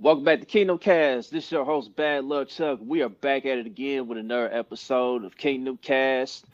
Welcome 0.00 0.24
back 0.24 0.40
to 0.40 0.46
Kingdom 0.46 0.78
Kast. 0.78 1.30
This 1.30 1.44
is 1.44 1.52
your 1.52 1.64
host, 1.64 1.94
Bad 1.94 2.24
Luck 2.24 2.48
Chuck. 2.48 2.80
We 2.82 3.02
are 3.02 3.08
back 3.08 3.46
at 3.46 3.58
it 3.58 3.66
again 3.66 4.08
with 4.08 4.18
another 4.18 4.52
episode 4.52 5.24
of 5.24 5.36
Kingdom 5.36 5.78
Kast. 5.80 6.46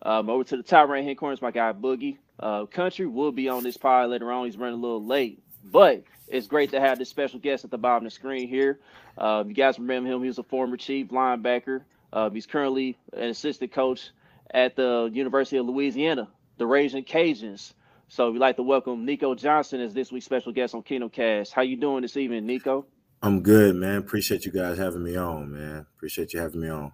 Um, 0.00 0.30
over 0.30 0.44
to 0.44 0.56
the 0.56 0.62
top 0.62 0.88
right 0.88 1.04
hand 1.04 1.18
corner 1.18 1.34
is 1.34 1.42
my 1.42 1.50
guy 1.50 1.74
Boogie. 1.74 2.16
Uh, 2.40 2.64
Country 2.64 3.06
will 3.06 3.32
be 3.32 3.50
on 3.50 3.62
this 3.62 3.76
pod 3.76 4.08
later 4.08 4.32
on. 4.32 4.46
He's 4.46 4.56
running 4.56 4.78
a 4.78 4.82
little 4.82 5.04
late, 5.04 5.42
but 5.62 6.04
it's 6.26 6.46
great 6.46 6.70
to 6.70 6.80
have 6.80 6.98
this 6.98 7.10
special 7.10 7.38
guest 7.38 7.64
at 7.64 7.70
the 7.70 7.76
bottom 7.76 8.06
of 8.06 8.12
the 8.12 8.14
screen 8.14 8.48
here. 8.48 8.80
Uh, 9.18 9.44
you 9.46 9.52
guys 9.52 9.78
remember 9.78 10.10
him? 10.10 10.22
He 10.22 10.28
was 10.28 10.38
a 10.38 10.42
former 10.42 10.78
chief 10.78 11.08
linebacker. 11.08 11.82
Uh, 12.14 12.30
he's 12.30 12.46
currently 12.46 12.96
an 13.12 13.28
assistant 13.28 13.72
coach 13.72 14.08
at 14.52 14.74
the 14.74 15.10
University 15.12 15.58
of 15.58 15.66
Louisiana, 15.66 16.28
the 16.56 16.66
Raging 16.66 17.04
Cajuns. 17.04 17.74
So 18.08 18.30
we'd 18.30 18.38
like 18.38 18.56
to 18.56 18.62
welcome 18.62 19.04
Nico 19.04 19.34
Johnson 19.34 19.80
as 19.80 19.92
this 19.92 20.12
week's 20.12 20.26
special 20.26 20.52
guest 20.52 20.74
on 20.74 20.82
Kingdom 20.82 21.10
Kast. 21.10 21.52
How 21.52 21.62
you 21.62 21.76
doing 21.76 22.02
this 22.02 22.16
evening, 22.16 22.46
Nico? 22.46 22.86
I'm 23.20 23.42
good, 23.42 23.74
man. 23.74 23.96
Appreciate 23.96 24.46
you 24.46 24.52
guys 24.52 24.78
having 24.78 25.02
me 25.02 25.16
on, 25.16 25.52
man. 25.52 25.86
Appreciate 25.96 26.32
you 26.32 26.38
having 26.38 26.60
me 26.60 26.68
on. 26.68 26.92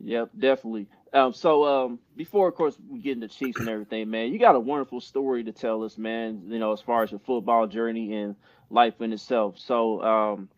Yep, 0.00 0.30
definitely. 0.38 0.88
Um, 1.12 1.34
so 1.34 1.64
um, 1.64 1.98
before, 2.16 2.48
of 2.48 2.54
course, 2.54 2.78
we 2.88 3.00
get 3.00 3.12
into 3.12 3.28
Chiefs 3.28 3.60
and 3.60 3.68
everything, 3.68 4.08
man, 4.10 4.32
you 4.32 4.38
got 4.38 4.54
a 4.54 4.60
wonderful 4.60 5.02
story 5.02 5.44
to 5.44 5.52
tell 5.52 5.84
us, 5.84 5.98
man. 5.98 6.42
You 6.46 6.58
know, 6.58 6.72
as 6.72 6.80
far 6.80 7.02
as 7.02 7.10
your 7.10 7.20
football 7.20 7.66
journey 7.66 8.14
and 8.14 8.36
life 8.70 9.00
in 9.02 9.12
itself. 9.12 9.58
So 9.58 10.02
um, 10.02 10.48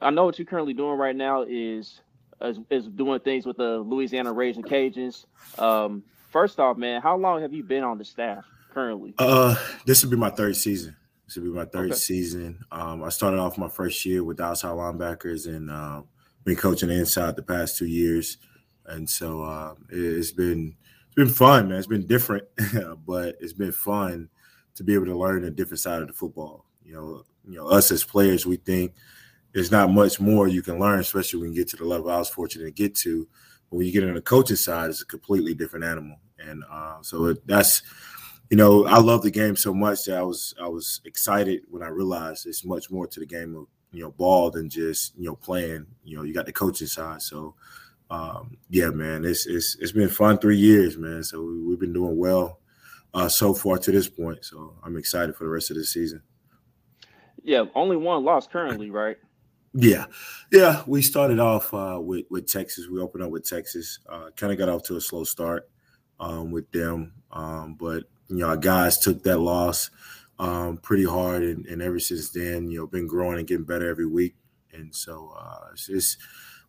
I 0.00 0.10
know 0.10 0.24
what 0.24 0.38
you're 0.38 0.46
currently 0.46 0.74
doing 0.74 0.98
right 0.98 1.16
now 1.16 1.42
is 1.42 2.00
is, 2.40 2.60
is 2.70 2.86
doing 2.86 3.20
things 3.20 3.44
with 3.44 3.56
the 3.56 3.78
Louisiana 3.78 4.32
Raging 4.32 4.62
Cajuns. 4.62 5.26
Um, 5.58 6.04
first 6.30 6.60
off, 6.60 6.76
man, 6.76 7.02
how 7.02 7.16
long 7.16 7.42
have 7.42 7.52
you 7.52 7.64
been 7.64 7.82
on 7.82 7.98
the 7.98 8.04
staff 8.04 8.44
currently? 8.74 9.14
Uh, 9.18 9.54
this 9.86 10.02
will 10.02 10.10
be 10.10 10.16
my 10.16 10.30
third 10.30 10.56
season. 10.56 10.96
This 11.26 11.36
will 11.36 11.44
be 11.44 11.50
my 11.50 11.64
third 11.64 11.92
okay. 11.92 11.98
season. 11.98 12.58
Um, 12.70 13.02
I 13.02 13.08
started 13.08 13.38
off 13.38 13.56
my 13.56 13.68
first 13.68 14.04
year 14.04 14.22
with 14.22 14.38
the 14.38 14.44
outside 14.44 14.70
linebackers 14.70 15.46
and 15.46 15.70
uh, 15.70 16.02
been 16.44 16.56
coaching 16.56 16.90
inside 16.90 17.36
the 17.36 17.42
past 17.42 17.78
two 17.78 17.86
years, 17.86 18.36
and 18.84 19.08
so 19.08 19.42
uh, 19.42 19.74
it's 19.88 20.32
been 20.32 20.76
it's 21.06 21.14
been 21.14 21.28
fun, 21.28 21.68
man. 21.68 21.78
It's 21.78 21.86
been 21.86 22.06
different, 22.06 22.44
but 23.06 23.36
it's 23.40 23.54
been 23.54 23.72
fun 23.72 24.28
to 24.74 24.84
be 24.84 24.94
able 24.94 25.06
to 25.06 25.16
learn 25.16 25.44
a 25.44 25.50
different 25.50 25.80
side 25.80 26.02
of 26.02 26.08
the 26.08 26.14
football. 26.14 26.66
You 26.82 26.94
know, 26.94 27.22
you 27.48 27.56
know, 27.56 27.68
us 27.68 27.90
as 27.90 28.04
players, 28.04 28.44
we 28.44 28.56
think 28.56 28.92
there's 29.52 29.70
not 29.70 29.90
much 29.90 30.20
more 30.20 30.48
you 30.48 30.62
can 30.62 30.78
learn, 30.78 31.00
especially 31.00 31.40
when 31.40 31.52
you 31.52 31.56
get 31.56 31.68
to 31.68 31.76
the 31.76 31.84
level 31.84 32.10
I 32.10 32.18
was 32.18 32.28
fortunate 32.28 32.64
to 32.64 32.70
get 32.70 32.94
to. 32.96 33.26
But 33.70 33.76
when 33.76 33.86
you 33.86 33.92
get 33.92 34.04
on 34.04 34.14
the 34.14 34.20
coaching 34.20 34.56
side, 34.56 34.90
it's 34.90 35.00
a 35.00 35.06
completely 35.06 35.54
different 35.54 35.84
animal, 35.86 36.18
and 36.38 36.64
uh, 36.70 36.98
so 37.00 37.26
it, 37.26 37.46
that's 37.46 37.82
you 38.50 38.56
know, 38.56 38.86
I 38.86 38.98
love 38.98 39.22
the 39.22 39.30
game 39.30 39.56
so 39.56 39.72
much 39.72 40.04
that 40.04 40.18
I 40.18 40.22
was 40.22 40.54
I 40.60 40.68
was 40.68 41.00
excited 41.04 41.62
when 41.68 41.82
I 41.82 41.88
realized 41.88 42.46
it's 42.46 42.64
much 42.64 42.90
more 42.90 43.06
to 43.06 43.20
the 43.20 43.26
game 43.26 43.56
of 43.56 43.66
you 43.92 44.02
know 44.02 44.10
ball 44.10 44.50
than 44.50 44.68
just 44.68 45.16
you 45.16 45.24
know 45.24 45.36
playing. 45.36 45.86
You 46.04 46.16
know, 46.16 46.22
you 46.22 46.34
got 46.34 46.46
the 46.46 46.52
coaching 46.52 46.86
side. 46.86 47.22
So 47.22 47.54
um, 48.10 48.56
yeah, 48.68 48.90
man, 48.90 49.24
it's 49.24 49.46
it's 49.46 49.76
it's 49.80 49.92
been 49.92 50.08
fun 50.08 50.38
three 50.38 50.58
years, 50.58 50.98
man. 50.98 51.22
So 51.24 51.42
we, 51.42 51.72
have 51.72 51.80
been 51.80 51.92
doing 51.92 52.18
well 52.18 52.60
uh, 53.14 53.28
so 53.28 53.54
far 53.54 53.78
to 53.78 53.90
this 53.90 54.08
point. 54.08 54.44
So 54.44 54.76
I'm 54.84 54.96
excited 54.96 55.34
for 55.34 55.44
the 55.44 55.50
rest 55.50 55.70
of 55.70 55.76
the 55.76 55.84
season. 55.84 56.22
Yeah, 57.42 57.64
only 57.74 57.96
one 57.96 58.24
loss 58.24 58.46
currently, 58.46 58.90
right? 58.90 59.16
Yeah, 59.72 60.06
yeah. 60.52 60.82
We 60.86 61.02
started 61.02 61.40
off 61.40 61.72
uh, 61.72 61.98
with 62.00 62.26
with 62.30 62.46
Texas. 62.46 62.88
We 62.88 63.00
opened 63.00 63.24
up 63.24 63.30
with 63.30 63.48
Texas. 63.48 63.98
Uh, 64.08 64.30
kind 64.36 64.52
of 64.52 64.58
got 64.58 64.68
off 64.68 64.82
to 64.84 64.96
a 64.96 65.00
slow 65.00 65.24
start 65.24 65.68
um, 66.20 66.50
with 66.50 66.70
them, 66.70 67.14
um, 67.32 67.74
but 67.74 68.04
you 68.28 68.36
know, 68.36 68.48
our 68.48 68.56
guys 68.56 68.98
took 68.98 69.22
that 69.24 69.38
loss 69.38 69.90
um, 70.38 70.78
pretty 70.78 71.04
hard, 71.04 71.42
and, 71.42 71.66
and, 71.66 71.80
ever 71.80 72.00
since 72.00 72.30
then, 72.30 72.70
you 72.70 72.78
know, 72.78 72.86
been 72.86 73.06
growing 73.06 73.38
and 73.38 73.46
getting 73.46 73.64
better 73.64 73.88
every 73.88 74.06
week. 74.06 74.34
And 74.72 74.94
so 74.94 75.32
uh, 75.38 75.68
it's 75.72 75.86
just 75.86 76.18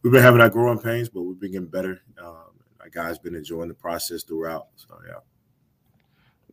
we've 0.03 0.13
been 0.13 0.21
having 0.21 0.41
our 0.41 0.49
growing 0.49 0.79
pains, 0.79 1.09
but 1.09 1.23
we've 1.23 1.39
been 1.39 1.53
getting 1.53 1.67
better. 1.67 2.01
Um, 2.21 2.51
our 2.79 2.89
guys 2.89 3.17
been 3.17 3.35
enjoying 3.35 3.69
the 3.69 3.73
process 3.73 4.23
throughout. 4.23 4.67
So 4.75 4.99
yeah. 5.07 5.19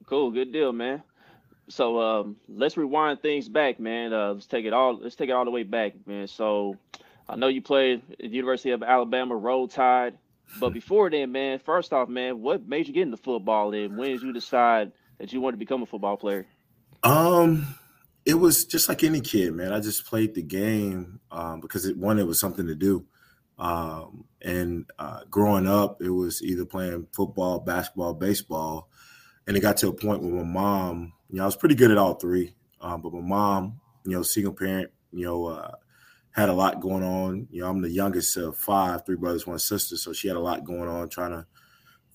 Cool, 0.06 0.30
good 0.30 0.52
deal, 0.52 0.72
man. 0.72 1.02
So 1.68 2.00
um, 2.00 2.36
let's 2.48 2.76
rewind 2.76 3.20
things 3.20 3.48
back, 3.48 3.78
man. 3.78 4.12
Uh, 4.12 4.32
let's 4.32 4.46
take 4.46 4.64
it 4.64 4.72
all. 4.72 4.98
Let's 4.98 5.14
take 5.14 5.28
it 5.28 5.32
all 5.32 5.44
the 5.44 5.50
way 5.50 5.62
back, 5.62 5.94
man. 6.06 6.26
So 6.26 6.76
I 7.28 7.36
know 7.36 7.48
you 7.48 7.62
played 7.62 8.02
at 8.12 8.18
the 8.18 8.28
University 8.28 8.70
of 8.70 8.82
Alabama, 8.82 9.36
Roll 9.36 9.68
Tide. 9.68 10.16
But 10.58 10.70
before 10.74 11.10
then, 11.10 11.32
man, 11.32 11.58
first 11.58 11.92
off, 11.92 12.08
man, 12.08 12.40
what 12.40 12.66
made 12.66 12.86
you 12.88 12.94
get 12.94 13.02
into 13.02 13.16
football 13.16 13.72
and 13.72 13.96
when 13.96 14.10
did 14.10 14.22
you 14.22 14.32
decide 14.32 14.92
that 15.18 15.32
you 15.32 15.40
wanted 15.40 15.56
to 15.56 15.58
become 15.58 15.82
a 15.82 15.86
football 15.86 16.16
player? 16.16 16.46
Um, 17.02 17.66
it 18.24 18.34
was 18.34 18.64
just 18.64 18.88
like 18.88 19.02
any 19.02 19.20
kid, 19.20 19.54
man. 19.54 19.72
I 19.72 19.80
just 19.80 20.06
played 20.06 20.34
the 20.34 20.42
game 20.42 21.20
um, 21.30 21.60
because 21.60 21.86
it 21.86 21.96
one, 21.96 22.18
it 22.18 22.26
was 22.26 22.40
something 22.40 22.66
to 22.66 22.74
do. 22.74 23.06
Um, 23.58 24.24
and 24.40 24.86
uh, 24.98 25.20
growing 25.30 25.68
up, 25.68 26.02
it 26.02 26.10
was 26.10 26.42
either 26.42 26.64
playing 26.64 27.06
football, 27.12 27.60
basketball, 27.60 28.14
baseball, 28.14 28.88
and 29.46 29.56
it 29.56 29.60
got 29.60 29.76
to 29.78 29.88
a 29.88 29.92
point 29.92 30.22
where 30.22 30.32
my 30.32 30.42
mom, 30.42 31.12
you 31.30 31.36
know, 31.36 31.44
I 31.44 31.46
was 31.46 31.56
pretty 31.56 31.74
good 31.74 31.90
at 31.90 31.98
all 31.98 32.14
three. 32.14 32.54
Um, 32.80 33.02
but 33.02 33.12
my 33.12 33.20
mom, 33.20 33.80
you 34.04 34.12
know, 34.12 34.22
single 34.22 34.52
parent, 34.52 34.90
you 35.12 35.24
know, 35.24 35.46
uh, 35.46 35.72
had 36.32 36.48
a 36.48 36.54
lot 36.54 36.80
going 36.80 37.04
on. 37.04 37.46
You 37.50 37.62
know, 37.62 37.68
I'm 37.68 37.82
the 37.82 37.90
youngest 37.90 38.36
of 38.36 38.56
five, 38.56 39.04
three 39.04 39.16
brothers, 39.16 39.46
one 39.46 39.58
sister, 39.58 39.96
so 39.96 40.12
she 40.12 40.28
had 40.28 40.36
a 40.36 40.40
lot 40.40 40.64
going 40.64 40.88
on, 40.88 41.08
trying 41.08 41.30
to 41.32 41.46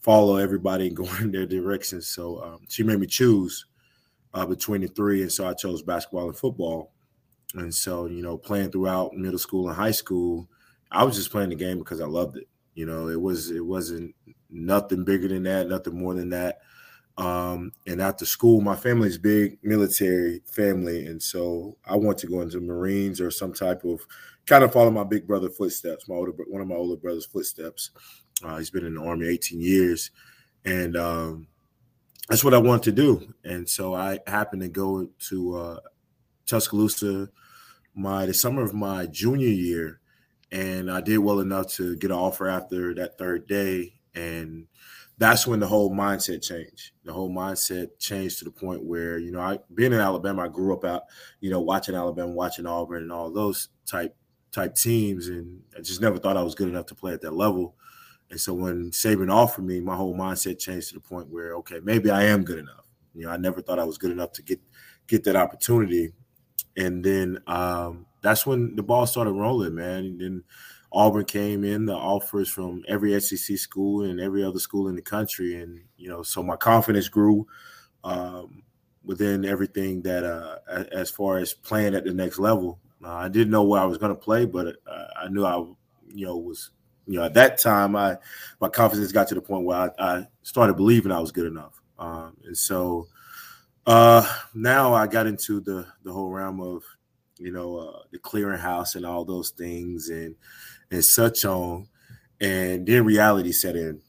follow 0.02 0.38
everybody 0.38 0.88
and 0.88 0.96
go 0.98 1.08
in 1.22 1.32
their 1.32 1.46
directions. 1.46 2.08
So 2.08 2.44
um, 2.44 2.60
she 2.70 2.84
made 2.84 3.00
me 3.00 3.08
choose 3.08 3.66
uh, 4.34 4.46
between 4.46 4.82
the 4.82 4.88
three, 4.88 5.22
and 5.22 5.32
so 5.32 5.48
I 5.48 5.54
chose 5.54 5.82
basketball 5.82 6.28
and 6.28 6.38
football. 6.38 6.92
And 7.54 7.74
so, 7.74 8.08
you 8.08 8.22
know, 8.22 8.38
playing 8.38 8.72
throughout 8.72 9.14
middle 9.14 9.40
school 9.40 9.68
and 9.68 9.78
high 9.78 9.92
school, 9.92 10.50
I 10.92 11.04
was 11.04 11.16
just 11.16 11.32
playing 11.32 11.50
the 11.50 11.56
game 11.56 11.80
because 11.80 12.02
I 12.02 12.06
loved 12.06 12.38
it. 12.38 12.48
You 12.74 12.86
know, 12.86 13.08
it 13.08 13.20
was 13.20 13.50
it 13.52 13.66
wasn't 13.66 14.14
nothing 14.50 15.04
bigger 15.04 15.28
than 15.28 15.44
that, 15.44 15.68
nothing 15.68 15.98
more 15.98 16.14
than 16.14 16.30
that. 16.30 16.60
Um, 17.18 17.72
and 17.88 18.00
after 18.00 18.26
school, 18.26 18.62
my 18.62 18.76
family's 18.76 19.18
big 19.18 19.58
military 19.64 20.42
family, 20.46 21.08
and 21.08 21.22
so 21.22 21.78
I 21.86 21.96
want 21.96 22.20
to 22.20 22.28
go 22.28 22.42
into 22.42 22.60
Marines 22.60 23.20
or 23.20 23.32
some 23.32 23.54
type 23.54 23.84
of 23.84 24.02
kind 24.46 24.64
of 24.64 24.72
follow 24.72 24.92
my 24.92 25.04
big 25.04 25.26
brother 25.26 25.50
footsteps. 25.50 26.08
My 26.08 26.16
older 26.16 26.32
one 26.48 26.62
of 26.62 26.68
my 26.68 26.76
older 26.76 26.96
brother's 26.96 27.26
footsteps. 27.26 27.92
Uh, 28.44 28.58
he's 28.58 28.70
been 28.70 28.86
in 28.86 28.96
the 28.96 29.02
army 29.02 29.28
18 29.28 29.60
years, 29.60 30.12
and 30.64 30.96
um, 30.96 31.48
that's 32.30 32.44
what 32.44 32.54
I 32.54 32.60
want 32.60 32.84
to 32.84 32.92
do. 32.92 33.34
And 33.44 33.68
so 33.68 33.96
I 33.96 34.20
happened 34.28 34.62
to 34.62 34.70
go 34.70 35.10
to 35.30 35.56
uh, 35.56 35.80
Tuscaloosa 36.46 37.30
my 37.96 38.28
the 38.28 38.34
summer 38.34 38.62
of 38.62 38.76
my 38.76 39.08
junior 39.08 39.48
year, 39.48 40.00
and 40.52 40.92
I 40.92 41.02
did 41.02 41.18
well 41.18 41.40
enough 41.40 41.74
to 41.74 41.96
get 41.98 42.12
an 42.12 42.18
offer 42.18 42.48
after 42.48 42.94
that 42.94 43.18
third 43.18 43.48
day, 43.48 43.94
and 44.14 44.68
that's 45.18 45.48
when 45.48 45.60
the 45.60 45.68
whole 45.68 45.92
mindset 45.92 46.44
changed. 46.48 46.92
The 47.04 47.14
whole 47.14 47.30
mindset 47.30 47.98
changed 48.00 48.40
to 48.40 48.46
the 48.46 48.52
point 48.52 48.84
where, 48.84 49.18
you 49.18 49.32
know, 49.32 49.40
I 49.40 49.60
being 49.74 49.94
in 49.94 50.00
Alabama, 50.00 50.44
I 50.44 50.48
grew 50.48 50.74
up 50.74 50.86
out, 50.86 51.04
you 51.40 51.50
know, 51.50 51.62
watching 51.62 51.96
Alabama, 51.96 52.32
watching 52.32 52.68
Auburn 52.68 53.04
and 53.04 53.12
all 53.12 53.32
those 53.32 53.70
type 53.86 54.16
type 54.52 54.76
teams. 54.76 55.28
And 55.28 55.62
I 55.76 55.82
just 55.82 56.02
never 56.02 56.18
thought 56.18 56.38
I 56.38 56.44
was 56.44 56.56
good 56.56 56.70
enough 56.70 56.86
to 56.88 56.96
play 56.96 57.14
at 57.14 57.22
that 57.22 57.34
level. 57.34 57.76
And 58.30 58.40
so 58.40 58.54
when 58.54 58.92
Saban 58.92 59.32
offered 59.32 59.66
me, 59.66 59.80
my 59.80 59.96
whole 59.96 60.16
mindset 60.16 60.60
changed 60.60 60.90
to 60.90 60.96
the 60.96 61.00
point 61.00 61.30
where, 61.30 61.56
okay, 61.58 61.80
maybe 61.82 62.12
I 62.12 62.24
am 62.24 62.44
good 62.44 62.60
enough. 62.60 62.86
You 63.16 63.26
know, 63.26 63.32
I 63.32 63.38
never 63.38 63.62
thought 63.62 63.80
I 63.80 63.86
was 63.86 63.98
good 63.98 64.12
enough 64.12 64.34
to 64.34 64.44
get 64.44 64.60
get 65.08 65.24
that 65.24 65.36
opportunity. 65.36 66.14
And 66.76 67.04
then 67.04 67.40
um, 67.48 68.06
that's 68.22 68.46
when 68.46 68.76
the 68.76 68.84
ball 68.84 69.08
started 69.08 69.32
rolling, 69.32 69.74
man. 69.74 70.06
And 70.06 70.22
then 70.22 70.44
Auburn 70.92 71.26
came 71.26 71.64
in, 71.64 71.86
the 71.86 71.94
offers 71.94 72.50
from 72.50 72.84
every 72.88 73.20
SEC 73.20 73.58
school 73.58 74.04
and 74.04 74.20
every 74.20 74.44
other 74.44 74.60
school 74.60 74.88
in 74.88 74.96
the 74.96 75.02
country, 75.02 75.56
and 75.56 75.82
you 75.98 76.10
know, 76.10 76.24
so 76.24 76.42
my 76.42 76.56
confidence 76.56 77.10
grew 77.10 77.46
um, 78.04 78.64
within 79.04 79.46
everything 79.46 80.02
that 80.04 80.24
uh, 80.24 80.58
as 80.92 81.10
far 81.10 81.38
as 81.38 81.54
playing 81.54 81.96
at 81.96 82.06
the 82.06 82.14
next 82.14 82.40
level. 82.40 82.80
Uh, 83.04 83.14
I 83.14 83.28
didn't 83.28 83.52
know 83.52 83.64
where 83.64 83.82
I 83.82 83.86
was 83.86 83.98
going 83.98 84.14
to 84.14 84.20
play, 84.20 84.46
but 84.46 84.78
uh, 84.90 85.08
I 85.16 85.28
knew 85.28 85.46
I, 85.46 85.58
you 86.14 86.26
know, 86.26 86.38
was 86.38 86.72
you 87.06 87.20
know 87.20 87.26
at 87.26 87.34
that 87.36 87.58
time 87.58 87.96
I 87.96 88.18
my 88.60 88.70
confidence 88.70 89.12
got 89.12 89.28
to 89.30 89.36
the 89.36 89.42
point 89.42 89.66
where 89.66 89.92
I, 90.00 90.18
I 90.18 90.28
started 90.44 90.76
believing 90.76 91.12
I 91.12 91.20
was 91.20 91.32
good 91.32 91.48
enough, 91.48 91.82
um, 92.00 92.36
and 92.46 92.58
so 92.58 93.08
uh, 93.86 94.28
now 94.54 94.94
I 94.94 95.08
got 95.08 95.28
into 95.28 95.60
the 95.60 95.86
the 96.04 96.12
whole 96.12 96.30
realm 96.30 96.60
of 96.60 96.84
you 97.38 97.52
know 97.52 97.78
uh, 97.78 98.00
the 98.12 98.20
clearinghouse 98.20 98.96
and 98.96 99.06
all 99.06 99.24
those 99.26 99.52
things 99.52 100.10
and 100.10 100.36
and 100.92 101.04
such 101.04 101.46
on. 101.46 101.88
And 102.40 102.86
then 102.86 103.06
reality 103.06 103.52
set 103.52 103.76
in. 103.76 104.02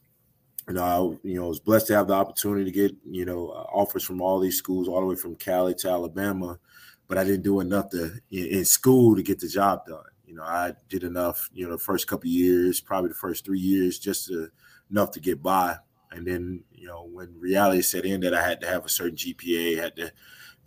You 0.68 0.74
know, 0.74 0.82
I, 0.82 1.26
you 1.26 1.40
know, 1.40 1.48
was 1.48 1.60
blessed 1.60 1.86
to 1.88 1.94
have 1.94 2.08
the 2.08 2.14
opportunity 2.14 2.64
to 2.64 2.70
get, 2.70 2.94
you 3.08 3.24
know, 3.24 3.48
uh, 3.48 3.64
offers 3.72 4.04
from 4.04 4.20
all 4.20 4.38
these 4.38 4.58
schools, 4.58 4.86
all 4.86 5.00
the 5.00 5.06
way 5.06 5.16
from 5.16 5.34
Cali 5.34 5.74
to 5.76 5.88
Alabama, 5.88 6.58
but 7.06 7.16
I 7.16 7.24
didn't 7.24 7.42
do 7.42 7.60
enough 7.60 7.88
to 7.90 8.12
in, 8.30 8.46
in 8.46 8.64
school 8.66 9.16
to 9.16 9.22
get 9.22 9.40
the 9.40 9.48
job 9.48 9.86
done. 9.86 10.04
You 10.26 10.34
know, 10.34 10.42
I 10.42 10.74
did 10.90 11.04
enough, 11.04 11.48
you 11.54 11.64
know, 11.64 11.72
the 11.72 11.78
first 11.78 12.06
couple 12.06 12.28
years, 12.28 12.82
probably 12.82 13.08
the 13.08 13.14
first 13.14 13.46
three 13.46 13.60
years, 13.60 13.98
just 13.98 14.26
to, 14.26 14.50
enough 14.90 15.10
to 15.12 15.20
get 15.20 15.42
by. 15.42 15.76
And 16.10 16.26
then, 16.26 16.64
you 16.70 16.86
know, 16.86 17.08
when 17.10 17.34
reality 17.38 17.80
set 17.80 18.04
in 18.04 18.20
that 18.20 18.34
I 18.34 18.46
had 18.46 18.60
to 18.60 18.66
have 18.66 18.84
a 18.84 18.90
certain 18.90 19.16
GPA, 19.16 19.78
had 19.78 19.96
to 19.96 20.12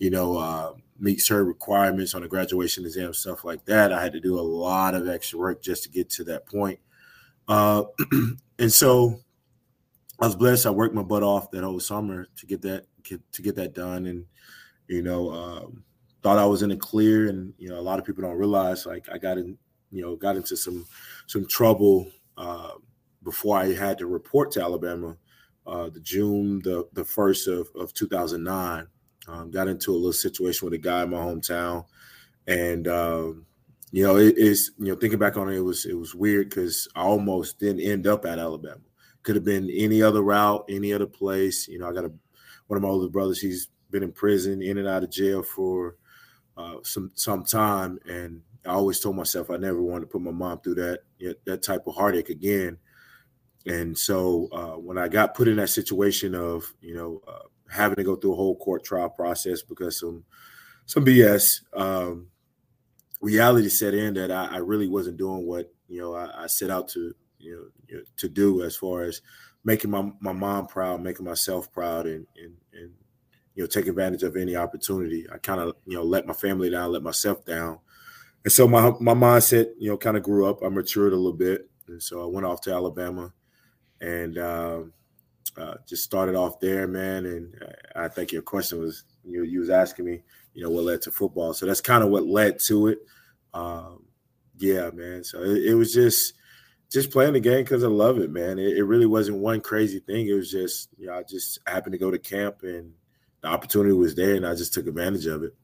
you 0.02 0.10
know, 0.10 0.36
uh, 0.36 0.74
meet 1.02 1.20
certain 1.20 1.48
requirements 1.48 2.14
on 2.14 2.22
the 2.22 2.28
graduation 2.28 2.86
exam, 2.86 3.14
stuff 3.14 3.44
like 3.44 3.66
that. 3.66 3.92
I 3.92 4.02
had 4.02 4.14
to 4.14 4.20
do 4.20 4.40
a 4.40 4.42
lot 4.42 4.94
of 4.94 5.10
extra 5.10 5.40
work 5.40 5.62
just 5.62 5.84
to 5.84 5.90
get 5.90 6.10
to 6.12 6.24
that 6.26 6.46
point. 6.46 6.80
Uh, 7.48 7.84
and 8.60 8.72
so 8.72 9.20
I 10.20 10.28
was 10.28 10.36
blessed. 10.36 10.68
I 10.68 10.70
worked 10.70 10.94
my 10.94 11.02
butt 11.02 11.24
off 11.24 11.50
that 11.52 11.64
whole 11.64 11.80
summer 11.80 12.28
to 12.38 12.46
get 12.46 12.62
that 12.62 12.86
get, 13.04 13.20
to 13.34 13.42
get 13.42 13.56
that 13.56 13.74
done, 13.74 14.06
and 14.06 14.26
you 14.88 15.02
know, 15.02 15.32
um, 15.32 15.84
thought 16.22 16.38
I 16.38 16.46
was 16.46 16.62
in 16.62 16.70
the 16.70 16.78
clear. 16.78 17.30
And 17.30 17.54
you 17.58 17.70
know, 17.70 17.80
a 17.80 17.82
lot 17.82 17.98
of 17.98 18.06
people 18.06 18.22
don't 18.22 18.38
realize 18.38 18.86
like 18.86 19.10
I 19.12 19.18
got 19.18 19.40
in, 19.40 19.58
you 19.92 20.04
know, 20.04 20.16
got 20.16 20.36
into 20.36 20.56
some 20.56 20.86
some 21.26 21.48
trouble 21.48 22.12
uh, 22.38 22.74
before 23.24 23.58
I 23.58 23.74
had 23.74 23.98
to 23.98 24.06
report 24.06 24.52
to 24.52 24.62
Alabama. 24.62 25.18
Uh, 25.66 25.90
the 25.90 26.00
June 26.00 26.60
the 26.64 26.88
the 26.94 27.04
first 27.04 27.48
of 27.48 27.70
of 27.76 27.92
2009 27.94 28.88
um, 29.28 29.52
got 29.52 29.68
into 29.68 29.92
a 29.92 29.96
little 29.96 30.14
situation 30.14 30.66
with 30.66 30.74
a 30.74 30.78
guy 30.78 31.04
in 31.04 31.10
my 31.10 31.18
hometown, 31.18 31.86
and 32.48 32.88
um, 32.88 33.46
you 33.92 34.04
know, 34.04 34.18
it, 34.18 34.36
it's 34.38 34.72
you 34.80 34.88
know 34.88 34.96
thinking 34.96 35.20
back 35.20 35.38
on 35.38 35.50
it, 35.50 35.58
it 35.58 35.62
was 35.62 35.86
it 35.86 35.98
was 35.98 36.16
weird 36.16 36.50
because 36.50 36.88
I 36.96 37.02
almost 37.02 37.60
didn't 37.60 37.82
end 37.82 38.08
up 38.08 38.26
at 38.26 38.40
Alabama. 38.40 38.82
Could 39.24 39.36
have 39.36 39.46
been 39.46 39.70
any 39.70 40.02
other 40.02 40.22
route, 40.22 40.66
any 40.70 40.94
other 40.94 41.06
place. 41.06 41.68
You 41.68 41.80
know, 41.80 41.90
I 41.90 41.94
got 41.94 42.06
a 42.06 42.12
one 42.68 42.78
of 42.78 42.84
my 42.84 42.90
older 42.90 43.10
brothers. 43.10 43.40
He's 43.40 43.70
been 43.92 44.04
in 44.04 44.12
prison, 44.12 44.62
in 44.62 44.78
and 44.78 44.88
out 44.88 45.04
of 45.04 45.12
jail 45.12 45.44
for 45.44 45.98
uh, 46.58 46.78
some 46.84 47.12
some 47.16 47.44
time, 47.44 48.00
and 48.08 48.42
I 48.66 48.70
always 48.70 49.00
told 49.00 49.16
myself 49.16 49.50
I 49.50 49.58
never 49.58 49.82
wanted 49.82 50.02
to 50.02 50.08
put 50.08 50.22
my 50.22 50.32
mom 50.32 50.62
through 50.62 50.76
that 50.76 51.00
that 51.46 51.62
type 51.62 51.88
of 51.88 51.96
heartache 51.96 52.30
again. 52.30 52.78
And 53.68 53.96
so 53.96 54.48
uh, 54.52 54.80
when 54.80 54.98
I 54.98 55.08
got 55.08 55.36
put 55.36 55.48
in 55.48 55.58
that 55.58 55.70
situation 55.70 56.34
of 56.34 56.74
you 56.82 56.96
know 56.96 57.22
uh, 57.28 57.48
having 57.72 57.96
to 57.96 58.04
go 58.04 58.16
through 58.16 58.34
a 58.34 58.36
whole 58.36 58.56
court 58.56 58.84
trial 58.84 59.10
process 59.10 59.62
because 59.62 60.00
some 60.00 60.24
some 60.86 61.06
BS. 61.06 61.62
Um, 61.74 62.28
reality 63.22 63.70
set 63.70 63.94
in 63.94 64.16
that 64.16 64.32
I, 64.32 64.56
I, 64.56 64.58
really 64.58 64.88
wasn't 64.88 65.18
doing 65.18 65.46
what 65.46 65.72
you 65.88 66.02
know 66.02 66.16
I, 66.16 66.44
I 66.44 66.48
set 66.48 66.72
out 66.72 66.88
to 66.90 67.14
you 67.38 67.72
know, 67.90 68.02
to 68.18 68.30
do 68.30 68.64
as 68.64 68.76
far 68.76 69.04
as 69.04 69.22
making 69.64 69.92
my, 69.92 70.12
my 70.20 70.32
mom 70.32 70.68
proud, 70.68 71.02
making 71.02 71.26
myself 71.26 71.72
proud, 71.72 72.06
and 72.06 72.26
and 72.38 72.54
and 72.74 72.92
you 73.56 73.64
know 73.64 73.68
take 73.68 73.88
advantage 73.88 74.24
of 74.24 74.36
any 74.36 74.56
opportunity. 74.56 75.26
I 75.32 75.38
kind 75.38 75.60
of 75.60 75.76
you 75.86 75.96
know 75.96 76.04
let 76.04 76.28
my 76.28 76.34
family 76.34 76.70
down, 76.70 76.92
let 76.92 77.04
myself 77.04 77.46
down, 77.46 77.80
and 78.44 78.52
so 78.52 78.68
my 78.68 78.92
my 79.00 79.14
mindset 79.14 79.70
you 79.78 79.90
know 79.90 79.98
kind 79.98 80.18
of 80.18 80.24
grew 80.24 80.50
up. 80.50 80.64
I 80.64 80.70
matured 80.70 81.14
a 81.14 81.18
little 81.18 81.34
bit, 81.34 81.70
and 81.88 82.02
so 82.02 82.22
I 82.24 82.26
went 82.26 82.46
off 82.46 82.62
to 82.62 82.74
Alabama, 82.74 83.34
and. 84.00 84.38
Um, 84.38 84.94
uh, 85.58 85.76
just 85.88 86.04
started 86.04 86.36
off 86.36 86.60
there, 86.60 86.88
man. 86.88 87.26
And 87.26 87.56
I 87.96 88.08
think 88.08 88.32
your 88.32 88.42
question 88.42 88.80
was 88.80 89.04
you 89.24 89.44
you 89.44 89.60
was 89.60 89.70
asking 89.70 90.06
me, 90.06 90.22
you 90.54 90.64
know, 90.64 90.70
what 90.70 90.84
led 90.84 91.02
to 91.04 91.12
football. 91.12 91.54
So 91.54 91.66
that's 91.66 91.82
kind 91.82 92.04
of 92.04 92.10
what 92.10 92.26
led 92.26 92.60
to 92.68 92.88
it. 92.88 93.00
Um, 93.54 94.06
yeah, 94.58 94.90
man. 94.92 95.24
So 95.24 95.42
it, 95.44 95.66
it, 95.66 95.74
was 95.76 95.94
just 95.94 96.34
just 96.90 97.12
playing 97.12 97.34
the 97.34 97.40
game 97.40 97.64
because 97.64 97.84
I 97.84 97.88
love 97.88 98.20
it, 98.20 98.32
man. 98.32 98.60
It, 98.60 98.78
it, 98.78 98.84
really 98.84 99.06
wasn't 99.06 99.38
one 99.40 99.60
crazy 99.62 100.00
thing. 100.00 100.28
It 100.28 100.34
was 100.34 100.52
just, 100.52 100.90
you 100.98 101.08
know, 101.08 101.14
I 101.14 101.24
just 101.24 101.60
happened 101.66 101.94
to 101.94 102.00
go 102.00 102.12
to 102.12 102.20
camp 102.20 102.64
and 102.64 102.94
the 103.42 103.48
opportunity 103.48 103.94
was 103.94 104.16
there, 104.16 104.36
and 104.36 104.46
I 104.46 104.54
just 104.56 104.74
took 104.74 104.88
advantage 104.88 105.26
of 105.26 105.44
it. 105.44 105.56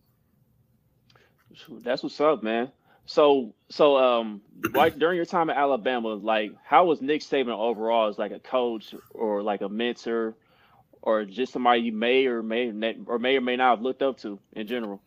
That's 1.83 2.03
what's 2.03 2.19
up, 2.19 2.43
man. 2.43 2.71
So, 3.07 3.55
so 3.69 3.97
um, 3.97 4.41
right 4.71 4.97
during 4.97 5.15
your 5.15 5.25
time 5.25 5.49
at 5.49 5.55
Alabama, 5.55 6.09
like, 6.09 6.51
how 6.63 6.85
was 6.85 7.01
Nick 7.01 7.21
Saban 7.21 7.57
overall 7.57 8.09
as 8.09 8.17
like 8.17 8.33
a 8.33 8.39
coach 8.39 8.93
or 9.11 9.41
like 9.41 9.61
a 9.61 9.69
mentor, 9.69 10.35
or 11.01 11.23
just 11.23 11.53
somebody 11.53 11.81
you 11.81 11.93
may 11.93 12.25
or 12.25 12.43
may 12.43 12.69
or 13.07 13.17
may 13.17 13.37
or 13.37 13.41
may 13.41 13.55
not 13.55 13.77
have 13.77 13.81
looked 13.81 14.01
up 14.01 14.17
to 14.19 14.39
in 14.53 14.67
general? 14.67 15.01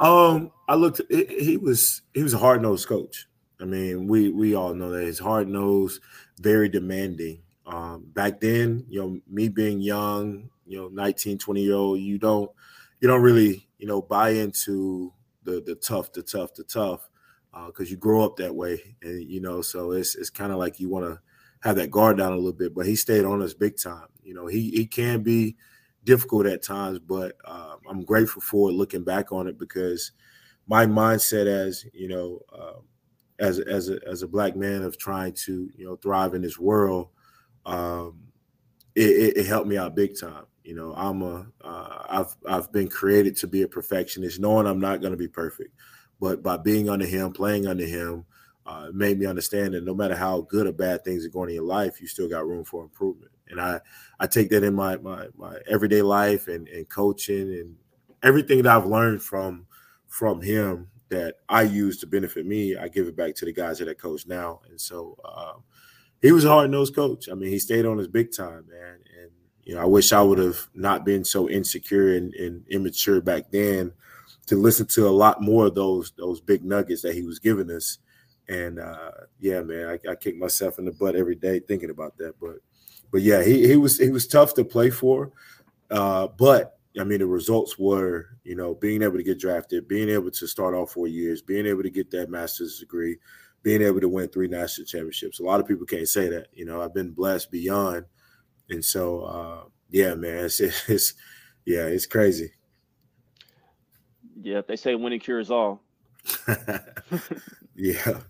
Um, 0.00 0.52
I 0.66 0.74
looked. 0.76 1.02
He 1.10 1.58
was 1.58 2.00
he 2.14 2.22
was 2.22 2.32
a 2.32 2.38
hard 2.38 2.62
nosed 2.62 2.88
coach. 2.88 3.26
I 3.60 3.66
mean, 3.66 4.06
we 4.06 4.30
we 4.30 4.54
all 4.54 4.72
know 4.72 4.90
that 4.90 5.04
he's 5.04 5.18
hard 5.18 5.48
nosed, 5.48 6.00
very 6.40 6.70
demanding. 6.70 7.42
Um, 7.66 8.04
back 8.06 8.40
then, 8.40 8.86
you 8.88 9.00
know, 9.00 9.20
me 9.28 9.48
being 9.48 9.82
young, 9.82 10.48
you 10.66 10.80
know, 10.80 10.88
19, 10.88 11.36
20 11.36 11.60
year 11.60 11.74
old, 11.74 12.00
you 12.00 12.16
don't 12.16 12.50
you 13.00 13.08
don't 13.08 13.20
really 13.20 13.68
you 13.76 13.86
know 13.86 14.00
buy 14.00 14.30
into 14.30 15.12
the 15.42 15.60
the 15.60 15.74
tough, 15.74 16.10
the 16.12 16.22
tough, 16.22 16.54
the 16.54 16.64
tough 16.64 17.07
because 17.66 17.88
uh, 17.88 17.90
you 17.90 17.96
grow 17.96 18.24
up 18.24 18.36
that 18.36 18.54
way, 18.54 18.96
and 19.02 19.22
you 19.22 19.40
know, 19.40 19.62
so 19.62 19.92
it's 19.92 20.14
it's 20.16 20.30
kind 20.30 20.52
of 20.52 20.58
like 20.58 20.80
you 20.80 20.88
want 20.88 21.04
to 21.04 21.20
have 21.60 21.76
that 21.76 21.90
guard 21.90 22.18
down 22.18 22.32
a 22.32 22.36
little 22.36 22.52
bit. 22.52 22.74
But 22.74 22.86
he 22.86 22.96
stayed 22.96 23.24
on 23.24 23.42
us 23.42 23.54
big 23.54 23.76
time. 23.76 24.06
You 24.22 24.34
know, 24.34 24.46
he 24.46 24.70
he 24.70 24.86
can 24.86 25.22
be 25.22 25.56
difficult 26.04 26.46
at 26.46 26.62
times, 26.62 26.98
but 26.98 27.36
uh, 27.44 27.76
I'm 27.88 28.04
grateful 28.04 28.42
for 28.42 28.70
it 28.70 28.74
looking 28.74 29.04
back 29.04 29.32
on 29.32 29.46
it 29.46 29.58
because 29.58 30.12
my 30.66 30.86
mindset 30.86 31.46
as 31.46 31.84
you 31.92 32.08
know, 32.08 32.40
uh, 32.52 32.80
as 33.38 33.58
as 33.58 33.88
a 33.88 33.98
as 34.06 34.22
a 34.22 34.28
black 34.28 34.56
man 34.56 34.82
of 34.82 34.98
trying 34.98 35.32
to 35.32 35.70
you 35.76 35.84
know 35.84 35.96
thrive 35.96 36.34
in 36.34 36.42
this 36.42 36.58
world, 36.58 37.08
um, 37.66 38.20
it, 38.94 39.08
it, 39.08 39.36
it, 39.38 39.46
helped 39.46 39.68
me 39.68 39.76
out 39.76 39.94
big 39.94 40.18
time. 40.18 40.44
You 40.62 40.74
know, 40.74 40.94
I'm 40.96 41.22
a 41.22 41.46
uh, 41.62 42.04
I've 42.08 42.36
I've 42.48 42.72
been 42.72 42.88
created 42.88 43.36
to 43.38 43.46
be 43.46 43.62
a 43.62 43.68
perfectionist, 43.68 44.40
knowing 44.40 44.66
I'm 44.66 44.80
not 44.80 45.00
going 45.00 45.12
to 45.12 45.18
be 45.18 45.28
perfect. 45.28 45.74
But 46.20 46.42
by 46.42 46.56
being 46.56 46.88
under 46.88 47.06
him, 47.06 47.32
playing 47.32 47.66
under 47.66 47.84
him, 47.86 48.24
uh, 48.66 48.88
made 48.92 49.18
me 49.18 49.26
understand 49.26 49.74
that 49.74 49.84
no 49.84 49.94
matter 49.94 50.14
how 50.14 50.42
good 50.42 50.66
or 50.66 50.72
bad 50.72 51.02
things 51.02 51.24
are 51.24 51.30
going 51.30 51.48
in 51.48 51.54
your 51.54 51.64
life, 51.64 52.00
you 52.00 52.06
still 52.06 52.28
got 52.28 52.46
room 52.46 52.64
for 52.64 52.82
improvement. 52.82 53.30
And 53.48 53.60
I, 53.60 53.80
I 54.20 54.26
take 54.26 54.50
that 54.50 54.62
in 54.62 54.74
my 54.74 54.98
my, 54.98 55.28
my 55.36 55.56
everyday 55.66 56.02
life 56.02 56.48
and, 56.48 56.68
and 56.68 56.88
coaching 56.88 57.54
and 57.54 57.76
everything 58.22 58.62
that 58.62 58.76
I've 58.76 58.86
learned 58.86 59.22
from 59.22 59.66
from 60.06 60.42
him 60.42 60.88
that 61.08 61.36
I 61.48 61.62
use 61.62 61.98
to 62.00 62.06
benefit 62.06 62.44
me, 62.44 62.76
I 62.76 62.88
give 62.88 63.06
it 63.06 63.16
back 63.16 63.34
to 63.36 63.46
the 63.46 63.52
guys 63.52 63.78
that 63.78 63.88
I 63.88 63.94
coach 63.94 64.26
now. 64.26 64.60
And 64.68 64.78
so 64.78 65.16
um, 65.24 65.62
he 66.20 66.32
was 66.32 66.44
a 66.44 66.50
hard 66.50 66.70
nosed 66.70 66.94
coach. 66.94 67.28
I 67.30 67.34
mean, 67.34 67.48
he 67.50 67.58
stayed 67.58 67.86
on 67.86 67.96
his 67.96 68.08
big 68.08 68.32
time, 68.36 68.66
man. 68.68 68.98
And 69.18 69.30
you 69.64 69.74
know, 69.74 69.80
I 69.80 69.86
wish 69.86 70.12
I 70.12 70.20
would 70.20 70.38
have 70.38 70.68
not 70.74 71.06
been 71.06 71.24
so 71.24 71.48
insecure 71.48 72.16
and, 72.16 72.34
and 72.34 72.66
immature 72.68 73.22
back 73.22 73.50
then 73.50 73.92
to 74.48 74.56
listen 74.56 74.86
to 74.86 75.06
a 75.06 75.10
lot 75.10 75.42
more 75.42 75.66
of 75.66 75.74
those 75.74 76.12
those 76.16 76.40
big 76.40 76.64
nuggets 76.64 77.02
that 77.02 77.14
he 77.14 77.22
was 77.22 77.38
giving 77.38 77.70
us. 77.70 77.98
And 78.48 78.78
uh, 78.78 79.10
yeah, 79.38 79.60
man, 79.60 79.88
I, 79.88 80.10
I 80.10 80.14
kick 80.14 80.36
myself 80.36 80.78
in 80.78 80.86
the 80.86 80.92
butt 80.92 81.16
every 81.16 81.34
day 81.34 81.60
thinking 81.60 81.90
about 81.90 82.16
that. 82.18 82.34
But 82.40 82.56
but 83.12 83.22
yeah, 83.22 83.42
he 83.42 83.66
he 83.66 83.76
was 83.76 83.98
he 83.98 84.10
was 84.10 84.26
tough 84.26 84.54
to 84.54 84.64
play 84.64 84.90
for. 84.90 85.32
Uh, 85.90 86.28
but 86.38 86.78
I 86.98 87.04
mean, 87.04 87.18
the 87.20 87.26
results 87.26 87.78
were, 87.78 88.26
you 88.44 88.56
know, 88.56 88.74
being 88.74 89.02
able 89.02 89.18
to 89.18 89.22
get 89.22 89.38
drafted, 89.38 89.86
being 89.86 90.08
able 90.08 90.30
to 90.30 90.46
start 90.46 90.74
off 90.74 90.92
four 90.92 91.06
years, 91.06 91.42
being 91.42 91.66
able 91.66 91.82
to 91.82 91.90
get 91.90 92.10
that 92.10 92.30
master's 92.30 92.78
degree, 92.78 93.18
being 93.62 93.82
able 93.82 94.00
to 94.00 94.08
win 94.08 94.28
three 94.28 94.48
national 94.48 94.86
championships. 94.86 95.40
A 95.40 95.44
lot 95.44 95.60
of 95.60 95.68
people 95.68 95.86
can't 95.86 96.08
say 96.08 96.28
that. 96.28 96.48
You 96.52 96.64
know, 96.64 96.80
I've 96.80 96.94
been 96.94 97.10
blessed 97.10 97.50
beyond, 97.50 98.06
and 98.70 98.84
so 98.84 99.20
uh, 99.20 99.68
yeah, 99.90 100.14
man, 100.14 100.46
it's, 100.46 100.60
it's 100.88 101.14
yeah, 101.66 101.84
it's 101.84 102.06
crazy. 102.06 102.52
Yeah, 104.40 104.62
they 104.66 104.76
say 104.76 104.94
winning 104.94 105.20
cures 105.20 105.50
all. 105.50 105.82
yeah. 107.74 108.20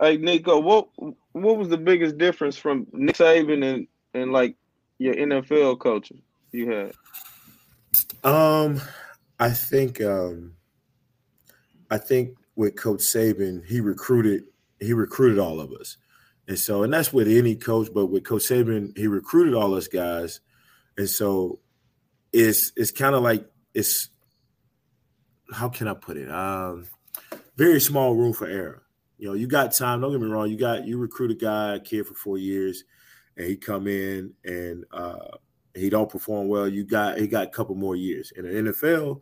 Hey 0.00 0.16
Nico, 0.16 0.58
what 0.60 0.88
what 1.32 1.58
was 1.58 1.68
the 1.68 1.76
biggest 1.76 2.16
difference 2.16 2.56
from 2.56 2.86
Nick 2.92 3.16
Saban 3.16 3.62
and 3.64 3.86
and 4.14 4.32
like 4.32 4.56
your 4.98 5.14
NFL 5.14 5.78
coaches 5.78 6.20
you 6.52 6.70
had? 6.70 6.92
Um, 8.24 8.80
I 9.38 9.50
think 9.50 10.00
um, 10.00 10.54
I 11.90 11.98
think 11.98 12.36
with 12.56 12.76
Coach 12.76 13.00
Saban, 13.00 13.64
he 13.66 13.80
recruited 13.80 14.44
he 14.78 14.94
recruited 14.94 15.38
all 15.38 15.60
of 15.60 15.72
us, 15.72 15.98
and 16.48 16.58
so 16.58 16.82
and 16.82 16.92
that's 16.92 17.12
with 17.12 17.28
any 17.28 17.56
coach, 17.56 17.88
but 17.92 18.06
with 18.06 18.24
Coach 18.24 18.42
Saban, 18.42 18.96
he 18.96 19.06
recruited 19.06 19.54
all 19.54 19.74
us 19.74 19.88
guys, 19.88 20.40
and 20.96 21.08
so 21.08 21.58
it's 22.32 22.72
it's 22.76 22.90
kind 22.90 23.14
of 23.14 23.22
like 23.22 23.46
it's 23.74 24.08
how 25.52 25.68
can 25.68 25.88
I 25.88 25.94
put 25.94 26.16
it? 26.16 26.30
Um, 26.30 26.86
very 27.56 27.80
small 27.80 28.14
room 28.14 28.32
for 28.32 28.46
error. 28.46 28.82
You 29.18 29.28
know, 29.28 29.34
you 29.34 29.46
got 29.46 29.72
time. 29.72 30.00
Don't 30.00 30.12
get 30.12 30.20
me 30.20 30.28
wrong. 30.28 30.48
You 30.48 30.56
got 30.56 30.86
you 30.86 30.98
recruit 30.98 31.30
a 31.30 31.34
guy, 31.34 31.74
a 31.74 31.80
kid 31.80 32.06
for 32.06 32.14
four 32.14 32.38
years, 32.38 32.84
and 33.36 33.46
he 33.46 33.56
come 33.56 33.86
in 33.86 34.32
and 34.44 34.84
uh, 34.92 35.36
he 35.74 35.90
don't 35.90 36.10
perform 36.10 36.48
well. 36.48 36.68
You 36.68 36.84
got 36.84 37.18
he 37.18 37.26
got 37.26 37.46
a 37.46 37.50
couple 37.50 37.74
more 37.74 37.96
years 37.96 38.32
in 38.36 38.44
the 38.44 38.70
NFL. 38.70 39.20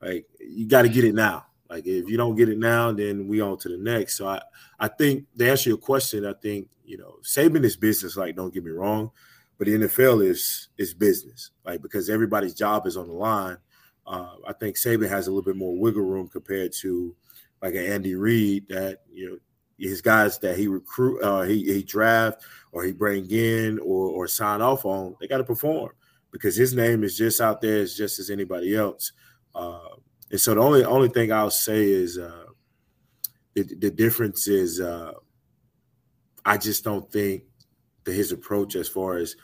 Like 0.00 0.26
you 0.38 0.68
got 0.68 0.82
to 0.82 0.88
get 0.88 1.04
it 1.04 1.14
now. 1.14 1.46
Like 1.68 1.86
if 1.86 2.08
you 2.08 2.16
don't 2.16 2.36
get 2.36 2.50
it 2.50 2.58
now, 2.58 2.92
then 2.92 3.26
we 3.26 3.40
on 3.40 3.58
to 3.58 3.68
the 3.68 3.78
next. 3.78 4.16
So 4.16 4.28
I 4.28 4.40
I 4.78 4.88
think 4.88 5.24
to 5.38 5.50
answer 5.50 5.70
your 5.70 5.78
question, 5.78 6.26
I 6.26 6.34
think 6.34 6.68
you 6.84 6.98
know 6.98 7.16
Saban 7.22 7.64
is 7.64 7.76
business. 7.76 8.16
Like 8.16 8.36
don't 8.36 8.52
get 8.52 8.64
me 8.64 8.70
wrong, 8.70 9.10
but 9.62 9.68
the 9.68 9.78
NFL 9.78 10.28
is 10.28 10.70
is 10.76 10.92
business. 10.92 11.52
Like 11.64 11.82
because 11.82 12.10
everybody's 12.10 12.52
job 12.52 12.84
is 12.88 12.96
on 12.96 13.06
the 13.06 13.12
line. 13.12 13.58
Uh, 14.04 14.34
I 14.44 14.52
think 14.54 14.74
Saban 14.74 15.08
has 15.08 15.28
a 15.28 15.30
little 15.30 15.44
bit 15.44 15.54
more 15.54 15.78
wiggle 15.78 16.02
room 16.02 16.26
compared 16.26 16.72
to 16.80 17.14
like 17.62 17.74
an 17.74 17.86
Andy 17.86 18.16
Reid 18.16 18.66
that 18.70 19.02
you 19.08 19.30
know 19.30 19.38
his 19.78 20.00
guys 20.00 20.40
that 20.40 20.58
he 20.58 20.66
recruit, 20.66 21.22
uh, 21.22 21.42
he 21.42 21.62
he 21.62 21.84
draft 21.84 22.42
or 22.72 22.82
he 22.82 22.90
bring 22.90 23.30
in 23.30 23.78
or 23.78 24.08
or 24.08 24.26
sign 24.26 24.62
off 24.62 24.84
on. 24.84 25.14
They 25.20 25.28
got 25.28 25.38
to 25.38 25.44
perform. 25.44 25.92
because 26.32 26.56
his 26.56 26.74
name 26.74 27.04
is 27.04 27.16
just 27.16 27.40
out 27.40 27.60
there 27.60 27.82
as 27.82 27.94
just 27.94 28.18
as 28.18 28.30
anybody 28.30 28.74
else. 28.74 29.12
Uh, 29.54 29.90
and 30.32 30.40
so 30.40 30.54
the 30.56 30.60
only 30.60 30.84
only 30.84 31.08
thing 31.08 31.32
I'll 31.32 31.52
say 31.52 31.84
is 31.84 32.18
uh, 32.18 32.46
the, 33.54 33.62
the 33.62 33.92
difference 33.92 34.48
is 34.48 34.80
uh, 34.80 35.12
I 36.44 36.56
just 36.56 36.82
don't 36.82 37.08
think 37.12 37.44
that 38.02 38.12
his 38.12 38.32
approach 38.32 38.74
as 38.74 38.88
far 38.88 39.18
as 39.18 39.36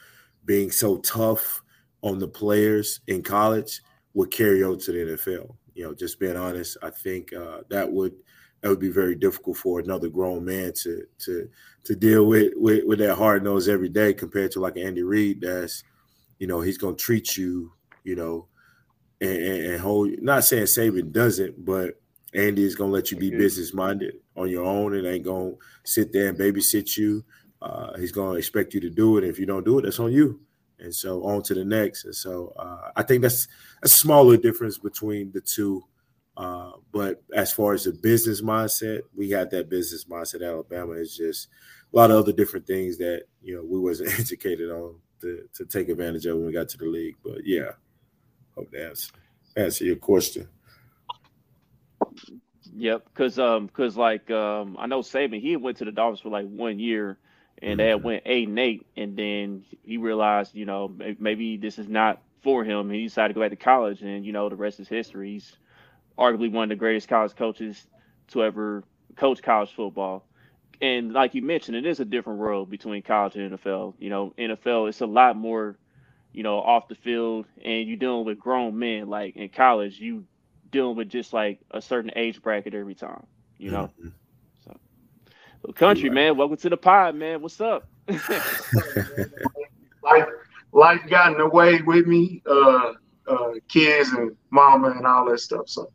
being 0.48 0.70
so 0.70 0.96
tough 0.98 1.62
on 2.02 2.18
the 2.18 2.26
players 2.26 3.00
in 3.06 3.22
college 3.22 3.82
would 4.14 4.30
carry 4.30 4.62
over 4.64 4.80
to 4.80 4.92
the 4.92 4.98
NFL. 4.98 5.54
You 5.74 5.84
know, 5.84 5.94
just 5.94 6.18
being 6.18 6.36
honest, 6.36 6.78
I 6.82 6.90
think 6.90 7.32
uh, 7.34 7.60
that 7.68 7.92
would 7.92 8.14
that 8.62 8.70
would 8.70 8.80
be 8.80 8.88
very 8.88 9.14
difficult 9.14 9.58
for 9.58 9.78
another 9.78 10.08
grown 10.08 10.44
man 10.44 10.72
to 10.82 11.04
to 11.18 11.48
to 11.84 11.94
deal 11.94 12.26
with 12.26 12.54
with, 12.56 12.84
with 12.86 12.98
that 12.98 13.14
hard 13.14 13.44
nose 13.44 13.68
every 13.68 13.90
day 13.90 14.12
compared 14.12 14.50
to 14.52 14.60
like 14.60 14.76
Andy 14.76 15.02
Reid 15.02 15.42
that's 15.42 15.84
you 16.38 16.46
know 16.46 16.60
he's 16.60 16.78
gonna 16.78 16.96
treat 16.96 17.36
you 17.36 17.72
you 18.02 18.16
know 18.16 18.46
and, 19.20 19.38
and 19.38 19.80
hold 19.80 20.10
not 20.20 20.44
saying 20.44 20.64
Saban 20.64 21.12
doesn't 21.12 21.64
but 21.64 22.00
Andy 22.34 22.64
is 22.64 22.74
gonna 22.74 22.90
let 22.90 23.12
you 23.12 23.16
be 23.16 23.30
business 23.30 23.72
minded 23.72 24.14
on 24.36 24.50
your 24.50 24.64
own 24.64 24.96
and 24.96 25.06
ain't 25.06 25.24
gonna 25.24 25.52
sit 25.84 26.12
there 26.12 26.28
and 26.28 26.38
babysit 26.38 26.96
you 26.96 27.24
uh, 27.62 27.96
he's 27.98 28.12
gonna 28.12 28.38
expect 28.38 28.74
you 28.74 28.80
to 28.80 28.90
do 28.90 29.18
it 29.18 29.24
if 29.24 29.38
you 29.38 29.46
don't 29.46 29.64
do 29.64 29.78
it 29.78 29.82
that's 29.82 29.98
on 30.00 30.12
you 30.12 30.40
and 30.78 30.94
so 30.94 31.24
on 31.24 31.42
to 31.42 31.54
the 31.54 31.64
next 31.64 32.04
and 32.04 32.14
so 32.14 32.52
uh, 32.56 32.90
I 32.96 33.02
think 33.02 33.22
that's 33.22 33.48
a 33.82 33.88
smaller 33.88 34.36
difference 34.36 34.78
between 34.78 35.32
the 35.32 35.40
two 35.40 35.84
uh, 36.38 36.70
but 36.92 37.20
as 37.34 37.52
far 37.52 37.74
as 37.74 37.82
the 37.82 37.92
business 37.92 38.40
mindset, 38.40 39.02
we 39.14 39.28
had 39.28 39.50
that 39.50 39.68
business 39.68 40.04
mindset 40.04 40.46
Alabama. 40.46 40.92
It's 40.92 41.16
just 41.16 41.48
a 41.92 41.96
lot 41.96 42.12
of 42.12 42.18
other 42.18 42.32
different 42.32 42.64
things 42.64 42.96
that 42.98 43.24
you 43.42 43.56
know 43.56 43.64
we 43.64 43.78
wasn't 43.78 44.10
educated 44.20 44.70
on 44.70 44.94
to, 45.20 45.48
to 45.54 45.66
take 45.66 45.88
advantage 45.88 46.26
of 46.26 46.36
when 46.36 46.46
we 46.46 46.52
got 46.52 46.68
to 46.68 46.78
the 46.78 46.86
league. 46.86 47.16
But 47.24 47.44
yeah, 47.44 47.72
hope 48.54 48.70
that 48.70 48.90
answer, 48.90 49.12
answer 49.56 49.84
your 49.84 49.96
question. 49.96 50.48
Yep, 52.76 53.08
because 53.12 53.40
um, 53.40 53.66
because 53.66 53.96
like 53.96 54.30
um, 54.30 54.76
I 54.78 54.86
know 54.86 55.00
Saban, 55.00 55.40
he 55.40 55.56
went 55.56 55.76
to 55.78 55.84
the 55.84 55.90
Dolphins 55.90 56.20
for 56.20 56.28
like 56.28 56.46
one 56.46 56.78
year, 56.78 57.18
and 57.62 57.78
mm-hmm. 57.78 57.88
they 57.88 57.94
went 57.94 58.22
eight 58.26 58.48
and 58.48 58.58
eight, 58.58 58.86
and 58.96 59.16
then 59.16 59.64
he 59.84 59.96
realized, 59.96 60.54
you 60.54 60.66
know, 60.66 60.94
maybe 61.18 61.56
this 61.56 61.78
is 61.78 61.88
not 61.88 62.20
for 62.42 62.64
him. 62.64 62.90
He 62.90 63.04
decided 63.04 63.28
to 63.28 63.34
go 63.34 63.40
back 63.40 63.50
to 63.50 63.56
college, 63.56 64.02
and 64.02 64.24
you 64.24 64.32
know, 64.32 64.48
the 64.48 64.56
rest 64.56 64.80
is 64.80 64.88
history. 64.88 65.32
He's 65.32 65.56
arguably 66.18 66.50
one 66.50 66.64
of 66.64 66.68
the 66.70 66.76
greatest 66.76 67.08
college 67.08 67.34
coaches 67.36 67.86
to 68.28 68.44
ever 68.44 68.84
coach 69.16 69.42
college 69.42 69.72
football. 69.72 70.24
And 70.80 71.12
like 71.12 71.34
you 71.34 71.42
mentioned, 71.42 71.76
it 71.76 71.86
is 71.86 72.00
a 72.00 72.04
different 72.04 72.38
world 72.38 72.70
between 72.70 73.02
college 73.02 73.36
and 73.36 73.58
NFL. 73.58 73.94
You 73.98 74.10
know, 74.10 74.34
NFL 74.38 74.88
it's 74.88 75.00
a 75.00 75.06
lot 75.06 75.36
more, 75.36 75.76
you 76.32 76.42
know, 76.42 76.58
off 76.58 76.88
the 76.88 76.94
field, 76.94 77.46
and 77.64 77.88
you're 77.88 77.96
dealing 77.96 78.24
with 78.24 78.38
grown 78.38 78.78
men. 78.78 79.08
Like 79.08 79.36
in 79.36 79.48
college, 79.48 79.98
you 79.98 80.24
dealing 80.70 80.96
with 80.96 81.08
just 81.08 81.32
like 81.32 81.60
a 81.70 81.82
certain 81.82 82.12
age 82.14 82.40
bracket 82.42 82.74
every 82.74 82.94
time. 82.94 83.26
You 83.58 83.70
know. 83.72 83.90
Mm-hmm. 84.00 84.08
So, 85.62 85.68
so 85.68 85.72
country 85.72 86.10
man, 86.10 86.36
welcome 86.36 86.56
to 86.58 86.68
the 86.68 86.76
pod, 86.76 87.16
man. 87.16 87.42
What's 87.42 87.60
up? 87.60 87.88
life, 88.08 88.20
life 90.72 91.00
got 91.08 91.32
in 91.32 91.38
the 91.38 91.48
way 91.48 91.80
with 91.82 92.06
me, 92.06 92.42
uh, 92.46 92.92
uh, 93.26 93.52
kids 93.68 94.10
and 94.10 94.36
mama 94.50 94.90
and 94.90 95.06
all 95.06 95.28
that 95.30 95.40
stuff. 95.40 95.68
So 95.68 95.92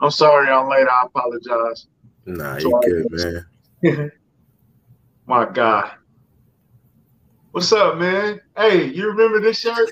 I'm 0.00 0.10
sorry 0.10 0.48
I'm 0.48 0.68
late. 0.68 0.86
I 0.86 1.06
apologize. 1.06 1.86
Nah, 2.26 2.58
you 2.58 2.80
good, 2.84 3.46
man. 3.82 4.12
My 5.26 5.46
God. 5.46 5.92
What's 7.52 7.72
up, 7.72 7.96
man? 7.96 8.40
Hey, 8.56 8.84
you 8.88 9.08
remember 9.08 9.40
this 9.40 9.58
shirt? 9.58 9.90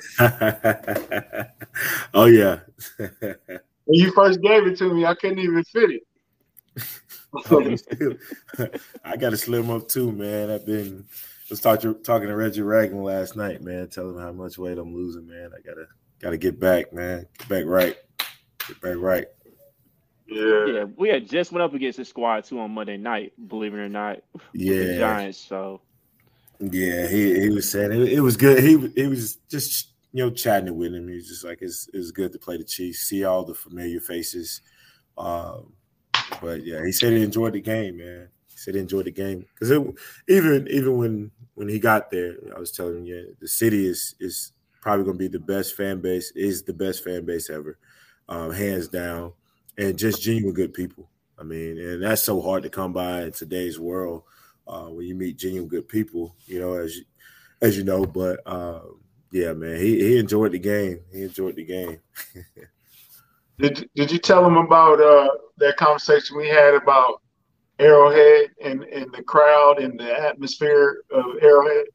oh 2.12 2.26
yeah. 2.26 2.60
when 2.98 3.38
you 3.86 4.12
first 4.12 4.42
gave 4.42 4.66
it 4.66 4.76
to 4.78 4.92
me, 4.92 5.06
I 5.06 5.14
couldn't 5.14 5.38
even 5.38 5.64
fit 5.64 5.90
it. 5.90 6.02
I 9.04 9.16
got 9.16 9.30
to 9.30 9.36
slim 9.36 9.70
up 9.70 9.88
too, 9.88 10.12
man. 10.12 10.50
I've 10.50 10.66
been 10.66 11.06
was 11.50 11.60
talking 11.60 11.94
talking 12.02 12.28
to 12.28 12.36
Reggie 12.36 12.62
Ragland 12.62 13.04
last 13.04 13.36
night, 13.36 13.62
man, 13.62 13.88
telling 13.88 14.16
him 14.16 14.20
how 14.20 14.32
much 14.32 14.58
weight 14.58 14.78
I'm 14.78 14.94
losing, 14.94 15.26
man. 15.26 15.50
I 15.56 15.60
gotta 15.60 15.86
gotta 16.20 16.36
get 16.36 16.58
back, 16.58 16.92
man. 16.92 17.26
Get 17.38 17.48
back 17.48 17.64
right. 17.66 17.96
Get 18.66 18.80
back 18.80 18.96
right. 18.96 19.26
Yeah. 20.26 20.66
Yeah, 20.66 20.84
we 20.96 21.10
had 21.10 21.28
just 21.28 21.52
went 21.52 21.62
up 21.62 21.74
against 21.74 21.98
the 21.98 22.04
squad 22.04 22.44
too 22.44 22.60
on 22.60 22.70
Monday 22.70 22.96
night, 22.96 23.32
believe 23.48 23.74
it 23.74 23.78
or 23.78 23.88
not. 23.88 24.20
Yeah. 24.52 24.98
Giants. 24.98 25.38
So 25.38 25.80
yeah, 26.60 27.06
he, 27.08 27.40
he 27.40 27.50
was 27.50 27.70
saying 27.70 27.92
it, 27.92 28.12
it, 28.12 28.20
was 28.20 28.36
good. 28.36 28.62
He 28.62 28.88
he 28.96 29.06
was 29.06 29.36
just 29.50 29.92
you 30.12 30.24
know 30.24 30.30
chatting 30.30 30.74
with 30.76 30.94
him. 30.94 31.08
He 31.08 31.16
was 31.16 31.28
just 31.28 31.44
like 31.44 31.58
it's 31.60 31.88
it's 31.92 32.10
good 32.10 32.32
to 32.32 32.38
play 32.38 32.56
the 32.56 32.64
Chiefs, 32.64 33.00
see 33.00 33.24
all 33.24 33.44
the 33.44 33.54
familiar 33.54 34.00
faces. 34.00 34.62
Um, 35.18 35.74
but 36.40 36.64
yeah, 36.64 36.84
he 36.84 36.92
said 36.92 37.12
he 37.12 37.22
enjoyed 37.22 37.52
the 37.54 37.60
game, 37.60 37.98
man. 37.98 38.28
He 38.48 38.56
said 38.56 38.74
he 38.74 38.80
enjoyed 38.80 39.06
the 39.06 39.10
game 39.10 39.46
because 39.54 39.70
even 40.28 40.68
even 40.68 40.96
when 40.96 41.30
when 41.54 41.68
he 41.68 41.78
got 41.78 42.10
there, 42.10 42.36
I 42.54 42.58
was 42.58 42.72
telling 42.72 42.98
him, 42.98 43.06
yeah, 43.06 43.22
the 43.40 43.48
city 43.48 43.86
is 43.86 44.14
is 44.20 44.52
probably 44.80 45.04
going 45.04 45.16
to 45.18 45.18
be 45.18 45.28
the 45.28 45.38
best 45.38 45.74
fan 45.76 46.00
base, 46.00 46.30
is 46.34 46.62
the 46.62 46.74
best 46.74 47.02
fan 47.04 47.24
base 47.24 47.48
ever, 47.48 47.78
um, 48.28 48.52
hands 48.52 48.88
down 48.88 49.32
and 49.78 49.98
just 49.98 50.22
genuine 50.22 50.54
good 50.54 50.74
people. 50.74 51.08
I 51.38 51.42
mean, 51.42 51.78
and 51.78 52.02
that's 52.02 52.22
so 52.22 52.40
hard 52.40 52.62
to 52.62 52.70
come 52.70 52.92
by 52.92 53.22
in 53.24 53.32
today's 53.32 53.78
world 53.80 54.22
uh, 54.68 54.84
when 54.84 55.06
you 55.06 55.14
meet 55.14 55.36
genuine 55.38 55.68
good 55.68 55.88
people. 55.88 56.36
You 56.46 56.60
know, 56.60 56.74
as 56.74 56.96
you, 56.96 57.04
as 57.60 57.76
you 57.76 57.84
know, 57.84 58.04
but 58.06 58.40
uh, 58.46 58.80
yeah, 59.32 59.52
man, 59.52 59.78
he, 59.78 59.98
he 59.98 60.18
enjoyed 60.18 60.52
the 60.52 60.58
game. 60.58 61.00
He 61.12 61.22
enjoyed 61.22 61.56
the 61.56 61.64
game. 61.64 62.00
did 63.58 63.88
Did 63.94 64.10
you 64.10 64.18
tell 64.18 64.42
them 64.42 64.56
about 64.56 65.00
uh, 65.00 65.28
that 65.58 65.76
conversation 65.76 66.36
we 66.36 66.48
had 66.48 66.74
about 66.74 67.20
Arrowhead 67.78 68.50
and, 68.62 68.84
and 68.84 69.12
the 69.12 69.22
crowd 69.22 69.78
and 69.78 69.98
the 69.98 70.12
atmosphere 70.12 71.02
of 71.10 71.24
Arrowhead? 71.40 71.86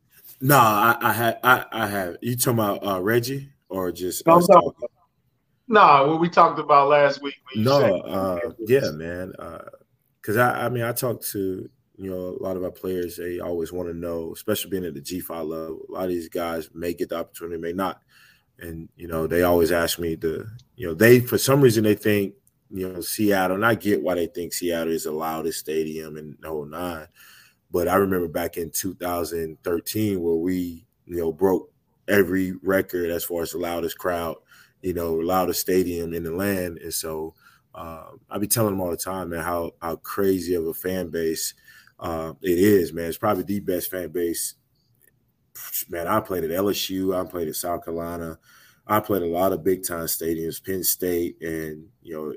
No, 0.41 0.57
I, 0.57 0.97
I 1.01 1.13
had 1.13 1.39
I, 1.43 1.65
I 1.71 1.87
have. 1.87 2.17
You 2.21 2.35
talking 2.35 2.59
about 2.59 2.85
uh, 2.85 3.01
Reggie 3.01 3.49
or 3.67 3.91
just 3.91 4.25
no? 4.25 4.41
No, 5.67 6.07
what 6.07 6.19
we 6.19 6.29
talked 6.29 6.59
about 6.59 6.89
last 6.89 7.21
week. 7.21 7.35
No, 7.55 7.99
uh, 7.99 8.39
yeah, 8.59 8.89
man. 8.91 9.33
Because 10.21 10.37
uh, 10.37 10.41
I, 10.41 10.65
I 10.65 10.69
mean, 10.69 10.83
I 10.83 10.93
talked 10.93 11.29
to 11.31 11.69
you 11.97 12.09
know 12.09 12.37
a 12.39 12.43
lot 12.43 12.57
of 12.57 12.63
our 12.63 12.71
players. 12.71 13.17
They 13.17 13.39
always 13.39 13.71
want 13.71 13.89
to 13.89 13.93
know, 13.93 14.31
especially 14.33 14.71
being 14.71 14.85
at 14.85 14.93
the 14.93 15.01
G 15.01 15.19
five 15.19 15.45
level. 15.45 15.85
A 15.89 15.91
lot 15.91 16.03
of 16.05 16.09
these 16.09 16.29
guys 16.29 16.69
may 16.73 16.93
get 16.93 17.09
the 17.09 17.17
opportunity, 17.17 17.61
may 17.61 17.73
not, 17.73 18.01
and 18.61 18.89
you 18.95 19.07
know 19.07 19.27
they 19.27 19.43
always 19.43 19.71
ask 19.71 19.99
me 19.99 20.15
to, 20.17 20.45
you 20.75 20.87
know, 20.87 20.93
they 20.93 21.19
for 21.19 21.37
some 21.37 21.61
reason 21.61 21.83
they 21.83 21.95
think 21.95 22.33
you 22.69 22.91
know 22.91 23.01
Seattle, 23.01 23.55
and 23.55 23.65
I 23.65 23.75
get 23.75 24.01
why 24.01 24.15
they 24.15 24.27
think 24.27 24.53
Seattle 24.53 24.93
is 24.93 25.03
the 25.03 25.11
loudest 25.11 25.59
stadium 25.59 26.17
in 26.17 26.37
the 26.39 26.49
whole 26.49 26.65
nine. 26.65 27.07
But 27.71 27.87
I 27.87 27.95
remember 27.95 28.27
back 28.27 28.57
in 28.57 28.71
2013 28.71 30.21
where 30.21 30.35
we 30.35 30.85
you 31.05 31.17
know 31.17 31.31
broke 31.31 31.71
every 32.07 32.53
record 32.63 33.11
as 33.11 33.23
far 33.23 33.43
as 33.43 33.51
the 33.51 33.59
loudest 33.59 33.97
crowd 33.97 34.35
you 34.81 34.93
know, 34.93 35.13
loudest 35.13 35.61
stadium 35.61 36.13
in 36.13 36.23
the 36.23 36.31
land. 36.31 36.77
And 36.77 36.93
so 36.93 37.33
uh, 37.75 38.05
I 38.29 38.37
be 38.37 38.47
telling 38.47 38.71
them 38.71 38.81
all 38.81 38.91
the 38.91 38.97
time, 38.97 39.29
man, 39.29 39.43
how 39.43 39.71
how 39.81 39.97
crazy 39.97 40.55
of 40.55 40.65
a 40.67 40.73
fan 40.73 41.09
base 41.09 41.53
uh, 41.99 42.33
it 42.41 42.57
is, 42.57 42.93
man. 42.93 43.05
It's 43.05 43.17
probably 43.17 43.43
the 43.43 43.59
best 43.59 43.91
fan 43.91 44.09
base. 44.09 44.55
Man, 45.89 46.07
I 46.07 46.19
played 46.19 46.43
at 46.43 46.51
LSU, 46.51 47.19
I 47.19 47.29
played 47.29 47.47
at 47.47 47.55
South 47.55 47.85
Carolina, 47.85 48.37
I 48.87 48.99
played 48.99 49.21
a 49.21 49.27
lot 49.27 49.53
of 49.53 49.63
big 49.63 49.85
time 49.85 50.05
stadiums, 50.05 50.63
Penn 50.63 50.83
State, 50.83 51.41
and 51.41 51.87
you 52.01 52.15
know, 52.15 52.33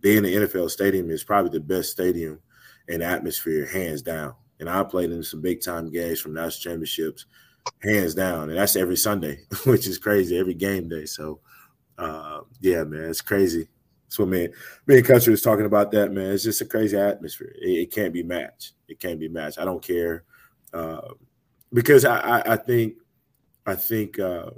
being 0.00 0.22
the 0.22 0.34
NFL 0.34 0.70
stadium 0.70 1.10
is 1.10 1.24
probably 1.24 1.50
the 1.50 1.64
best 1.64 1.90
stadium 1.90 2.40
in 2.88 3.02
atmosphere, 3.02 3.66
hands 3.66 4.02
down. 4.02 4.34
And 4.60 4.70
I 4.70 4.82
played 4.84 5.10
in 5.10 5.22
some 5.22 5.40
big 5.40 5.60
time 5.60 5.90
games 5.90 6.20
from 6.20 6.34
national 6.34 6.72
championships, 6.72 7.26
hands 7.82 8.14
down. 8.14 8.48
And 8.48 8.58
that's 8.58 8.76
every 8.76 8.96
Sunday, 8.96 9.40
which 9.64 9.86
is 9.86 9.98
crazy, 9.98 10.38
every 10.38 10.54
game 10.54 10.88
day. 10.88 11.06
So 11.06 11.40
uh, 11.98 12.40
yeah, 12.60 12.84
man, 12.84 13.10
it's 13.10 13.20
crazy. 13.20 13.68
That's 14.04 14.18
what 14.18 14.28
me, 14.28 14.48
me 14.86 14.98
and 14.98 15.06
Country 15.06 15.32
was 15.32 15.42
talking 15.42 15.66
about 15.66 15.90
that, 15.92 16.12
man. 16.12 16.30
It's 16.30 16.44
just 16.44 16.60
a 16.60 16.66
crazy 16.66 16.96
atmosphere. 16.96 17.52
It, 17.60 17.70
it 17.70 17.90
can't 17.90 18.12
be 18.12 18.22
matched. 18.22 18.72
It 18.88 19.00
can't 19.00 19.18
be 19.18 19.28
matched. 19.28 19.58
I 19.58 19.64
don't 19.64 19.82
care. 19.82 20.24
Uh, 20.72 21.00
because 21.72 22.04
I, 22.04 22.18
I, 22.18 22.52
I, 22.52 22.56
think 22.56 22.94
I 23.66 23.74
think 23.74 24.18
uh, 24.18 24.50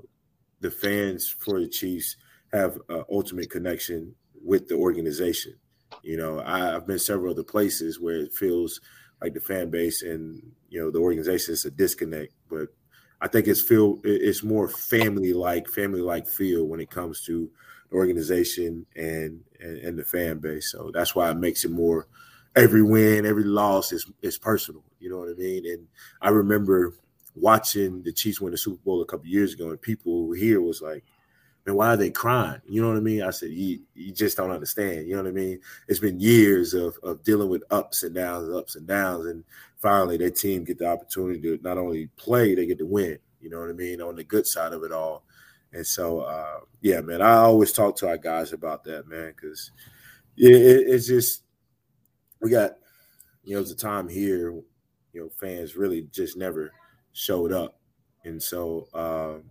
the 0.60 0.70
fans 0.70 1.28
for 1.28 1.60
the 1.60 1.68
Chiefs 1.68 2.16
have 2.52 2.78
an 2.88 3.04
ultimate 3.10 3.50
connection 3.50 4.14
with 4.44 4.68
the 4.68 4.74
organization. 4.74 5.54
You 6.02 6.16
know, 6.16 6.40
I, 6.44 6.58
have 6.58 6.86
been 6.86 6.98
several 6.98 7.32
other 7.32 7.42
places 7.42 8.00
where 8.00 8.16
it 8.16 8.32
feels 8.32 8.80
like 9.20 9.34
the 9.34 9.40
fan 9.40 9.70
base 9.70 10.02
and 10.02 10.40
you 10.68 10.80
know 10.80 10.90
the 10.90 10.98
organization 10.98 11.54
is 11.54 11.64
a 11.64 11.70
disconnect. 11.70 12.32
But 12.48 12.68
I 13.20 13.28
think 13.28 13.48
it's 13.48 13.62
feel 13.62 14.00
it's 14.04 14.42
more 14.42 14.68
family 14.68 15.32
like 15.32 15.68
family 15.68 16.00
like 16.00 16.28
feel 16.28 16.66
when 16.66 16.80
it 16.80 16.90
comes 16.90 17.24
to 17.24 17.50
the 17.90 17.96
organization 17.96 18.86
and, 18.94 19.40
and, 19.60 19.78
and 19.78 19.98
the 19.98 20.04
fan 20.04 20.38
base. 20.38 20.70
So 20.70 20.90
that's 20.92 21.14
why 21.14 21.30
it 21.30 21.36
makes 21.36 21.64
it 21.64 21.70
more 21.70 22.06
every 22.56 22.82
win, 22.82 23.26
every 23.26 23.44
loss 23.44 23.92
is 23.92 24.10
is 24.22 24.38
personal. 24.38 24.82
You 25.00 25.10
know 25.10 25.18
what 25.18 25.30
I 25.30 25.34
mean? 25.34 25.66
And 25.66 25.86
I 26.20 26.30
remember 26.30 26.94
watching 27.34 28.02
the 28.02 28.12
Chiefs 28.12 28.40
win 28.40 28.52
the 28.52 28.58
Super 28.58 28.82
Bowl 28.84 29.02
a 29.02 29.06
couple 29.06 29.26
years 29.26 29.54
ago, 29.54 29.70
and 29.70 29.80
people 29.80 30.32
here 30.32 30.60
was 30.60 30.82
like, 30.82 31.04
"Man, 31.66 31.76
why 31.76 31.88
are 31.88 31.96
they 31.96 32.10
crying?" 32.10 32.60
You 32.68 32.82
know 32.82 32.88
what 32.88 32.96
I 32.96 33.00
mean? 33.00 33.22
I 33.22 33.30
said, 33.30 33.50
"You 33.50 33.80
you 33.94 34.12
just 34.12 34.36
don't 34.36 34.50
understand." 34.50 35.06
You 35.06 35.16
know 35.16 35.22
what 35.22 35.28
I 35.28 35.32
mean? 35.32 35.60
It's 35.86 36.00
been 36.00 36.20
years 36.20 36.74
of 36.74 36.96
of 37.02 37.22
dealing 37.22 37.48
with 37.48 37.62
ups 37.70 38.02
and 38.02 38.14
downs, 38.14 38.54
ups 38.54 38.76
and 38.76 38.86
downs, 38.86 39.26
and 39.26 39.44
finally 39.76 40.16
their 40.16 40.30
team 40.30 40.64
get 40.64 40.78
the 40.78 40.88
opportunity 40.88 41.40
to 41.40 41.58
not 41.62 41.78
only 41.78 42.08
play, 42.16 42.54
they 42.54 42.66
get 42.66 42.78
to 42.78 42.86
win. 42.86 43.18
You 43.40 43.50
know 43.50 43.60
what 43.60 43.70
I 43.70 43.74
mean? 43.74 44.00
On 44.02 44.16
the 44.16 44.24
good 44.24 44.46
side 44.46 44.72
of 44.72 44.82
it 44.82 44.92
all. 44.92 45.24
And 45.72 45.86
so, 45.86 46.20
uh, 46.20 46.60
yeah, 46.80 47.00
man, 47.02 47.20
I 47.20 47.34
always 47.34 47.72
talk 47.72 47.94
to 47.96 48.08
our 48.08 48.16
guys 48.16 48.52
about 48.52 48.84
that, 48.84 49.06
man, 49.06 49.34
because 49.36 49.70
it, 50.36 50.50
it, 50.50 50.86
it's 50.88 51.06
just 51.06 51.42
we 52.40 52.50
got, 52.50 52.72
you 53.44 53.54
know, 53.54 53.60
it's 53.60 53.70
a 53.70 53.76
time 53.76 54.08
here, 54.08 54.50
you 54.50 54.64
know, 55.14 55.28
fans 55.40 55.76
really 55.76 56.02
just 56.12 56.36
never 56.36 56.72
showed 57.12 57.52
up, 57.52 57.78
and 58.24 58.42
so, 58.42 58.88
um, 58.94 59.44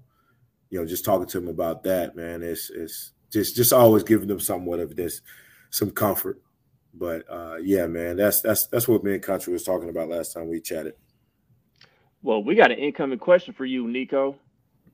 you 0.70 0.80
know, 0.80 0.86
just 0.86 1.06
talking 1.06 1.28
to 1.28 1.40
them 1.40 1.50
about 1.50 1.84
that, 1.84 2.16
man, 2.16 2.44
it's 2.44 2.70
it's 2.70 3.14
just 3.32 3.56
just 3.56 3.74
always 3.74 4.04
giving 4.04 4.28
them 4.28 4.40
somewhat 4.40 4.80
of 4.80 4.96
this, 4.96 5.22
some 5.70 5.92
comfort. 5.92 6.42
But 6.94 7.24
uh, 7.30 7.58
yeah, 7.62 7.88
man, 7.88 8.18
that's 8.18 8.42
that's 8.42 8.68
that's 8.68 8.88
what 8.88 9.04
me 9.04 9.14
and 9.14 9.24
Country 9.24 9.54
was 9.54 9.64
talking 9.64 9.90
about 9.90 10.10
last 10.10 10.34
time 10.34 10.50
we 10.50 10.60
chatted. 10.60 10.94
Well, 12.24 12.44
we 12.44 12.56
got 12.56 12.72
an 12.72 12.80
incoming 12.80 13.20
question 13.20 13.54
for 13.54 13.66
you, 13.66 13.88
Nico. 13.88 14.36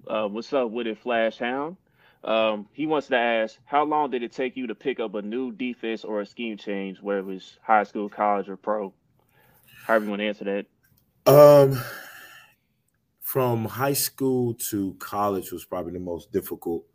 Uh, 0.08 0.28
what's 0.28 0.52
up 0.52 0.70
with 0.72 0.88
it, 0.88 0.98
Flash 0.98 1.38
Hound? 1.38 1.78
Um, 2.24 2.68
he 2.72 2.86
wants 2.86 3.08
to 3.08 3.18
ask, 3.18 3.58
how 3.66 3.84
long 3.84 4.12
did 4.12 4.24
it 4.24 4.32
take 4.32 4.56
you 4.56 4.68
to 4.68 4.76
pick 4.76 5.00
up 5.00 5.14
a 5.16 5.22
new 5.22 5.52
defense 5.52 6.04
or 6.04 6.22
a 6.22 6.26
scheme 6.26 6.58
change, 6.58 7.02
whether 7.02 7.20
it 7.20 7.26
was 7.26 7.58
high 7.62 7.84
school, 7.84 8.08
college, 8.08 8.48
or 8.48 8.56
pro? 8.56 8.94
However 9.86 10.06
you 10.06 10.10
want 10.12 10.22
to 10.22 10.28
answer 10.28 10.46
that. 10.46 10.66
Um, 11.26 11.82
from 13.22 13.66
high 13.66 13.94
school 13.94 14.54
to 14.54 14.96
college 15.00 15.52
was 15.52 15.66
probably 15.66 15.94
the 15.94 16.00
most 16.00 16.32
difficult 16.32 16.86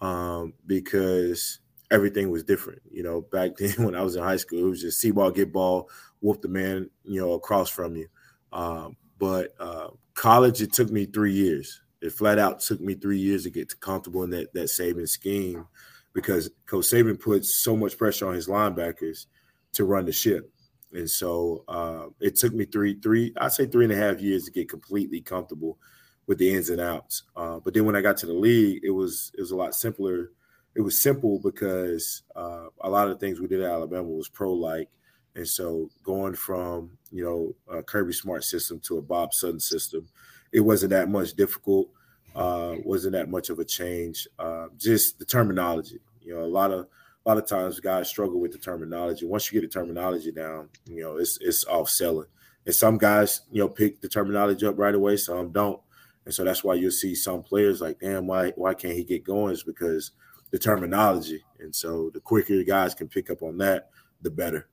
um, 0.00 0.54
because 0.66 1.60
everything 1.90 2.30
was 2.30 2.42
different. 2.42 2.82
You 2.90 3.02
know, 3.02 3.20
back 3.20 3.56
then 3.58 3.84
when 3.84 3.94
I 3.94 4.02
was 4.02 4.16
in 4.16 4.22
high 4.22 4.36
school, 4.36 4.58
it 4.58 4.68
was 4.68 4.80
just 4.80 5.00
see 5.00 5.10
ball, 5.10 5.30
get 5.30 5.52
ball, 5.52 5.88
whoop 6.20 6.42
the 6.42 6.48
man, 6.48 6.90
you 7.04 7.20
know, 7.20 7.32
across 7.32 7.70
from 7.70 7.96
you. 7.96 8.08
Um, 8.52 8.96
but 9.18 9.54
uh, 9.60 9.88
college, 10.14 10.62
it 10.62 10.72
took 10.72 10.90
me 10.90 11.06
three 11.06 11.32
years. 11.32 11.80
It 12.04 12.12
flat 12.12 12.38
out 12.38 12.60
took 12.60 12.80
me 12.80 12.94
three 12.94 13.18
years 13.18 13.44
to 13.44 13.50
get 13.50 13.80
comfortable 13.80 14.24
in 14.24 14.30
that 14.30 14.52
that 14.52 14.66
Saban 14.66 15.08
scheme 15.08 15.66
because 16.12 16.50
Coach 16.66 16.84
Saban 16.84 17.18
puts 17.18 17.56
so 17.56 17.76
much 17.76 17.96
pressure 17.96 18.28
on 18.28 18.34
his 18.34 18.46
linebackers 18.46 19.26
to 19.72 19.84
run 19.84 20.04
the 20.04 20.12
ship. 20.12 20.50
And 20.92 21.10
so 21.10 21.64
uh, 21.66 22.06
it 22.20 22.36
took 22.36 22.54
me 22.54 22.66
three, 22.66 23.00
three, 23.00 23.32
I'd 23.38 23.52
say 23.52 23.66
three 23.66 23.84
and 23.84 23.92
a 23.92 23.96
half 23.96 24.20
years 24.20 24.44
to 24.44 24.52
get 24.52 24.68
completely 24.68 25.20
comfortable 25.20 25.78
with 26.26 26.38
the 26.38 26.54
ins 26.54 26.70
and 26.70 26.80
outs. 26.80 27.24
Uh, 27.36 27.58
but 27.58 27.74
then 27.74 27.84
when 27.84 27.96
I 27.96 28.00
got 28.00 28.16
to 28.18 28.26
the 28.26 28.32
league, 28.32 28.82
it 28.84 28.90
was 28.90 29.32
it 29.36 29.40
was 29.40 29.50
a 29.50 29.56
lot 29.56 29.74
simpler. 29.74 30.30
It 30.74 30.80
was 30.80 31.02
simple 31.02 31.40
because 31.40 32.22
uh, 32.36 32.66
a 32.80 32.90
lot 32.90 33.08
of 33.08 33.14
the 33.14 33.26
things 33.26 33.40
we 33.40 33.48
did 33.48 33.62
at 33.62 33.70
Alabama 33.70 34.08
was 34.08 34.28
pro 34.28 34.52
like, 34.52 34.88
and 35.34 35.46
so 35.46 35.90
going 36.02 36.34
from 36.34 36.96
you 37.10 37.24
know 37.24 37.54
a 37.78 37.82
Kirby 37.82 38.12
Smart 38.12 38.44
system 38.44 38.80
to 38.80 38.98
a 38.98 39.02
Bob 39.02 39.34
Sutton 39.34 39.60
system, 39.60 40.08
it 40.54 40.60
wasn't 40.60 40.90
that 40.90 41.10
much 41.10 41.34
difficult. 41.34 41.88
Uh, 42.34 42.76
wasn't 42.84 43.12
that 43.12 43.28
much 43.28 43.50
of 43.50 43.58
a 43.58 43.64
change. 43.64 44.26
Uh, 44.38 44.68
just 44.78 45.18
the 45.18 45.24
terminology. 45.24 46.00
You 46.22 46.34
know, 46.34 46.44
a 46.44 46.46
lot 46.46 46.70
of 46.70 46.86
a 47.26 47.28
lot 47.28 47.38
of 47.38 47.46
times 47.46 47.80
guys 47.80 48.08
struggle 48.08 48.40
with 48.40 48.52
the 48.52 48.58
terminology. 48.58 49.26
Once 49.26 49.52
you 49.52 49.60
get 49.60 49.70
the 49.70 49.80
terminology 49.80 50.30
down, 50.30 50.68
you 50.86 51.02
know, 51.02 51.16
it's 51.16 51.38
it's 51.40 51.64
off 51.66 51.90
selling. 51.90 52.28
And 52.64 52.74
some 52.74 52.96
guys, 52.96 53.42
you 53.50 53.60
know, 53.60 53.68
pick 53.68 54.00
the 54.00 54.08
terminology 54.08 54.64
up 54.64 54.78
right 54.78 54.94
away, 54.94 55.16
some 55.16 55.50
don't. 55.50 55.80
And 56.24 56.32
so 56.32 56.44
that's 56.44 56.64
why 56.64 56.74
you'll 56.74 56.90
see 56.90 57.14
some 57.14 57.42
players 57.42 57.80
like, 57.80 57.98
damn, 57.98 58.26
why 58.26 58.52
why 58.56 58.74
can't 58.74 58.94
he 58.94 59.04
get 59.04 59.24
going? 59.24 59.52
Is 59.52 59.64
because 59.64 60.12
the 60.50 60.58
terminology. 60.58 61.42
And 61.58 61.74
so 61.74 62.10
the 62.14 62.20
quicker 62.20 62.62
guys 62.62 62.94
can 62.94 63.08
pick 63.08 63.28
up 63.28 63.42
on 63.42 63.58
that, 63.58 63.90
the 64.22 64.30
better. 64.30 64.68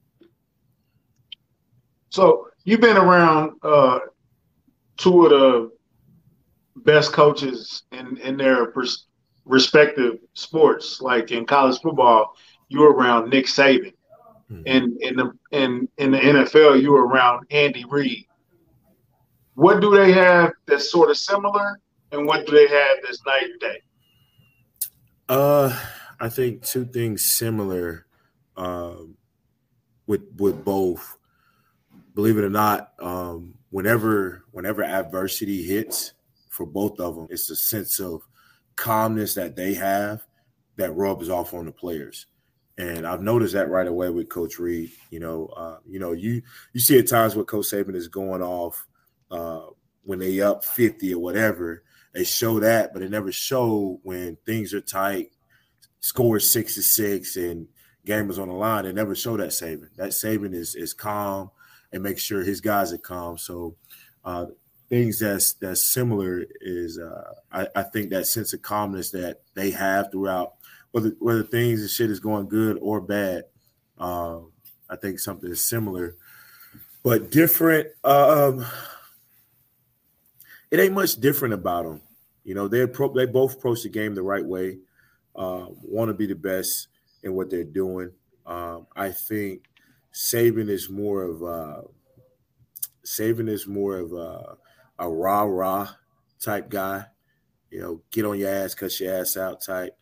So 2.09 2.49
you've 2.65 2.81
been 2.81 2.97
around 2.97 3.53
uh, 3.63 3.99
two 4.97 5.25
of 5.25 5.31
the 5.31 5.71
best 6.77 7.13
coaches 7.13 7.83
in 7.91 8.17
in 8.17 8.37
their 8.37 8.67
pers- 8.71 9.07
respective 9.45 10.19
sports. 10.33 11.01
Like 11.01 11.31
in 11.31 11.45
college 11.45 11.79
football, 11.81 12.35
you 12.69 12.81
were 12.81 12.93
around 12.93 13.29
Nick 13.29 13.45
Saban, 13.45 13.93
mm-hmm. 14.51 14.63
and 14.65 15.01
in 15.01 15.15
the 15.15 15.31
in 15.51 15.87
in 15.97 16.11
the 16.11 16.19
NFL, 16.19 16.81
you 16.81 16.91
were 16.91 17.07
around 17.07 17.45
Andy 17.51 17.85
Reid. 17.89 18.25
What 19.55 19.81
do 19.81 19.95
they 19.95 20.11
have 20.13 20.51
that's 20.65 20.91
sort 20.91 21.09
of 21.09 21.17
similar, 21.17 21.79
and 22.11 22.25
what 22.25 22.45
do 22.45 22.53
they 22.53 22.67
have 22.67 22.97
that's 23.03 23.23
night 23.25 23.43
and 23.43 23.59
day? 23.59 23.81
Uh, 25.29 25.77
I 26.19 26.29
think 26.29 26.63
two 26.63 26.85
things 26.85 27.33
similar 27.33 28.05
um, 28.57 29.15
with 30.07 30.21
with 30.37 30.63
both 30.63 31.17
believe 32.13 32.37
it 32.37 32.43
or 32.43 32.49
not, 32.49 32.93
um, 32.99 33.55
whenever 33.69 34.45
whenever 34.51 34.83
adversity 34.83 35.63
hits 35.63 36.13
for 36.51 36.65
both 36.65 36.99
of 36.99 37.15
them, 37.15 37.27
it's 37.31 37.49
a 37.49 37.55
sense 37.55 37.99
of 37.99 38.21
calmness 38.75 39.33
that 39.33 39.55
they 39.55 39.73
have 39.73 40.21
that 40.75 40.95
rubs 40.95 41.29
off 41.29 41.53
on 41.53 41.65
the 41.65 41.71
players. 41.71 42.27
And 42.77 43.05
I've 43.07 43.21
noticed 43.21 43.53
that 43.53 43.69
right 43.69 43.87
away 43.87 44.09
with 44.09 44.29
Coach 44.29 44.59
Reid. 44.59 44.91
You 45.09 45.19
know, 45.19 45.47
uh, 45.47 45.77
you 45.87 45.99
know, 45.99 46.11
you 46.11 46.41
you 46.73 46.79
see 46.79 46.99
at 46.99 47.07
times 47.07 47.35
where 47.35 47.45
Coach 47.45 47.65
Saban 47.65 47.95
is 47.95 48.07
going 48.07 48.41
off 48.41 48.85
uh, 49.29 49.67
when 50.03 50.19
they 50.19 50.41
up 50.41 50.63
fifty 50.63 51.13
or 51.13 51.19
whatever. 51.19 51.83
They 52.13 52.23
show 52.23 52.59
that, 52.59 52.93
but 52.93 53.01
it 53.01 53.09
never 53.09 53.31
show 53.31 53.99
when 54.03 54.37
things 54.45 54.73
are 54.73 54.81
tight, 54.81 55.31
score 56.01 56.39
six 56.39 56.75
to 56.75 56.83
six, 56.83 57.37
and 57.37 57.67
game 58.05 58.29
is 58.29 58.39
on 58.39 58.49
the 58.49 58.53
line. 58.53 58.83
They 58.83 58.93
never 58.93 59.15
show 59.15 59.37
that 59.37 59.49
Saban. 59.49 59.89
That 59.95 60.09
Saban 60.09 60.53
is 60.53 60.75
is 60.75 60.93
calm 60.93 61.51
and 61.93 62.03
make 62.03 62.19
sure 62.19 62.41
his 62.41 62.61
guys 62.61 62.93
are 62.93 62.97
calm. 62.97 63.37
So 63.37 63.75
uh, 64.25 64.47
things 64.91 65.19
that's 65.19 65.53
that's 65.53 65.93
similar 65.93 66.43
is 66.59 66.99
uh, 66.99 67.33
I, 67.49 67.65
I, 67.77 67.83
think 67.83 68.09
that 68.09 68.27
sense 68.27 68.51
of 68.51 68.61
calmness 68.61 69.11
that 69.11 69.39
they 69.53 69.71
have 69.71 70.11
throughout 70.11 70.55
whether 70.91 71.13
whether 71.19 71.43
things 71.43 71.79
and 71.79 71.89
shit 71.89 72.11
is 72.11 72.19
going 72.19 72.49
good 72.49 72.77
or 72.81 72.99
bad. 72.99 73.45
Uh, 73.97 74.39
I 74.89 74.97
think 74.97 75.19
something 75.19 75.49
is 75.49 75.63
similar, 75.63 76.17
but 77.03 77.31
different. 77.31 77.87
Um, 78.03 78.65
it 80.69 80.79
ain't 80.81 80.93
much 80.93 81.15
different 81.15 81.53
about 81.53 81.85
them. 81.85 82.01
You 82.43 82.55
know, 82.55 82.67
they 82.67 82.85
pro- 82.85 83.13
they 83.13 83.25
both 83.25 83.55
approach 83.55 83.83
the 83.83 83.89
game 83.89 84.13
the 84.13 84.21
right 84.21 84.45
way. 84.45 84.79
Uh, 85.33 85.67
Want 85.83 86.09
to 86.09 86.13
be 86.13 86.25
the 86.25 86.35
best 86.35 86.89
in 87.23 87.33
what 87.33 87.49
they're 87.49 87.63
doing. 87.63 88.11
Um, 88.45 88.87
I 88.93 89.11
think 89.11 89.69
Saban 90.13 90.69
is 90.69 90.89
more 90.89 91.23
of 91.23 91.43
uh 91.43 91.81
Saban 93.05 93.49
is 93.49 93.67
more 93.67 93.97
of 93.97 94.13
a, 94.13 94.57
a 95.01 95.09
rah 95.09 95.43
rah 95.43 95.89
type 96.39 96.69
guy, 96.69 97.05
you 97.69 97.81
know, 97.81 98.01
get 98.11 98.25
on 98.25 98.39
your 98.39 98.49
ass, 98.49 98.75
cut 98.75 98.97
your 98.99 99.13
ass 99.19 99.35
out 99.35 99.61
type. 99.61 99.97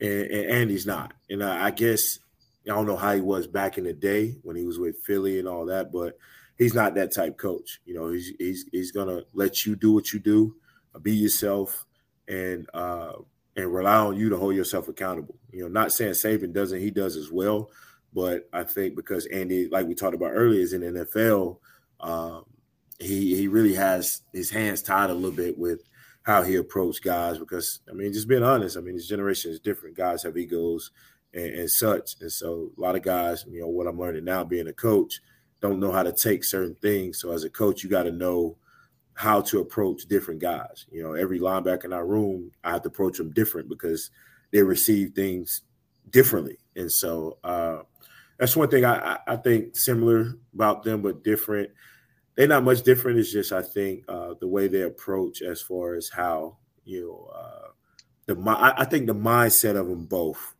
And, 0.00 0.30
and 0.30 0.50
Andy's 0.50 0.86
not. 0.86 1.14
And 1.30 1.42
I, 1.42 1.66
I 1.66 1.70
guess 1.70 2.18
I 2.66 2.70
don't 2.70 2.86
know 2.86 2.96
how 2.96 3.14
he 3.14 3.20
was 3.20 3.46
back 3.46 3.78
in 3.78 3.84
the 3.84 3.92
day 3.92 4.36
when 4.42 4.56
he 4.56 4.64
was 4.64 4.78
with 4.78 4.98
Philly 5.04 5.38
and 5.38 5.48
all 5.48 5.66
that, 5.66 5.92
but 5.92 6.18
he's 6.58 6.74
not 6.74 6.94
that 6.96 7.14
type 7.14 7.38
coach. 7.38 7.80
You 7.84 7.94
know, 7.94 8.10
he's 8.10 8.32
he's 8.38 8.66
he's 8.72 8.92
gonna 8.92 9.22
let 9.32 9.64
you 9.64 9.76
do 9.76 9.92
what 9.92 10.12
you 10.12 10.18
do, 10.18 10.56
be 11.00 11.12
yourself, 11.12 11.86
and 12.28 12.68
uh, 12.74 13.12
and 13.56 13.72
rely 13.72 13.96
on 13.96 14.16
you 14.16 14.28
to 14.28 14.36
hold 14.36 14.54
yourself 14.54 14.88
accountable. 14.88 15.36
You 15.52 15.62
know, 15.62 15.68
not 15.68 15.92
saying 15.92 16.12
Saban 16.12 16.52
doesn't, 16.52 16.80
he 16.80 16.90
does 16.90 17.16
as 17.16 17.30
well, 17.30 17.70
but 18.12 18.48
I 18.52 18.64
think 18.64 18.96
because 18.96 19.26
Andy, 19.26 19.68
like 19.68 19.86
we 19.86 19.94
talked 19.94 20.14
about 20.14 20.32
earlier, 20.32 20.60
is 20.60 20.72
in 20.72 20.82
NFL, 20.82 21.58
um, 22.00 22.44
he 22.98 23.36
he 23.36 23.48
really 23.48 23.74
has 23.74 24.22
his 24.32 24.50
hands 24.50 24.82
tied 24.82 25.10
a 25.10 25.14
little 25.14 25.30
bit 25.30 25.58
with 25.58 25.82
how 26.22 26.42
he 26.42 26.56
approached 26.56 27.02
guys. 27.02 27.38
Because 27.38 27.80
I 27.88 27.92
mean, 27.92 28.12
just 28.12 28.28
being 28.28 28.42
honest, 28.42 28.76
I 28.76 28.80
mean, 28.80 28.96
this 28.96 29.08
generation 29.08 29.50
is 29.50 29.60
different. 29.60 29.96
Guys 29.96 30.22
have 30.22 30.36
egos 30.36 30.90
and, 31.34 31.54
and 31.54 31.70
such, 31.70 32.16
and 32.20 32.30
so 32.30 32.70
a 32.76 32.80
lot 32.80 32.96
of 32.96 33.02
guys, 33.02 33.44
you 33.50 33.60
know, 33.60 33.68
what 33.68 33.86
I'm 33.86 33.98
learning 33.98 34.24
now, 34.24 34.44
being 34.44 34.68
a 34.68 34.72
coach, 34.72 35.20
don't 35.60 35.80
know 35.80 35.92
how 35.92 36.02
to 36.02 36.12
take 36.12 36.44
certain 36.44 36.74
things. 36.76 37.20
So 37.20 37.32
as 37.32 37.44
a 37.44 37.50
coach, 37.50 37.82
you 37.82 37.90
got 37.90 38.02
to 38.04 38.12
know 38.12 38.56
how 39.14 39.40
to 39.42 39.60
approach 39.60 40.06
different 40.06 40.40
guys. 40.40 40.86
You 40.90 41.02
know, 41.02 41.14
every 41.14 41.38
linebacker 41.38 41.84
in 41.84 41.92
our 41.92 42.06
room, 42.06 42.50
I 42.64 42.72
have 42.72 42.82
to 42.82 42.88
approach 42.88 43.18
them 43.18 43.30
different 43.30 43.68
because 43.68 44.10
they 44.52 44.62
receive 44.62 45.12
things 45.12 45.62
differently. 46.10 46.58
And 46.76 46.90
so 46.90 47.38
uh, 47.44 47.82
that's 48.38 48.56
one 48.56 48.68
thing 48.68 48.84
I, 48.84 49.18
I 49.26 49.36
think 49.36 49.76
similar 49.76 50.34
about 50.54 50.82
them, 50.82 51.02
but 51.02 51.22
different. 51.22 51.70
They're 52.34 52.48
not 52.48 52.64
much 52.64 52.82
different. 52.82 53.18
It's 53.18 53.32
just 53.32 53.52
I 53.52 53.62
think 53.62 54.04
uh, 54.08 54.34
the 54.40 54.48
way 54.48 54.68
they 54.68 54.82
approach 54.82 55.42
as 55.42 55.60
far 55.60 55.94
as 55.94 56.08
how 56.08 56.58
you 56.84 57.06
know 57.06 57.30
uh, 57.34 57.68
the 58.26 58.36
I 58.46 58.84
think 58.84 59.06
the 59.06 59.14
mindset 59.14 59.76
of 59.76 59.88
them 59.88 60.06
both 60.06 60.54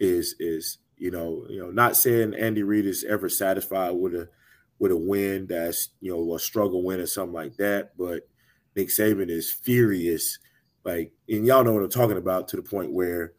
is 0.00 0.36
is 0.38 0.78
you 0.96 1.10
know 1.10 1.46
you 1.48 1.60
know 1.60 1.70
not 1.70 1.96
saying 1.96 2.34
Andy 2.34 2.62
Reid 2.62 2.86
is 2.86 3.04
ever 3.04 3.28
satisfied 3.28 3.92
with 3.92 4.14
a 4.14 4.28
with 4.78 4.92
a 4.92 4.96
win 4.96 5.46
that's 5.46 5.90
you 6.00 6.12
know 6.12 6.34
a 6.34 6.38
struggle 6.38 6.84
win 6.84 7.00
or 7.00 7.06
something 7.06 7.34
like 7.34 7.56
that, 7.56 7.96
but 7.96 8.28
Nick 8.76 8.88
Saban 8.88 9.30
is 9.30 9.52
furious, 9.52 10.38
like, 10.84 11.12
and 11.28 11.46
y'all 11.46 11.64
know 11.64 11.72
what 11.72 11.82
I'm 11.82 11.90
talking 11.90 12.16
about 12.16 12.48
to 12.48 12.56
the 12.56 12.62
point 12.62 12.92
where, 12.92 13.32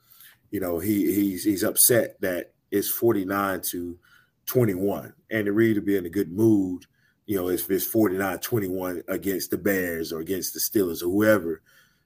you 0.52 0.60
know, 0.60 0.80
he 0.80 1.14
he's 1.14 1.44
he's 1.44 1.64
upset 1.64 2.20
that 2.22 2.54
it's 2.72 2.90
49 2.90 3.62
to 3.72 3.98
21, 4.46 5.14
and 5.30 5.46
to 5.46 5.52
Reid 5.54 5.76
to 5.76 5.82
be 5.82 5.98
in 5.98 6.06
a 6.06 6.10
good 6.10 6.32
mood, 6.32 6.86
you 7.26 7.38
know, 7.38 7.50
if 7.50 7.70
it's 7.70 7.88
49-21 7.88 9.04
against 9.08 9.52
the 9.52 9.58
Bears 9.58 10.14
or 10.14 10.20
against 10.20 10.54
the 10.54 10.60
Steelers 10.60 11.02
or 11.02 11.08
whoever, 11.08 11.62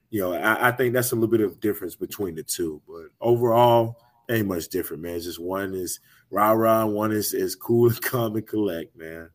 you 0.10 0.22
know, 0.22 0.34
I, 0.34 0.70
I 0.70 0.72
think 0.72 0.94
that's 0.94 1.12
a 1.12 1.16
little 1.16 1.30
bit 1.30 1.42
of 1.42 1.60
difference 1.60 1.96
between 1.96 2.36
the 2.36 2.44
two. 2.44 2.82
But 2.88 3.08
overall, 3.22 3.98
ain't 4.30 4.48
much 4.48 4.70
different, 4.70 5.04
man. 5.04 5.16
It's 5.16 5.26
just 5.26 5.40
one 5.40 5.74
is 5.74 6.00
rah 6.32 6.52
rah, 6.52 6.86
one 6.86 7.12
is 7.12 7.34
is 7.34 7.56
cool 7.56 7.90
and 7.90 8.02
calm 8.02 8.36
and 8.36 8.48
collect, 8.48 8.96
man. 8.96 9.30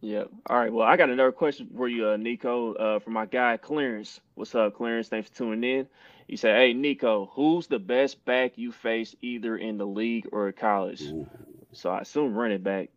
Yep. 0.00 0.30
All 0.50 0.58
right. 0.58 0.72
Well, 0.72 0.86
I 0.86 0.98
got 0.98 1.08
another 1.08 1.32
question 1.32 1.70
for 1.74 1.88
you, 1.88 2.08
uh, 2.08 2.16
Nico, 2.18 2.74
uh, 2.74 2.98
from 2.98 3.14
my 3.14 3.24
guy 3.24 3.56
Clarence. 3.56 4.20
What's 4.34 4.54
up, 4.54 4.76
Clarence? 4.76 5.08
Thanks 5.08 5.30
for 5.30 5.36
tuning 5.36 5.64
in. 5.64 5.86
He 6.28 6.36
said, 6.36 6.56
"Hey, 6.56 6.74
Nico, 6.74 7.30
who's 7.32 7.66
the 7.66 7.78
best 7.78 8.22
back 8.24 8.52
you 8.56 8.70
faced 8.70 9.16
either 9.22 9.56
in 9.56 9.78
the 9.78 9.86
league 9.86 10.28
or 10.32 10.50
college?" 10.52 11.02
Ooh. 11.02 11.26
So 11.72 11.90
I 11.90 12.00
assume 12.00 12.34
running 12.34 12.62
back. 12.62 12.90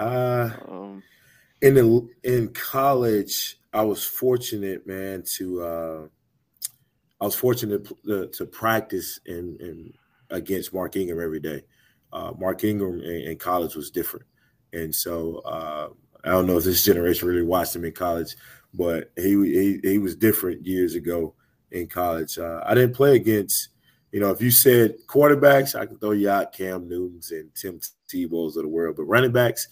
Uh, 0.00 0.50
um, 0.66 1.02
in 1.60 1.74
the 1.74 2.08
in 2.24 2.48
college, 2.54 3.58
I 3.74 3.82
was 3.82 4.02
fortunate, 4.02 4.86
man, 4.86 5.22
to 5.36 5.62
uh, 5.62 6.06
I 7.20 7.24
was 7.24 7.34
fortunate 7.34 7.86
to, 8.06 8.28
to 8.28 8.46
practice 8.46 9.20
in, 9.26 9.58
in 9.60 9.92
against 10.30 10.72
Mark 10.72 10.96
Ingram 10.96 11.22
every 11.22 11.40
day. 11.40 11.64
Uh, 12.14 12.32
Mark 12.38 12.64
Ingram 12.64 13.02
in, 13.02 13.30
in, 13.30 13.36
college 13.36 13.74
was 13.74 13.90
different, 13.90 14.24
and 14.72 14.94
so 14.94 15.40
uh, 15.40 15.88
I 16.24 16.30
don't 16.30 16.46
know 16.46 16.56
if 16.56 16.64
this 16.64 16.82
generation 16.82 17.28
really 17.28 17.42
watched 17.42 17.76
him 17.76 17.84
in 17.84 17.92
college, 17.92 18.36
but 18.72 19.12
he 19.16 19.32
he, 19.32 19.80
he 19.82 19.98
was 19.98 20.16
different 20.16 20.66
years 20.66 20.94
ago 20.94 21.34
in 21.72 21.88
college. 21.88 22.38
Uh, 22.38 22.62
I 22.64 22.74
didn't 22.74 22.96
play 22.96 23.16
against, 23.16 23.68
you 24.12 24.20
know, 24.20 24.30
if 24.30 24.40
you 24.40 24.50
said 24.50 24.94
quarterbacks, 25.06 25.78
I 25.78 25.84
can 25.84 25.98
throw 25.98 26.12
you 26.12 26.30
out 26.30 26.54
Cam 26.54 26.88
Newtons 26.88 27.32
and 27.32 27.54
Tim 27.54 27.80
Tebow's 28.08 28.56
of 28.56 28.62
the 28.62 28.68
world, 28.68 28.96
but 28.96 29.04
running 29.04 29.32
backs, 29.32 29.68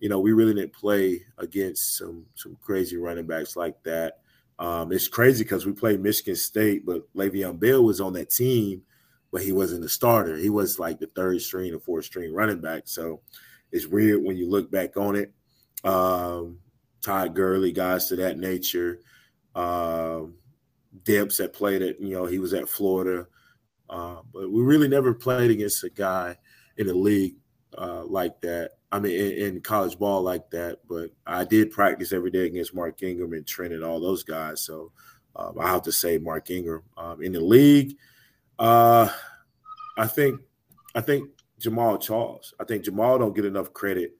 you 0.00 0.08
know, 0.08 0.18
we 0.18 0.32
really 0.32 0.54
didn't 0.54 0.72
play 0.72 1.24
against 1.38 1.96
some 1.96 2.26
some 2.34 2.56
crazy 2.60 2.96
running 2.96 3.26
backs 3.26 3.54
like 3.54 3.82
that. 3.84 4.20
Um, 4.58 4.92
it's 4.92 5.08
crazy 5.08 5.44
because 5.44 5.64
we 5.64 5.72
played 5.72 6.00
Michigan 6.00 6.36
State, 6.36 6.84
but 6.84 7.02
Le'Veon 7.14 7.58
Bell 7.58 7.82
was 7.82 8.00
on 8.00 8.12
that 8.14 8.30
team, 8.30 8.82
but 9.30 9.42
he 9.42 9.52
wasn't 9.52 9.84
a 9.84 9.88
starter. 9.88 10.36
He 10.36 10.50
was 10.50 10.78
like 10.78 10.98
the 10.98 11.06
third 11.06 11.40
string 11.40 11.72
or 11.72 11.80
fourth 11.80 12.06
string 12.06 12.34
running 12.34 12.60
back. 12.60 12.82
So 12.86 13.20
it's 13.72 13.86
weird 13.86 14.22
when 14.22 14.36
you 14.36 14.50
look 14.50 14.70
back 14.70 14.96
on 14.96 15.16
it. 15.16 15.32
Um, 15.84 16.58
Todd 17.02 17.34
Gurley, 17.34 17.72
guys 17.72 18.08
to 18.08 18.16
that 18.16 18.38
nature. 18.38 19.00
Um, 19.54 20.34
Dempsey 21.04 21.44
that 21.44 21.52
played 21.52 21.82
it, 21.82 21.96
you 22.00 22.14
know, 22.14 22.26
he 22.26 22.38
was 22.38 22.52
at 22.52 22.68
Florida. 22.68 23.26
Uh, 23.88 24.16
but 24.32 24.50
we 24.50 24.62
really 24.62 24.88
never 24.88 25.14
played 25.14 25.50
against 25.50 25.84
a 25.84 25.90
guy 25.90 26.36
in 26.76 26.86
the 26.86 26.94
league 26.94 27.36
uh, 27.76 28.04
like 28.04 28.40
that. 28.42 28.72
I 28.92 28.98
mean, 28.98 29.12
in, 29.12 29.32
in, 29.32 29.60
college 29.60 29.98
ball 29.98 30.22
like 30.22 30.50
that. 30.50 30.78
But 30.88 31.10
I 31.26 31.44
did 31.44 31.70
practice 31.70 32.12
every 32.12 32.30
day 32.30 32.46
against 32.46 32.74
Mark 32.74 33.02
Ingram 33.02 33.32
and 33.32 33.46
Trent 33.46 33.72
and 33.72 33.84
all 33.84 34.00
those 34.00 34.24
guys. 34.24 34.62
So 34.62 34.92
um, 35.36 35.58
I 35.60 35.68
have 35.68 35.82
to 35.82 35.92
say 35.92 36.18
Mark 36.18 36.50
Ingram 36.50 36.82
um, 36.96 37.22
in 37.22 37.32
the 37.32 37.40
league. 37.40 37.96
Uh, 38.58 39.08
I 39.96 40.06
think 40.06 40.40
I 40.94 41.00
think 41.00 41.30
Jamaal 41.60 42.00
Charles. 42.00 42.54
I 42.58 42.64
think 42.64 42.84
Jamaal 42.84 43.18
don't 43.18 43.34
get 43.34 43.44
enough 43.44 43.72
credit 43.72 44.12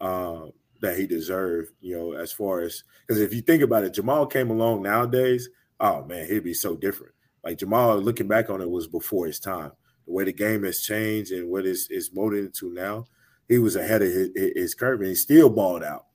uh, 0.00 0.46
that 0.80 0.98
he 0.98 1.06
deserved. 1.06 1.70
You 1.80 1.96
know, 1.96 2.12
as 2.12 2.32
far 2.32 2.60
as 2.60 2.82
because 3.06 3.20
if 3.20 3.32
you 3.32 3.42
think 3.42 3.62
about 3.62 3.84
it, 3.84 3.94
Jamaal 3.94 4.30
came 4.30 4.50
along 4.50 4.82
nowadays. 4.82 5.48
Oh 5.78 6.04
man, 6.04 6.26
he'd 6.26 6.44
be 6.44 6.54
so 6.54 6.76
different. 6.76 7.12
Like 7.44 7.58
Jamaal, 7.58 8.02
looking 8.02 8.26
back 8.26 8.50
on 8.50 8.60
it, 8.60 8.68
was 8.68 8.88
before 8.88 9.26
his 9.26 9.38
time 9.38 9.70
the 10.06 10.12
way 10.12 10.24
the 10.24 10.32
game 10.32 10.64
has 10.64 10.80
changed 10.80 11.32
and 11.32 11.48
what 11.48 11.66
is 11.66 11.88
is 11.90 12.12
molded 12.14 12.44
into 12.44 12.72
now, 12.72 13.04
he 13.48 13.58
was 13.58 13.76
ahead 13.76 14.02
of 14.02 14.08
his, 14.08 14.30
his 14.34 14.74
curve 14.74 15.00
and 15.00 15.08
he 15.08 15.14
still 15.14 15.50
balled 15.50 15.82
out. 15.82 16.06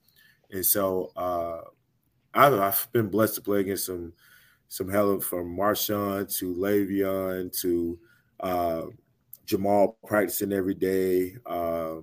And 0.52 0.66
so 0.66 1.12
uh, 1.16 1.62
I've, 2.34 2.54
I've, 2.54 2.88
been 2.92 3.08
blessed 3.08 3.36
to 3.36 3.42
play 3.42 3.62
against 3.62 3.86
some 3.86 4.14
some 4.68 4.90
hell 4.90 5.20
from 5.20 5.56
Marshawn 5.56 6.34
to 6.38 6.56
Le'Veon 6.56 7.58
to 7.62 8.00
uh, 8.40 8.84
Jamaal 9.46 9.96
practicing 10.06 10.54
every 10.54 10.76
day, 10.76 11.36
uh, 11.46 11.98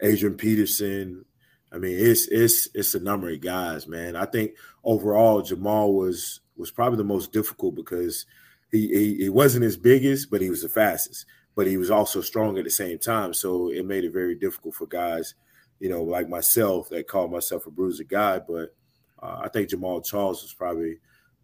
Adrian 0.00 0.36
Peterson. 0.36 1.24
I 1.72 1.78
mean, 1.78 1.96
it's 1.98 2.26
it's 2.28 2.68
it's 2.74 2.94
a 2.94 3.00
number 3.00 3.28
of 3.30 3.40
guys, 3.40 3.86
man. 3.86 4.16
I 4.16 4.24
think 4.24 4.52
overall 4.84 5.42
Jamaal 5.42 5.94
was 5.94 6.40
was 6.56 6.70
probably 6.70 6.98
the 6.98 7.04
most 7.04 7.32
difficult 7.32 7.74
because 7.74 8.26
he, 8.70 8.88
he, 8.88 9.14
he 9.22 9.28
wasn't 9.28 9.64
as 9.64 9.76
biggest, 9.76 10.30
but 10.30 10.40
he 10.40 10.50
was 10.50 10.62
the 10.62 10.68
fastest. 10.68 11.26
But 11.60 11.66
he 11.66 11.76
was 11.76 11.90
also 11.90 12.22
strong 12.22 12.56
at 12.56 12.64
the 12.64 12.70
same 12.70 12.98
time, 12.98 13.34
so 13.34 13.68
it 13.68 13.84
made 13.84 14.04
it 14.04 14.14
very 14.14 14.34
difficult 14.34 14.74
for 14.74 14.86
guys, 14.86 15.34
you 15.78 15.90
know, 15.90 16.02
like 16.02 16.26
myself 16.26 16.88
that 16.88 17.06
call 17.06 17.28
myself 17.28 17.66
a 17.66 17.70
bruiser 17.70 18.04
guy. 18.04 18.38
But 18.38 18.74
uh, 19.22 19.42
I 19.44 19.48
think 19.50 19.68
Jamaal 19.68 20.02
Charles 20.02 20.40
was 20.40 20.54
probably 20.54 21.00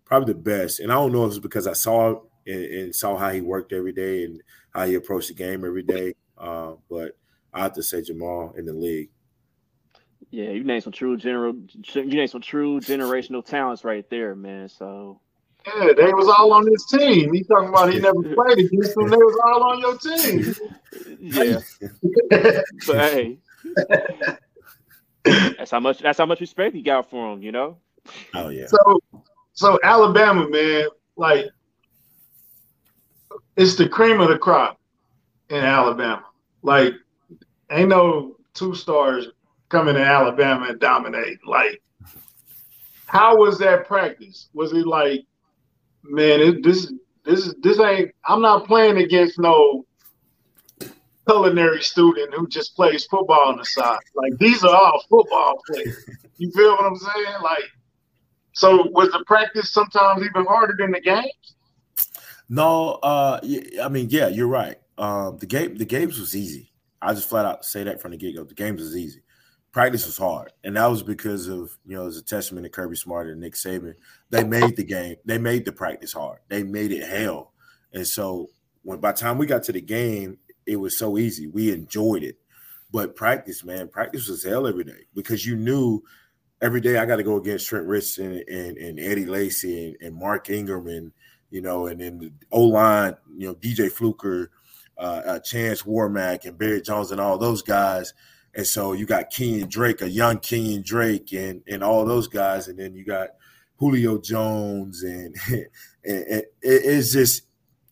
probably 0.06 0.32
the 0.32 0.38
best, 0.38 0.80
and 0.80 0.90
I 0.90 0.94
don't 0.94 1.12
know 1.12 1.26
if 1.26 1.32
it's 1.32 1.38
because 1.38 1.66
I 1.66 1.74
saw 1.74 2.22
and, 2.46 2.64
and, 2.64 2.94
saw 2.94 3.18
how 3.18 3.28
he 3.28 3.42
worked 3.42 3.74
every 3.74 3.92
day 3.92 4.24
and 4.24 4.42
how 4.70 4.86
he 4.86 4.94
approached 4.94 5.28
the 5.28 5.34
game 5.34 5.66
every 5.66 5.82
day. 5.82 6.14
Uh, 6.38 6.76
but 6.88 7.18
I 7.52 7.60
have 7.60 7.74
to 7.74 7.82
say 7.82 8.00
Jamaal 8.00 8.56
in 8.56 8.64
the 8.64 8.72
league. 8.72 9.10
Yeah, 10.30 10.48
you 10.48 10.64
named 10.64 10.84
some 10.84 10.94
true 10.94 11.18
general, 11.18 11.56
you 11.92 12.04
named 12.06 12.30
some 12.30 12.40
true 12.40 12.80
generational 12.80 13.44
talents 13.44 13.84
right 13.84 14.08
there, 14.08 14.34
man. 14.34 14.70
So 14.70 15.20
yeah, 15.66 15.92
they 15.96 16.12
was 16.12 16.28
all 16.28 16.52
on 16.52 16.66
his 16.70 16.84
team. 16.86 17.32
He 17.32 17.42
talking 17.44 17.68
about 17.68 17.92
he 17.92 17.98
never 17.98 18.22
played 18.22 18.58
against 18.58 18.94
them. 18.94 19.08
They 19.08 19.16
was 19.16 19.38
all 19.46 19.62
on 19.64 19.80
your 19.80 19.98
team. 19.98 20.54
Yeah, 21.20 21.60
but 22.86 22.96
hey, 22.96 23.38
that's 25.24 25.70
how 25.70 25.80
much. 25.80 25.98
That's 25.98 26.18
how 26.18 26.26
much 26.26 26.40
respect 26.40 26.74
he 26.74 26.82
got 26.82 27.10
for 27.10 27.32
him. 27.32 27.42
You 27.42 27.52
know. 27.52 27.78
Oh 28.34 28.48
yeah. 28.48 28.66
So, 28.66 29.00
so 29.52 29.78
Alabama, 29.82 30.48
man, 30.48 30.86
like 31.16 31.46
it's 33.56 33.74
the 33.74 33.88
cream 33.88 34.20
of 34.20 34.28
the 34.28 34.38
crop 34.38 34.78
in 35.48 35.64
Alabama. 35.64 36.24
Like, 36.62 36.94
ain't 37.70 37.88
no 37.88 38.36
two 38.54 38.74
stars 38.74 39.28
coming 39.68 39.94
to 39.94 40.04
Alabama 40.04 40.66
and 40.68 40.80
dominate. 40.80 41.38
Like, 41.46 41.82
how 43.06 43.36
was 43.36 43.58
that 43.58 43.86
practice? 43.86 44.48
Was 44.52 44.72
it 44.72 44.86
like 44.86 45.24
man, 46.10 46.40
it, 46.40 46.62
this 46.62 46.84
is 46.84 46.92
this 47.24 47.46
is 47.46 47.54
this 47.62 47.80
ain't. 47.80 48.12
I'm 48.26 48.40
not 48.40 48.66
playing 48.66 48.98
against 48.98 49.38
no 49.38 49.84
culinary 51.28 51.82
student 51.82 52.32
who 52.34 52.46
just 52.48 52.76
plays 52.76 53.04
football 53.06 53.48
on 53.48 53.58
the 53.58 53.64
side. 53.64 53.98
Like 54.14 54.36
these 54.38 54.62
are 54.64 54.74
all 54.74 55.02
football 55.08 55.60
players. 55.66 56.08
You 56.38 56.50
feel 56.50 56.72
what 56.72 56.84
I'm 56.84 56.96
saying? 56.96 57.42
Like, 57.42 57.64
so 58.52 58.90
was 58.90 59.10
the 59.10 59.24
practice 59.26 59.70
sometimes 59.70 60.22
even 60.22 60.44
harder 60.44 60.74
than 60.78 60.90
the 60.90 61.00
games? 61.00 61.54
No, 62.50 62.98
uh, 63.02 63.40
I 63.82 63.88
mean, 63.88 64.08
yeah, 64.10 64.28
you're 64.28 64.46
right. 64.46 64.76
Um, 64.98 65.38
the 65.38 65.46
game, 65.46 65.76
the 65.76 65.86
games 65.86 66.20
was 66.20 66.36
easy. 66.36 66.70
I 67.00 67.14
just 67.14 67.30
flat 67.30 67.46
out 67.46 67.64
say 67.64 67.84
that 67.84 68.02
from 68.02 68.10
the 68.10 68.18
get 68.18 68.36
go. 68.36 68.44
The 68.44 68.52
games 68.52 68.82
was 68.82 68.94
easy 68.94 69.22
practice 69.76 70.06
was 70.06 70.16
hard, 70.16 70.54
and 70.64 70.74
that 70.74 70.86
was 70.86 71.02
because 71.02 71.48
of 71.48 71.76
you 71.84 71.94
know 71.94 72.06
as 72.06 72.16
a 72.16 72.22
testament 72.22 72.64
to 72.64 72.70
Kirby 72.70 72.96
Smart 72.96 73.26
and 73.26 73.42
Nick 73.42 73.52
Saban. 73.52 73.92
They 74.30 74.42
made 74.42 74.74
the 74.74 74.84
game, 74.84 75.16
they 75.26 75.36
made 75.36 75.66
the 75.66 75.72
practice 75.72 76.14
hard, 76.14 76.38
they 76.48 76.62
made 76.62 76.92
it 76.92 77.06
hell, 77.06 77.52
and 77.92 78.06
so 78.06 78.48
when 78.84 79.00
by 79.00 79.12
the 79.12 79.18
time 79.18 79.36
we 79.36 79.44
got 79.44 79.64
to 79.64 79.72
the 79.72 79.82
game, 79.82 80.38
it 80.64 80.76
was 80.76 80.98
so 80.98 81.18
easy. 81.18 81.46
We 81.46 81.74
enjoyed 81.74 82.22
it, 82.22 82.38
but 82.90 83.16
practice, 83.16 83.64
man, 83.64 83.88
practice 83.88 84.30
was 84.30 84.42
hell 84.42 84.66
every 84.66 84.84
day 84.84 85.04
because 85.14 85.44
you 85.44 85.56
knew 85.56 86.02
every 86.62 86.80
day 86.80 86.96
I 86.96 87.04
got 87.04 87.16
to 87.16 87.22
go 87.22 87.36
against 87.36 87.68
Trent 87.68 87.86
Richardson 87.86 88.44
and, 88.48 88.78
and 88.78 88.98
Eddie 88.98 89.26
Lacy 89.26 89.88
and, 89.88 89.96
and 90.00 90.16
Mark 90.16 90.48
Ingram 90.48 90.86
and 90.86 91.12
you 91.50 91.60
know, 91.60 91.88
and 91.88 92.00
then 92.00 92.18
the 92.18 92.32
O 92.50 92.62
line, 92.62 93.14
you 93.36 93.46
know, 93.46 93.54
DJ 93.54 93.92
Fluker, 93.92 94.52
uh, 94.96 95.20
uh, 95.26 95.38
Chance 95.40 95.82
Warmack, 95.82 96.46
and 96.46 96.56
Barrett 96.56 96.86
Jones, 96.86 97.12
and 97.12 97.20
all 97.20 97.36
those 97.36 97.60
guys 97.60 98.14
and 98.56 98.66
so 98.66 98.94
you 98.94 99.04
got 99.04 99.30
Kenyan 99.30 99.68
Drake, 99.68 100.00
a 100.00 100.08
young 100.08 100.38
Kenyan 100.38 100.82
Drake, 100.82 101.32
and 101.32 101.62
and 101.68 101.84
all 101.84 102.04
those 102.04 102.26
guys, 102.26 102.68
and 102.68 102.78
then 102.78 102.94
you 102.94 103.04
got 103.04 103.28
Julio 103.76 104.18
Jones, 104.18 105.02
and, 105.02 105.36
and, 106.04 106.24
and 106.24 106.42
it's 106.62 107.12
just 107.12 107.42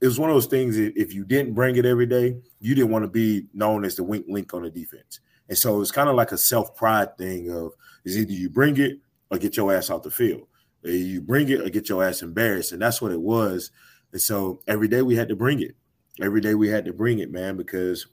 it 0.00 0.07
was 0.07 0.18
one 0.18 0.31
of 0.31 0.37
those 0.37 0.46
things. 0.46 0.77
If 0.79 1.14
you 1.14 1.24
didn't 1.24 1.53
bring 1.53 1.77
it 1.77 1.85
every 1.85 2.07
day, 2.07 2.37
you 2.61 2.74
didn't 2.74 2.90
want 2.90 3.05
to 3.05 3.11
be 3.11 3.46
known 3.53 3.85
as 3.85 3.96
the 3.96 4.05
wink 4.05 4.24
link 4.29 4.55
on 4.55 4.62
the 4.62 4.70
defense. 4.70 5.20
And 5.48 5.59
so 5.59 5.81
it's 5.83 5.92
kind 5.92 6.09
of 6.09 6.16
like 6.16 6.33
a 6.33 6.38
self 6.38 6.74
pride 6.74 7.16
thing 7.18 7.50
of 7.50 7.72
is 8.05 8.16
either 8.16 8.33
you 8.33 8.48
bring 8.48 8.79
it 8.79 8.98
or 9.31 9.37
get 9.37 9.57
your 9.59 9.74
ass 9.74 9.90
off 9.90 10.03
the 10.03 10.11
field. 10.11 10.46
You 10.83 11.20
bring 11.20 11.48
it 11.50 11.61
or 11.61 11.68
get 11.68 11.88
your 11.88 12.03
ass 12.03 12.22
embarrassed, 12.22 12.72
and 12.72 12.81
that's 12.81 13.03
what 13.03 13.12
it 13.12 13.20
was. 13.20 13.70
And 14.12 14.20
so 14.20 14.62
every 14.66 14.88
day 14.88 15.03
we 15.03 15.16
had 15.16 15.29
to 15.29 15.37
bring 15.37 15.61
it. 15.61 15.74
Every 16.22 16.40
day 16.40 16.55
we 16.55 16.68
had 16.68 16.85
to 16.87 16.92
bring 16.92 17.18
it, 17.18 17.31
man, 17.31 17.57
because 17.57 18.07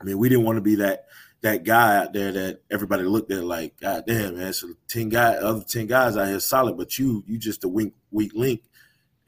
I 0.00 0.04
mean 0.04 0.16
we 0.16 0.30
didn't 0.30 0.44
want 0.44 0.56
to 0.56 0.62
be 0.62 0.76
that 0.76 1.06
that 1.40 1.64
guy 1.64 1.98
out 1.98 2.12
there 2.12 2.32
that 2.32 2.62
everybody 2.70 3.04
looked 3.04 3.30
at 3.30 3.44
like, 3.44 3.78
God 3.80 4.04
damn, 4.06 4.36
man, 4.36 4.52
so 4.52 4.68
ten 4.88 5.08
guy, 5.08 5.34
other 5.34 5.62
ten 5.62 5.86
guys 5.86 6.16
out 6.16 6.28
here 6.28 6.40
solid, 6.40 6.76
but 6.76 6.98
you 6.98 7.22
you 7.26 7.38
just 7.38 7.64
a 7.64 7.68
weak 7.68 7.94
weak 8.10 8.32
link. 8.34 8.62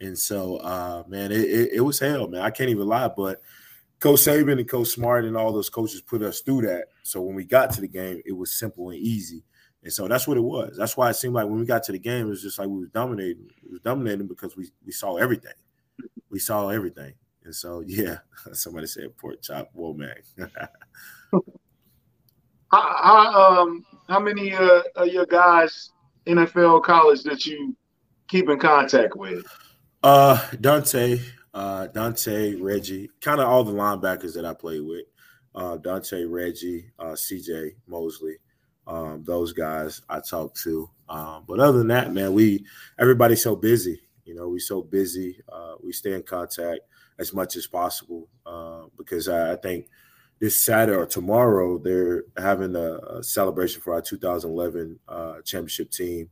And 0.01 0.19
so, 0.19 0.57
uh, 0.57 1.05
man, 1.09 1.31
it, 1.31 1.43
it, 1.43 1.73
it 1.75 1.81
was 1.83 1.99
hell, 1.99 2.27
man. 2.27 2.41
I 2.41 2.51
can't 2.51 2.71
even 2.71 2.87
lie, 2.87 3.09
but 3.15 3.43
Coach 4.01 4.21
Saban 4.21 4.59
and 4.59 4.69
Coach 4.69 4.89
Smart 4.89 5.27
and 5.27 5.37
all 5.37 5.53
those 5.53 5.69
coaches 5.69 6.01
put 6.01 6.23
us 6.23 6.41
through 6.41 6.63
that. 6.63 6.87
So 7.03 7.21
when 7.21 7.35
we 7.35 7.45
got 7.45 7.71
to 7.75 7.83
the 7.83 7.89
game, 7.89 8.23
it 8.25 8.33
was 8.33 8.59
simple 8.59 8.89
and 8.91 8.99
easy. 8.99 9.45
And 9.83 9.93
so 9.93 10.09
that's 10.09 10.27
what 10.27 10.39
it 10.39 10.43
was. 10.43 10.77
That's 10.77 10.97
why 10.97 11.11
it 11.11 11.15
seemed 11.15 11.35
like 11.35 11.47
when 11.47 11.61
we 11.61 11.67
got 11.67 11.83
to 11.85 11.93
the 11.93 11.99
game, 11.99 12.27
it 12.27 12.31
was 12.31 12.43
just 12.43 12.59
like 12.59 12.69
we 12.69 12.81
was 12.81 12.91
dominating. 12.91 13.51
We 13.63 13.73
was 13.73 13.81
dominating 13.81 14.27
because 14.27 14.57
we 14.57 14.71
we 14.85 14.93
saw 14.93 15.17
everything. 15.17 15.53
We 16.31 16.39
saw 16.39 16.69
everything. 16.69 17.15
And 17.45 17.55
so 17.55 17.83
yeah, 17.87 18.19
somebody 18.53 18.87
said 18.87 19.17
pork 19.17 19.43
chop. 19.43 19.71
Whoa, 19.73 19.93
man. 19.93 20.15
how, 22.71 22.97
how, 23.03 23.61
um 23.63 23.85
how 24.09 24.21
many 24.21 24.53
uh, 24.53 24.83
of 24.97 25.09
your 25.09 25.27
guys 25.27 25.91
NFL 26.27 26.83
college 26.83 27.23
that 27.23 27.47
you 27.47 27.77
keep 28.29 28.49
in 28.49 28.59
contact 28.59 29.17
with? 29.17 29.45
Uh 30.03 30.41
Dante, 30.61 31.21
uh 31.55 31.87
Dante, 31.89 32.55
Reggie, 32.57 33.11
kind 33.21 33.41
of 33.41 33.49
all 33.49 33.65
the 33.65 33.73
linebackers 33.73 34.35
that 34.35 34.45
I 34.45 34.55
played 34.55 34.83
with. 34.83 35.05
Uh 35.55 35.77
Dante, 35.77 36.25
Reggie, 36.25 36.91
uh 36.99 37.15
CJ 37.15 37.73
Mosley. 37.87 38.37
Um, 38.87 39.23
those 39.25 39.53
guys 39.53 40.03
I 40.09 40.21
talk 40.21 40.55
to. 40.65 40.91
Um, 41.09 41.45
but 41.47 41.61
other 41.61 41.79
than 41.79 41.89
that, 41.89 42.13
man, 42.13 42.33
we 42.33 42.65
everybody's 42.99 43.43
so 43.43 43.55
busy. 43.55 44.01
You 44.25 44.35
know, 44.35 44.49
we're 44.49 44.59
so 44.59 44.83
busy. 44.83 45.41
Uh, 45.49 45.75
we 45.83 45.93
stay 45.93 46.13
in 46.13 46.23
contact 46.23 46.81
as 47.19 47.35
much 47.35 47.57
as 47.57 47.67
possible 47.67 48.29
uh, 48.47 48.83
because 48.97 49.29
I, 49.29 49.53
I, 49.53 49.57
think 49.57 49.87
this 50.41 50.65
Saturday 50.65 50.97
or 50.97 51.07
tomorrow 51.07 51.79
they're 51.79 52.25
having 52.37 52.75
a, 52.75 52.97
a 52.97 53.23
celebration 53.23 53.81
for 53.81 53.95
our 53.95 54.03
2011 54.03 54.99
uh, 55.09 55.35
championship 55.45 55.91
team. 55.91 56.31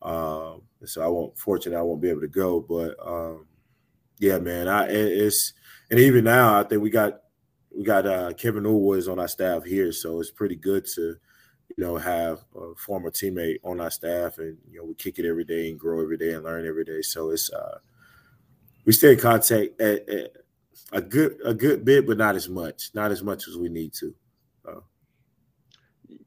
Um, 0.00 0.62
so 0.84 1.02
I 1.02 1.08
won't, 1.08 1.36
fortunately, 1.36 1.76
I 1.76 1.82
won't 1.82 2.00
be 2.00 2.10
able 2.10 2.20
to 2.20 2.28
go. 2.28 2.60
But 2.60 2.94
um, 3.04 3.46
yeah, 4.18 4.38
man, 4.38 4.68
I 4.68 4.86
it's 4.88 5.52
and 5.90 5.98
even 5.98 6.24
now 6.24 6.58
I 6.58 6.62
think 6.62 6.82
we 6.82 6.90
got 6.90 7.20
we 7.76 7.84
got 7.84 8.06
uh, 8.06 8.32
Kevin 8.32 8.64
Woolwoods 8.64 9.10
on 9.10 9.18
our 9.18 9.28
staff 9.28 9.64
here, 9.64 9.92
so 9.92 10.20
it's 10.20 10.30
pretty 10.30 10.56
good 10.56 10.86
to 10.94 11.16
you 11.76 11.84
know, 11.84 11.96
have 11.96 12.44
a 12.56 12.74
former 12.74 13.10
teammate 13.10 13.58
on 13.62 13.80
our 13.80 13.90
staff, 13.90 14.38
and 14.38 14.56
you 14.70 14.78
know, 14.78 14.84
we 14.84 14.94
kick 14.94 15.18
it 15.18 15.28
every 15.28 15.44
day 15.44 15.70
and 15.70 15.78
grow 15.78 16.02
every 16.02 16.16
day 16.16 16.32
and 16.32 16.44
learn 16.44 16.66
every 16.66 16.84
day. 16.84 17.02
So 17.02 17.30
it's 17.30 17.52
uh, 17.52 17.78
we 18.84 18.92
stay 18.92 19.12
in 19.12 19.20
contact 19.20 19.80
at, 19.80 20.08
at 20.08 20.32
a 20.92 21.00
good 21.00 21.38
a 21.44 21.54
good 21.54 21.84
bit, 21.84 22.06
but 22.06 22.18
not 22.18 22.34
as 22.34 22.48
much, 22.48 22.90
not 22.94 23.10
as 23.10 23.22
much 23.22 23.48
as 23.48 23.56
we 23.56 23.68
need 23.68 23.92
to. 23.94 24.14
Uh, 24.66 24.80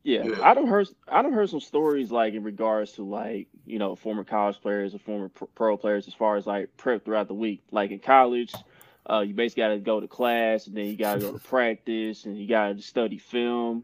yeah, 0.03 0.23
yeah, 0.23 0.41
I 0.41 0.53
don't 0.53 0.67
heard 0.67 0.87
I 1.07 1.21
don't 1.21 1.33
heard 1.33 1.49
some 1.49 1.59
stories 1.59 2.11
like 2.11 2.33
in 2.33 2.43
regards 2.43 2.93
to 2.93 3.03
like 3.03 3.47
you 3.65 3.79
know 3.79 3.95
former 3.95 4.23
college 4.23 4.59
players 4.61 4.93
or 4.93 4.99
former 4.99 5.29
pro 5.29 5.77
players 5.77 6.07
as 6.07 6.13
far 6.13 6.37
as 6.37 6.45
like 6.45 6.75
prep 6.77 7.05
throughout 7.05 7.27
the 7.27 7.33
week. 7.33 7.63
Like 7.71 7.91
in 7.91 7.99
college, 7.99 8.53
uh, 9.09 9.19
you 9.19 9.33
basically 9.33 9.63
got 9.63 9.69
to 9.69 9.79
go 9.79 9.99
to 9.99 10.07
class 10.07 10.67
and 10.67 10.75
then 10.75 10.85
you 10.85 10.97
got 10.97 11.15
to 11.15 11.19
go 11.19 11.31
to 11.31 11.39
practice 11.39 12.25
and 12.25 12.37
you 12.37 12.47
got 12.47 12.75
to 12.75 12.81
study 12.81 13.17
film 13.17 13.83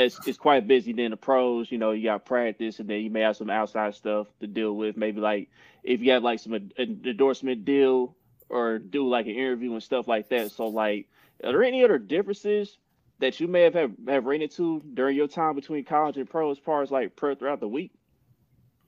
it's, 0.00 0.18
it's 0.26 0.38
quite 0.38 0.66
busy 0.66 0.92
than 0.92 1.10
the 1.10 1.16
pros. 1.16 1.70
You 1.70 1.78
know, 1.78 1.92
you 1.92 2.04
got 2.04 2.24
practice, 2.24 2.78
and 2.78 2.88
then 2.88 3.00
you 3.00 3.10
may 3.10 3.20
have 3.20 3.36
some 3.36 3.50
outside 3.50 3.94
stuff 3.94 4.26
to 4.40 4.46
deal 4.46 4.74
with. 4.74 4.96
Maybe 4.96 5.20
like 5.20 5.50
if 5.82 6.00
you 6.00 6.12
have 6.12 6.22
like 6.22 6.40
some 6.40 6.54
an 6.54 6.72
endorsement 6.78 7.64
deal 7.64 8.16
or 8.50 8.78
do 8.78 9.08
like 9.08 9.26
an 9.26 9.34
interview 9.34 9.72
and 9.72 9.82
stuff 9.82 10.08
like 10.08 10.28
that. 10.28 10.50
So 10.52 10.66
like, 10.68 11.08
are 11.44 11.52
there 11.52 11.64
any 11.64 11.84
other 11.84 11.98
differences 11.98 12.78
that 13.18 13.40
you 13.40 13.48
may 13.48 13.62
have 13.62 13.74
have, 13.74 13.92
have 14.08 14.24
ran 14.24 14.42
into 14.42 14.82
during 14.94 15.16
your 15.16 15.28
time 15.28 15.54
between 15.54 15.84
college 15.84 16.16
and 16.16 16.28
pro 16.28 16.50
as 16.50 16.58
far 16.58 16.82
as 16.82 16.90
like 16.90 17.16
pro 17.16 17.34
throughout 17.34 17.60
the 17.60 17.68
week? 17.68 17.92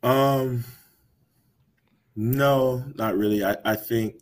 Um, 0.03 0.65
no, 2.17 2.85
not 2.97 3.17
really. 3.17 3.45
I, 3.45 3.57
I 3.65 3.77
think 3.77 4.17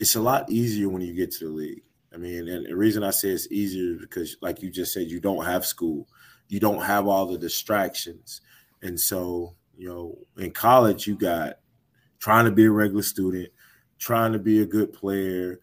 it's 0.00 0.16
a 0.16 0.20
lot 0.20 0.50
easier 0.50 0.88
when 0.88 1.02
you 1.02 1.14
get 1.14 1.32
to 1.32 1.44
the 1.44 1.50
league. 1.50 1.82
I 2.12 2.16
mean, 2.16 2.48
and 2.48 2.66
the 2.66 2.76
reason 2.76 3.04
I 3.04 3.10
say 3.10 3.28
it's 3.28 3.50
easier 3.52 3.94
is 3.94 4.00
because, 4.00 4.36
like 4.40 4.62
you 4.62 4.70
just 4.70 4.94
said, 4.94 5.08
you 5.08 5.20
don't 5.20 5.44
have 5.44 5.66
school 5.66 6.08
you 6.48 6.60
don't 6.60 6.82
have 6.82 7.06
all 7.06 7.26
the 7.26 7.38
distractions. 7.38 8.40
And 8.82 8.98
so, 8.98 9.54
you 9.76 9.88
know, 9.88 10.18
in 10.42 10.50
college, 10.50 11.06
you 11.06 11.16
got 11.16 11.58
trying 12.18 12.46
to 12.46 12.50
be 12.50 12.64
a 12.64 12.70
regular 12.70 13.02
student, 13.02 13.50
trying 13.98 14.32
to 14.32 14.38
be 14.38 14.62
a 14.62 14.66
good 14.66 14.92
player, 14.92 15.60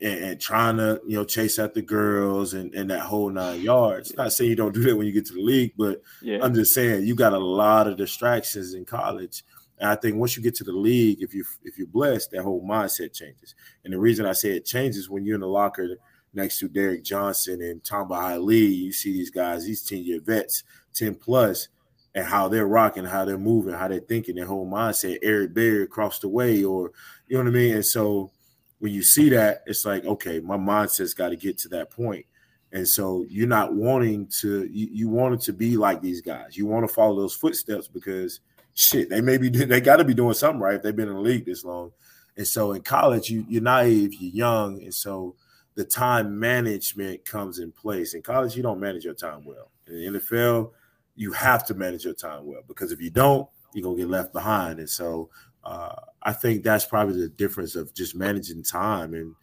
and, 0.00 0.24
and 0.24 0.40
trying 0.40 0.76
to, 0.76 1.00
you 1.06 1.16
know, 1.16 1.24
chase 1.24 1.58
after 1.58 1.80
the 1.80 1.82
girls 1.82 2.54
and, 2.54 2.74
and 2.74 2.90
that 2.90 3.00
whole 3.00 3.30
nine 3.30 3.60
yards. 3.62 4.14
Not 4.16 4.32
saying 4.32 4.50
you 4.50 4.56
don't 4.56 4.74
do 4.74 4.82
that 4.82 4.96
when 4.96 5.06
you 5.06 5.12
get 5.12 5.26
to 5.26 5.34
the 5.34 5.42
league, 5.42 5.72
but 5.76 6.02
yeah. 6.20 6.38
I'm 6.42 6.54
just 6.54 6.74
saying 6.74 7.06
you 7.06 7.14
got 7.14 7.32
a 7.32 7.38
lot 7.38 7.86
of 7.86 7.96
distractions 7.96 8.74
in 8.74 8.84
college. 8.84 9.44
And 9.78 9.90
I 9.90 9.96
think 9.96 10.16
once 10.16 10.36
you 10.36 10.42
get 10.42 10.54
to 10.56 10.64
the 10.64 10.72
league, 10.72 11.22
if 11.22 11.34
you 11.34 11.44
if 11.64 11.78
you're 11.78 11.86
blessed, 11.86 12.30
that 12.30 12.42
whole 12.42 12.62
mindset 12.62 13.12
changes. 13.12 13.54
And 13.84 13.92
the 13.92 13.98
reason 13.98 14.26
I 14.26 14.32
say 14.32 14.56
it 14.56 14.64
changes 14.64 15.08
when 15.08 15.24
you're 15.24 15.34
in 15.34 15.40
the 15.40 15.48
locker 15.48 15.96
next 16.34 16.58
to 16.58 16.68
Derrick 16.68 17.04
Johnson 17.04 17.62
and 17.62 17.82
Tamba 17.82 18.14
Hali. 18.14 18.56
You 18.56 18.92
see 18.92 19.12
these 19.12 19.30
guys, 19.30 19.64
these 19.64 19.82
10 19.82 20.04
year 20.04 20.20
vets, 20.20 20.64
10 20.94 21.14
plus, 21.14 21.68
and 22.14 22.24
how 22.24 22.48
they're 22.48 22.66
rocking, 22.66 23.04
how 23.04 23.24
they're 23.24 23.38
moving, 23.38 23.74
how 23.74 23.88
they're 23.88 24.00
thinking, 24.00 24.36
their 24.36 24.46
whole 24.46 24.70
mindset. 24.70 25.18
Eric 25.22 25.52
Berry 25.52 25.82
across 25.82 26.20
the 26.20 26.28
way, 26.28 26.62
or 26.62 26.92
you 27.26 27.36
know 27.36 27.44
what 27.44 27.50
I 27.50 27.54
mean? 27.54 27.74
And 27.74 27.86
so 27.86 28.30
when 28.78 28.92
you 28.92 29.02
see 29.02 29.30
that, 29.30 29.62
it's 29.66 29.84
like, 29.84 30.04
okay, 30.04 30.40
my 30.40 30.56
mindset's 30.56 31.14
got 31.14 31.30
to 31.30 31.36
get 31.36 31.58
to 31.58 31.68
that 31.70 31.90
point. 31.90 32.26
And 32.72 32.86
so 32.86 33.24
you're 33.28 33.48
not 33.48 33.72
wanting 33.72 34.28
to, 34.40 34.64
you, 34.64 34.88
you 34.92 35.08
wanted 35.08 35.40
to 35.42 35.52
be 35.52 35.76
like 35.76 36.02
these 36.02 36.20
guys. 36.20 36.56
You 36.56 36.66
want 36.66 36.86
to 36.86 36.92
follow 36.92 37.16
those 37.16 37.34
footsteps 37.34 37.88
because 37.88 38.40
shit, 38.74 39.08
they 39.08 39.20
may 39.20 39.38
be, 39.38 39.48
they 39.50 39.80
got 39.80 39.96
to 39.96 40.04
be 40.04 40.14
doing 40.14 40.34
something 40.34 40.60
right 40.60 40.74
if 40.74 40.82
they've 40.82 40.94
been 40.94 41.08
in 41.08 41.14
the 41.14 41.20
league 41.20 41.46
this 41.46 41.64
long. 41.64 41.92
And 42.36 42.46
so 42.46 42.72
in 42.72 42.82
college, 42.82 43.30
you, 43.30 43.44
you're 43.48 43.62
naive, 43.62 44.14
you're 44.14 44.34
young. 44.34 44.82
And 44.82 44.94
so 44.94 45.36
the 45.76 45.84
time 45.84 46.38
management 46.38 47.24
comes 47.24 47.58
in 47.58 47.72
place. 47.72 48.14
In 48.14 48.22
college, 48.22 48.56
you 48.56 48.62
don't 48.62 48.80
manage 48.80 49.04
your 49.04 49.14
time 49.14 49.44
well. 49.44 49.70
In 49.86 50.12
the 50.12 50.18
NFL, 50.18 50.70
you 51.16 51.32
have 51.32 51.64
to 51.66 51.74
manage 51.74 52.04
your 52.04 52.14
time 52.14 52.44
well 52.44 52.62
because 52.66 52.92
if 52.92 53.00
you 53.00 53.10
don't, 53.10 53.48
you're 53.72 53.82
gonna 53.82 53.96
get 53.96 54.08
left 54.08 54.32
behind. 54.32 54.78
And 54.78 54.88
so 54.88 55.30
uh, 55.64 55.94
I 56.22 56.32
think 56.32 56.62
that's 56.62 56.84
probably 56.84 57.20
the 57.20 57.28
difference 57.28 57.76
of 57.76 57.92
just 57.94 58.14
managing 58.14 58.62
time 58.62 59.14
and 59.14 59.34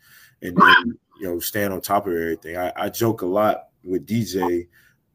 and, 0.41 0.57
and 0.57 0.97
you 1.19 1.27
know 1.27 1.39
staying 1.39 1.71
on 1.71 1.81
top 1.81 2.07
of 2.07 2.13
everything. 2.13 2.57
I, 2.57 2.71
I 2.75 2.89
joke 2.89 3.21
a 3.21 3.25
lot 3.25 3.69
with 3.83 4.07
DJ 4.07 4.67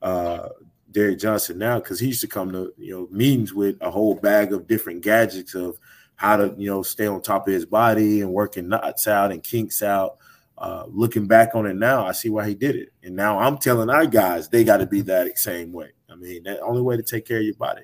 uh, 0.02 0.48
Derrick 0.90 1.18
Johnson 1.18 1.58
now 1.58 1.78
because 1.78 2.00
he 2.00 2.08
used 2.08 2.20
to 2.20 2.28
come 2.28 2.52
to 2.52 2.72
you 2.78 2.94
know 2.94 3.08
meetings 3.10 3.52
with 3.52 3.76
a 3.80 3.90
whole 3.90 4.14
bag 4.14 4.52
of 4.52 4.66
different 4.66 5.02
gadgets 5.02 5.54
of 5.54 5.78
how 6.16 6.36
to 6.36 6.54
you 6.56 6.68
know 6.70 6.82
stay 6.82 7.06
on 7.06 7.20
top 7.20 7.46
of 7.46 7.54
his 7.54 7.66
body 7.66 8.22
and 8.22 8.32
working 8.32 8.68
knots 8.68 9.06
out 9.06 9.32
and 9.32 9.42
kinks 9.42 9.82
out 9.82 10.18
uh, 10.58 10.84
looking 10.88 11.26
back 11.26 11.54
on 11.54 11.66
it 11.66 11.76
now, 11.76 12.06
I 12.06 12.12
see 12.12 12.30
why 12.30 12.48
he 12.48 12.54
did 12.54 12.76
it. 12.76 12.88
And 13.02 13.14
now 13.14 13.38
I'm 13.38 13.58
telling 13.58 13.90
our 13.90 14.06
guys 14.06 14.48
they 14.48 14.64
got 14.64 14.78
to 14.78 14.86
be 14.86 15.02
that 15.02 15.38
same 15.38 15.72
way. 15.72 15.90
I 16.10 16.14
mean, 16.14 16.44
the 16.44 16.60
only 16.60 16.80
way 16.80 16.96
to 16.96 17.02
take 17.02 17.26
care 17.26 17.38
of 17.38 17.44
your 17.44 17.54
body. 17.54 17.82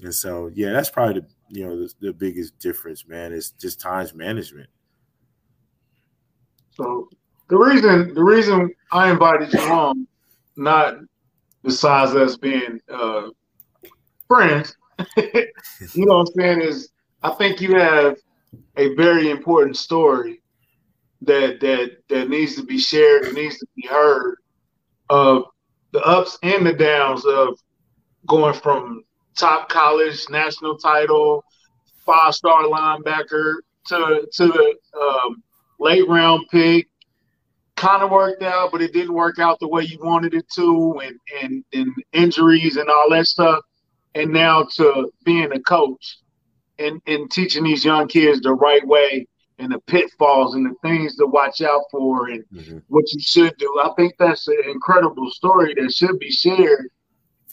And 0.00 0.14
so, 0.14 0.50
yeah, 0.54 0.72
that's 0.72 0.90
probably 0.90 1.20
the 1.20 1.26
you 1.48 1.66
know 1.66 1.78
the, 1.78 1.92
the 2.00 2.12
biggest 2.12 2.58
difference, 2.58 3.06
man. 3.06 3.32
Is 3.32 3.52
just 3.52 3.80
times 3.80 4.14
management. 4.14 4.68
So 6.70 7.08
the 7.48 7.56
reason 7.56 8.12
the 8.12 8.22
reason 8.22 8.74
I 8.92 9.10
invited 9.10 9.52
you 9.52 9.60
on, 9.60 10.06
not 10.56 10.96
besides 11.62 12.14
us 12.14 12.36
being 12.36 12.80
uh, 12.92 13.28
friends, 14.28 14.76
you 15.16 15.46
know 15.94 16.18
what 16.18 16.28
I'm 16.28 16.34
saying, 16.36 16.62
is 16.62 16.90
I 17.22 17.30
think 17.30 17.60
you 17.60 17.76
have 17.76 18.16
a 18.76 18.94
very 18.94 19.30
important 19.30 19.76
story 19.76 20.42
that 21.26 21.60
that 21.60 21.96
that 22.08 22.28
needs 22.28 22.56
to 22.56 22.62
be 22.62 22.78
shared 22.78 23.24
and 23.24 23.34
needs 23.34 23.58
to 23.58 23.66
be 23.76 23.86
heard 23.86 24.36
of 25.10 25.44
the 25.92 26.00
ups 26.00 26.38
and 26.42 26.66
the 26.66 26.72
downs 26.72 27.24
of 27.24 27.58
going 28.26 28.54
from 28.54 29.02
top 29.36 29.68
college 29.68 30.28
national 30.30 30.76
title 30.78 31.44
five 32.04 32.34
star 32.34 32.64
linebacker 32.64 33.56
to 33.86 34.26
to 34.32 34.46
the 34.46 34.74
um, 35.00 35.42
late 35.78 36.08
round 36.08 36.46
pick 36.50 36.88
kind 37.76 38.02
of 38.02 38.10
worked 38.10 38.42
out 38.42 38.70
but 38.70 38.80
it 38.80 38.92
didn't 38.92 39.14
work 39.14 39.38
out 39.38 39.58
the 39.60 39.68
way 39.68 39.82
you 39.82 39.98
wanted 40.00 40.34
it 40.34 40.48
to 40.50 41.00
and 41.04 41.18
and, 41.42 41.64
and 41.72 41.92
injuries 42.12 42.76
and 42.76 42.88
all 42.88 43.10
that 43.10 43.26
stuff. 43.26 43.60
And 44.14 44.32
now 44.32 44.62
to 44.76 45.10
being 45.24 45.50
a 45.52 45.60
coach 45.60 46.18
and, 46.78 47.00
and 47.06 47.30
teaching 47.30 47.64
these 47.64 47.84
young 47.84 48.06
kids 48.06 48.40
the 48.40 48.54
right 48.54 48.86
way 48.86 49.26
and 49.58 49.72
the 49.72 49.78
pitfalls 49.80 50.54
and 50.54 50.66
the 50.66 50.74
things 50.82 51.16
to 51.16 51.26
watch 51.26 51.60
out 51.60 51.82
for 51.90 52.28
and 52.28 52.44
mm-hmm. 52.52 52.78
what 52.88 53.04
you 53.12 53.20
should 53.20 53.56
do. 53.58 53.80
I 53.82 53.90
think 53.96 54.14
that's 54.18 54.48
an 54.48 54.56
incredible 54.66 55.30
story 55.30 55.74
that 55.74 55.92
should 55.92 56.18
be 56.18 56.30
shared. 56.30 56.90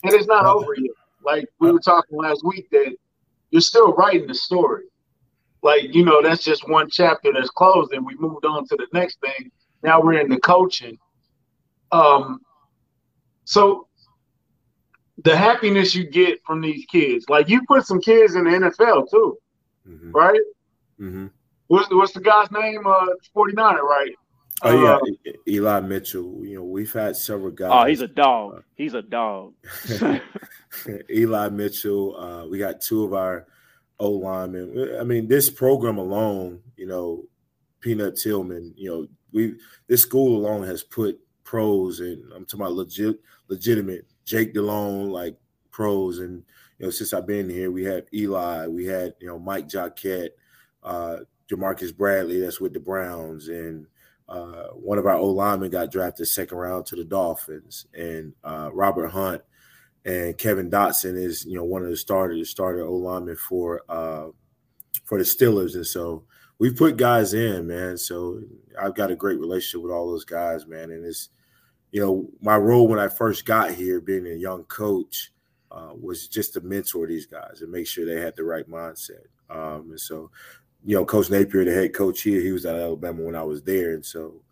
And 0.04 0.12
it's 0.12 0.26
not 0.26 0.44
over 0.44 0.74
yet. 0.76 0.90
Like 1.24 1.48
we 1.60 1.70
were 1.70 1.78
talking 1.78 2.18
last 2.18 2.44
week 2.44 2.68
that 2.70 2.96
you're 3.50 3.60
still 3.60 3.92
writing 3.94 4.26
the 4.26 4.34
story. 4.34 4.84
Like, 5.62 5.94
you 5.94 6.04
know, 6.04 6.20
that's 6.22 6.42
just 6.42 6.68
one 6.68 6.90
chapter 6.90 7.32
that's 7.32 7.50
closed 7.50 7.92
and 7.92 8.04
we 8.04 8.16
moved 8.16 8.44
on 8.44 8.66
to 8.66 8.76
the 8.76 8.88
next 8.92 9.20
thing. 9.20 9.52
Now 9.84 10.02
we're 10.02 10.20
in 10.20 10.28
the 10.28 10.40
coaching. 10.40 10.98
Um 11.92 12.40
So 13.44 13.86
the 15.24 15.36
happiness 15.36 15.94
you 15.94 16.04
get 16.04 16.40
from 16.44 16.60
these 16.60 16.84
kids, 16.86 17.26
like 17.28 17.48
you 17.48 17.62
put 17.68 17.86
some 17.86 18.00
kids 18.00 18.34
in 18.34 18.44
the 18.44 18.50
NFL 18.50 19.08
too, 19.08 19.38
mm-hmm. 19.88 20.10
right? 20.10 20.40
Mm-hmm. 20.98 21.26
What's, 21.72 21.88
what's 21.90 22.12
the 22.12 22.20
guy's 22.20 22.50
name? 22.50 22.86
Uh, 22.86 23.06
49er, 23.34 23.80
right? 23.80 24.12
Oh 24.62 24.84
yeah, 24.84 24.96
uh, 24.96 25.32
Eli 25.48 25.80
Mitchell. 25.80 26.44
You 26.44 26.56
know, 26.56 26.64
we've 26.64 26.92
had 26.92 27.16
several 27.16 27.50
guys. 27.50 27.70
Oh, 27.72 27.88
he's 27.88 28.02
a 28.02 28.08
dog. 28.08 28.58
Uh, 28.58 28.60
he's 28.76 28.92
a 28.92 29.00
dog. 29.00 29.54
Eli 31.10 31.48
Mitchell. 31.48 32.14
Uh, 32.14 32.46
we 32.46 32.58
got 32.58 32.82
two 32.82 33.04
of 33.04 33.14
our 33.14 33.46
O 33.98 34.10
linemen. 34.10 34.98
I 35.00 35.04
mean, 35.04 35.28
this 35.28 35.48
program 35.48 35.96
alone, 35.96 36.60
you 36.76 36.86
know, 36.86 37.24
Peanut 37.80 38.18
Tillman. 38.18 38.74
You 38.76 38.90
know, 38.90 39.06
we 39.32 39.54
this 39.88 40.02
school 40.02 40.36
alone 40.36 40.66
has 40.66 40.82
put 40.82 41.18
pros 41.42 42.00
and 42.00 42.22
I'm 42.34 42.44
talking 42.44 42.66
about 42.66 42.74
legit, 42.74 43.18
legitimate 43.48 44.04
Jake 44.26 44.52
Delhomme, 44.52 45.08
like 45.08 45.38
pros. 45.70 46.18
And 46.18 46.44
you 46.78 46.84
know, 46.84 46.90
since 46.90 47.14
I've 47.14 47.26
been 47.26 47.48
here, 47.48 47.70
we 47.70 47.82
had 47.82 48.04
Eli, 48.12 48.66
we 48.66 48.84
had 48.84 49.14
you 49.20 49.26
know 49.26 49.38
Mike 49.38 49.68
Jacquet, 49.68 50.32
uh, 50.82 51.20
Jamarcus 51.52 51.96
Bradley, 51.96 52.40
that's 52.40 52.60
with 52.60 52.72
the 52.72 52.80
Browns, 52.80 53.48
and 53.48 53.86
uh, 54.28 54.68
one 54.68 54.98
of 54.98 55.06
our 55.06 55.16
O 55.16 55.26
linemen 55.26 55.70
got 55.70 55.90
drafted 55.90 56.26
second 56.26 56.56
round 56.56 56.86
to 56.86 56.96
the 56.96 57.04
Dolphins, 57.04 57.86
and 57.94 58.32
uh, 58.44 58.70
Robert 58.72 59.08
Hunt 59.08 59.42
and 60.04 60.36
Kevin 60.38 60.70
Dotson 60.70 61.16
is 61.16 61.44
you 61.44 61.54
know 61.54 61.64
one 61.64 61.82
of 61.82 61.90
the 61.90 61.96
starters, 61.96 62.38
the 62.38 62.44
starter 62.46 62.84
O 62.84 62.94
lineman 62.94 63.36
for 63.36 63.82
uh, 63.88 64.28
for 65.04 65.18
the 65.18 65.24
Steelers, 65.24 65.74
and 65.74 65.86
so 65.86 66.24
we 66.58 66.72
put 66.72 66.96
guys 66.96 67.34
in, 67.34 67.66
man. 67.66 67.98
So 67.98 68.40
I've 68.80 68.94
got 68.94 69.10
a 69.10 69.16
great 69.16 69.38
relationship 69.38 69.82
with 69.82 69.92
all 69.92 70.10
those 70.10 70.24
guys, 70.24 70.66
man, 70.66 70.90
and 70.90 71.04
it's 71.04 71.28
you 71.90 72.00
know 72.00 72.30
my 72.40 72.56
role 72.56 72.88
when 72.88 72.98
I 72.98 73.08
first 73.08 73.44
got 73.44 73.72
here, 73.72 74.00
being 74.00 74.26
a 74.26 74.34
young 74.34 74.64
coach. 74.64 75.30
Uh, 75.70 75.94
was 75.98 76.28
just 76.28 76.52
to 76.52 76.60
mentor 76.60 77.06
these 77.06 77.24
guys 77.24 77.62
and 77.62 77.72
make 77.72 77.86
sure 77.86 78.04
they 78.04 78.20
had 78.20 78.36
the 78.36 78.44
right 78.44 78.68
mindset. 78.68 79.24
Um, 79.48 79.88
and 79.88 79.98
so 79.98 80.30
you 80.84 80.96
know, 80.96 81.04
Coach 81.04 81.30
Napier, 81.30 81.64
the 81.64 81.72
head 81.72 81.94
coach 81.94 82.22
here, 82.22 82.40
he 82.40 82.52
was 82.52 82.66
at 82.66 82.76
Alabama 82.76 83.22
when 83.22 83.36
I 83.36 83.42
was 83.42 83.62
there, 83.62 83.94
and 83.94 84.04
so 84.04 84.42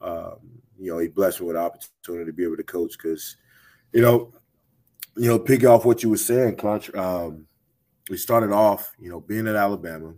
um, 0.00 0.36
you 0.78 0.90
know, 0.90 0.98
he 0.98 1.08
blessed 1.08 1.40
me 1.40 1.46
with 1.46 1.56
the 1.56 1.60
opportunity 1.60 2.24
to 2.24 2.32
be 2.32 2.44
able 2.44 2.56
to 2.56 2.62
coach 2.62 2.96
because, 2.96 3.36
you 3.92 4.00
know, 4.00 4.32
you 5.16 5.28
know, 5.28 5.38
pick 5.38 5.64
off 5.64 5.84
what 5.84 6.02
you 6.02 6.08
were 6.08 6.16
saying, 6.16 6.56
Clutch. 6.56 6.92
Um, 6.94 7.46
we 8.08 8.16
started 8.16 8.52
off, 8.52 8.92
you 8.98 9.10
know, 9.10 9.20
being 9.20 9.46
at 9.46 9.56
Alabama. 9.56 10.14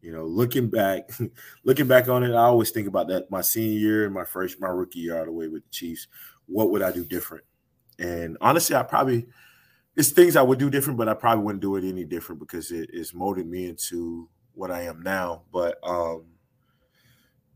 You 0.00 0.12
know, 0.12 0.24
looking 0.26 0.68
back, 0.68 1.10
looking 1.64 1.88
back 1.88 2.08
on 2.08 2.22
it, 2.22 2.32
I 2.32 2.44
always 2.44 2.70
think 2.70 2.86
about 2.86 3.08
that 3.08 3.30
my 3.30 3.40
senior 3.40 3.78
year 3.78 4.04
and 4.04 4.14
my 4.14 4.24
first, 4.24 4.60
my 4.60 4.68
rookie 4.68 5.00
year 5.00 5.18
out 5.18 5.26
the 5.26 5.32
way 5.32 5.48
with 5.48 5.64
the 5.64 5.70
Chiefs. 5.70 6.06
What 6.46 6.70
would 6.70 6.82
I 6.82 6.92
do 6.92 7.04
different? 7.04 7.44
And 7.98 8.36
honestly, 8.40 8.76
I 8.76 8.82
probably 8.82 9.26
it's 9.96 10.10
things 10.10 10.36
I 10.36 10.42
would 10.42 10.58
do 10.58 10.70
different, 10.70 10.98
but 10.98 11.08
I 11.08 11.14
probably 11.14 11.44
wouldn't 11.44 11.62
do 11.62 11.76
it 11.76 11.88
any 11.88 12.04
different 12.04 12.38
because 12.38 12.70
it, 12.70 12.90
it's 12.92 13.14
molded 13.14 13.46
me 13.46 13.66
into 13.66 14.28
what 14.54 14.70
I 14.70 14.82
am 14.82 15.02
now. 15.02 15.42
But 15.52 15.78
um, 15.82 16.24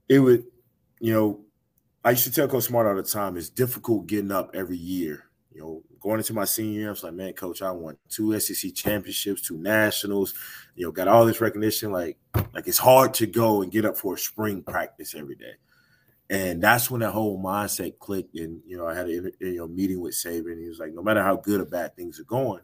it 0.09 0.19
would, 0.19 0.45
you 1.01 1.13
know, 1.13 1.41
I 2.05 2.13
used 2.13 2.25
to 2.25 2.33
tell 2.33 2.49
Coach 2.49 2.65
Smart 2.65 2.87
all 2.87 2.97
the 2.97 3.03
time, 3.03 3.37
it's 3.37 3.49
difficult 3.49 4.07
getting 4.07 4.33
up 4.33 4.51
every 4.55 4.77
year. 4.77 5.25
You 5.53 5.61
know, 5.61 5.83
going 6.01 6.19
into 6.19 6.35
my 6.35 6.45
senior 6.45 6.81
year, 6.81 6.89
I 6.89 6.91
was 6.91 7.03
like, 7.03 7.15
man, 7.15 7.33
coach, 7.33 7.63
I 7.63 7.71
won 7.71 7.97
two 8.09 8.39
SEC 8.39 8.75
championships, 8.75 9.43
two 9.43 9.59
nationals, 9.59 10.35
you 10.77 10.87
know, 10.87 10.93
got 10.93 11.09
all 11.09 11.27
this 11.27 11.41
recognition. 11.41 11.91
Like, 11.91 12.17
like 12.55 12.69
it's 12.69 12.79
hard 12.79 13.15
to 13.15 13.27
go 13.27 13.63
and 13.63 13.73
get 13.73 13.85
up 13.85 13.97
for 13.97 14.15
a 14.15 14.19
spring 14.19 14.63
practice 14.63 15.15
every 15.15 15.35
day. 15.35 15.55
And 16.31 16.63
that's 16.63 16.91
when 16.91 17.01
that 17.01 17.13
whole 17.13 17.43
mindset 17.43 17.99
clicked. 17.99 18.37
And, 18.37 18.61
you 18.67 18.77
know, 18.77 18.87
I 18.87 18.95
had 18.95 19.09
a 19.09 19.13
you 19.13 19.57
know, 19.57 19.67
meeting 19.67 20.01
with 20.01 20.15
Saban. 20.15 20.61
He 20.61 20.69
was 20.69 20.79
like, 20.79 20.93
no 20.93 21.03
matter 21.03 21.23
how 21.23 21.37
good 21.37 21.61
or 21.61 21.65
bad 21.65 21.97
things 21.97 22.21
are 22.21 22.25
going, 22.25 22.61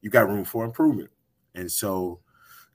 you 0.00 0.10
got 0.10 0.28
room 0.28 0.44
for 0.44 0.64
improvement. 0.64 1.10
And 1.54 1.70
so 1.70 2.20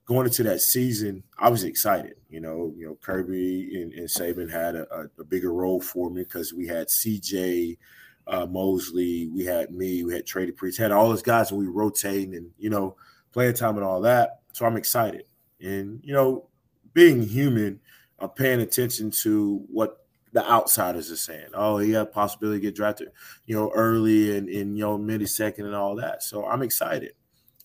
going 0.10 0.26
into 0.26 0.42
that 0.42 0.60
season, 0.60 1.22
I 1.38 1.50
was 1.50 1.64
excited. 1.64 2.16
You 2.32 2.40
know, 2.40 2.74
you 2.76 2.88
know, 2.88 2.98
Kirby 3.00 3.80
and, 3.80 3.94
and 3.94 4.08
Saban 4.08 4.52
had 4.52 4.76
a, 4.76 5.08
a, 5.20 5.24
bigger 5.24 5.54
role 5.54 5.80
for 5.80 6.10
me 6.10 6.24
because 6.24 6.52
we 6.52 6.66
had 6.66 6.88
CJ 6.88 7.78
uh, 8.26 8.48
Mosley, 8.48 9.28
we 9.28 9.46
had 9.46 9.70
me, 9.70 10.04
we 10.04 10.12
had 10.12 10.26
Trey 10.26 10.50
DePriest, 10.50 10.80
had 10.80 10.92
all 10.92 11.10
those 11.10 11.22
guys, 11.22 11.52
and 11.52 11.60
we 11.60 11.68
rotating 11.68 12.34
and 12.34 12.50
you 12.58 12.72
know, 12.72 12.96
playing 13.32 13.54
time 13.54 13.78
and 13.78 13.86
all 13.86 14.02
that. 14.02 14.40
So 14.52 14.66
I'm 14.66 14.78
excited, 14.78 15.26
and 15.62 16.00
you 16.04 16.14
know, 16.14 16.48
being 16.94 17.22
human, 17.22 17.80
I'm 18.18 18.30
paying 18.30 18.62
attention 18.62 19.12
to 19.22 19.64
what 19.72 20.08
the 20.34 20.44
outsiders 20.50 21.12
are 21.12 21.18
saying. 21.18 21.50
Oh, 21.54 21.78
he 21.78 21.92
had 21.92 22.12
possibility 22.12 22.62
to 22.62 22.68
get 22.68 22.76
drafted, 22.76 23.10
you 23.46 23.56
know, 23.56 23.72
early 23.76 24.36
and 24.36 24.50
in 24.50 24.76
you 24.76 24.86
know 24.86 24.98
mid 24.98 25.28
second 25.30 25.68
and 25.68 25.76
all 25.76 25.96
that. 25.98 26.24
So 26.24 26.48
I'm 26.48 26.64
excited. 26.64 27.14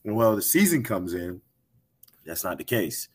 And 0.05 0.15
well, 0.15 0.37
the 0.37 0.43
season 0.43 0.83
comes 0.83 1.15
in 1.15 1.41
that's 2.25 2.45
not 2.45 2.59
the 2.59 2.65
case. 2.65 3.09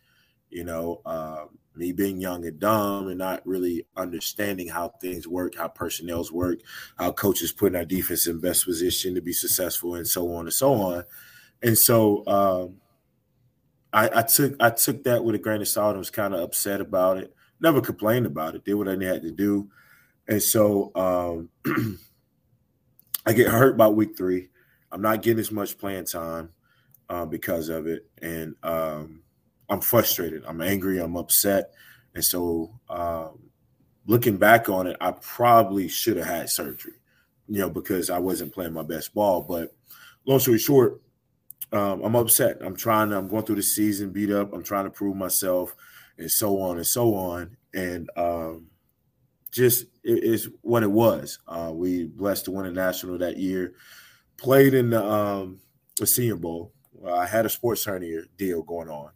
You 0.50 0.64
know, 0.64 1.02
uh, 1.06 1.46
me 1.76 1.92
being 1.92 2.20
young 2.20 2.46
and 2.46 2.60
dumb 2.60 3.08
and 3.08 3.18
not 3.18 3.46
really 3.46 3.86
understanding 3.96 4.68
how 4.68 4.90
things 5.02 5.28
work, 5.28 5.56
how 5.56 5.68
personnel's 5.68 6.32
work, 6.32 6.60
how 6.98 7.12
coaches 7.12 7.52
put 7.52 7.76
our 7.76 7.86
defense 7.86 8.28
in 8.28 8.40
best 8.40 8.66
position 8.66 9.16
to 9.16 9.22
be 9.22 9.34
successful, 9.34 9.96
and 9.96 10.08
so 10.08 10.34
on 10.34 10.46
and 10.46 10.54
so 10.54 10.74
on. 10.74 11.04
And 11.62 11.78
so 11.78 12.26
um, 12.28 12.76
I, 13.94 14.20
I, 14.20 14.22
took 14.24 14.56
I 14.60 14.70
took 14.72 15.04
that 15.04 15.24
with 15.24 15.36
a 15.36 15.40
grain 15.40 15.62
of 15.62 15.68
salt 15.68 15.92
and 15.92 16.00
was 16.00 16.10
kind 16.10 16.34
of 16.34 16.42
upset 16.42 16.82
about 16.82 17.18
it. 17.18 17.34
Never 17.62 17.82
complained 17.82 18.26
about 18.26 18.56
it. 18.56 18.66
Did 18.66 18.76
what 18.76 18.88
I 18.88 18.92
had 18.92 19.22
to 19.22 19.32
do. 19.32 19.70
And 20.28 20.42
so 20.42 20.92
um, 20.96 21.50
I 23.26 23.34
get 23.34 23.48
hurt 23.48 23.78
by 23.78 23.88
week 23.88 24.18
three. 24.18 24.50
I'm 24.92 25.02
not 25.02 25.22
getting 25.22 25.40
as 25.40 25.52
much 25.52 25.78
playing 25.78 26.06
time 26.06 26.50
uh, 27.10 27.26
because 27.26 27.70
of 27.70 27.88
it, 27.88 28.06
and 28.22 28.56
um, 28.64 29.22
I'm 29.70 29.82
frustrated. 29.82 30.44
I'm 30.46 30.62
angry. 30.62 31.00
I'm 31.00 31.18
upset, 31.18 31.72
and 32.16 32.24
so 32.24 32.80
um, 32.90 33.40
looking 34.06 34.38
back 34.38 34.70
on 34.70 34.88
it, 34.88 34.98
I 35.02 35.12
probably 35.12 35.88
should 35.88 36.18
have 36.18 36.28
had 36.28 36.50
surgery, 36.50 36.94
you 37.48 37.60
know, 37.60 37.70
because 37.70 38.10
I 38.10 38.20
wasn't 38.20 38.54
playing 38.54 38.74
my 38.74 38.84
best 38.84 39.14
ball. 39.14 39.42
But 39.42 39.76
long 40.26 40.40
story 40.40 40.60
short, 40.60 41.02
um, 41.72 42.04
I'm 42.04 42.16
upset. 42.16 42.58
I'm 42.62 42.76
trying 42.76 43.10
to. 43.10 43.18
I'm 43.18 43.28
going 43.28 43.44
through 43.44 43.56
the 43.56 43.64
season 43.64 44.12
beat 44.12 44.32
up. 44.32 44.54
I'm 44.54 44.64
trying 44.64 44.86
to 44.86 44.92
prove 44.92 45.16
myself, 45.16 45.76
and 46.18 46.30
so 46.30 46.62
on 46.62 46.78
and 46.78 46.88
so 46.88 47.16
on, 47.16 47.58
and 47.74 48.10
um, 48.16 48.68
just 49.52 49.86
it 50.04 50.24
is 50.24 50.50
what 50.62 50.84
it 50.84 50.92
was. 50.92 51.40
Uh, 51.48 51.72
we 51.74 52.06
blessed 52.06 52.46
to 52.46 52.52
win 52.52 52.66
a 52.66 52.72
national 52.72 53.18
that 53.18 53.38
year. 53.38 53.74
Played 54.38 54.74
in 54.74 54.92
the, 54.92 55.04
um, 55.04 55.60
the 55.98 56.08
Senior 56.08 56.38
Bowl 56.38 56.72
I 57.08 57.26
had 57.26 57.46
a 57.46 57.50
sports 57.50 57.86
hernia 57.86 58.24
deal 58.38 58.62
going 58.64 58.90
on. 58.90 59.12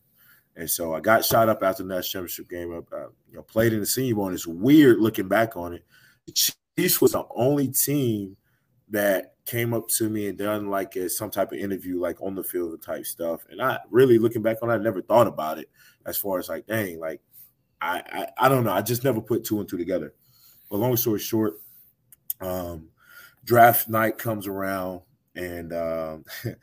And 0.55 0.69
so 0.69 0.93
I 0.93 0.99
got 0.99 1.25
shot 1.25 1.49
up 1.49 1.63
after 1.63 1.83
the 1.83 1.89
national 1.89 2.27
championship 2.27 2.49
game. 2.49 2.71
I, 2.93 2.97
you 3.29 3.37
know, 3.37 3.41
played 3.41 3.73
in 3.73 3.79
the 3.79 3.85
senior 3.85 4.15
bowl. 4.15 4.27
And 4.27 4.35
it's 4.35 4.47
weird 4.47 4.99
looking 4.99 5.27
back 5.27 5.57
on 5.57 5.73
it. 5.73 5.83
The 6.27 6.33
Chiefs 6.33 7.01
was 7.01 7.13
the 7.13 7.25
only 7.35 7.69
team 7.69 8.37
that 8.89 9.33
came 9.45 9.73
up 9.73 9.87
to 9.87 10.09
me 10.09 10.27
and 10.27 10.37
done 10.37 10.69
like 10.69 10.95
a, 10.95 11.09
some 11.09 11.31
type 11.31 11.51
of 11.51 11.57
interview, 11.57 11.99
like 11.99 12.21
on 12.21 12.35
the 12.35 12.43
field 12.43 12.81
type 12.81 13.05
stuff. 13.05 13.41
And 13.49 13.61
I 13.61 13.79
really 13.89 14.19
looking 14.19 14.43
back 14.43 14.57
on 14.61 14.69
it, 14.69 14.75
I 14.75 14.77
never 14.77 15.01
thought 15.01 15.27
about 15.27 15.57
it 15.57 15.69
as 16.05 16.17
far 16.17 16.39
as 16.39 16.49
like, 16.49 16.67
dang, 16.67 16.99
like 16.99 17.19
I, 17.81 18.01
I, 18.37 18.45
I 18.45 18.49
don't 18.49 18.63
know. 18.63 18.71
I 18.71 18.81
just 18.81 19.03
never 19.03 19.21
put 19.21 19.43
two 19.43 19.59
and 19.59 19.67
two 19.67 19.77
together. 19.77 20.13
But 20.69 20.77
long 20.77 20.95
story 20.95 21.19
short, 21.19 21.55
um, 22.39 22.89
draft 23.43 23.89
night 23.89 24.17
comes 24.17 24.47
around 24.47 25.01
and 25.35 25.73
um, 25.73 26.25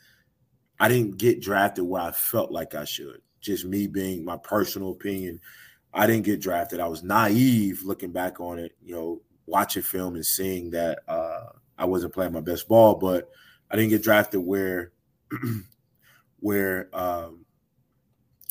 I 0.80 0.88
didn't 0.88 1.18
get 1.18 1.42
drafted 1.42 1.84
where 1.84 2.00
I 2.00 2.10
felt 2.10 2.50
like 2.50 2.74
I 2.74 2.84
should. 2.84 3.20
Just 3.42 3.66
me 3.66 3.86
being 3.86 4.24
my 4.24 4.38
personal 4.38 4.92
opinion. 4.92 5.40
I 5.92 6.06
didn't 6.06 6.24
get 6.24 6.40
drafted. 6.40 6.80
I 6.80 6.88
was 6.88 7.02
naive 7.02 7.82
looking 7.84 8.12
back 8.12 8.40
on 8.40 8.58
it, 8.58 8.72
you 8.82 8.94
know, 8.94 9.20
watching 9.44 9.82
film 9.82 10.14
and 10.14 10.24
seeing 10.24 10.70
that 10.70 11.00
uh, 11.06 11.46
I 11.76 11.84
wasn't 11.84 12.14
playing 12.14 12.32
my 12.32 12.40
best 12.40 12.66
ball, 12.66 12.94
but 12.94 13.28
I 13.70 13.76
didn't 13.76 13.90
get 13.90 14.02
drafted 14.02 14.40
where 14.40 14.92
where 16.40 16.88
um, 16.94 17.44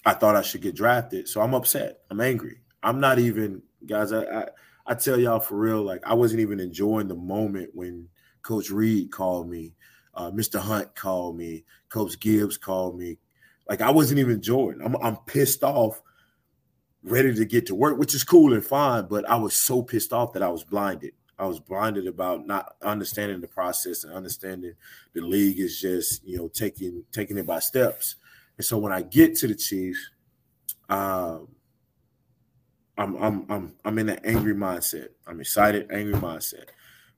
I 0.05 0.13
thought 0.13 0.36
I 0.36 0.43
should 0.43 0.61
get 0.61 0.75
drafted. 0.75 1.27
So 1.27 1.41
I'm 1.41 1.55
upset. 1.55 2.01
I'm 2.11 2.21
angry. 2.21 2.59
I'm 2.84 2.99
not 2.99 3.17
even 3.17 3.63
guys. 3.88 4.11
I, 4.11 4.23
I 4.25 4.45
I 4.86 4.93
tell 4.93 5.19
y'all 5.19 5.39
for 5.39 5.57
real, 5.57 5.82
like 5.82 6.01
I 6.05 6.13
wasn't 6.13 6.41
even 6.41 6.59
enjoying 6.59 7.07
the 7.07 7.15
moment 7.15 7.71
when 7.73 8.07
Coach 8.43 8.69
Reid 8.69 9.11
called 9.11 9.49
me 9.49 9.73
uh, 10.19 10.32
Mr. 10.32 10.59
Hunt 10.59 10.93
called 10.95 11.38
me. 11.38 11.63
Coach 11.89 12.19
Gibbs 12.19 12.57
called 12.57 12.97
me. 12.97 13.17
Like 13.67 13.81
I 13.81 13.91
wasn't 13.91 14.19
even 14.19 14.33
enjoying. 14.33 14.81
I'm 14.83 14.95
I'm 14.97 15.17
pissed 15.27 15.63
off, 15.63 16.01
ready 17.03 17.33
to 17.33 17.45
get 17.45 17.67
to 17.67 17.75
work, 17.75 17.97
which 17.97 18.15
is 18.15 18.23
cool 18.23 18.53
and 18.53 18.65
fine. 18.65 19.07
But 19.07 19.29
I 19.29 19.35
was 19.35 19.55
so 19.55 19.83
pissed 19.83 20.13
off 20.13 20.33
that 20.33 20.43
I 20.43 20.49
was 20.49 20.63
blinded. 20.63 21.13
I 21.37 21.45
was 21.45 21.59
blinded 21.59 22.05
about 22.07 22.45
not 22.45 22.75
understanding 22.81 23.39
the 23.39 23.47
process 23.47 24.03
and 24.03 24.13
understanding 24.13 24.73
the 25.13 25.21
league 25.21 25.59
is 25.59 25.79
just 25.79 26.23
you 26.25 26.37
know 26.37 26.47
taking 26.49 27.03
taking 27.11 27.37
it 27.37 27.45
by 27.45 27.59
steps. 27.59 28.15
And 28.57 28.65
so 28.65 28.77
when 28.77 28.91
I 28.91 29.01
get 29.01 29.35
to 29.37 29.47
the 29.47 29.55
Chiefs, 29.55 30.09
um, 30.89 31.47
I'm 32.97 33.15
I'm 33.15 33.45
I'm 33.49 33.75
I'm 33.85 33.99
in 33.99 34.09
an 34.09 34.19
angry 34.25 34.53
mindset. 34.53 35.09
I'm 35.25 35.39
excited, 35.39 35.89
angry 35.91 36.15
mindset. 36.15 36.65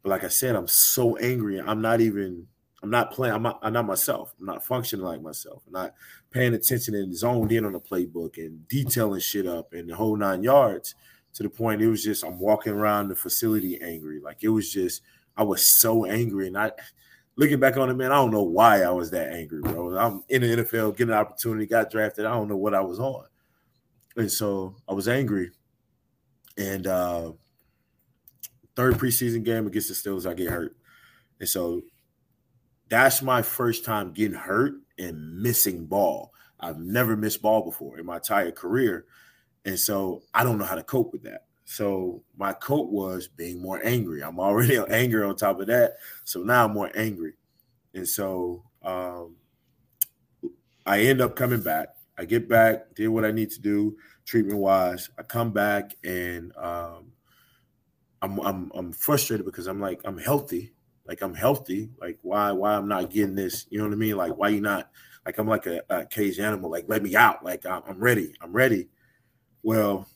But 0.04 0.10
like 0.10 0.24
I 0.24 0.28
said, 0.28 0.56
I'm 0.56 0.68
so 0.68 1.18
angry. 1.18 1.60
I'm 1.60 1.82
not 1.82 2.02
even. 2.02 2.48
I'm 2.84 2.90
not 2.90 3.12
playing. 3.12 3.36
I'm 3.36 3.44
not, 3.44 3.60
I'm 3.62 3.74
not 3.74 3.86
myself. 3.86 4.34
I'm 4.40 4.46
not 4.46 4.66
functioning 4.66 5.06
like 5.06 5.22
myself. 5.22 5.64
I'm 5.68 5.74
not 5.74 5.94
paying 6.32 6.54
attention 6.54 6.96
and 6.96 7.16
zoned 7.16 7.52
in 7.52 7.66
on 7.66 7.74
the 7.74 7.80
playbook 7.80 8.38
and 8.38 8.68
detailing 8.68 9.20
shit 9.20 9.46
up 9.46 9.74
and 9.74 9.90
the 9.90 9.96
whole 9.96 10.16
nine 10.16 10.44
yards 10.44 10.96
to 11.34 11.44
the 11.44 11.50
point 11.50 11.82
it 11.82 11.88
was 11.88 12.04
just 12.04 12.24
I'm 12.24 12.40
walking 12.40 12.74
around 12.74 13.10
the 13.10 13.16
facility 13.16 13.80
angry. 13.82 14.20
Like 14.20 14.44
it 14.44 14.50
was 14.50 14.72
just 14.72 15.02
I 15.38 15.44
was 15.44 15.80
so 15.80 16.06
angry 16.06 16.48
and 16.48 16.58
I 16.58 16.72
looking 17.36 17.60
back 17.60 17.78
on 17.78 17.90
it, 17.90 17.94
man, 17.94 18.12
I 18.12 18.16
don't 18.16 18.32
know 18.32 18.44
why 18.44 18.82
I 18.82 18.92
was 18.92 19.12
that 19.12 19.32
angry, 19.32 19.62
bro. 19.62 19.98
I'm 19.98 20.24
in 20.30 20.42
the 20.42 20.64
NFL, 20.64 20.98
getting 20.98 21.14
an 21.14 21.20
opportunity, 21.20 21.66
got 21.66 21.90
drafted. 21.92 22.26
I 22.26 22.32
don't 22.32 22.50
know 22.50 22.58
what 22.58 22.74
I 22.74 22.82
was 22.82 23.00
on. 23.00 23.26
And 24.18 24.32
so 24.32 24.76
I 24.88 24.94
was 24.94 25.08
angry. 25.08 25.52
And 26.58 26.88
uh 26.88 27.34
third 28.76 28.96
preseason 28.96 29.44
game 29.44 29.68
against 29.68 29.90
the 29.90 29.94
Steelers, 29.94 30.30
I 30.30 30.34
get 30.34 30.50
hurt. 30.50 30.76
And 31.40 31.48
so 31.48 31.82
that's 32.92 33.22
my 33.22 33.42
first 33.42 33.86
time 33.86 34.12
getting 34.12 34.38
hurt 34.38 34.74
and 35.00 35.42
missing 35.42 35.86
ball. 35.86 36.34
I've 36.60 36.78
never 36.78 37.16
missed 37.16 37.42
ball 37.42 37.64
before 37.64 37.98
in 37.98 38.06
my 38.06 38.18
entire 38.18 38.52
career. 38.52 39.06
And 39.64 39.80
so 39.80 40.24
I 40.34 40.44
don't 40.44 40.58
know 40.58 40.66
how 40.66 40.76
to 40.76 40.84
cope 40.84 41.14
with 41.14 41.24
that. 41.24 41.46
So 41.64 42.22
my 42.38 42.52
cope 42.52 42.90
was 42.90 43.30
being 43.30 43.62
more 43.62 43.80
angry. 43.82 44.22
I'm 44.22 44.42
already 44.42 44.78
angry 44.90 45.24
on 45.24 45.38
top 45.38 45.62
of 45.62 45.68
that. 45.68 45.96
So 46.26 46.42
now 46.42 46.66
I'm 46.66 46.74
more 46.74 46.92
angry. 46.94 47.36
And 47.94 48.06
so 48.06 48.66
um, 48.84 49.38
I 50.86 51.00
end 51.00 51.22
up 51.22 51.38
coming 51.38 51.62
back. 51.62 51.96
I 52.18 52.26
get 52.26 52.50
back, 52.50 52.94
did 52.94 53.08
what 53.08 53.24
I 53.24 53.32
need 53.32 53.52
to 53.52 53.62
do 53.62 53.96
treatment 54.26 54.60
wise. 54.60 55.10
I 55.18 55.24
come 55.24 55.52
back 55.52 55.96
and 56.04 56.52
um, 56.58 57.14
I'm, 58.22 58.38
I'm 58.40 58.72
I'm 58.76 58.92
frustrated 58.92 59.46
because 59.46 59.68
I'm 59.68 59.80
like 59.80 60.02
I'm 60.04 60.18
healthy, 60.18 60.74
like 61.12 61.22
I'm 61.22 61.34
healthy. 61.34 61.90
Like 62.00 62.20
why 62.22 62.54
why 62.54 62.74
I'm 62.74 62.88
not 62.88 63.10
getting 63.10 63.36
this? 63.36 63.68
You 63.70 63.80
know 63.80 63.84
what 63.84 63.94
I 63.94 63.98
mean? 63.98 64.16
Like 64.16 64.38
why 64.38 64.48
you 64.48 64.62
not? 64.62 64.90
Like 65.26 65.38
I'm 65.40 65.48
like 65.48 65.66
a, 65.66 65.82
a 65.90 66.06
caged 66.06 66.40
animal. 66.40 66.72
Like 66.72 66.86
let 66.88 67.04
me 67.04 67.18
out. 67.18 67.44
Like 67.44 67.66
I'm, 67.66 68.00
ready. 68.00 68.34
I'm 68.40 68.54
ready. 68.54 68.88
Well, 69.62 70.08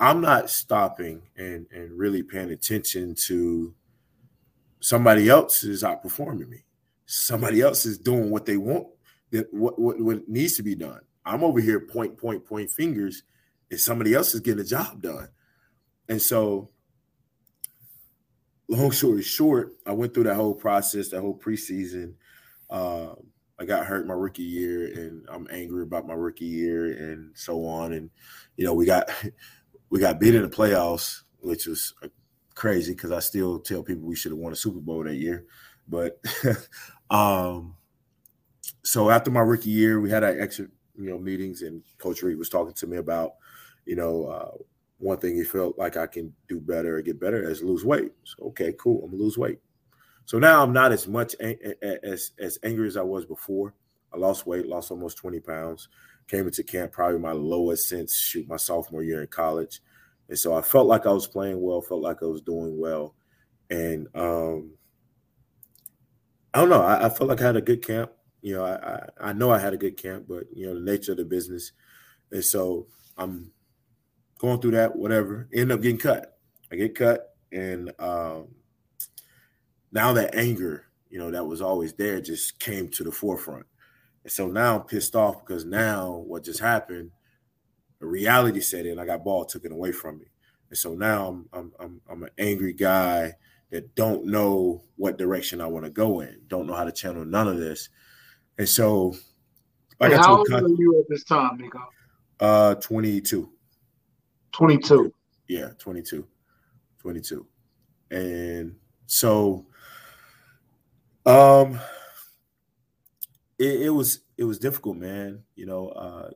I'm 0.00 0.22
not 0.22 0.48
stopping 0.48 1.20
and 1.36 1.66
and 1.70 1.92
really 1.92 2.22
paying 2.22 2.52
attention 2.52 3.14
to 3.26 3.74
somebody 4.80 5.28
else 5.28 5.62
is 5.62 5.82
outperforming 5.82 6.48
me. 6.48 6.64
Somebody 7.04 7.60
else 7.60 7.84
is 7.84 7.98
doing 7.98 8.30
what 8.30 8.46
they 8.46 8.56
want, 8.56 8.86
that 9.32 9.52
what, 9.52 9.78
what, 9.78 10.00
what 10.00 10.26
needs 10.26 10.56
to 10.56 10.62
be 10.62 10.74
done. 10.74 11.00
I'm 11.26 11.44
over 11.44 11.60
here 11.60 11.80
point, 11.80 12.16
point, 12.16 12.46
point 12.46 12.70
fingers, 12.70 13.24
and 13.70 13.78
somebody 13.78 14.14
else 14.14 14.34
is 14.34 14.40
getting 14.40 14.56
the 14.56 14.64
job 14.64 15.02
done. 15.02 15.28
And 16.08 16.22
so, 16.22 16.70
long 18.70 18.92
story 18.92 19.22
short, 19.22 19.74
I 19.86 19.92
went 19.92 20.14
through 20.14 20.24
that 20.24 20.36
whole 20.36 20.54
process, 20.54 21.08
that 21.08 21.20
whole 21.20 21.38
preseason. 21.38 22.14
Uh, 22.68 23.14
I 23.58 23.64
got 23.64 23.84
hurt 23.84 24.06
my 24.06 24.14
rookie 24.14 24.42
year, 24.42 24.86
and 24.86 25.26
I'm 25.28 25.46
angry 25.50 25.82
about 25.82 26.06
my 26.06 26.14
rookie 26.14 26.46
year, 26.46 26.86
and 26.86 27.36
so 27.36 27.66
on. 27.66 27.92
And 27.92 28.10
you 28.56 28.64
know, 28.64 28.72
we 28.72 28.86
got 28.86 29.10
we 29.90 30.00
got 30.00 30.20
beat 30.20 30.34
in 30.34 30.42
the 30.42 30.48
playoffs, 30.48 31.22
which 31.40 31.66
was 31.66 31.94
crazy 32.54 32.92
because 32.92 33.12
I 33.12 33.18
still 33.18 33.58
tell 33.58 33.82
people 33.82 34.04
we 34.04 34.16
should 34.16 34.32
have 34.32 34.38
won 34.38 34.52
a 34.52 34.56
Super 34.56 34.80
Bowl 34.80 35.04
that 35.04 35.16
year. 35.16 35.44
But 35.88 36.20
um, 37.10 37.74
so 38.84 39.10
after 39.10 39.30
my 39.30 39.40
rookie 39.40 39.70
year, 39.70 40.00
we 40.00 40.10
had 40.10 40.24
our 40.24 40.40
extra 40.40 40.66
you 40.96 41.10
know 41.10 41.18
meetings, 41.18 41.62
and 41.62 41.82
Coach 41.98 42.22
Reid 42.22 42.38
was 42.38 42.48
talking 42.48 42.74
to 42.74 42.86
me 42.86 42.98
about 42.98 43.32
you 43.84 43.96
know 43.96 44.26
uh, 44.26 44.56
one 45.00 45.18
thing 45.18 45.34
he 45.34 45.44
felt 45.44 45.78
like 45.78 45.96
I 45.96 46.06
can 46.06 46.32
do 46.48 46.60
better 46.60 46.96
or 46.96 47.02
get 47.02 47.18
better 47.18 47.48
is 47.48 47.62
lose 47.62 47.84
weight. 47.84 48.12
So 48.24 48.44
okay, 48.48 48.72
cool, 48.78 49.02
I'm 49.04 49.10
gonna 49.10 49.22
lose 49.22 49.38
weight. 49.38 49.58
So 50.26 50.38
now 50.38 50.62
I'm 50.62 50.72
not 50.72 50.92
as 50.92 51.08
much 51.08 51.34
as 51.40 52.32
as 52.38 52.58
angry 52.62 52.86
as 52.86 52.96
I 52.96 53.02
was 53.02 53.26
before. 53.26 53.74
I 54.12 54.18
lost 54.18 54.46
weight, 54.46 54.66
lost 54.66 54.90
almost 54.90 55.18
20 55.18 55.40
pounds 55.40 55.88
came 56.30 56.46
into 56.46 56.62
camp 56.62 56.92
probably 56.92 57.18
my 57.18 57.32
lowest 57.32 57.88
since 57.88 58.14
shoot 58.14 58.48
my 58.48 58.56
sophomore 58.56 59.02
year 59.02 59.20
in 59.20 59.26
college. 59.26 59.80
And 60.28 60.38
so 60.38 60.54
I 60.54 60.62
felt 60.62 60.86
like 60.86 61.04
I 61.04 61.12
was 61.12 61.26
playing 61.26 61.60
well, 61.60 61.80
felt 61.80 62.02
like 62.02 62.22
I 62.22 62.26
was 62.26 62.40
doing 62.40 62.78
well. 62.78 63.16
And 63.68 64.06
um, 64.14 64.74
I 66.54 66.60
don't 66.60 66.68
know, 66.68 66.82
I, 66.82 67.06
I 67.06 67.08
felt 67.08 67.28
like 67.28 67.40
I 67.40 67.46
had 67.46 67.56
a 67.56 67.60
good 67.60 67.84
camp. 67.84 68.12
You 68.42 68.54
know, 68.54 68.64
I, 68.64 68.74
I, 68.74 69.08
I 69.30 69.32
know 69.32 69.50
I 69.50 69.58
had 69.58 69.74
a 69.74 69.76
good 69.76 69.96
camp, 69.96 70.26
but 70.28 70.44
you 70.54 70.66
know, 70.66 70.74
the 70.74 70.80
nature 70.80 71.12
of 71.12 71.18
the 71.18 71.24
business. 71.24 71.72
And 72.30 72.44
so 72.44 72.86
I'm 73.18 73.50
going 74.40 74.60
through 74.60 74.72
that, 74.72 74.96
whatever. 74.96 75.48
End 75.52 75.70
up 75.70 75.82
getting 75.82 75.98
cut. 75.98 76.38
I 76.72 76.76
get 76.76 76.94
cut. 76.94 77.34
And 77.52 77.92
um, 77.98 78.48
now 79.92 80.12
that 80.14 80.34
anger, 80.34 80.86
you 81.10 81.18
know, 81.18 81.30
that 81.30 81.44
was 81.44 81.60
always 81.60 81.92
there 81.92 82.20
just 82.20 82.58
came 82.58 82.88
to 82.88 83.04
the 83.04 83.12
forefront. 83.12 83.66
And 84.24 84.32
so 84.32 84.46
now 84.46 84.76
I'm 84.76 84.82
pissed 84.82 85.14
off 85.14 85.44
because 85.44 85.64
now 85.64 86.24
what 86.26 86.44
just 86.44 86.60
happened, 86.60 87.10
a 88.00 88.06
reality 88.06 88.60
set 88.60 88.86
in. 88.86 88.98
I 88.98 89.04
got 89.04 89.24
ball 89.24 89.44
taken 89.44 89.72
away 89.72 89.92
from 89.92 90.18
me. 90.18 90.26
And 90.70 90.78
so 90.78 90.94
now 90.94 91.26
I'm 91.28 91.48
I'm 91.52 91.72
I'm, 91.80 92.00
I'm 92.08 92.22
an 92.22 92.30
angry 92.38 92.72
guy 92.72 93.34
that 93.70 93.94
don't 93.94 94.24
know 94.24 94.82
what 94.96 95.18
direction 95.18 95.60
I 95.60 95.66
want 95.66 95.84
to 95.84 95.90
go 95.90 96.20
in, 96.20 96.40
don't 96.48 96.66
know 96.66 96.74
how 96.74 96.84
to 96.84 96.92
channel 96.92 97.24
none 97.24 97.48
of 97.48 97.58
this. 97.58 97.88
And 98.58 98.68
so 98.68 99.14
like 99.98 100.12
how 100.12 100.38
old 100.38 100.50
are 100.52 100.68
you 100.68 100.98
at 101.00 101.08
this 101.08 101.24
time, 101.24 101.58
Nico? 101.58 101.80
Uh 102.38 102.74
22. 102.76 103.50
22. 104.52 105.12
Yeah, 105.48 105.70
22. 105.78 106.26
22. 107.00 107.46
And 108.10 108.76
so 109.06 109.66
um 111.26 111.80
it, 113.60 113.82
it, 113.82 113.90
was 113.90 114.20
it 114.38 114.44
was 114.44 114.58
difficult, 114.58 114.96
man. 114.96 115.42
You 115.54 115.66
know, 115.66 115.88
uh, 115.88 116.30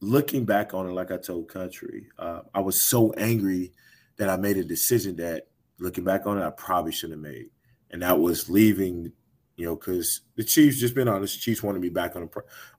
looking 0.00 0.44
back 0.44 0.74
on 0.74 0.88
it, 0.88 0.92
like 0.92 1.12
I 1.12 1.16
told 1.16 1.48
Country, 1.48 2.08
uh, 2.18 2.40
I 2.52 2.60
was 2.60 2.84
so 2.84 3.12
angry 3.12 3.72
that 4.16 4.28
I 4.28 4.36
made 4.36 4.56
a 4.56 4.64
decision 4.64 5.16
that, 5.16 5.46
looking 5.78 6.04
back 6.04 6.26
on 6.26 6.38
it, 6.38 6.44
I 6.44 6.50
probably 6.50 6.90
shouldn't 6.90 7.24
have 7.24 7.32
made, 7.32 7.50
and 7.90 8.02
that 8.02 8.18
was 8.18 8.50
leaving. 8.50 9.12
You 9.56 9.66
know, 9.66 9.76
because 9.76 10.20
the 10.34 10.44
Chiefs, 10.44 10.78
just 10.78 10.94
been 10.94 11.08
honest, 11.08 11.40
Chiefs 11.40 11.62
wanted 11.62 11.80
me 11.80 11.88
back 11.88 12.14
on 12.14 12.24
a, 12.24 12.28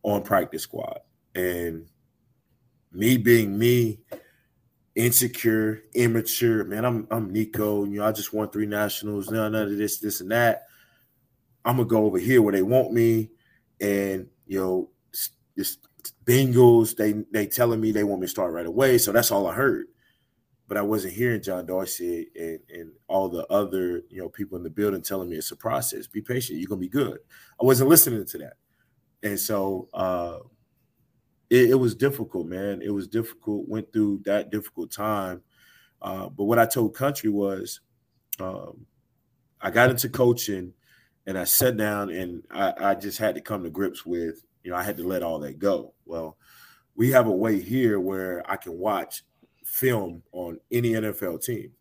on 0.03 0.21
practice 0.21 0.63
squad, 0.63 0.99
and 1.33 1.87
me 2.91 3.17
being 3.17 3.57
me, 3.57 3.99
insecure, 4.97 5.83
immature, 5.93 6.65
man. 6.65 6.83
I'm 6.83 7.07
I'm 7.11 7.31
Nico. 7.31 7.85
You 7.85 7.99
know, 7.99 8.05
I 8.05 8.11
just 8.11 8.33
won 8.33 8.49
three 8.49 8.65
nationals. 8.65 9.29
None 9.29 9.55
of 9.55 9.77
this, 9.77 9.99
this, 9.99 10.19
and 10.19 10.31
that. 10.31 10.63
I'm 11.63 11.77
gonna 11.77 11.87
go 11.87 12.05
over 12.05 12.17
here 12.17 12.41
where 12.41 12.53
they 12.53 12.63
want 12.63 12.91
me 12.91 13.29
and 13.79 14.27
you 14.47 14.59
know, 14.59 14.89
this 15.55 15.77
Bengals, 16.25 16.95
they 16.95 17.13
they 17.31 17.45
telling 17.45 17.79
me 17.79 17.91
they 17.91 18.03
want 18.03 18.21
me 18.21 18.27
to 18.27 18.31
start 18.31 18.53
right 18.53 18.65
away. 18.65 18.97
So 18.97 19.11
that's 19.11 19.31
all 19.31 19.47
I 19.47 19.53
heard. 19.53 19.87
But 20.67 20.77
I 20.77 20.81
wasn't 20.81 21.13
hearing 21.13 21.41
John 21.41 21.65
Dorsey 21.65 22.27
and, 22.35 22.59
and 22.69 22.91
all 23.07 23.29
the 23.29 23.45
other, 23.47 24.01
you 24.09 24.21
know, 24.21 24.27
people 24.27 24.57
in 24.57 24.63
the 24.63 24.69
building 24.69 25.01
telling 25.01 25.29
me 25.29 25.37
it's 25.37 25.51
a 25.51 25.55
process. 25.55 26.07
Be 26.07 26.21
patient, 26.21 26.59
you're 26.59 26.67
gonna 26.67 26.81
be 26.81 26.89
good. 26.89 27.19
I 27.61 27.65
wasn't 27.65 27.89
listening 27.89 28.25
to 28.25 28.37
that. 28.39 28.53
And 29.23 29.39
so 29.39 29.89
uh 29.93 30.39
it, 31.49 31.71
it 31.71 31.75
was 31.75 31.95
difficult, 31.95 32.47
man. 32.47 32.81
It 32.81 32.91
was 32.91 33.07
difficult, 33.07 33.67
went 33.67 33.91
through 33.91 34.21
that 34.25 34.51
difficult 34.51 34.91
time. 34.91 35.41
Uh, 36.01 36.29
but 36.29 36.45
what 36.45 36.59
I 36.59 36.65
told 36.65 36.95
country 36.95 37.29
was 37.29 37.81
um, 38.39 38.85
I 39.61 39.71
got 39.71 39.89
into 39.89 40.09
coaching 40.09 40.73
and 41.25 41.37
I 41.37 41.43
sat 41.43 41.77
down 41.77 42.09
and 42.09 42.43
I, 42.51 42.73
I 42.77 42.95
just 42.95 43.17
had 43.17 43.35
to 43.35 43.41
come 43.41 43.63
to 43.63 43.69
grips 43.69 44.05
with, 44.05 44.45
you 44.63 44.71
know, 44.71 44.77
I 44.77 44.83
had 44.83 44.97
to 44.97 45.07
let 45.07 45.23
all 45.23 45.39
that 45.39 45.59
go. 45.59 45.93
Well, 46.05 46.37
we 46.95 47.11
have 47.11 47.27
a 47.27 47.31
way 47.31 47.59
here 47.59 47.99
where 47.99 48.43
I 48.49 48.55
can 48.55 48.77
watch 48.77 49.23
film 49.63 50.23
on 50.31 50.59
any 50.71 50.91
NFL 50.91 51.43
team. 51.43 51.71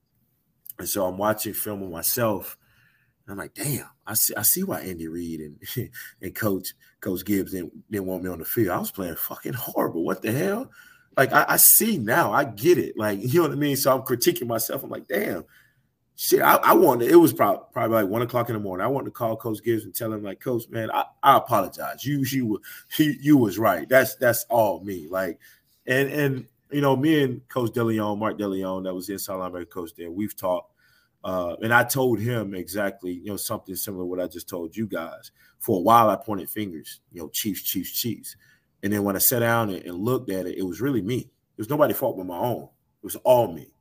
And 0.78 0.88
so 0.88 1.06
I'm 1.06 1.16
watching 1.16 1.54
film 1.54 1.82
of 1.82 1.90
myself. 1.90 2.58
I'm 3.28 3.38
like, 3.38 3.54
damn, 3.54 3.86
I 4.06 4.14
see, 4.14 4.34
I 4.36 4.42
see 4.42 4.62
why 4.62 4.80
Andy 4.80 5.08
Reid 5.08 5.40
and 5.40 5.90
and 6.22 6.34
Coach 6.34 6.74
Coach 7.00 7.24
Gibbs 7.24 7.52
didn't, 7.52 7.90
didn't 7.90 8.06
want 8.06 8.22
me 8.22 8.30
on 8.30 8.38
the 8.38 8.44
field. 8.44 8.68
I 8.68 8.78
was 8.78 8.90
playing 8.90 9.16
fucking 9.16 9.54
horrible. 9.54 10.04
What 10.04 10.22
the 10.22 10.32
hell? 10.32 10.70
Like 11.16 11.32
I, 11.32 11.44
I 11.48 11.56
see 11.56 11.98
now, 11.98 12.32
I 12.32 12.44
get 12.44 12.78
it. 12.78 12.96
Like 12.96 13.18
you 13.22 13.40
know 13.40 13.48
what 13.48 13.52
I 13.52 13.56
mean. 13.56 13.76
So 13.76 13.94
I'm 13.94 14.02
critiquing 14.02 14.46
myself. 14.46 14.84
I'm 14.84 14.90
like, 14.90 15.08
damn, 15.08 15.44
shit, 16.14 16.40
I, 16.40 16.56
I 16.56 16.72
wanted 16.74 17.10
it 17.10 17.16
was 17.16 17.32
probably, 17.32 17.64
probably 17.72 18.02
like 18.02 18.08
one 18.08 18.22
o'clock 18.22 18.48
in 18.48 18.54
the 18.54 18.60
morning. 18.60 18.84
I 18.84 18.88
wanted 18.88 19.06
to 19.06 19.10
call 19.12 19.36
Coach 19.36 19.62
Gibbs 19.62 19.84
and 19.84 19.94
tell 19.94 20.12
him, 20.12 20.22
like, 20.22 20.40
Coach, 20.40 20.68
man, 20.68 20.90
I, 20.92 21.04
I 21.22 21.36
apologize. 21.36 22.04
You 22.04 22.24
you 22.30 22.60
you 22.96 23.14
you 23.20 23.36
was 23.36 23.58
right. 23.58 23.88
That's 23.88 24.14
that's 24.16 24.44
all 24.48 24.82
me. 24.82 25.08
Like, 25.08 25.38
and 25.86 26.08
and 26.10 26.46
you 26.70 26.80
know, 26.80 26.96
me 26.96 27.22
and 27.22 27.48
Coach 27.48 27.70
DeLeone, 27.72 28.18
Mark 28.18 28.38
DeLeone, 28.38 28.84
that 28.84 28.94
was 28.94 29.08
inside 29.08 29.34
linebacker 29.34 29.68
coach 29.68 29.90
there, 29.96 30.10
we've 30.10 30.36
talked. 30.36 30.72
Uh, 31.26 31.56
and 31.60 31.74
I 31.74 31.82
told 31.82 32.20
him 32.20 32.54
exactly, 32.54 33.12
you 33.12 33.26
know, 33.26 33.36
something 33.36 33.74
similar 33.74 34.04
to 34.04 34.06
what 34.06 34.20
I 34.20 34.28
just 34.28 34.48
told 34.48 34.76
you 34.76 34.86
guys. 34.86 35.32
For 35.58 35.78
a 35.78 35.82
while, 35.82 36.08
I 36.08 36.16
pointed 36.16 36.48
fingers, 36.48 37.00
you 37.10 37.20
know, 37.20 37.28
Chiefs, 37.30 37.62
Chiefs, 37.62 37.90
Chiefs. 37.90 38.36
And 38.84 38.92
then 38.92 39.02
when 39.02 39.16
I 39.16 39.18
sat 39.18 39.40
down 39.40 39.70
and, 39.70 39.84
and 39.84 39.98
looked 39.98 40.30
at 40.30 40.46
it, 40.46 40.56
it 40.56 40.62
was 40.62 40.80
really 40.80 41.02
me. 41.02 41.18
It 41.18 41.58
was 41.58 41.68
nobody 41.68 41.94
fault 41.94 42.16
but 42.16 42.26
my 42.26 42.38
own. 42.38 42.62
It 42.62 43.04
was 43.04 43.16
all 43.16 43.52
me. 43.52 43.72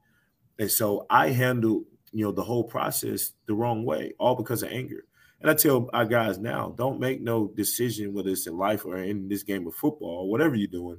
And 0.58 0.72
so 0.72 1.06
I 1.10 1.30
handled 1.30 1.84
you 2.16 2.24
know, 2.24 2.32
the 2.32 2.44
whole 2.44 2.64
process 2.64 3.34
the 3.46 3.54
wrong 3.54 3.84
way, 3.84 4.14
all 4.18 4.36
because 4.36 4.64
of 4.64 4.72
anger. 4.72 5.04
And 5.42 5.52
I 5.52 5.54
tell 5.54 5.90
our 5.92 6.06
guys 6.06 6.40
now, 6.40 6.74
don't 6.78 6.98
make 6.98 7.20
no 7.20 7.50
decision, 7.50 8.14
whether 8.14 8.30
it's 8.30 8.48
in 8.48 8.58
life 8.58 8.86
or 8.86 8.96
in 8.96 9.28
this 9.28 9.44
game 9.44 9.68
of 9.68 9.76
football 9.76 10.22
or 10.22 10.32
whatever 10.32 10.56
you're 10.56 10.68
doing, 10.68 10.98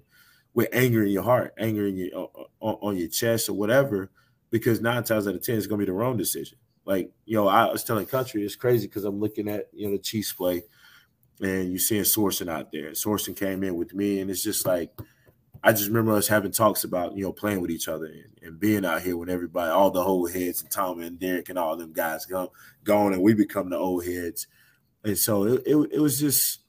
with 0.53 0.69
anger 0.75 1.03
in 1.05 1.11
your 1.11 1.23
heart, 1.23 1.55
anger 1.57 1.87
in 1.87 1.97
your 1.97 2.29
on, 2.61 2.75
on 2.83 2.97
your 2.99 3.09
chest 3.09 3.49
or 3.49 3.55
whatever, 3.55 4.11
because 4.51 4.81
nine 4.81 5.05
times 5.05 5.27
out 5.27 5.35
of 5.35 5.43
ten 5.43 5.57
it's 5.57 5.67
gonna 5.67 5.79
be 5.79 5.87
the 5.87 5.93
wrong 5.93 6.17
decision. 6.17 6.59
Like, 6.85 7.11
you 7.25 7.37
know, 7.37 7.49
I 7.49 7.71
was 7.71 7.83
telling 7.83 8.07
country, 8.07 8.45
it's 8.45 8.57
crazy 8.57 8.87
because 8.87 9.05
I'm 9.05 9.19
looking 9.19 9.49
at, 9.49 9.67
you 9.73 9.87
know, 9.87 9.97
the 9.97 10.03
Chiefs 10.03 10.33
play 10.33 10.63
and 11.41 11.71
you're 11.71 11.79
seeing 11.79 12.03
Sorensen 12.03 12.49
out 12.49 12.71
there. 12.73 12.91
Sorensen 12.93 13.37
came 13.37 13.65
in 13.65 13.75
with 13.75 13.93
me, 13.93 14.21
and 14.21 14.31
it's 14.31 14.43
just 14.43 14.67
like 14.67 14.93
I 15.63 15.73
just 15.73 15.89
remember 15.89 16.13
us 16.13 16.29
having 16.29 16.53
talks 16.53 16.85
about, 16.85 17.17
you 17.17 17.25
know, 17.25 17.33
playing 17.33 17.61
with 17.61 17.73
each 17.73 17.89
other 17.89 18.07
and, 18.07 18.39
and 18.41 18.61
being 18.61 18.85
out 18.85 19.03
here 19.03 19.17
when 19.17 19.29
everybody, 19.29 19.71
all 19.71 19.91
the 19.91 20.01
old 20.01 20.31
heads 20.31 20.63
and 20.63 20.71
Tom 20.71 21.01
and 21.01 21.19
Derrick 21.19 21.49
and 21.49 21.59
all 21.59 21.77
them 21.77 21.93
guys 21.93 22.25
go, 22.25 22.53
gone 22.85 23.13
and 23.13 23.23
we 23.23 23.35
become 23.35 23.71
the 23.71 23.77
old 23.77 24.05
heads. 24.05 24.47
And 25.03 25.19
so 25.19 25.45
it, 25.45 25.63
it, 25.67 25.77
it 25.95 26.01
was 26.01 26.21
just, 26.21 26.61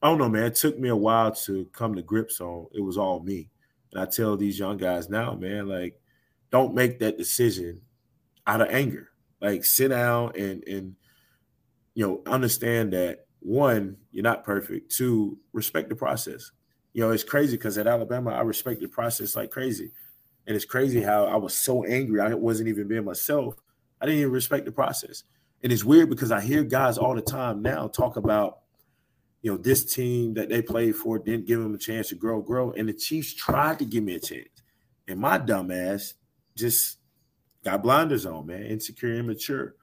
I 0.00 0.08
don't 0.08 0.18
know, 0.18 0.30
man. 0.30 0.44
It 0.44 0.54
took 0.54 0.78
me 0.78 0.88
a 0.88 0.96
while 0.96 1.34
to 1.34 1.66
come 1.74 1.94
to 1.94 2.02
grips 2.02 2.40
on 2.40 2.68
it 2.72 2.80
was 2.80 2.96
all 2.96 3.20
me. 3.20 3.50
And 3.92 4.00
I 4.00 4.06
tell 4.06 4.36
these 4.36 4.58
young 4.58 4.78
guys 4.78 5.10
now, 5.10 5.34
man, 5.34 5.68
like, 5.68 6.00
don't 6.50 6.74
make 6.74 6.98
that 7.00 7.18
decision 7.18 7.80
out 8.46 8.60
of 8.60 8.68
anger. 8.70 9.08
Like 9.40 9.64
sit 9.64 9.88
down 9.88 10.32
and 10.36 10.64
and 10.66 10.96
you 11.94 12.06
know 12.06 12.22
understand 12.26 12.92
that 12.92 13.26
one, 13.40 13.96
you're 14.10 14.24
not 14.24 14.44
perfect. 14.44 14.94
Two, 14.94 15.38
respect 15.52 15.88
the 15.88 15.96
process. 15.96 16.50
You 16.92 17.02
know, 17.02 17.10
it's 17.10 17.24
crazy 17.24 17.56
because 17.56 17.78
at 17.78 17.86
Alabama, 17.86 18.30
I 18.30 18.40
respect 18.40 18.80
the 18.80 18.88
process 18.88 19.36
like 19.36 19.50
crazy. 19.50 19.92
And 20.46 20.56
it's 20.56 20.64
crazy 20.64 21.00
how 21.02 21.26
I 21.26 21.36
was 21.36 21.56
so 21.56 21.84
angry. 21.84 22.20
I 22.20 22.34
wasn't 22.34 22.68
even 22.68 22.88
being 22.88 23.04
myself. 23.04 23.54
I 24.00 24.06
didn't 24.06 24.20
even 24.20 24.32
respect 24.32 24.64
the 24.64 24.72
process. 24.72 25.24
And 25.62 25.72
it's 25.72 25.84
weird 25.84 26.08
because 26.08 26.32
I 26.32 26.40
hear 26.40 26.62
guys 26.62 26.98
all 26.98 27.14
the 27.14 27.22
time 27.22 27.62
now 27.62 27.88
talk 27.88 28.16
about, 28.16 28.60
you 29.42 29.52
know, 29.52 29.58
this 29.58 29.92
team 29.92 30.34
that 30.34 30.48
they 30.48 30.62
played 30.62 30.96
for 30.96 31.18
didn't 31.18 31.46
give 31.46 31.60
them 31.60 31.74
a 31.74 31.78
chance 31.78 32.08
to 32.08 32.14
grow, 32.14 32.40
grow. 32.40 32.72
And 32.72 32.88
the 32.88 32.94
Chiefs 32.94 33.34
tried 33.34 33.78
to 33.80 33.84
give 33.84 34.02
me 34.02 34.14
a 34.14 34.20
chance. 34.20 34.48
And 35.06 35.20
my 35.20 35.38
dumb 35.38 35.70
ass 35.70 36.14
just 36.58 36.98
got 37.64 37.82
blinders 37.82 38.26
on, 38.26 38.46
man, 38.46 38.64
insecure, 38.64 39.14
immature. 39.14 39.74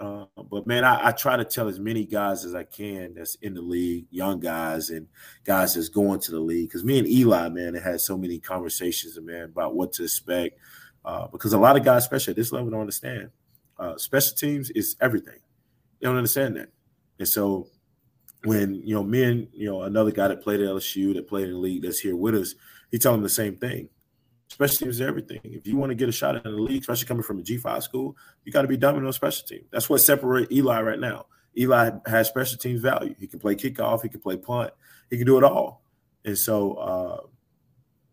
Uh, 0.00 0.24
but 0.50 0.66
man, 0.66 0.84
I, 0.84 1.08
I, 1.08 1.12
try 1.12 1.36
to 1.36 1.44
tell 1.44 1.68
as 1.68 1.78
many 1.78 2.04
guys 2.04 2.44
as 2.44 2.52
I 2.52 2.64
can 2.64 3.14
that's 3.14 3.36
in 3.36 3.54
the 3.54 3.62
league, 3.62 4.06
young 4.10 4.40
guys 4.40 4.90
and 4.90 5.06
guys 5.44 5.74
that's 5.74 5.88
going 5.88 6.18
to 6.20 6.32
the 6.32 6.40
league. 6.40 6.68
Because 6.68 6.82
me 6.82 6.98
and 6.98 7.06
Eli, 7.06 7.48
man, 7.50 7.74
had 7.74 8.00
so 8.00 8.18
many 8.18 8.40
conversations, 8.40 9.16
man, 9.20 9.44
about 9.44 9.76
what 9.76 9.92
to 9.92 10.02
expect. 10.02 10.58
Uh, 11.04 11.28
because 11.28 11.52
a 11.52 11.58
lot 11.58 11.76
of 11.76 11.84
guys, 11.84 12.02
especially 12.02 12.32
at 12.32 12.36
this 12.36 12.50
level, 12.50 12.70
don't 12.70 12.80
understand. 12.80 13.30
Uh, 13.78 13.96
special 13.96 14.36
teams 14.36 14.70
is 14.70 14.96
everything. 15.00 15.38
They 16.00 16.08
don't 16.08 16.16
understand 16.16 16.56
that. 16.56 16.70
And 17.20 17.28
so 17.28 17.68
when 18.44 18.74
you 18.74 18.94
know 18.94 19.04
me 19.04 19.22
and 19.22 19.48
you 19.52 19.66
know 19.66 19.82
another 19.82 20.10
guy 20.10 20.28
that 20.28 20.42
played 20.42 20.60
at 20.60 20.68
LSU 20.68 21.14
that 21.14 21.28
played 21.28 21.46
in 21.46 21.52
the 21.52 21.58
league 21.58 21.82
that's 21.82 22.00
here 22.00 22.16
with 22.16 22.34
us, 22.34 22.54
he 22.90 22.98
told 22.98 23.16
him 23.16 23.22
the 23.22 23.28
same 23.28 23.56
thing. 23.56 23.88
Special 24.54 24.76
teams 24.84 25.00
is 25.00 25.00
everything. 25.00 25.40
If 25.42 25.66
you 25.66 25.76
want 25.76 25.90
to 25.90 25.96
get 25.96 26.08
a 26.08 26.12
shot 26.12 26.36
in 26.36 26.42
the 26.44 26.50
league, 26.50 26.82
especially 26.82 27.08
coming 27.08 27.24
from 27.24 27.40
a 27.40 27.42
G5 27.42 27.82
school, 27.82 28.16
you 28.44 28.52
got 28.52 28.62
to 28.62 28.68
be 28.68 28.76
dominant 28.76 29.08
on 29.08 29.12
special 29.12 29.44
teams. 29.44 29.64
That's 29.72 29.90
what 29.90 30.00
separates 30.00 30.52
Eli 30.52 30.80
right 30.80 31.00
now. 31.00 31.26
Eli 31.58 31.90
has 32.06 32.28
special 32.28 32.56
teams 32.56 32.80
value. 32.80 33.16
He 33.18 33.26
can 33.26 33.40
play 33.40 33.56
kickoff, 33.56 34.02
he 34.02 34.08
can 34.08 34.20
play 34.20 34.36
punt, 34.36 34.70
he 35.10 35.16
can 35.16 35.26
do 35.26 35.38
it 35.38 35.42
all. 35.42 35.82
And 36.24 36.38
so, 36.38 36.74
uh, 36.74 37.20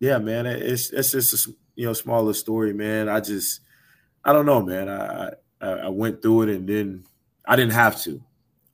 yeah, 0.00 0.18
man, 0.18 0.46
it's 0.46 0.90
it's 0.90 1.12
just 1.12 1.46
a 1.46 1.54
you 1.76 1.86
know 1.86 1.92
smaller 1.92 2.32
story, 2.32 2.72
man. 2.72 3.08
I 3.08 3.20
just 3.20 3.60
I 4.24 4.32
don't 4.32 4.44
know, 4.46 4.62
man. 4.62 4.88
I 4.88 5.30
I, 5.60 5.68
I 5.68 5.88
went 5.90 6.22
through 6.22 6.42
it 6.42 6.48
and 6.48 6.68
then 6.68 7.04
I 7.46 7.54
didn't 7.54 7.74
have 7.74 8.02
to. 8.02 8.20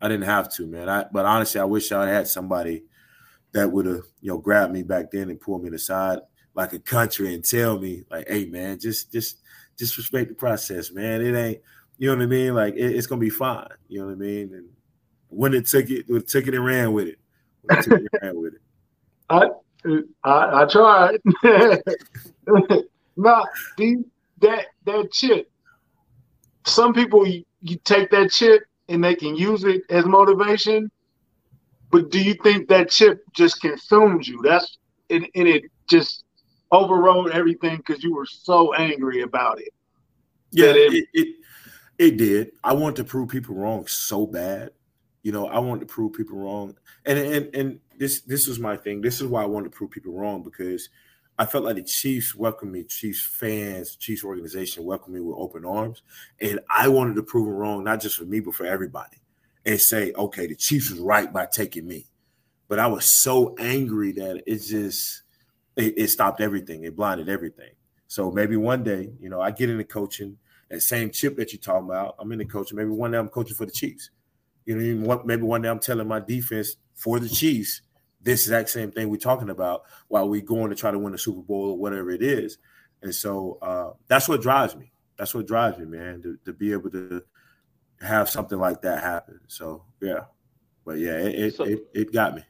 I 0.01 0.09
didn't 0.09 0.25
have 0.25 0.51
to, 0.55 0.67
man. 0.67 0.89
I 0.89 1.05
but 1.13 1.27
honestly, 1.27 1.61
I 1.61 1.65
wish 1.65 1.93
I 1.93 2.09
had 2.09 2.29
somebody 2.29 2.85
that 3.53 3.71
would 3.71 3.85
have 3.85 4.05
you 4.23 4.31
know 4.31 4.39
grabbed 4.39 4.73
me 4.73 4.85
back 4.85 5.11
then 5.11 5.29
and 5.29 5.39
pulled 5.39 5.63
me 5.63 5.69
aside 5.75 6.21
like 6.55 6.73
a 6.73 6.79
country 6.79 7.35
and 7.35 7.45
tell 7.45 7.79
me 7.79 8.05
like, 8.11 8.29
hey 8.29 8.47
man, 8.47 8.79
just 8.79 9.13
just 9.13 9.41
just 9.79 9.97
respect 9.97 10.29
the 10.29 10.35
process, 10.35 10.91
man. 10.91 11.21
It 11.21 11.37
ain't 11.37 11.61
you 11.99 12.09
know 12.09 12.17
what 12.17 12.23
I 12.23 12.27
mean. 12.27 12.55
Like 12.55 12.75
it, 12.75 12.97
it's 12.97 13.07
gonna 13.07 13.21
be 13.21 13.31
fine. 13.31 13.69
You 13.89 14.01
know 14.01 14.07
what 14.07 14.13
I 14.13 14.17
mean. 14.17 14.55
And 14.55 14.69
when 15.29 15.55
it 15.55 15.67
took 15.67 15.91
it, 15.91 16.07
it 16.09 16.29
took 16.29 16.47
it 16.47 16.55
and 16.55 16.65
ran 16.65 16.93
with 16.93 17.09
it. 17.09 17.19
When 17.63 17.79
it 17.79 17.83
took 17.83 18.01
it 18.01 18.09
and 18.13 18.23
ran 18.23 18.41
with 18.41 18.55
it. 18.55 18.61
I 19.31 19.49
I, 20.25 20.63
I 20.63 20.67
tried. 20.67 21.21
nah, 23.17 23.45
that 24.41 24.67
that 24.85 25.13
chip. 25.13 25.51
Some 26.67 26.93
people 26.93 27.27
you, 27.27 27.45
you 27.63 27.79
take 27.85 28.11
that 28.11 28.31
chip 28.31 28.63
and 28.89 29.03
they 29.03 29.15
can 29.15 29.37
use 29.37 29.65
it 29.65 29.83
as 29.91 30.05
motivation. 30.05 30.91
But 31.91 32.11
do 32.11 32.21
you 32.23 32.35
think 32.35 32.69
that 32.69 32.91
chip 32.91 33.23
just 33.33 33.61
consumes 33.61 34.29
you? 34.29 34.41
That's 34.43 34.79
and, 35.11 35.27
and 35.35 35.49
it 35.49 35.65
just 35.89 36.18
overrode 36.71 37.31
everything 37.33 37.79
because 37.79 38.03
you 38.03 38.15
were 38.15 38.27
so 38.27 38.75
angry 38.75 39.23
about 39.23 39.61
it. 39.61 39.73
Yeah, 40.51 40.73
it, 40.75 40.95
it, 40.95 41.07
it 41.13 41.29
it 41.99 42.17
did. 42.17 42.53
I 42.63 42.73
wanted 42.75 42.97
to 42.97 43.05
prove 43.05 43.29
people 43.29 43.55
wrong 43.55 43.87
so 43.87 44.27
bad. 44.27 44.71
You 45.23 45.33
know, 45.33 45.49
I 45.49 45.59
wanted 45.59 45.81
to 45.81 45.87
prove 45.93 46.13
people 46.13 46.39
wrong, 46.39 46.77
and 47.05 47.19
and 47.19 47.55
and 47.55 47.81
this 47.99 48.23
this 48.23 48.47
was 48.47 48.59
my 48.59 48.77
thing. 48.77 49.01
This 49.01 49.21
is 49.21 49.27
why 49.27 49.43
I 49.43 49.47
wanted 49.47 49.73
to 49.73 49.77
prove 49.77 49.91
people 49.91 50.13
wrong 50.13 50.43
because 50.43 50.89
I 51.39 51.47
felt 51.47 51.65
like 51.65 51.77
the 51.77 51.83
Chiefs 51.83 52.35
welcomed 52.35 52.73
me, 52.73 52.85
Chiefs 52.85 53.25
fans, 53.25 53.97
Chiefs 53.97 54.25
organization 54.25 54.85
welcomed 54.85 55.15
me 55.15 55.21
with 55.21 55.37
open 55.39 55.65
arms, 55.65 56.03
and 56.41 56.61
I 56.71 56.89
wanted 56.89 57.17
to 57.17 57.23
prove 57.23 57.47
them 57.47 57.55
wrong, 57.55 57.85
not 57.85 58.01
just 58.01 58.17
for 58.17 58.25
me 58.25 58.41
but 58.41 58.55
for 58.55 58.67
everybody, 58.67 59.19
and 59.67 59.81
say, 59.81 60.13
okay, 60.13 60.47
the 60.47 60.57
Chiefs 60.57 60.91
was 60.91 61.01
right 61.01 61.33
by 61.33 61.47
taking 61.47 61.87
me. 61.87 62.07
But 62.69 62.79
I 62.79 62.87
was 62.87 63.05
so 63.05 63.55
angry 63.59 64.13
that 64.13 64.43
it 64.47 64.59
just 64.59 65.23
it, 65.79 65.95
it 65.97 66.09
stopped 66.09 66.41
everything. 66.41 66.85
It 66.85 66.97
blinded 66.97 67.29
everything. 67.29 67.71
So 68.09 68.31
maybe 68.31 68.57
one 68.57 68.83
day, 68.83 69.11
you 69.21 69.29
know, 69.29 69.41
I 69.41 69.51
get 69.51 69.71
into 69.71 69.85
coaching 69.85 70.37
that 70.71 70.83
same 70.83 71.11
chip 71.11 71.37
that 71.37 71.53
you're 71.53 71.61
talking 71.61 71.89
about. 71.89 72.17
I'm 72.19 72.31
into 72.33 72.45
coaching. 72.45 72.77
Maybe 72.77 72.91
one 72.91 73.13
day 73.13 73.19
I'm 73.19 73.29
coaching 73.29 73.55
for 73.55 73.65
the 73.65 73.73
Chiefs. 73.73 74.11
You 74.67 74.77
know, 74.77 75.23
maybe 75.25 75.43
one 75.43 75.63
day 75.63 75.69
I'm 75.69 75.79
telling 75.79 76.09
my 76.09 76.21
defense 76.21 76.77
for 76.95 77.19
the 77.19 77.29
Chiefs 77.29 77.83
this 78.21 78.47
exact 78.47 78.69
same 78.71 78.91
thing 78.91 79.09
we're 79.09 79.17
talking 79.17 79.51
about 79.51 79.83
while 80.09 80.29
we're 80.29 80.43
going 80.43 80.71
to 80.71 80.77
try 80.77 80.91
to 80.91 80.99
win 80.99 81.13
the 81.13 81.19
Super 81.19 81.41
Bowl 81.41 81.71
or 81.71 81.79
whatever 81.79 82.11
it 82.11 82.23
is. 82.23 82.59
And 83.03 83.15
so 83.15 83.59
uh, 83.63 83.93
that's 84.09 84.29
what 84.29 84.43
drives 84.43 84.77
me. 84.77 84.93
That's 85.17 85.35
what 85.35 85.47
drives 85.47 85.79
me, 85.79 85.87
man, 85.87 86.23
to, 86.23 86.39
to, 86.45 86.53
be 86.53 86.73
able 86.73 86.91
to 86.91 87.23
have 88.01 88.29
something 88.29 88.59
like 88.59 88.83
that 88.83 89.03
happen. 89.03 89.41
So 89.47 89.85
yeah, 90.01 90.25
but 90.85 90.99
yeah, 90.99 91.19
it 91.19 91.35
it, 91.35 91.55
so, 91.55 91.65
it, 91.65 91.89
it 91.95 92.13
got 92.13 92.35
me. 92.37 92.43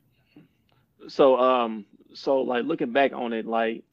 So 1.06 1.38
um, 1.38 1.86
so 2.14 2.40
like 2.40 2.64
looking 2.64 2.92
back 2.92 3.12
on 3.12 3.32
it, 3.32 3.46
like 3.46 3.84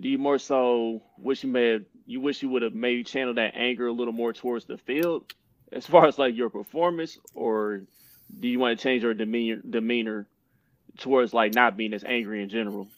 do 0.00 0.08
you 0.08 0.18
more 0.18 0.38
so 0.38 1.02
wish 1.18 1.42
you 1.42 1.50
may 1.50 1.72
have 1.72 1.84
you 2.06 2.20
wish 2.20 2.42
you 2.42 2.48
would 2.48 2.62
have 2.62 2.74
maybe 2.74 3.04
channeled 3.04 3.36
that 3.36 3.54
anger 3.54 3.86
a 3.86 3.92
little 3.92 4.12
more 4.12 4.32
towards 4.32 4.64
the 4.64 4.76
field 4.76 5.32
as 5.72 5.86
far 5.86 6.06
as 6.06 6.18
like 6.18 6.36
your 6.36 6.50
performance, 6.50 7.18
or 7.34 7.82
do 8.38 8.48
you 8.48 8.58
want 8.58 8.78
to 8.78 8.82
change 8.82 9.02
your 9.02 9.14
demeanor 9.14 9.60
demeanor 9.68 10.26
towards 10.98 11.32
like 11.32 11.54
not 11.54 11.76
being 11.76 11.94
as 11.94 12.04
angry 12.04 12.42
in 12.42 12.48
general? 12.48 12.88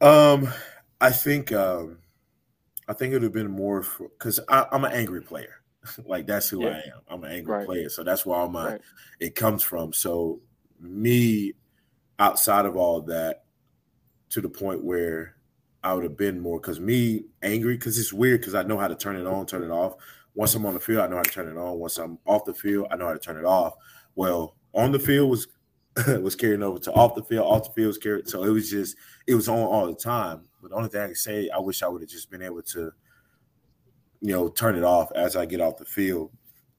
Um, 0.00 0.52
I 1.00 1.10
think 1.10 1.52
um, 1.52 1.98
I 2.88 2.92
think 2.92 3.12
it 3.12 3.16
would 3.16 3.22
have 3.22 3.32
been 3.32 3.50
more 3.50 3.84
because 4.00 4.40
I'm 4.48 4.84
an 4.84 4.92
angry 4.92 5.22
player. 5.22 5.60
like 6.06 6.26
that's 6.26 6.48
who 6.48 6.64
yeah. 6.64 6.70
I 6.70 6.76
am. 6.76 7.00
I'm 7.08 7.24
an 7.24 7.32
angry 7.32 7.58
right. 7.58 7.66
player, 7.66 7.88
so 7.88 8.02
that's 8.02 8.26
where 8.26 8.38
all 8.38 8.48
my 8.48 8.72
right. 8.72 8.80
it 9.20 9.34
comes 9.34 9.62
from. 9.62 9.92
So 9.92 10.40
me, 10.80 11.52
outside 12.18 12.66
of 12.66 12.76
all 12.76 13.02
that, 13.02 13.43
to 14.34 14.40
the 14.40 14.48
point 14.48 14.82
where 14.82 15.36
I 15.84 15.94
would 15.94 16.02
have 16.02 16.16
been 16.16 16.40
more 16.40 16.58
because 16.58 16.80
me 16.80 17.22
angry 17.42 17.76
because 17.76 17.96
it's 17.96 18.12
weird 18.12 18.40
because 18.40 18.56
I 18.56 18.64
know 18.64 18.76
how 18.76 18.88
to 18.88 18.96
turn 18.96 19.14
it 19.14 19.28
on, 19.28 19.46
turn 19.46 19.62
it 19.62 19.70
off. 19.70 19.94
Once 20.34 20.56
I'm 20.56 20.66
on 20.66 20.74
the 20.74 20.80
field, 20.80 20.98
I 21.02 21.06
know 21.06 21.16
how 21.16 21.22
to 21.22 21.30
turn 21.30 21.48
it 21.48 21.56
on. 21.56 21.78
Once 21.78 21.98
I'm 21.98 22.18
off 22.26 22.44
the 22.44 22.52
field, 22.52 22.88
I 22.90 22.96
know 22.96 23.06
how 23.06 23.12
to 23.12 23.18
turn 23.20 23.36
it 23.36 23.44
off. 23.44 23.74
Well, 24.16 24.56
on 24.74 24.90
the 24.90 24.98
field 24.98 25.30
was 25.30 25.46
was 26.20 26.34
carrying 26.34 26.64
over 26.64 26.80
to 26.80 26.92
off 26.92 27.14
the 27.14 27.22
field, 27.22 27.46
off 27.46 27.68
the 27.68 27.74
field 27.74 27.86
was 27.86 27.98
carried. 27.98 28.28
So 28.28 28.42
it 28.42 28.50
was 28.50 28.68
just 28.68 28.96
it 29.28 29.36
was 29.36 29.48
on 29.48 29.58
all 29.58 29.86
the 29.86 29.94
time. 29.94 30.48
But 30.60 30.70
the 30.70 30.76
only 30.76 30.88
thing 30.88 31.02
I 31.02 31.06
can 31.06 31.14
say, 31.14 31.48
I 31.50 31.60
wish 31.60 31.84
I 31.84 31.86
would 31.86 32.02
have 32.02 32.10
just 32.10 32.28
been 32.28 32.42
able 32.42 32.62
to, 32.62 32.90
you 34.20 34.32
know, 34.32 34.48
turn 34.48 34.74
it 34.74 34.82
off 34.82 35.12
as 35.14 35.36
I 35.36 35.46
get 35.46 35.60
off 35.60 35.76
the 35.76 35.84
field 35.84 36.32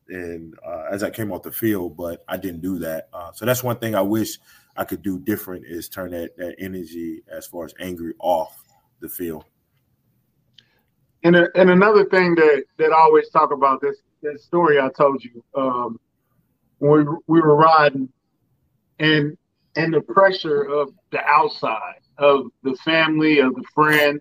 and 0.10 0.56
uh, 0.68 0.88
as 0.92 1.04
I 1.04 1.10
came 1.10 1.32
off 1.32 1.44
the 1.44 1.54
field. 1.54 1.96
But 1.96 2.26
I 2.28 2.36
didn't 2.36 2.62
do 2.62 2.80
that. 2.80 3.08
Uh, 3.14 3.32
so 3.32 3.46
that's 3.46 3.64
one 3.64 3.78
thing 3.78 3.96
I 3.96 4.02
wish 4.02 4.40
I 4.76 4.84
could 4.84 5.02
do 5.02 5.20
different 5.20 5.66
is 5.66 5.90
turn 5.90 6.12
that 6.12 6.36
that 6.38 6.56
energy 6.60 7.24
as 7.32 7.48
far 7.48 7.66
as 7.66 7.74
angry 7.80 8.14
off 8.20 8.64
the 9.00 9.10
field. 9.10 9.46
And 11.24 11.36
a, 11.36 11.48
and 11.56 11.70
another 11.70 12.06
thing 12.06 12.36
that 12.36 12.64
that 12.78 12.92
I 12.92 12.96
always 12.96 13.30
talk 13.30 13.52
about 13.52 13.82
this 13.82 13.98
that 14.22 14.40
story 14.40 14.80
I 14.80 14.90
told 14.98 15.24
you 15.24 15.44
um, 15.56 16.00
when 16.80 17.06
we, 17.06 17.16
we 17.28 17.42
were 17.42 17.56
riding 17.56 18.10
and 19.00 19.38
and 19.76 19.94
the 19.94 20.02
pressure 20.02 20.64
of 20.64 20.94
the 21.12 21.24
outside 21.26 22.02
of 22.18 22.48
the 22.64 22.76
family 22.78 23.40
of 23.40 23.56
the 23.56 23.64
friend 23.74 24.20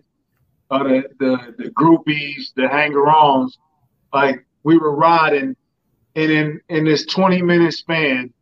of 0.69 0.83
the 0.85 1.03
the, 1.19 1.55
the 1.57 1.69
groupies 1.71 2.53
the 2.55 2.67
hanger-ons 2.67 3.57
like 4.15 4.45
we 4.63 4.77
were 4.77 4.95
riding, 4.95 5.55
and 6.15 6.31
in 6.31 6.61
in 6.69 6.85
this 6.85 7.05
20 7.05 7.41
minute 7.41 7.73
span, 7.73 8.33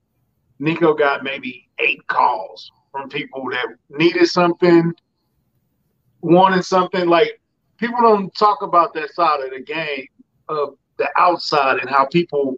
Nico 0.59 0.93
got 0.93 1.23
maybe 1.23 1.69
eight 1.79 2.05
calls 2.07 2.71
from 2.91 3.09
people 3.09 3.49
that 3.51 3.67
needed 3.89 4.27
something, 4.27 4.93
wanted 6.21 6.63
something. 6.63 7.07
Like 7.07 7.41
people 7.77 8.01
don't 8.01 8.33
talk 8.35 8.61
about 8.61 8.93
that 8.93 9.11
side 9.11 9.41
of 9.41 9.51
the 9.51 9.61
game 9.61 10.07
of 10.49 10.75
the 10.97 11.09
outside 11.17 11.79
and 11.79 11.89
how 11.89 12.05
people 12.05 12.57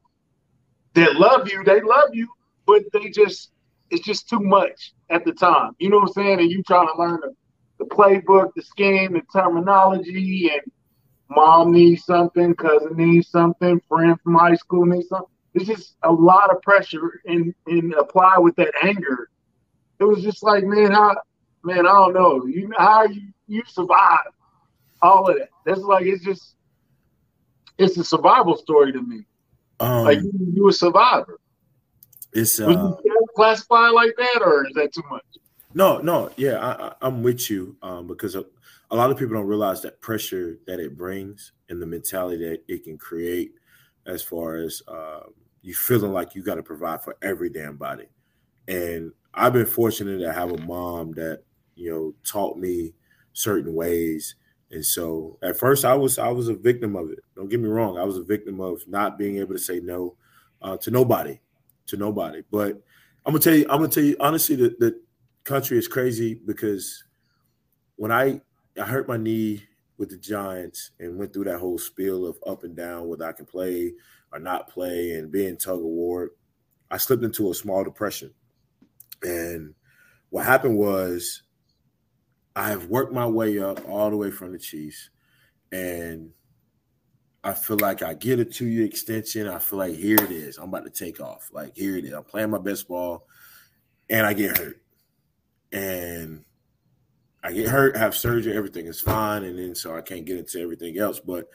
that 0.93 1.15
love 1.15 1.49
you, 1.49 1.63
they 1.63 1.81
love 1.81 2.09
you, 2.13 2.27
but 2.65 2.83
they 2.93 3.09
just 3.09 3.51
it's 3.91 4.05
just 4.05 4.27
too 4.27 4.39
much 4.39 4.93
at 5.09 5.23
the 5.25 5.31
time. 5.31 5.71
You 5.79 5.89
know 5.89 5.97
what 5.97 6.09
I'm 6.09 6.13
saying? 6.13 6.39
And 6.39 6.51
you 6.51 6.63
trying 6.63 6.87
to 6.87 6.97
learn 6.97 7.19
the, 7.21 7.33
the 7.77 7.85
playbook, 7.85 8.51
the 8.55 8.63
scheme, 8.63 9.13
the 9.13 9.21
terminology, 9.31 10.49
and 10.51 10.61
mom 11.29 11.71
needs 11.71 12.03
something, 12.05 12.55
cousin 12.55 12.97
needs 12.97 13.29
something, 13.29 13.79
friend 13.87 14.19
from 14.23 14.35
high 14.35 14.55
school 14.55 14.85
needs 14.85 15.07
something. 15.09 15.34
It's 15.55 15.65
just 15.65 15.95
a 16.03 16.11
lot 16.11 16.51
of 16.51 16.61
pressure 16.61 17.21
and 17.25 17.55
and 17.65 17.93
apply 17.93 18.37
with 18.37 18.55
that 18.57 18.73
anger. 18.83 19.29
It 19.99 20.03
was 20.03 20.21
just 20.21 20.43
like, 20.43 20.65
man, 20.65 20.91
how 20.91 21.15
man, 21.63 21.87
I 21.87 21.93
don't 21.93 22.13
know. 22.13 22.45
You 22.45 22.71
how 22.77 23.05
you 23.05 23.29
you 23.47 23.63
survive 23.65 24.27
all 25.01 25.29
of 25.29 25.37
that. 25.37 25.49
That's 25.65 25.79
like 25.79 26.05
it's 26.05 26.23
just 26.23 26.55
it's 27.77 27.97
a 27.97 28.03
survival 28.03 28.57
story 28.57 28.91
to 28.91 29.01
me. 29.01 29.25
Um, 29.79 30.03
like 30.03 30.19
you, 30.19 30.31
you 30.53 30.67
a 30.69 30.73
survivor. 30.73 31.39
It's 32.33 32.59
uh, 32.59 32.95
classified 33.35 33.93
like 33.93 34.13
that, 34.17 34.41
or 34.41 34.67
is 34.67 34.73
that 34.75 34.93
too 34.93 35.03
much? 35.09 35.23
No, 35.73 35.99
no, 35.99 36.31
yeah, 36.37 36.93
I, 37.01 37.07
am 37.07 37.23
with 37.23 37.49
you 37.49 37.75
um, 37.81 38.07
because 38.07 38.35
a, 38.35 38.45
a, 38.91 38.95
lot 38.95 39.11
of 39.11 39.17
people 39.17 39.35
don't 39.35 39.45
realize 39.45 39.81
that 39.81 39.99
pressure 39.99 40.57
that 40.67 40.79
it 40.79 40.97
brings 40.97 41.51
and 41.69 41.81
the 41.81 41.85
mentality 41.85 42.49
that 42.49 42.63
it 42.67 42.85
can 42.85 42.97
create, 42.97 43.51
as 44.05 44.21
far 44.21 44.55
as 44.55 44.81
uh, 44.87 45.21
you 45.65 45.73
feeling 45.73 46.13
like 46.13 46.35
you 46.35 46.43
got 46.43 46.55
to 46.55 46.63
provide 46.63 47.03
for 47.03 47.17
every 47.23 47.49
damn 47.49 47.75
body. 47.75 48.05
And 48.67 49.11
I've 49.33 49.53
been 49.53 49.65
fortunate 49.65 50.19
to 50.19 50.31
have 50.31 50.51
a 50.51 50.61
mom 50.61 51.13
that 51.13 51.41
you 51.75 51.91
know 51.91 52.13
taught 52.23 52.57
me 52.57 52.93
certain 53.33 53.73
ways. 53.73 54.35
And 54.69 54.85
so 54.85 55.39
at 55.41 55.57
first 55.57 55.83
I 55.83 55.95
was 55.95 56.19
I 56.19 56.27
was 56.27 56.49
a 56.49 56.53
victim 56.53 56.95
of 56.95 57.09
it. 57.09 57.19
Don't 57.35 57.49
get 57.49 57.59
me 57.59 57.67
wrong, 57.67 57.97
I 57.97 58.03
was 58.03 58.17
a 58.17 58.23
victim 58.23 58.61
of 58.61 58.87
not 58.87 59.17
being 59.17 59.37
able 59.37 59.53
to 59.53 59.59
say 59.59 59.79
no 59.79 60.15
uh, 60.61 60.77
to 60.77 60.91
nobody 60.91 61.39
to 61.87 61.97
nobody. 61.97 62.43
But 62.51 62.81
I'm 63.25 63.33
gonna 63.33 63.39
tell 63.39 63.55
you, 63.55 63.65
I'm 63.67 63.79
gonna 63.79 63.87
tell 63.87 64.03
you 64.03 64.15
honestly, 64.19 64.55
the, 64.55 64.75
the 64.79 65.01
country 65.45 65.79
is 65.79 65.87
crazy 65.87 66.39
because 66.45 67.03
when 67.95 68.11
I 68.11 68.39
I 68.79 68.83
hurt 68.83 69.07
my 69.07 69.17
knee 69.17 69.63
with 69.97 70.09
the 70.09 70.17
Giants 70.17 70.91
and 70.99 71.17
went 71.17 71.33
through 71.33 71.45
that 71.45 71.59
whole 71.59 71.79
spiel 71.79 72.27
of 72.27 72.37
up 72.45 72.63
and 72.63 72.75
down 72.75 73.07
whether 73.07 73.25
I 73.25 73.31
can 73.31 73.45
play 73.45 73.93
or 74.35 74.39
not 74.39 74.67
play 74.69 75.11
and 75.11 75.31
being 75.31 75.55
tug 75.55 75.79
of 75.79 75.85
war, 75.85 76.31
I 76.91 76.97
slipped 76.97 77.23
into 77.23 77.49
a 77.49 77.55
small 77.55 77.83
depression. 77.83 78.33
And 79.23 79.73
what 80.29 80.45
happened 80.45 80.77
was 80.77 81.43
I've 82.55 82.87
worked 82.87 83.13
my 83.13 83.25
way 83.25 83.59
up 83.59 83.87
all 83.87 84.09
the 84.09 84.17
way 84.17 84.29
from 84.29 84.51
the 84.51 84.59
Chiefs 84.59 85.09
and 85.71 86.31
I 87.45 87.53
feel 87.53 87.77
like 87.79 88.01
I 88.01 88.15
get 88.15 88.39
a 88.39 88.45
two 88.45 88.65
year 88.65 88.85
extension. 88.85 89.47
I 89.47 89.59
feel 89.59 89.79
like 89.79 89.93
here 89.93 90.15
it 90.15 90.31
is. 90.31 90.57
I'm 90.57 90.69
about 90.69 90.85
to 90.85 90.89
take 90.89 91.19
off. 91.19 91.49
Like 91.53 91.75
here 91.75 91.95
it 91.95 92.03
is. 92.03 92.11
I'm 92.11 92.23
playing 92.23 92.49
my 92.49 92.57
best 92.57 92.87
ball, 92.87 93.27
and 94.09 94.25
I 94.25 94.33
get 94.33 94.57
hurt, 94.57 94.81
and 95.71 96.43
I 97.43 97.51
get 97.51 97.69
hurt, 97.69 97.97
have 97.97 98.15
surgery, 98.15 98.57
everything 98.57 98.87
is 98.87 98.99
fine, 98.99 99.43
and 99.43 99.59
then 99.59 99.75
so 99.75 99.95
I 99.95 100.01
can't 100.01 100.25
get 100.25 100.39
into 100.39 100.59
everything 100.59 100.97
else. 100.97 101.19
But 101.19 101.47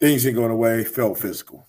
things 0.00 0.26
ain't 0.26 0.36
going 0.36 0.50
away. 0.50 0.84
Felt 0.84 1.18
physical, 1.18 1.66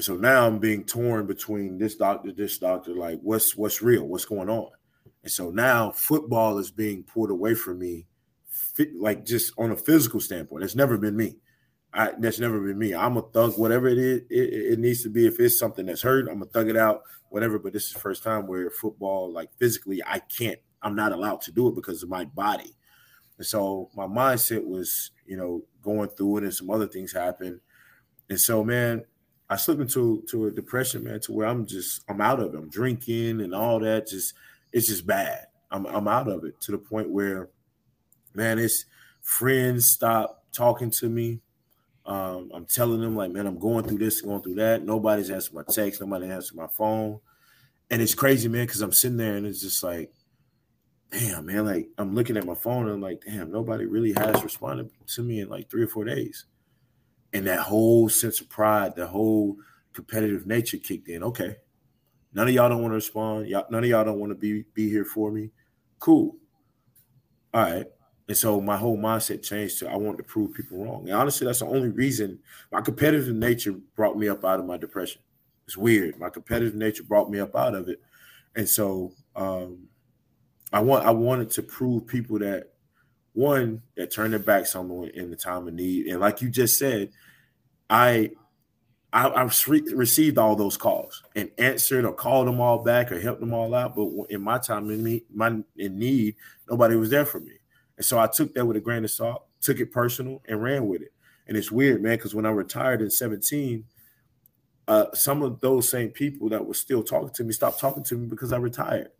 so 0.00 0.16
now 0.16 0.46
I'm 0.46 0.58
being 0.58 0.84
torn 0.84 1.26
between 1.26 1.78
this 1.78 1.96
doctor, 1.96 2.32
this 2.32 2.58
doctor. 2.58 2.94
Like 2.94 3.20
what's 3.22 3.56
what's 3.56 3.82
real? 3.82 4.06
What's 4.06 4.24
going 4.24 4.50
on? 4.50 4.70
And 5.22 5.30
so 5.30 5.50
now 5.50 5.90
football 5.92 6.58
is 6.58 6.70
being 6.70 7.04
pulled 7.04 7.30
away 7.30 7.54
from 7.54 7.78
me, 7.78 8.06
like 8.96 9.24
just 9.24 9.52
on 9.58 9.70
a 9.70 9.76
physical 9.76 10.20
standpoint. 10.20 10.64
It's 10.64 10.74
never 10.74 10.98
been 10.98 11.16
me. 11.16 11.36
I, 11.94 12.12
that's 12.18 12.40
never 12.40 12.58
been 12.60 12.78
me. 12.78 12.94
I'm 12.94 13.18
a 13.18 13.22
thug, 13.22 13.58
whatever 13.58 13.86
it 13.86 13.98
is, 13.98 14.22
it, 14.30 14.72
it, 14.72 14.78
needs 14.78 15.02
to 15.02 15.10
be. 15.10 15.26
If 15.26 15.38
it's 15.38 15.58
something 15.58 15.84
that's 15.84 16.00
hurt, 16.00 16.26
I'm 16.28 16.38
gonna 16.38 16.46
thug 16.46 16.70
it 16.70 16.76
out, 16.76 17.02
whatever. 17.28 17.58
But 17.58 17.74
this 17.74 17.86
is 17.86 17.92
the 17.92 18.00
first 18.00 18.22
time 18.22 18.46
where 18.46 18.70
football, 18.70 19.30
like 19.30 19.50
physically, 19.58 20.02
I 20.06 20.20
can't. 20.20 20.58
I'm 20.80 20.96
not 20.96 21.12
allowed 21.12 21.42
to 21.42 21.52
do 21.52 21.68
it 21.68 21.74
because 21.74 22.02
of 22.02 22.08
my 22.08 22.24
body. 22.24 22.74
And 23.36 23.46
so 23.46 23.90
my 23.94 24.06
mindset 24.06 24.64
was, 24.66 25.10
you 25.32 25.38
know, 25.38 25.62
going 25.82 26.10
through 26.10 26.38
it, 26.38 26.44
and 26.44 26.54
some 26.54 26.70
other 26.70 26.86
things 26.86 27.12
happened. 27.12 27.60
And 28.28 28.40
so, 28.40 28.62
man, 28.62 29.04
I 29.48 29.56
slipped 29.56 29.80
into 29.80 30.22
to 30.28 30.46
a 30.46 30.50
depression, 30.50 31.04
man, 31.04 31.20
to 31.20 31.32
where 31.32 31.48
I'm 31.48 31.66
just 31.66 32.02
I'm 32.08 32.20
out 32.20 32.40
of 32.40 32.54
it. 32.54 32.58
I'm 32.58 32.68
drinking 32.68 33.40
and 33.40 33.54
all 33.54 33.80
that. 33.80 34.08
Just 34.08 34.34
it's 34.72 34.88
just 34.88 35.06
bad. 35.06 35.46
I'm 35.70 35.86
I'm 35.86 36.06
out 36.06 36.28
of 36.28 36.44
it 36.44 36.60
to 36.62 36.72
the 36.72 36.78
point 36.78 37.08
where, 37.08 37.48
man, 38.34 38.58
it's 38.58 38.84
friends 39.22 39.90
stop 39.90 40.44
talking 40.52 40.90
to 40.90 41.08
me 41.08 41.40
um, 42.04 42.50
I'm 42.52 42.66
telling 42.66 43.00
them 43.00 43.16
like, 43.16 43.30
man, 43.30 43.46
I'm 43.46 43.58
going 43.58 43.84
through 43.84 43.98
this, 43.98 44.20
going 44.20 44.42
through 44.42 44.56
that. 44.56 44.84
Nobody's 44.84 45.30
answering 45.30 45.64
my 45.66 45.72
text, 45.72 46.00
nobody 46.00 46.28
answering 46.28 46.60
my 46.60 46.66
phone, 46.66 47.20
and 47.90 48.02
it's 48.02 48.14
crazy, 48.14 48.48
man, 48.48 48.66
because 48.66 48.80
I'm 48.80 48.92
sitting 48.92 49.16
there 49.16 49.36
and 49.36 49.46
it's 49.46 49.60
just 49.60 49.82
like, 49.82 50.12
damn, 51.12 51.46
man, 51.46 51.66
like 51.66 51.88
I'm 51.98 52.14
looking 52.14 52.36
at 52.36 52.46
my 52.46 52.54
phone 52.54 52.86
and 52.86 52.94
I'm 52.94 53.00
like, 53.00 53.22
damn, 53.24 53.52
nobody 53.52 53.84
really 53.84 54.12
has 54.14 54.42
responded 54.42 54.90
to 55.06 55.22
me 55.22 55.40
in 55.40 55.48
like 55.48 55.70
three 55.70 55.84
or 55.84 55.88
four 55.88 56.04
days, 56.04 56.46
and 57.32 57.46
that 57.46 57.60
whole 57.60 58.08
sense 58.08 58.40
of 58.40 58.48
pride, 58.48 58.96
the 58.96 59.06
whole 59.06 59.56
competitive 59.92 60.46
nature 60.46 60.78
kicked 60.78 61.08
in. 61.08 61.22
Okay, 61.22 61.56
none 62.32 62.48
of 62.48 62.54
y'all 62.54 62.68
don't 62.68 62.80
want 62.80 62.92
to 62.92 62.96
respond. 62.96 63.46
Y'all, 63.46 63.66
none 63.70 63.84
of 63.84 63.90
y'all 63.90 64.04
don't 64.04 64.18
want 64.18 64.30
to 64.30 64.34
be 64.34 64.64
be 64.74 64.88
here 64.88 65.04
for 65.04 65.30
me. 65.30 65.50
Cool. 65.98 66.36
All 67.54 67.62
right. 67.62 67.86
And 68.28 68.36
so 68.36 68.60
my 68.60 68.76
whole 68.76 68.96
mindset 68.96 69.42
changed 69.42 69.80
to 69.80 69.90
I 69.90 69.96
want 69.96 70.16
to 70.16 70.24
prove 70.24 70.54
people 70.54 70.78
wrong. 70.78 71.08
And 71.08 71.18
honestly, 71.18 71.46
that's 71.46 71.58
the 71.58 71.66
only 71.66 71.90
reason 71.90 72.38
my 72.70 72.80
competitive 72.80 73.34
nature 73.34 73.72
brought 73.94 74.16
me 74.16 74.28
up 74.28 74.44
out 74.44 74.58
of 74.58 74.64
my 74.64 74.78
depression. 74.78 75.20
It's 75.66 75.76
weird. 75.76 76.18
My 76.18 76.30
competitive 76.30 76.74
nature 76.74 77.02
brought 77.02 77.30
me 77.30 77.40
up 77.40 77.54
out 77.54 77.74
of 77.74 77.88
it. 77.88 78.00
And 78.54 78.68
so 78.68 79.12
um, 79.36 79.88
I 80.72 80.80
want 80.80 81.04
I 81.04 81.10
wanted 81.10 81.50
to 81.50 81.62
prove 81.62 82.06
people 82.06 82.38
that 82.38 82.72
one 83.34 83.82
that 83.96 84.10
turn 84.10 84.30
their 84.30 84.40
backs 84.40 84.74
on 84.74 84.88
me 84.88 85.10
in 85.14 85.30
the 85.30 85.36
time 85.36 85.68
of 85.68 85.74
need. 85.74 86.06
And 86.06 86.20
like 86.20 86.42
you 86.42 86.48
just 86.48 86.78
said, 86.78 87.10
I 87.88 88.30
I, 89.12 89.26
I 89.26 89.42
received 89.42 90.38
all 90.38 90.56
those 90.56 90.78
calls 90.78 91.22
and 91.36 91.50
answered 91.58 92.06
or 92.06 92.14
called 92.14 92.48
them 92.48 92.60
all 92.60 92.78
back 92.82 93.12
or 93.12 93.20
helped 93.20 93.40
them 93.40 93.52
all 93.52 93.74
out. 93.74 93.94
But 93.94 94.08
in 94.30 94.42
my 94.42 94.58
time 94.58 94.90
in 94.90 95.02
me, 95.02 95.24
my 95.32 95.58
in 95.76 95.98
need, 95.98 96.36
nobody 96.70 96.96
was 96.96 97.10
there 97.10 97.26
for 97.26 97.40
me. 97.40 97.52
And 97.98 98.06
so 98.06 98.18
I 98.18 98.26
took 98.26 98.54
that 98.54 98.64
with 98.64 98.78
a 98.78 98.80
grain 98.80 99.04
of 99.04 99.10
salt, 99.10 99.44
took 99.60 99.80
it 99.80 99.92
personal, 99.92 100.42
and 100.48 100.62
ran 100.62 100.86
with 100.88 101.02
it. 101.02 101.12
And 101.46 101.56
it's 101.58 101.70
weird, 101.70 102.02
man, 102.02 102.16
because 102.16 102.34
when 102.34 102.46
I 102.46 102.50
retired 102.50 103.02
in 103.02 103.10
17, 103.10 103.84
uh, 104.88 105.06
some 105.12 105.42
of 105.42 105.60
those 105.60 105.88
same 105.88 106.08
people 106.08 106.48
that 106.48 106.64
were 106.64 106.74
still 106.74 107.02
talking 107.02 107.30
to 107.30 107.44
me 107.44 107.52
stopped 107.52 107.80
talking 107.80 108.02
to 108.04 108.16
me 108.16 108.26
because 108.26 108.52
I 108.52 108.56
retired. 108.56 109.10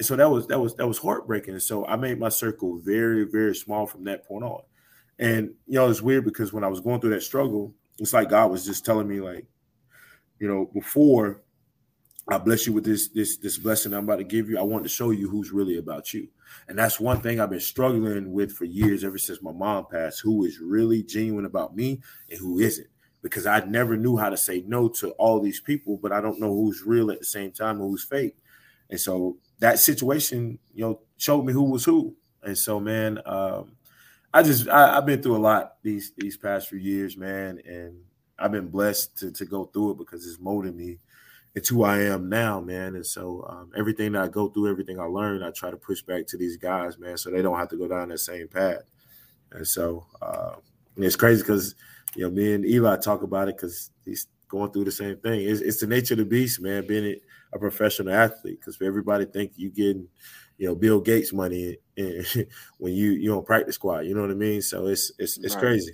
So 0.00 0.16
that 0.16 0.28
was 0.28 0.46
that 0.48 0.58
was 0.58 0.74
that 0.76 0.88
was 0.88 0.98
heartbreaking. 0.98 1.54
And 1.54 1.62
so 1.62 1.86
I 1.86 1.96
made 1.96 2.18
my 2.18 2.28
circle 2.28 2.78
very, 2.78 3.24
very 3.24 3.54
small 3.54 3.86
from 3.86 4.04
that 4.04 4.26
point 4.26 4.44
on. 4.44 4.62
And 5.18 5.54
you 5.66 5.74
know, 5.74 5.88
it's 5.88 6.02
weird 6.02 6.24
because 6.24 6.52
when 6.52 6.64
I 6.64 6.68
was 6.68 6.80
going 6.80 7.00
through 7.00 7.10
that 7.10 7.22
struggle, 7.22 7.72
it's 7.98 8.12
like 8.12 8.30
God 8.30 8.50
was 8.50 8.64
just 8.64 8.84
telling 8.84 9.06
me, 9.06 9.20
like, 9.20 9.46
you 10.40 10.48
know, 10.48 10.68
before 10.74 11.42
I 12.28 12.38
bless 12.38 12.66
you 12.66 12.72
with 12.72 12.84
this 12.84 13.08
this 13.08 13.36
this 13.36 13.58
blessing 13.58 13.92
I'm 13.92 14.04
about 14.04 14.16
to 14.16 14.24
give 14.24 14.48
you. 14.48 14.58
I 14.58 14.62
want 14.62 14.84
to 14.84 14.88
show 14.88 15.10
you 15.10 15.28
who's 15.28 15.52
really 15.52 15.76
about 15.78 16.14
you. 16.14 16.28
And 16.68 16.78
that's 16.78 16.98
one 16.98 17.20
thing 17.20 17.38
I've 17.38 17.50
been 17.50 17.60
struggling 17.60 18.32
with 18.32 18.52
for 18.52 18.64
years 18.64 19.04
ever 19.04 19.18
since 19.18 19.42
my 19.42 19.52
mom 19.52 19.86
passed, 19.90 20.20
who 20.20 20.44
is 20.44 20.58
really 20.58 21.02
genuine 21.02 21.44
about 21.44 21.76
me 21.76 22.00
and 22.30 22.38
who 22.38 22.58
isn't. 22.60 22.88
Because 23.22 23.46
I 23.46 23.60
never 23.60 23.96
knew 23.96 24.16
how 24.16 24.30
to 24.30 24.36
say 24.36 24.64
no 24.66 24.88
to 24.88 25.10
all 25.12 25.40
these 25.40 25.60
people, 25.60 25.98
but 26.02 26.12
I 26.12 26.20
don't 26.20 26.40
know 26.40 26.54
who's 26.54 26.82
real 26.84 27.10
at 27.10 27.18
the 27.18 27.24
same 27.24 27.52
time 27.52 27.80
and 27.80 27.90
who's 27.90 28.04
fake. 28.04 28.36
And 28.94 29.00
so 29.00 29.36
that 29.58 29.78
situation, 29.80 30.58
you 30.72 30.84
know, 30.84 31.00
showed 31.16 31.44
me 31.44 31.52
who 31.52 31.64
was 31.64 31.84
who. 31.84 32.14
And 32.42 32.56
so, 32.56 32.78
man, 32.78 33.18
um, 33.26 33.72
I 34.32 34.42
just 34.42 34.68
I, 34.68 34.94
have 34.94 35.06
been 35.06 35.20
through 35.22 35.36
a 35.36 35.38
lot 35.38 35.76
these 35.82 36.12
these 36.16 36.36
past 36.36 36.68
few 36.68 36.78
years, 36.78 37.16
man, 37.16 37.60
and 37.66 37.96
I've 38.38 38.52
been 38.52 38.68
blessed 38.68 39.18
to 39.18 39.32
to 39.32 39.44
go 39.44 39.64
through 39.64 39.92
it 39.92 39.98
because 39.98 40.26
it's 40.26 40.40
molded 40.40 40.76
me 40.76 40.98
it's 41.54 41.68
who 41.68 41.84
I 41.84 42.00
am 42.02 42.28
now, 42.28 42.60
man. 42.60 42.96
And 42.96 43.06
so 43.06 43.46
um, 43.48 43.70
everything 43.76 44.12
that 44.12 44.22
I 44.22 44.28
go 44.28 44.48
through, 44.48 44.68
everything 44.68 44.98
I 44.98 45.04
learn, 45.04 45.42
I 45.42 45.50
try 45.50 45.70
to 45.70 45.76
push 45.76 46.02
back 46.02 46.26
to 46.28 46.36
these 46.36 46.56
guys, 46.56 46.98
man, 46.98 47.16
so 47.16 47.30
they 47.30 47.42
don't 47.42 47.58
have 47.58 47.68
to 47.68 47.76
go 47.76 47.86
down 47.86 48.08
that 48.08 48.18
same 48.18 48.48
path. 48.48 48.82
And 49.52 49.66
so 49.66 50.06
uh, 50.20 50.56
it's 50.96 51.14
crazy 51.14 51.42
because 51.42 51.76
you 52.16 52.24
know 52.24 52.30
me 52.30 52.54
and 52.54 52.66
Eli 52.66 52.96
talk 52.96 53.22
about 53.22 53.48
it 53.48 53.56
because 53.56 53.90
he's 54.04 54.26
going 54.48 54.72
through 54.72 54.84
the 54.84 54.92
same 54.92 55.16
thing. 55.18 55.42
It's, 55.42 55.60
it's, 55.60 55.80
the 55.80 55.86
nature 55.86 56.14
of 56.14 56.18
the 56.18 56.24
beast, 56.24 56.60
man. 56.60 56.86
Being 56.86 57.20
a 57.54 57.58
professional 57.58 58.12
athlete, 58.12 58.58
because 58.60 58.78
everybody 58.82 59.24
think 59.24 59.52
you 59.56 59.70
getting 59.70 60.08
you 60.58 60.68
know 60.68 60.74
Bill 60.74 61.00
Gates 61.00 61.32
money 61.32 61.78
when 61.96 62.92
you 62.92 63.12
you 63.12 63.34
on 63.36 63.44
practice 63.44 63.76
squad. 63.76 64.00
You 64.00 64.14
know 64.14 64.22
what 64.22 64.30
I 64.30 64.34
mean? 64.34 64.62
So 64.62 64.86
it's 64.86 65.12
it's 65.18 65.38
it's 65.38 65.54
right. 65.54 65.62
crazy. 65.62 65.92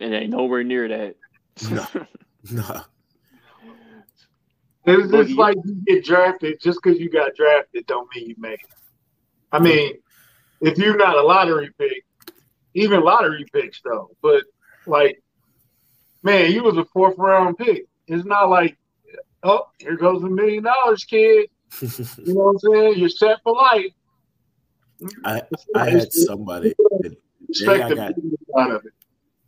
It 0.00 0.12
ain't 0.12 0.30
nowhere 0.30 0.64
near 0.64 0.88
that. 0.88 1.16
No. 1.70 1.86
no. 2.50 2.80
It's 4.86 5.10
Well, 5.10 5.22
just 5.22 5.30
you- 5.30 5.36
like 5.36 5.56
you 5.64 5.74
get 5.86 6.04
drafted 6.04 6.60
just 6.60 6.80
because 6.82 6.98
you 6.98 7.08
got 7.08 7.34
drafted 7.34 7.86
don't 7.86 8.08
mean 8.14 8.28
you 8.28 8.34
make 8.38 8.60
it. 8.60 8.70
I 9.52 9.58
mm. 9.58 9.64
mean, 9.64 9.94
if 10.60 10.78
you're 10.78 10.96
not 10.96 11.16
a 11.16 11.22
lottery 11.22 11.70
pick, 11.78 12.04
even 12.74 13.02
lottery 13.02 13.46
picks 13.52 13.80
though, 13.82 14.10
but 14.20 14.44
like, 14.86 15.22
man, 16.22 16.52
you 16.52 16.62
was 16.62 16.76
a 16.76 16.84
fourth 16.86 17.16
round 17.16 17.56
pick. 17.56 17.86
It's 18.06 18.24
not 18.24 18.50
like, 18.50 18.76
oh, 19.44 19.66
here 19.78 19.96
goes 19.96 20.22
a 20.22 20.28
million 20.28 20.64
dollars, 20.64 21.04
kid. 21.04 21.48
You 21.80 22.34
know 22.34 22.44
what 22.44 22.50
I'm 22.50 22.58
saying? 22.58 22.98
You're 22.98 23.08
set 23.08 23.42
for 23.42 23.54
life. 23.54 23.92
I 25.24 25.42
I 25.74 25.90
had 25.90 26.12
somebody 26.12 26.74
the 27.00 27.16
day 27.66 27.82
I 27.82 27.94
got 27.94 28.14
business 28.14 28.40
side 28.54 28.70
of 28.70 28.84
it. 28.86 28.92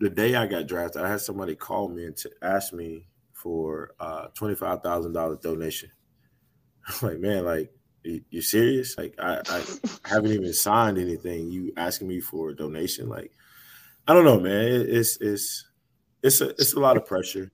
the 0.00 0.10
day 0.10 0.34
I 0.34 0.46
got 0.46 0.66
drafted, 0.66 1.02
I 1.02 1.08
had 1.08 1.20
somebody 1.20 1.54
call 1.54 1.88
me 1.88 2.04
and 2.04 2.16
to 2.18 2.30
ask 2.42 2.72
me 2.72 3.06
for 3.32 3.94
uh 4.00 4.26
twenty 4.34 4.54
five 4.54 4.82
thousand 4.82 5.12
dollars 5.12 5.38
donation. 5.38 5.90
I'm 6.88 7.08
like, 7.08 7.18
man, 7.20 7.44
like 7.44 7.72
you, 8.02 8.22
you 8.30 8.42
serious? 8.42 8.96
Like 8.98 9.14
I, 9.18 9.40
I 9.48 9.62
haven't 10.04 10.32
even 10.32 10.52
signed 10.52 10.98
anything. 10.98 11.50
You 11.50 11.72
asking 11.76 12.08
me 12.08 12.20
for 12.20 12.50
a 12.50 12.56
donation? 12.56 13.08
Like 13.08 13.32
I 14.06 14.14
don't 14.14 14.24
know, 14.24 14.40
man. 14.40 14.86
It's 14.88 15.18
it's 15.20 15.66
it's 16.22 16.40
a 16.40 16.50
it's 16.50 16.74
a 16.74 16.80
lot 16.80 16.96
of 16.96 17.06
pressure. 17.06 17.52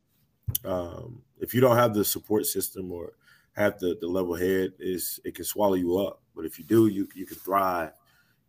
Um, 0.64 1.22
if 1.40 1.54
you 1.54 1.60
don't 1.60 1.76
have 1.76 1.94
the 1.94 2.04
support 2.04 2.46
system 2.46 2.92
or 2.92 3.14
have 3.54 3.78
the 3.78 3.96
the 4.00 4.06
level 4.06 4.34
head, 4.34 4.72
is 4.78 5.20
it 5.24 5.34
can 5.34 5.44
swallow 5.44 5.74
you 5.74 5.98
up. 5.98 6.22
But 6.34 6.44
if 6.44 6.58
you 6.58 6.64
do, 6.64 6.86
you 6.86 7.08
you 7.14 7.26
can 7.26 7.36
thrive. 7.36 7.92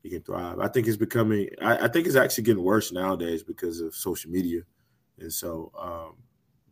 You 0.03 0.09
can 0.09 0.21
thrive. 0.21 0.59
I 0.59 0.67
think 0.67 0.87
it's 0.87 0.97
becoming. 0.97 1.49
I, 1.61 1.85
I 1.85 1.87
think 1.87 2.07
it's 2.07 2.15
actually 2.15 2.43
getting 2.43 2.63
worse 2.63 2.91
nowadays 2.91 3.43
because 3.43 3.79
of 3.79 3.95
social 3.95 4.31
media, 4.31 4.61
and 5.19 5.31
so 5.31 5.71
um, 5.79 6.15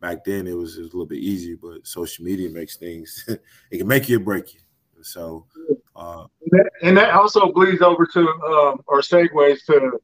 back 0.00 0.24
then 0.24 0.46
it 0.46 0.56
was, 0.56 0.76
it 0.76 0.82
was 0.82 0.92
a 0.92 0.96
little 0.96 1.06
bit 1.06 1.18
easy. 1.18 1.54
But 1.54 1.86
social 1.86 2.24
media 2.24 2.50
makes 2.50 2.76
things. 2.76 3.24
it 3.70 3.78
can 3.78 3.88
make 3.88 4.08
you 4.08 4.18
or 4.18 4.20
break 4.20 4.54
you. 4.54 4.60
And 4.96 5.06
so 5.06 5.46
uh, 5.96 6.26
and 6.82 6.96
that 6.96 7.10
also 7.10 7.52
bleeds 7.52 7.82
over 7.82 8.06
to 8.06 8.20
um, 8.20 8.80
or 8.86 9.00
segues 9.00 9.64
to 9.66 10.00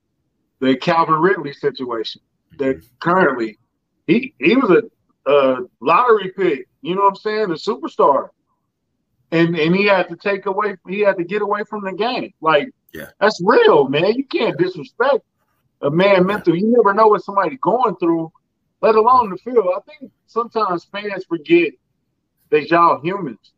the 0.61 0.77
Calvin 0.77 1.17
Ridley 1.17 1.53
situation. 1.53 2.21
That 2.59 2.83
currently 3.01 3.59
he 4.07 4.35
he 4.39 4.57
was 4.57 4.71
a, 4.71 4.83
a 5.29 5.59
lottery 5.81 6.33
pick. 6.37 6.67
You 6.83 6.95
know 6.95 7.03
what 7.03 7.11
I'm 7.11 7.17
saying? 7.17 7.45
A 7.51 7.55
superstar, 7.55 8.29
and 9.31 9.57
and 9.57 9.75
he 9.77 9.87
had 9.87 10.09
to 10.09 10.17
take 10.17 10.47
away. 10.47 10.77
He 10.89 11.01
had 11.01 11.17
to 11.19 11.25
get 11.25 11.43
away 11.43 11.63
from 11.69 11.85
the 11.85 11.93
game. 11.93 12.33
Like 12.41 12.69
Yeah. 12.95 13.11
that's 13.21 13.41
real, 13.45 13.89
man. 13.89 14.15
You 14.15 14.25
can't 14.25 14.57
disrespect 14.59 15.21
a 15.83 15.91
man 15.91 16.27
mental. 16.27 16.57
You 16.57 16.67
never 16.77 16.95
know 16.95 17.09
what 17.09 17.23
somebody's 17.25 17.59
going 17.61 17.97
through, 17.97 18.33
let 18.81 18.95
alone 18.95 19.31
the 19.31 19.37
field. 19.39 19.69
I 19.77 19.81
think 19.91 20.11
sometimes 20.27 20.85
fans 20.85 21.25
forget 21.29 21.73
that 22.51 22.69
y'all 22.71 23.01
humans. 23.03 23.53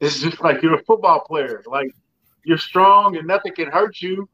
It's 0.00 0.20
just 0.20 0.40
like 0.40 0.62
you're 0.62 0.74
a 0.78 0.84
football 0.84 1.20
player. 1.20 1.62
Like 1.66 1.90
you're 2.44 2.58
strong 2.58 3.16
and 3.16 3.26
nothing 3.26 3.52
can 3.54 3.68
hurt 3.70 4.00
you. 4.00 4.28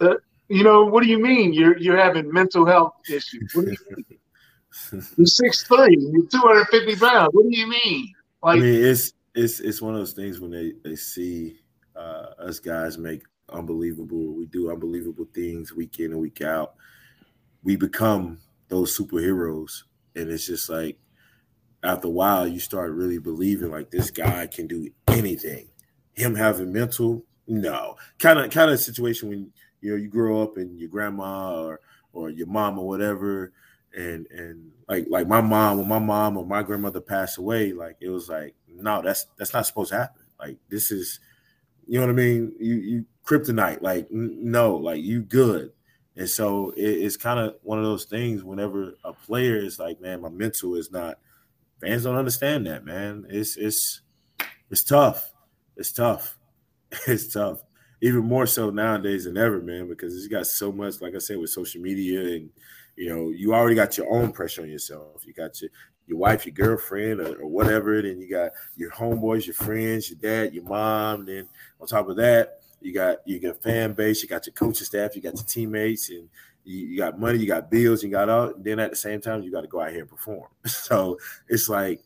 Uh, 0.00 0.16
you 0.48 0.62
know, 0.62 0.84
what 0.84 1.02
do 1.02 1.08
you 1.08 1.18
mean? 1.18 1.54
You're 1.54 1.78
you're 1.78 1.96
having 1.96 2.30
mental 2.30 2.66
health 2.66 2.92
issues. 3.08 3.56
You're 4.92 5.26
six 5.26 5.64
three, 5.64 5.96
you're 5.98 6.26
250 6.26 6.96
pounds. 6.96 7.30
What 7.32 7.50
do 7.50 7.56
you 7.56 7.68
mean? 7.68 8.12
I 8.42 8.52
Like 8.52 8.60
mean, 8.60 8.84
it's 8.84 9.12
it's 9.34 9.60
it's 9.60 9.80
one 9.80 9.94
of 9.94 10.00
those 10.00 10.12
things 10.12 10.40
when 10.40 10.50
they 10.50 10.72
they 10.82 10.96
see 10.96 11.58
uh, 11.96 12.30
us 12.38 12.58
guys 12.58 12.98
make 12.98 13.22
unbelievable. 13.50 14.34
We 14.34 14.46
do 14.46 14.70
unbelievable 14.70 15.26
things 15.34 15.72
week 15.72 16.00
in 16.00 16.12
and 16.12 16.20
week 16.20 16.42
out. 16.42 16.74
We 17.62 17.76
become 17.76 18.38
those 18.68 18.96
superheroes, 18.96 19.82
and 20.16 20.30
it's 20.30 20.46
just 20.46 20.68
like 20.68 20.98
after 21.82 22.08
a 22.08 22.10
while, 22.10 22.46
you 22.46 22.58
start 22.58 22.92
really 22.92 23.18
believing 23.18 23.70
like 23.70 23.90
this 23.90 24.10
guy 24.10 24.46
can 24.46 24.66
do 24.66 24.88
anything. 25.08 25.68
Him 26.14 26.34
having 26.34 26.72
mental, 26.72 27.24
no, 27.46 27.96
kind 28.18 28.38
of 28.38 28.50
kind 28.50 28.70
of 28.70 28.80
situation 28.80 29.28
when 29.28 29.52
you 29.80 29.90
know 29.90 29.96
you 29.96 30.08
grow 30.08 30.42
up 30.42 30.56
and 30.56 30.78
your 30.78 30.88
grandma 30.88 31.60
or 31.62 31.80
or 32.12 32.30
your 32.30 32.46
mom 32.46 32.78
or 32.78 32.86
whatever 32.86 33.52
and 33.96 34.26
and 34.30 34.70
like 34.88 35.06
like 35.08 35.28
my 35.28 35.40
mom 35.40 35.78
when 35.78 35.88
my 35.88 35.98
mom 35.98 36.36
or 36.36 36.44
my 36.46 36.62
grandmother 36.62 37.00
passed 37.00 37.38
away 37.38 37.72
like 37.72 37.96
it 38.00 38.08
was 38.08 38.28
like 38.28 38.54
no 38.68 39.00
that's 39.02 39.26
that's 39.38 39.52
not 39.52 39.66
supposed 39.66 39.90
to 39.90 39.98
happen. 39.98 40.22
Like 40.38 40.58
this 40.68 40.90
is 40.90 41.20
you 41.86 42.00
know 42.00 42.06
what 42.06 42.12
i 42.12 42.16
mean? 42.16 42.52
You 42.58 42.74
you 42.74 43.04
kryptonite 43.24 43.82
like 43.82 44.06
n- 44.12 44.38
no 44.42 44.76
like 44.76 45.02
you 45.02 45.22
good. 45.22 45.72
And 46.16 46.28
so 46.28 46.70
it, 46.70 46.82
it's 46.82 47.16
kind 47.16 47.40
of 47.40 47.56
one 47.62 47.78
of 47.78 47.84
those 47.84 48.04
things 48.04 48.44
whenever 48.44 48.94
a 49.04 49.12
player 49.12 49.56
is 49.56 49.78
like 49.78 50.00
man 50.00 50.22
my 50.22 50.28
mental 50.28 50.74
is 50.76 50.90
not 50.90 51.18
fans 51.80 52.04
don't 52.04 52.16
understand 52.16 52.66
that 52.66 52.84
man. 52.84 53.26
It's 53.28 53.56
it's 53.56 54.02
it's 54.70 54.84
tough. 54.84 55.32
It's 55.76 55.92
tough. 55.92 56.38
It's 57.06 57.32
tough. 57.32 57.62
Even 58.00 58.24
more 58.24 58.46
so 58.46 58.70
nowadays 58.70 59.24
than 59.24 59.36
ever 59.36 59.60
man 59.60 59.88
because 59.88 60.14
it's 60.16 60.28
got 60.28 60.46
so 60.46 60.70
much 60.70 61.00
like 61.00 61.14
i 61.14 61.18
said 61.18 61.38
with 61.38 61.50
social 61.50 61.80
media 61.80 62.20
and 62.20 62.50
you 62.96 63.08
know, 63.08 63.30
you 63.30 63.54
already 63.54 63.74
got 63.74 63.96
your 63.98 64.12
own 64.12 64.32
pressure 64.32 64.62
on 64.62 64.70
yourself. 64.70 65.26
You 65.26 65.32
got 65.32 65.60
your 65.60 65.70
your 66.06 66.18
wife, 66.18 66.44
your 66.44 66.54
girlfriend, 66.54 67.20
or, 67.20 67.36
or 67.40 67.48
whatever. 67.48 68.00
Then 68.00 68.20
you 68.20 68.28
got 68.28 68.52
your 68.76 68.90
homeboys, 68.90 69.46
your 69.46 69.54
friends, 69.54 70.10
your 70.10 70.18
dad, 70.18 70.54
your 70.54 70.64
mom. 70.64 71.24
Then 71.24 71.48
on 71.80 71.86
top 71.86 72.08
of 72.08 72.16
that, 72.16 72.60
you 72.80 72.92
got 72.92 73.18
you 73.24 73.40
got 73.40 73.62
fan 73.62 73.92
base, 73.94 74.22
you 74.22 74.28
got 74.28 74.46
your 74.46 74.54
coaching 74.54 74.84
staff, 74.84 75.16
you 75.16 75.22
got 75.22 75.36
your 75.36 75.44
teammates, 75.44 76.10
and 76.10 76.28
you, 76.64 76.86
you 76.86 76.98
got 76.98 77.18
money, 77.18 77.38
you 77.38 77.46
got 77.46 77.70
bills, 77.70 78.02
you 78.02 78.10
got 78.10 78.28
all. 78.28 78.52
Then 78.56 78.78
at 78.78 78.90
the 78.90 78.96
same 78.96 79.20
time, 79.20 79.42
you 79.42 79.50
got 79.50 79.62
to 79.62 79.68
go 79.68 79.80
out 79.80 79.90
here 79.90 80.00
and 80.00 80.10
perform. 80.10 80.48
So 80.66 81.18
it's 81.48 81.68
like 81.68 82.02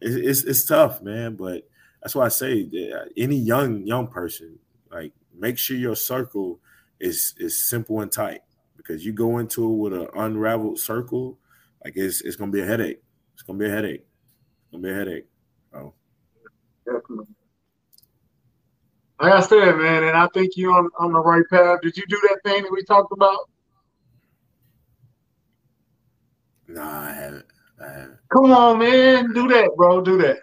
it's, 0.00 0.14
it's 0.14 0.44
it's 0.44 0.66
tough, 0.66 1.02
man. 1.02 1.36
But 1.36 1.68
that's 2.02 2.14
why 2.14 2.26
I 2.26 2.28
say 2.28 2.64
that 2.64 3.00
uh, 3.00 3.04
any 3.16 3.36
young 3.36 3.86
young 3.86 4.06
person, 4.06 4.58
like 4.92 5.12
make 5.34 5.58
sure 5.58 5.76
your 5.76 5.96
circle 5.96 6.60
is 7.00 7.34
is 7.38 7.68
simple 7.68 8.00
and 8.00 8.12
tight 8.12 8.42
because 8.90 9.06
you 9.06 9.12
go 9.12 9.38
into 9.38 9.64
it 9.64 9.76
with 9.76 9.92
an 9.92 10.08
unraveled 10.16 10.78
circle, 10.78 11.38
like 11.84 11.94
it's 11.96 12.22
it's 12.22 12.36
gonna 12.36 12.50
be 12.50 12.60
a 12.60 12.66
headache. 12.66 13.00
It's 13.34 13.42
gonna 13.42 13.58
be 13.58 13.66
a 13.66 13.70
headache. 13.70 14.00
It's 14.02 14.72
gonna 14.72 14.82
be 14.82 14.90
a 14.90 14.94
headache. 14.94 15.26
Oh, 15.72 15.94
Definitely. 16.84 17.26
Like 19.20 19.32
I 19.32 19.40
said, 19.40 19.76
man, 19.76 20.04
and 20.04 20.16
I 20.16 20.26
think 20.34 20.56
you're 20.56 20.72
on, 20.72 20.88
on 20.98 21.12
the 21.12 21.20
right 21.20 21.44
path. 21.50 21.80
Did 21.82 21.96
you 21.96 22.04
do 22.08 22.18
that 22.22 22.40
thing 22.44 22.62
that 22.64 22.72
we 22.72 22.82
talked 22.84 23.12
about? 23.12 23.38
nah, 26.66 27.02
I 27.02 27.12
haven't. 27.12 27.46
I 27.80 27.88
haven't. 27.92 28.18
Come 28.32 28.50
on, 28.52 28.78
man. 28.78 29.32
Do 29.32 29.46
that, 29.48 29.70
bro. 29.76 30.00
Do 30.00 30.18
that. 30.18 30.38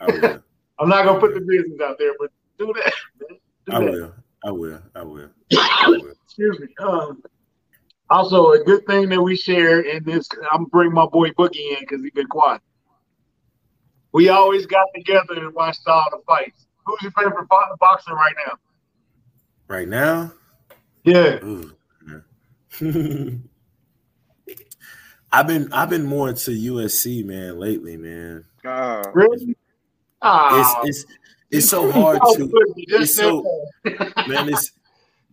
I 0.00 0.08
will. 0.08 0.42
I'm 0.78 0.88
not 0.88 1.04
gonna 1.04 1.20
put 1.20 1.34
the 1.34 1.40
business 1.40 1.80
out 1.82 1.98
there, 1.98 2.14
but 2.18 2.30
do 2.58 2.72
that. 2.74 2.92
Man. 3.20 3.38
Do 3.66 3.72
I 3.72 3.80
that. 3.80 3.90
will. 3.90 4.14
I 4.44 4.50
will. 4.50 4.82
I 4.94 5.02
will. 5.02 5.30
I 5.58 5.88
will. 5.88 6.14
Excuse 6.24 6.58
me. 6.60 6.68
Um, 6.80 7.22
also, 8.10 8.52
a 8.52 8.62
good 8.62 8.86
thing 8.86 9.08
that 9.08 9.20
we 9.20 9.36
share 9.36 9.80
in 9.80 10.04
this, 10.04 10.28
I'm 10.52 10.64
bring 10.66 10.92
my 10.92 11.06
boy 11.06 11.30
Boogie 11.30 11.72
in 11.72 11.80
because 11.80 12.02
he's 12.02 12.12
been 12.12 12.26
quiet. 12.28 12.60
We 14.12 14.28
always 14.28 14.64
got 14.66 14.86
together 14.94 15.34
and 15.34 15.52
watched 15.54 15.86
all 15.86 16.04
the 16.10 16.18
fights. 16.26 16.66
Who's 16.84 17.02
your 17.02 17.10
favorite 17.12 17.48
boxer 17.48 18.14
right 18.14 18.34
now? 18.46 18.54
Right 19.68 19.88
now, 19.88 20.32
Yeah. 21.04 21.40
I've 25.32 25.46
been 25.48 25.72
I've 25.72 25.90
been 25.90 26.04
more 26.06 26.28
into 26.28 26.52
UFC, 26.52 27.24
man, 27.24 27.58
lately, 27.58 27.96
man. 27.96 28.44
God. 28.62 29.06
Really? 29.12 29.56
Ah, 30.22 30.80
It's 30.84 31.04
it's 31.04 31.12
it's 31.50 31.68
so 31.68 31.90
hard 31.92 32.20
to 32.36 32.50
it's 32.76 33.16
so- 33.16 33.42
man, 33.84 34.48
it's 34.48 34.72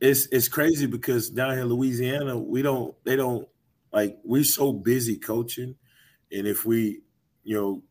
it's 0.04 0.28
it's 0.32 0.49
crazy 0.49 0.86
because 0.86 1.30
down 1.30 1.51
here 1.54 1.62
in 1.62 1.70
Louisiana, 1.70 2.38
we 2.38 2.62
don't 2.62 2.93
they 3.06 3.16
don't 3.16 3.47
like 3.93 4.18
we're 4.24 4.43
so 4.43 4.74
busy 4.74 5.18
coaching, 5.18 5.76
and 6.32 6.45
if 6.45 6.66
we 6.66 7.01
you 7.43 7.56
know 7.56 7.84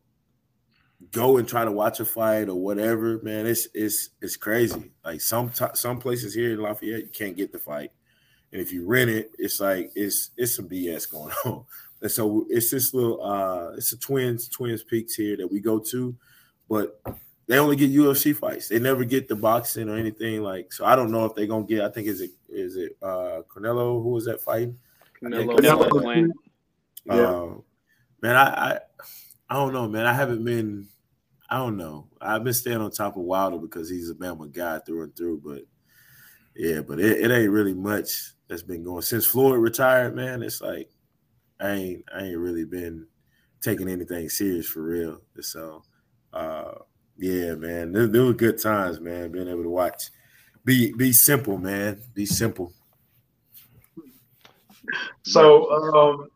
go 1.11 1.37
and 1.37 1.47
try 1.47 1.65
to 1.65 1.71
watch 1.71 1.99
a 1.99 2.05
fight 2.05 2.49
or 2.49 2.55
whatever, 2.55 3.19
man, 3.23 3.47
it's 3.47 3.67
it's 3.73 4.11
it's 4.21 4.37
crazy. 4.37 4.91
Like 5.03 5.21
some 5.21 5.49
t- 5.49 5.65
some 5.73 5.99
places 5.99 6.35
here 6.35 6.53
in 6.53 6.61
Lafayette, 6.61 7.01
you 7.01 7.09
can't 7.11 7.35
get 7.35 7.51
the 7.51 7.57
fight, 7.57 7.91
and 8.51 8.61
if 8.61 8.71
you 8.71 8.85
rent 8.85 9.09
it, 9.09 9.31
it's 9.39 9.59
like 9.59 9.91
it's 9.95 10.29
it's 10.37 10.55
some 10.55 10.69
BS 10.69 11.09
going 11.09 11.33
on. 11.45 11.65
And 12.03 12.11
so 12.11 12.45
it's 12.49 12.69
this 12.69 12.93
little 12.93 13.23
uh 13.23 13.71
it's 13.75 13.91
a 13.91 13.97
twins 13.97 14.47
twins 14.49 14.83
peaks 14.83 15.15
here 15.15 15.35
that 15.37 15.51
we 15.51 15.59
go 15.59 15.79
to, 15.89 16.15
but 16.69 17.01
they 17.47 17.57
only 17.57 17.75
get 17.75 17.91
UFC 17.91 18.35
fights. 18.35 18.69
They 18.69 18.79
never 18.79 19.03
get 19.03 19.27
the 19.27 19.35
boxing 19.35 19.89
or 19.89 19.97
anything 19.97 20.41
like. 20.41 20.71
So 20.71 20.85
I 20.85 20.95
don't 20.95 21.11
know 21.11 21.25
if 21.25 21.35
they're 21.35 21.47
gonna 21.47 21.65
get. 21.65 21.81
I 21.81 21.89
think 21.89 22.07
is 22.07 22.21
it 22.21 22.31
is 22.49 22.77
it 22.77 22.97
uh 23.01 23.41
Canelo 23.53 24.01
who 24.01 24.09
was 24.09 24.25
that 24.25 24.41
fighting? 24.41 24.77
Canelo. 25.21 25.57
Canelo 25.57 25.89
Canelo. 25.89 26.01
Plant. 26.01 26.31
Yeah. 27.05 27.13
Uh, 27.13 27.53
man, 28.21 28.35
I, 28.35 28.43
I 28.43 28.79
I 29.49 29.55
don't 29.55 29.73
know, 29.73 29.87
man. 29.87 30.05
I 30.05 30.13
haven't 30.13 30.43
been. 30.43 30.87
I 31.49 31.57
don't 31.57 31.77
know. 31.77 32.07
I've 32.19 32.43
been 32.43 32.53
staying 32.53 32.81
on 32.81 32.89
top 32.91 33.17
of 33.17 33.23
Wilder 33.23 33.57
because 33.57 33.89
he's 33.89 34.09
a 34.09 34.15
Bama 34.15 34.51
guy 34.51 34.79
through 34.79 35.03
and 35.03 35.15
through. 35.15 35.41
But 35.43 35.63
yeah, 36.55 36.81
but 36.81 36.99
it, 36.99 37.19
it 37.19 37.31
ain't 37.31 37.51
really 37.51 37.73
much. 37.73 38.09
that's 38.47 38.63
been 38.63 38.83
going 38.83 39.01
since 39.01 39.25
Floyd 39.25 39.59
retired, 39.59 40.15
man. 40.15 40.41
It's 40.41 40.61
like 40.61 40.89
I 41.59 41.71
ain't 41.71 42.05
I 42.15 42.23
ain't 42.23 42.37
really 42.37 42.65
been 42.65 43.05
taking 43.61 43.89
anything 43.89 44.29
serious 44.29 44.67
for 44.67 44.81
real. 44.81 45.21
So 45.41 45.83
uh 46.31 46.71
yeah, 47.17 47.53
man, 47.55 47.91
there, 47.91 48.07
there 48.07 48.23
were 48.23 48.33
good 48.33 48.61
times, 48.61 48.99
man, 48.99 49.31
being 49.31 49.47
able 49.47 49.63
to 49.63 49.69
watch. 49.69 50.09
Be 50.65 50.93
be 50.93 51.11
simple, 51.11 51.57
man. 51.57 51.99
Be 52.13 52.25
simple. 52.25 52.73
So 55.23 55.71
um 55.71 56.29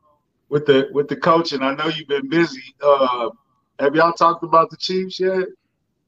with 0.49 0.65
the 0.65 0.89
with 0.91 1.07
the 1.07 1.15
coaching, 1.15 1.61
I 1.61 1.73
know 1.75 1.88
you've 1.88 2.07
been 2.07 2.30
busy. 2.30 2.75
Uh 2.82 3.30
have 3.80 3.95
y'all 3.95 4.13
talked 4.13 4.43
about 4.43 4.69
the 4.69 4.78
Chiefs 4.78 5.19
yet? 5.19 5.47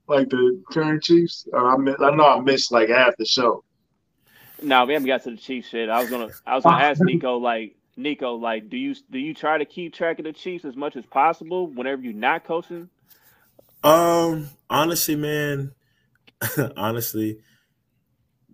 Like 0.08 0.30
the 0.30 0.62
current 0.72 1.04
Chiefs? 1.04 1.48
Or 1.54 1.70
I, 1.70 1.74
I 1.76 2.16
know 2.16 2.26
I 2.26 2.40
missed 2.42 2.72
like 2.72 2.90
half 2.90 3.16
the 3.18 3.26
show. 3.26 3.64
No, 4.62 4.86
we 4.86 4.94
haven't 4.94 5.08
got 5.08 5.24
to 5.24 5.32
the 5.32 5.38
Chiefs 5.38 5.72
yet. 5.72 5.90
I 5.90 6.02
was 6.02 6.10
gonna 6.10 6.30
I 6.46 6.56
was 6.56 6.64
gonna 6.64 6.84
ask 6.84 7.02
Nico 7.02 7.38
like 7.38 7.76
Nico 7.96 8.36
like 8.36 8.70
do 8.70 8.78
you 8.78 8.96
do 9.10 9.20
you 9.20 9.34
try 9.34 9.58
to 9.58 9.66
keep 9.66 9.94
track 9.94 10.20
of 10.20 10.26
the 10.26 10.34
Chiefs 10.34 10.66
as 10.66 10.76
much 10.76 10.98
as 10.98 11.06
possible 11.06 11.68
whenever 11.68 12.02
you're 12.02 12.14
not 12.14 12.44
coaching? 12.44 12.90
Um, 13.84 14.50
honestly, 14.70 15.16
man, 15.16 15.74
honestly, 16.78 17.40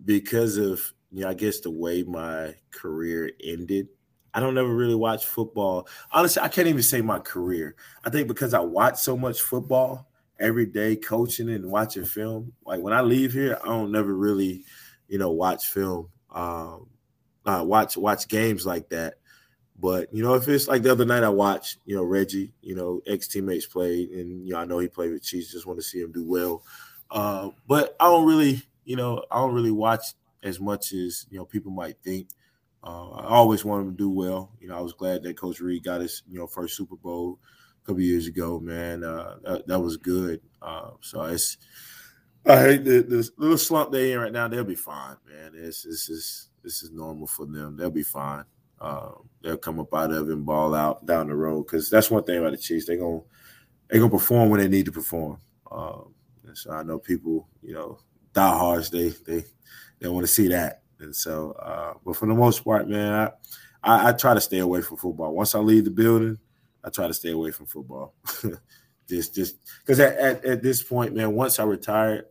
because 0.04 0.56
of 0.56 0.92
you 1.10 1.22
know, 1.22 1.28
I 1.30 1.34
guess 1.34 1.60
the 1.60 1.70
way 1.70 2.02
my 2.02 2.54
career 2.70 3.30
ended, 3.42 3.88
I 4.34 4.40
don't 4.40 4.58
ever 4.58 4.74
really 4.74 4.94
watch 4.94 5.24
football. 5.24 5.88
Honestly, 6.12 6.42
I 6.42 6.48
can't 6.48 6.68
even 6.68 6.82
say 6.82 7.00
my 7.00 7.18
career. 7.18 7.74
I 8.04 8.10
think 8.10 8.28
because 8.28 8.54
I 8.54 8.60
watch 8.60 8.98
so 8.98 9.16
much 9.16 9.40
football 9.40 10.08
every 10.38 10.66
day, 10.66 10.96
coaching 10.96 11.48
and 11.48 11.70
watching 11.70 12.04
film. 12.04 12.52
Like 12.64 12.80
when 12.80 12.92
I 12.92 13.00
leave 13.00 13.32
here, 13.32 13.58
I 13.62 13.68
don't 13.68 13.92
never 13.92 14.14
really 14.14 14.64
you 15.08 15.18
know, 15.18 15.30
watch 15.30 15.68
film, 15.68 16.08
um, 16.34 16.88
uh, 17.44 17.62
watch 17.64 17.96
watch 17.96 18.26
games 18.26 18.66
like 18.66 18.88
that. 18.88 19.14
But 19.78 20.12
you 20.12 20.22
know, 20.22 20.34
if 20.34 20.48
it's 20.48 20.68
like 20.68 20.82
the 20.82 20.92
other 20.92 21.04
night, 21.04 21.22
I 21.22 21.28
watched 21.28 21.78
you 21.84 21.96
know 21.96 22.02
Reggie, 22.02 22.52
you 22.62 22.74
know, 22.74 23.00
ex 23.06 23.28
teammates 23.28 23.66
played, 23.66 24.10
and 24.10 24.46
you 24.46 24.54
know 24.54 24.60
I 24.60 24.64
know 24.64 24.78
he 24.78 24.88
played 24.88 25.12
with 25.12 25.22
Chiefs. 25.22 25.52
Just 25.52 25.66
want 25.66 25.78
to 25.78 25.84
see 25.84 26.00
him 26.00 26.12
do 26.12 26.24
well. 26.24 26.62
Uh, 27.10 27.50
but 27.68 27.94
I 28.00 28.06
don't 28.06 28.26
really, 28.26 28.62
you 28.84 28.96
know, 28.96 29.22
I 29.30 29.36
don't 29.36 29.54
really 29.54 29.70
watch 29.70 30.02
as 30.42 30.60
much 30.60 30.92
as 30.92 31.26
you 31.30 31.38
know 31.38 31.44
people 31.44 31.72
might 31.72 31.98
think. 32.02 32.28
Uh, 32.82 33.10
I 33.10 33.26
always 33.26 33.64
want 33.64 33.86
him 33.86 33.90
to 33.92 33.96
do 33.96 34.10
well. 34.10 34.52
You 34.60 34.68
know, 34.68 34.78
I 34.78 34.80
was 34.80 34.92
glad 34.92 35.22
that 35.24 35.36
Coach 35.36 35.60
Reid 35.60 35.84
got 35.84 36.00
his 36.00 36.22
you 36.28 36.38
know 36.38 36.46
first 36.46 36.76
Super 36.76 36.96
Bowl 36.96 37.38
a 37.82 37.86
couple 37.86 38.00
years 38.00 38.26
ago. 38.26 38.58
Man, 38.58 39.04
uh, 39.04 39.36
that, 39.42 39.66
that 39.66 39.80
was 39.80 39.98
good. 39.98 40.40
Uh, 40.62 40.90
so 41.00 41.22
it's 41.24 41.58
I 42.46 42.62
hate 42.62 42.84
the, 42.84 43.02
the 43.02 43.28
little 43.36 43.58
slump 43.58 43.90
they 43.90 44.12
are 44.12 44.18
in 44.18 44.22
right 44.22 44.32
now. 44.32 44.48
They'll 44.48 44.64
be 44.64 44.74
fine, 44.74 45.16
man. 45.28 45.52
This 45.52 45.82
this 45.82 46.08
is 46.08 46.48
this 46.62 46.82
is 46.82 46.92
normal 46.92 47.26
for 47.26 47.44
them. 47.44 47.76
They'll 47.76 47.90
be 47.90 48.04
fine. 48.04 48.44
Um, 48.80 49.28
they'll 49.42 49.56
come 49.56 49.80
up 49.80 49.94
out 49.94 50.12
of 50.12 50.28
and 50.28 50.44
ball 50.44 50.74
out 50.74 51.06
down 51.06 51.28
the 51.28 51.34
road 51.34 51.64
because 51.66 51.88
that's 51.88 52.10
one 52.10 52.24
thing 52.24 52.38
about 52.38 52.52
the 52.52 52.58
Chiefs. 52.58 52.86
They're 52.86 52.98
gonna 52.98 53.20
they're 53.88 54.00
gonna 54.00 54.10
perform 54.10 54.50
when 54.50 54.60
they 54.60 54.68
need 54.68 54.86
to 54.86 54.92
perform. 54.92 55.38
Um, 55.70 56.14
so 56.54 56.70
I 56.72 56.82
know 56.82 56.98
people, 56.98 57.48
you 57.62 57.74
know, 57.74 57.98
diehards 58.32 58.90
they 58.90 59.08
they 59.26 59.44
they 60.00 60.08
want 60.08 60.26
to 60.26 60.32
see 60.32 60.48
that. 60.48 60.82
And 60.98 61.14
so, 61.14 61.52
uh, 61.52 61.94
but 62.04 62.16
for 62.16 62.26
the 62.26 62.34
most 62.34 62.64
part, 62.64 62.88
man, 62.88 63.12
I, 63.12 63.30
I, 63.82 64.08
I 64.08 64.12
try 64.12 64.34
to 64.34 64.40
stay 64.40 64.58
away 64.58 64.80
from 64.80 64.96
football. 64.96 65.34
Once 65.34 65.54
I 65.54 65.58
leave 65.58 65.84
the 65.84 65.90
building, 65.90 66.38
I 66.82 66.90
try 66.90 67.06
to 67.06 67.14
stay 67.14 67.30
away 67.30 67.50
from 67.50 67.66
football. 67.66 68.14
just 69.08 69.34
just 69.34 69.56
because 69.80 70.00
at, 70.00 70.16
at, 70.16 70.44
at 70.44 70.62
this 70.62 70.82
point, 70.82 71.14
man, 71.14 71.34
once 71.34 71.58
I 71.58 71.64
retired, 71.64 72.26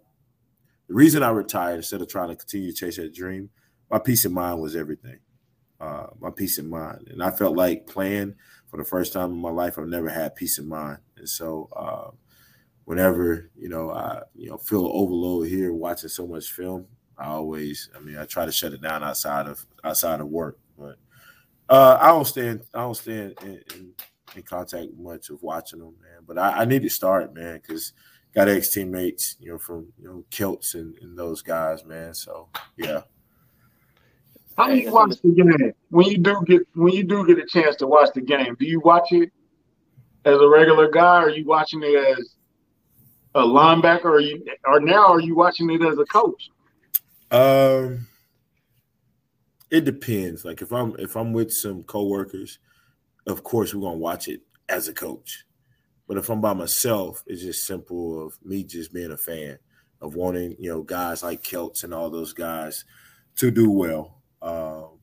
the 0.87 0.93
reason 0.93 1.23
I 1.23 1.29
retired 1.29 1.77
instead 1.77 2.01
of 2.01 2.09
trying 2.09 2.29
to 2.29 2.35
continue 2.35 2.71
to 2.71 2.77
chase 2.77 2.97
that 2.97 3.13
dream, 3.13 3.49
my 3.89 3.99
peace 3.99 4.25
of 4.25 4.31
mind 4.31 4.61
was 4.61 4.75
everything. 4.75 5.19
Uh, 5.80 6.07
my 6.21 6.30
peace 6.30 6.57
of 6.57 6.65
mind, 6.65 7.07
and 7.09 7.21
I 7.21 7.32
felt 7.32 7.57
like 7.57 7.86
playing 7.86 8.36
for 8.67 8.78
the 8.78 8.86
first 8.86 9.11
time 9.11 9.32
in 9.32 9.38
my 9.38 9.49
life. 9.51 9.78
I've 9.78 9.88
never 9.88 10.09
had 10.09 10.36
peace 10.36 10.57
of 10.57 10.65
mind, 10.65 10.99
and 11.17 11.28
so 11.28 11.69
uh, 11.76 12.11
whenever 12.86 13.49
you 13.57 13.67
know 13.67 13.91
I 13.91 14.21
you 14.36 14.49
know 14.49 14.57
feel 14.57 14.88
overload 14.88 15.49
here 15.49 15.73
watching 15.73 16.09
so 16.09 16.26
much 16.26 16.51
film, 16.51 16.88
I 17.17 17.28
always, 17.28 17.89
I 17.95 17.99
mean, 17.99 18.17
I 18.17 18.26
try 18.26 18.45
to 18.45 18.51
shut 18.51 18.73
it 18.73 18.82
down 18.82 19.03
outside 19.03 19.47
of 19.47 19.65
outside 19.84 20.19
of 20.19 20.28
work, 20.28 20.59
but 20.78 20.97
uh, 21.69 21.97
I 21.99 22.07
don't 22.07 22.26
stand, 22.26 22.61
I 22.73 22.80
don't 22.80 22.95
stand 22.95 23.36
in, 23.41 23.61
in, 23.73 23.93
in, 24.36 24.43
contact 24.43 24.91
much 24.97 25.30
of 25.30 25.41
watching 25.41 25.80
them, 25.80 25.95
man. 26.01 26.21
But 26.28 26.38
I, 26.38 26.61
I 26.61 26.65
need 26.65 26.84
to 26.84 26.89
start, 26.89 27.34
man, 27.34 27.59
because 27.61 27.93
got 28.34 28.49
ex 28.49 28.73
teammates, 28.73 29.38
you 29.39 29.51
know, 29.51 29.57
from 29.57 29.88
you 29.97 30.07
know 30.07 30.26
Celts 30.30 30.76
and, 30.76 30.95
and 31.01 31.17
those 31.17 31.41
guys, 31.41 31.86
man. 31.86 32.13
So 32.13 32.49
yeah. 32.78 33.01
How 34.57 34.67
do 34.67 34.77
you 34.77 34.91
watch 34.91 35.21
the 35.21 35.29
game 35.29 35.73
when 35.89 36.07
you 36.07 36.17
do 36.17 36.41
get 36.45 36.61
when 36.75 36.93
you 36.93 37.03
do 37.03 37.25
get 37.27 37.37
a 37.39 37.45
chance 37.45 37.75
to 37.77 37.87
watch 37.87 38.09
the 38.15 38.21
game? 38.21 38.55
Do 38.57 38.65
you 38.65 38.79
watch 38.79 39.11
it 39.11 39.31
as 40.23 40.37
a 40.37 40.47
regular 40.47 40.89
guy, 40.89 41.23
or 41.23 41.25
are 41.25 41.29
you 41.29 41.45
watching 41.45 41.81
it 41.83 42.17
as 42.17 42.35
a 43.35 43.41
linebacker, 43.41 44.05
or 44.05 44.19
you 44.21 44.45
or 44.65 44.79
now 44.79 45.07
are 45.07 45.19
you 45.19 45.35
watching 45.35 45.69
it 45.71 45.81
as 45.81 45.97
a 45.97 46.05
coach? 46.05 46.49
Um, 47.31 48.07
it 49.69 49.83
depends. 49.83 50.45
Like 50.45 50.61
if 50.61 50.71
I'm 50.71 50.95
if 50.99 51.17
I'm 51.17 51.33
with 51.33 51.51
some 51.51 51.83
coworkers, 51.83 52.59
of 53.27 53.43
course 53.43 53.73
we're 53.73 53.81
gonna 53.81 53.97
watch 53.97 54.29
it 54.29 54.41
as 54.69 54.87
a 54.87 54.93
coach. 54.93 55.45
But 56.07 56.17
if 56.17 56.29
I'm 56.29 56.39
by 56.39 56.53
myself, 56.53 57.23
it's 57.27 57.41
just 57.41 57.65
simple 57.65 58.25
of 58.25 58.37
me 58.43 58.63
just 58.63 58.93
being 58.93 59.11
a 59.11 59.17
fan 59.17 59.57
of 60.01 60.15
wanting, 60.15 60.55
you 60.59 60.69
know, 60.69 60.83
guys 60.83 61.23
like 61.23 61.43
Celts 61.43 61.83
and 61.83 61.93
all 61.93 62.09
those 62.09 62.31
guys 62.31 62.85
to 63.37 63.51
do 63.51 63.69
well. 63.69 64.21
Um, 64.45 64.99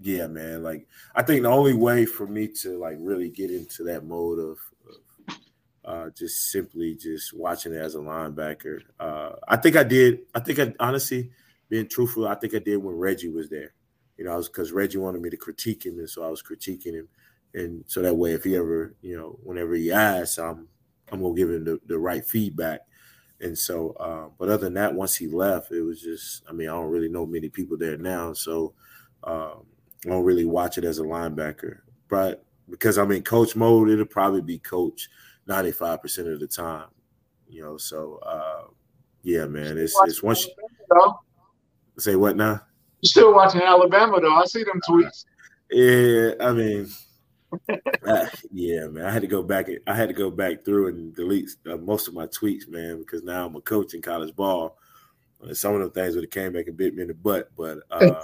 yeah, 0.00 0.26
man. 0.26 0.62
Like 0.62 0.86
I 1.14 1.22
think 1.22 1.42
the 1.42 1.50
only 1.50 1.74
way 1.74 2.06
for 2.06 2.26
me 2.26 2.48
to 2.62 2.78
like 2.78 2.96
really 2.98 3.30
get 3.30 3.50
into 3.50 3.84
that 3.84 4.04
mode 4.04 4.38
of, 4.38 4.58
of 4.88 5.36
uh, 5.84 6.10
just 6.10 6.50
simply 6.50 6.94
just 6.94 7.36
watching 7.36 7.74
it 7.74 7.78
as 7.78 7.94
a 7.94 7.98
linebacker. 7.98 8.80
Uh, 8.98 9.32
I 9.46 9.56
think 9.56 9.76
I 9.76 9.84
did. 9.84 10.20
I 10.34 10.40
think 10.40 10.58
I 10.58 10.72
honestly, 10.80 11.30
being 11.68 11.88
truthful, 11.88 12.26
I 12.26 12.36
think 12.36 12.54
I 12.54 12.58
did 12.60 12.76
when 12.78 12.96
Reggie 12.96 13.28
was 13.28 13.50
there. 13.50 13.74
You 14.16 14.24
know, 14.24 14.32
I 14.32 14.36
was 14.36 14.48
because 14.48 14.72
Reggie 14.72 14.98
wanted 14.98 15.20
me 15.20 15.30
to 15.30 15.36
critique 15.36 15.84
him, 15.84 15.98
and 15.98 16.08
so 16.08 16.24
I 16.24 16.28
was 16.28 16.42
critiquing 16.42 16.94
him 16.94 17.08
and 17.54 17.84
so 17.86 18.02
that 18.02 18.14
way, 18.14 18.32
if 18.32 18.44
he 18.44 18.56
ever, 18.56 18.94
you 19.00 19.16
know, 19.16 19.38
whenever 19.42 19.74
he 19.74 19.92
asks, 19.92 20.38
I'm 20.38 20.68
I'm 21.12 21.22
gonna 21.22 21.34
give 21.34 21.50
him 21.50 21.64
the, 21.64 21.80
the 21.86 21.98
right 21.98 22.24
feedback. 22.24 22.80
And 23.40 23.56
so, 23.56 23.90
uh, 24.00 24.28
but 24.38 24.48
other 24.48 24.64
than 24.64 24.74
that, 24.74 24.94
once 24.94 25.16
he 25.16 25.26
left, 25.26 25.72
it 25.72 25.82
was 25.82 26.00
just, 26.00 26.42
I 26.48 26.52
mean, 26.52 26.68
I 26.68 26.72
don't 26.72 26.90
really 26.90 27.08
know 27.08 27.26
many 27.26 27.48
people 27.48 27.76
there 27.76 27.96
now, 27.96 28.32
so 28.32 28.72
um, 29.24 29.66
I 30.06 30.10
don't 30.10 30.24
really 30.24 30.44
watch 30.44 30.78
it 30.78 30.84
as 30.84 30.98
a 30.98 31.02
linebacker. 31.02 31.78
But 32.08 32.44
because 32.70 32.96
I'm 32.96 33.12
in 33.12 33.22
coach 33.22 33.56
mode, 33.56 33.90
it'll 33.90 34.06
probably 34.06 34.40
be 34.40 34.58
coach 34.58 35.08
95% 35.48 36.32
of 36.32 36.40
the 36.40 36.46
time, 36.46 36.86
you 37.48 37.62
know. 37.62 37.76
So, 37.76 38.18
uh, 38.24 38.64
yeah, 39.22 39.46
man, 39.46 39.78
it's 39.78 39.98
it's 40.04 40.22
once. 40.22 40.46
You, 40.46 41.14
say 41.98 42.16
what 42.16 42.36
now? 42.36 42.60
You're 43.00 43.08
still 43.08 43.34
watching 43.34 43.62
Alabama 43.62 44.20
though. 44.20 44.34
I 44.34 44.44
see 44.46 44.64
them 44.64 44.80
tweets. 44.88 45.24
Yeah, 45.70 46.34
I 46.40 46.52
mean, 46.52 46.88
uh, 48.06 48.26
yeah, 48.52 48.86
man. 48.86 49.04
I 49.06 49.10
had 49.10 49.22
to 49.22 49.28
go 49.28 49.42
back. 49.42 49.68
I 49.86 49.94
had 49.94 50.08
to 50.08 50.14
go 50.14 50.30
back 50.30 50.64
through 50.64 50.88
and 50.88 51.14
delete 51.14 51.50
uh, 51.70 51.76
most 51.76 52.08
of 52.08 52.14
my 52.14 52.26
tweets, 52.26 52.68
man, 52.68 52.98
because 52.98 53.22
now 53.22 53.46
I'm 53.46 53.56
a 53.56 53.60
coach 53.60 53.94
in 53.94 54.02
college 54.02 54.34
ball. 54.34 54.76
And 55.42 55.56
some 55.56 55.74
of 55.74 55.80
the 55.80 55.90
things 55.90 56.14
would 56.14 56.24
have 56.24 56.30
came 56.30 56.52
back 56.52 56.68
and 56.68 56.76
bit 56.76 56.94
me 56.94 57.02
in 57.02 57.08
the 57.08 57.14
butt, 57.14 57.50
but 57.56 57.78
uh, 57.90 58.14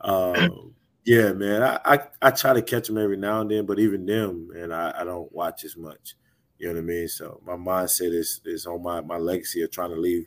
um, 0.00 0.74
yeah, 1.04 1.32
man. 1.32 1.62
I, 1.62 1.80
I, 1.84 1.98
I 2.20 2.30
try 2.30 2.52
to 2.52 2.62
catch 2.62 2.88
them 2.88 2.98
every 2.98 3.16
now 3.16 3.40
and 3.40 3.50
then, 3.50 3.66
but 3.66 3.78
even 3.78 4.06
them, 4.06 4.50
and 4.54 4.74
I, 4.74 4.94
I 4.98 5.04
don't 5.04 5.30
watch 5.32 5.64
as 5.64 5.76
much. 5.76 6.16
You 6.58 6.68
know 6.68 6.74
what 6.74 6.80
I 6.80 6.84
mean? 6.84 7.08
So 7.08 7.40
my 7.44 7.54
mindset 7.54 8.12
is 8.12 8.40
is 8.44 8.66
on 8.66 8.82
my 8.82 9.00
my 9.00 9.16
legacy 9.16 9.62
of 9.62 9.70
trying 9.70 9.90
to 9.90 10.00
leave. 10.00 10.26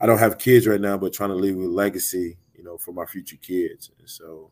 I 0.00 0.06
don't 0.06 0.18
have 0.18 0.38
kids 0.38 0.66
right 0.66 0.80
now, 0.80 0.96
but 0.96 1.12
trying 1.12 1.30
to 1.30 1.36
leave 1.36 1.56
a 1.56 1.60
legacy, 1.60 2.36
you 2.54 2.62
know, 2.62 2.76
for 2.76 2.92
my 2.92 3.06
future 3.06 3.36
kids. 3.36 3.90
And 3.98 4.08
so 4.08 4.50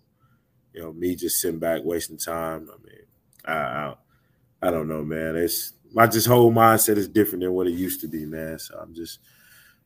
you 0.74 0.82
know, 0.82 0.92
me 0.92 1.14
just 1.14 1.40
sitting 1.40 1.60
back 1.60 1.82
wasting 1.84 2.18
time. 2.18 2.68
I 2.68 2.86
mean, 2.86 3.04
I, 3.44 3.52
I, 3.52 3.94
I 4.62 4.70
don't 4.70 4.88
know, 4.88 5.04
man. 5.04 5.36
It's 5.36 5.74
my 5.92 6.06
just 6.06 6.26
whole 6.26 6.52
mindset 6.52 6.96
is 6.96 7.08
different 7.08 7.42
than 7.42 7.52
what 7.52 7.68
it 7.68 7.74
used 7.74 8.00
to 8.00 8.08
be, 8.08 8.26
man. 8.26 8.58
So 8.58 8.76
I'm 8.78 8.92
just 8.92 9.20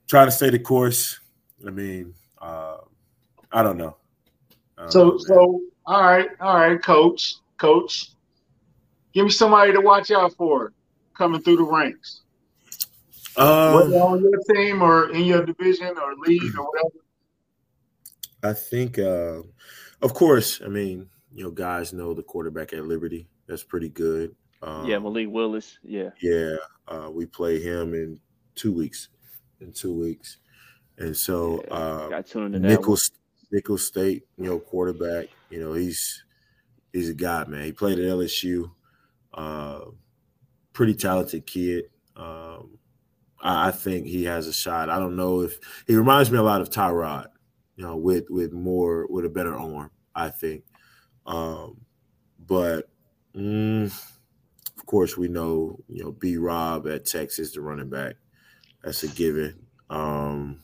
trying 0.09 0.26
to 0.26 0.32
stay 0.32 0.49
the 0.49 0.59
course. 0.59 1.20
I 1.66 1.70
mean, 1.70 2.14
uh, 2.41 2.78
I 3.53 3.62
don't 3.62 3.76
know. 3.76 3.97
I 4.78 4.82
don't 4.82 4.93
so, 4.93 5.05
know, 5.11 5.18
so 5.18 5.61
all 5.86 6.03
right, 6.03 6.28
all 6.41 6.55
right, 6.55 6.82
coach, 6.82 7.36
coach, 7.59 8.12
give 9.12 9.24
me 9.24 9.30
somebody 9.30 9.72
to 9.72 9.80
watch 9.80 10.11
out 10.11 10.34
for 10.34 10.72
coming 11.16 11.43
through 11.43 11.57
the 11.57 11.64
ranks. 11.64 12.22
Um, 13.36 13.74
Whether 13.74 13.97
on 13.97 14.22
your 14.22 14.39
team 14.55 14.82
or 14.82 15.11
in 15.11 15.24
your 15.24 15.45
division 15.45 15.97
or 15.99 16.14
league 16.26 16.59
or 16.59 16.64
whatever. 16.64 16.95
I 18.43 18.53
think 18.53 18.99
uh, 18.99 19.41
of 20.03 20.14
course, 20.14 20.61
I 20.64 20.68
mean, 20.68 21.09
you 21.34 21.44
know, 21.44 21.51
guys 21.51 21.92
know 21.92 22.14
the 22.14 22.22
quarterback 22.22 22.72
at 22.72 22.84
Liberty. 22.84 23.28
That's 23.46 23.64
pretty 23.64 23.88
good. 23.88 24.34
Um, 24.62 24.86
yeah, 24.86 24.99
Malik 24.99 25.28
Willis. 25.30 25.78
Yeah. 25.82 26.11
Yeah. 26.20 26.57
Uh, 26.86 27.11
we 27.12 27.26
play 27.26 27.61
him 27.61 27.94
in 27.94 28.20
two 28.55 28.72
weeks. 28.72 29.09
In 29.61 29.72
two 29.72 29.94
weeks. 29.94 30.38
And 30.99 31.16
so 31.16 31.62
yeah, 31.68 31.74
uh 31.74 32.09
State, 33.76 34.24
you 34.36 34.44
know, 34.44 34.59
quarterback. 34.59 35.28
You 35.51 35.61
know, 35.61 35.72
he's 35.72 36.24
he's 36.92 37.09
a 37.09 37.14
guy, 37.14 37.44
man. 37.44 37.64
He 37.64 37.72
played 37.72 37.99
at 37.99 38.05
LSU. 38.05 38.70
Uh, 39.32 39.80
pretty 40.72 40.94
talented 40.94 41.46
kid. 41.46 41.84
Um, 42.16 42.78
I, 43.40 43.68
I, 43.68 43.70
think 43.70 44.07
he 44.07 44.24
has 44.24 44.49
a 44.49 44.53
shot. 44.53 44.90
I 44.90 44.99
don't 44.99 45.16
know 45.16 45.42
if 45.42 45.59
he 45.86 45.94
reminds 45.94 46.30
me 46.30 46.38
a 46.38 46.42
lot 46.42 46.61
of 46.61 46.70
Tyrod, 46.70 47.28
you 47.79 47.85
know, 47.85 47.97
with 47.97 48.24
with 48.29 48.53
more 48.53 49.07
with 49.09 49.24
a 49.24 49.31
better 49.31 49.57
arm. 49.57 49.91
I 50.12 50.31
think, 50.31 50.64
um, 51.26 51.81
but 52.45 52.91
mm, 53.37 53.87
of 53.87 54.87
course 54.87 55.16
we 55.16 55.29
know 55.29 55.79
you 55.89 56.03
know 56.03 56.11
B 56.11 56.37
Rob 56.39 56.89
at 56.89 57.07
Texas, 57.07 57.53
the 57.53 57.61
running 57.61 57.89
back. 57.89 58.16
That's 58.83 59.05
a 59.05 59.09
given. 59.09 59.55
Um, 59.91 60.61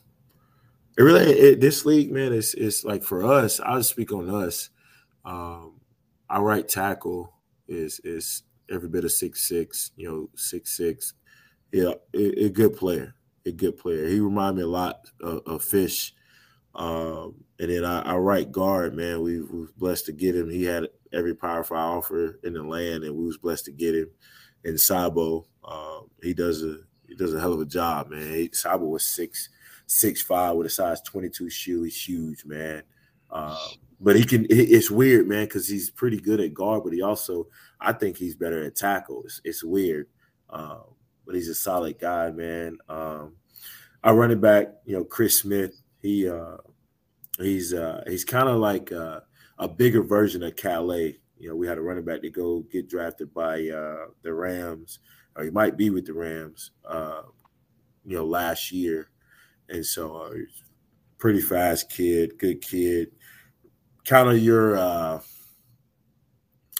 it 0.98 1.02
really 1.02 1.30
it, 1.30 1.60
this 1.60 1.86
league, 1.86 2.10
man, 2.10 2.32
is 2.32 2.52
is 2.54 2.84
like 2.84 3.04
for 3.04 3.24
us. 3.24 3.60
I'll 3.60 3.84
speak 3.84 4.12
on 4.12 4.28
us. 4.28 4.70
Um, 5.24 5.80
our 6.28 6.42
right 6.42 6.68
tackle 6.68 7.32
is 7.68 8.00
is 8.02 8.42
every 8.68 8.88
bit 8.88 9.04
of 9.04 9.12
six 9.12 9.46
six, 9.46 9.92
you 9.94 10.08
know, 10.10 10.30
six 10.34 10.76
six. 10.76 11.14
Yeah, 11.70 11.92
a, 12.12 12.46
a 12.46 12.48
good 12.48 12.76
player, 12.76 13.14
a 13.46 13.52
good 13.52 13.78
player. 13.78 14.08
He 14.08 14.18
reminded 14.18 14.56
me 14.56 14.62
a 14.62 14.68
lot 14.68 15.08
of, 15.20 15.42
of 15.46 15.62
Fish. 15.62 16.12
Um, 16.74 17.44
and 17.60 17.70
then 17.70 17.84
our, 17.84 18.02
our, 18.02 18.20
right 18.20 18.50
guard, 18.50 18.94
man, 18.94 19.22
we, 19.22 19.40
we 19.40 19.60
was 19.60 19.72
blessed 19.72 20.06
to 20.06 20.12
get 20.12 20.34
him. 20.34 20.50
He 20.50 20.64
had 20.64 20.88
every 21.12 21.34
power 21.34 21.62
five 21.62 21.78
offer 21.98 22.40
in 22.42 22.52
the 22.52 22.62
land, 22.62 23.04
and 23.04 23.16
we 23.16 23.24
was 23.24 23.38
blessed 23.38 23.66
to 23.66 23.72
get 23.72 23.94
him. 23.94 24.08
And 24.64 24.80
Sabo, 24.80 25.46
um, 25.64 26.10
he 26.22 26.34
does 26.34 26.62
a 26.62 26.78
he 27.06 27.14
does 27.14 27.34
a 27.34 27.40
hell 27.40 27.52
of 27.52 27.60
a 27.60 27.66
job, 27.66 28.10
man. 28.10 28.28
He, 28.28 28.50
Sabo 28.52 28.86
was 28.86 29.06
six 29.06 29.50
six 29.86 30.20
five 30.22 30.56
with 30.56 30.66
a 30.66 30.70
size 30.70 31.00
twenty 31.02 31.28
two 31.28 31.48
shoe. 31.48 31.84
He's 31.84 32.02
huge, 32.02 32.44
man. 32.44 32.82
Um, 33.30 33.56
but 34.00 34.16
he 34.16 34.24
can. 34.24 34.46
It's 34.50 34.90
weird, 34.90 35.28
man, 35.28 35.44
because 35.44 35.68
he's 35.68 35.90
pretty 35.90 36.18
good 36.18 36.40
at 36.40 36.54
guard, 36.54 36.82
but 36.82 36.92
he 36.92 37.02
also, 37.02 37.46
I 37.80 37.92
think 37.92 38.16
he's 38.16 38.34
better 38.34 38.64
at 38.64 38.74
tackles. 38.74 39.24
It's, 39.26 39.40
it's 39.44 39.64
weird, 39.64 40.08
um, 40.50 40.82
but 41.24 41.34
he's 41.34 41.48
a 41.48 41.54
solid 41.54 41.98
guy, 41.98 42.30
man. 42.30 42.78
Um, 42.88 43.36
our 44.02 44.14
running 44.14 44.40
back, 44.40 44.68
you 44.84 44.96
know, 44.96 45.04
Chris 45.04 45.38
Smith. 45.38 45.80
He 46.04 46.28
uh, 46.28 46.58
he's 47.38 47.72
uh, 47.72 48.04
he's 48.06 48.24
kind 48.24 48.48
of 48.48 48.58
like 48.58 48.92
uh, 48.92 49.20
a 49.58 49.68
bigger 49.68 50.02
version 50.02 50.42
of 50.42 50.56
Calais. 50.56 51.18
You 51.38 51.48
know, 51.48 51.56
we 51.56 51.66
had 51.66 51.78
a 51.78 51.82
running 51.82 52.04
back 52.04 52.22
to 52.22 52.30
go 52.30 52.60
get 52.70 52.88
drafted 52.88 53.32
by 53.32 53.68
uh, 53.68 54.06
the 54.22 54.34
Rams, 54.34 54.98
or 55.34 55.44
he 55.44 55.50
might 55.50 55.76
be 55.78 55.90
with 55.90 56.06
the 56.06 56.14
Rams. 56.14 56.72
Uh, 56.84 57.22
you 58.04 58.16
know, 58.16 58.26
last 58.26 58.70
year, 58.70 59.08
and 59.70 59.84
so 59.84 60.16
uh, 60.16 60.30
pretty 61.18 61.40
fast 61.40 61.90
kid, 61.90 62.38
good 62.38 62.60
kid 62.60 63.10
kind 64.04 64.28
of 64.28 64.38
your 64.38 64.76
uh, 64.76 65.20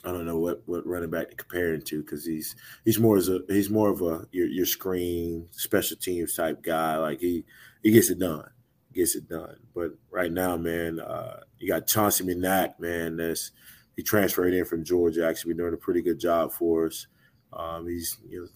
I 0.05 0.12
don't 0.12 0.27
know 0.27 0.39
what 0.39 0.62
what 0.66 0.87
running 0.87 1.11
back 1.11 1.31
to 1.31 1.37
compare 1.37 1.72
him 1.72 1.83
to 1.83 2.03
because 2.03 2.27
he's 2.27 2.57
he's 2.85 2.99
more 2.99 3.16
as 3.16 3.29
a 3.29 3.41
he's 3.49 3.70
more 3.70 3.89
of 3.91 4.03
a 4.03 4.27
your 4.33 4.47
your 4.47 4.66
screen 4.66 5.49
special 5.51 5.97
teams 5.97 6.35
type 6.35 6.62
guy. 6.62 6.99
Like 6.99 7.20
he 7.20 7.45
he 7.83 7.91
gets 7.91 8.11
it 8.11 8.18
done, 8.18 8.49
gets 8.95 9.16
it 9.16 9.28
done. 9.28 9.57
But 9.74 9.92
right 10.11 10.32
now, 10.32 10.57
man, 10.57 11.01
uh, 11.01 11.40
you 11.59 11.68
got 11.68 11.86
Chauncey 11.86 12.24
Manac, 12.24 12.78
man. 12.80 13.16
That's 13.16 13.53
he 13.97 14.03
transferred 14.03 14.55
in 14.55 14.64
from 14.64 14.84
Georgia. 14.84 15.26
Actually, 15.26 15.55
been 15.55 15.64
doing 15.64 15.74
a 15.74 15.78
pretty 15.78 16.03
good 16.03 16.18
job 16.18 16.53
for 16.53 16.86
us. 16.86 17.07
Um, 17.53 17.86
he's 17.86 18.18
you 18.28 18.40
know 18.40 18.47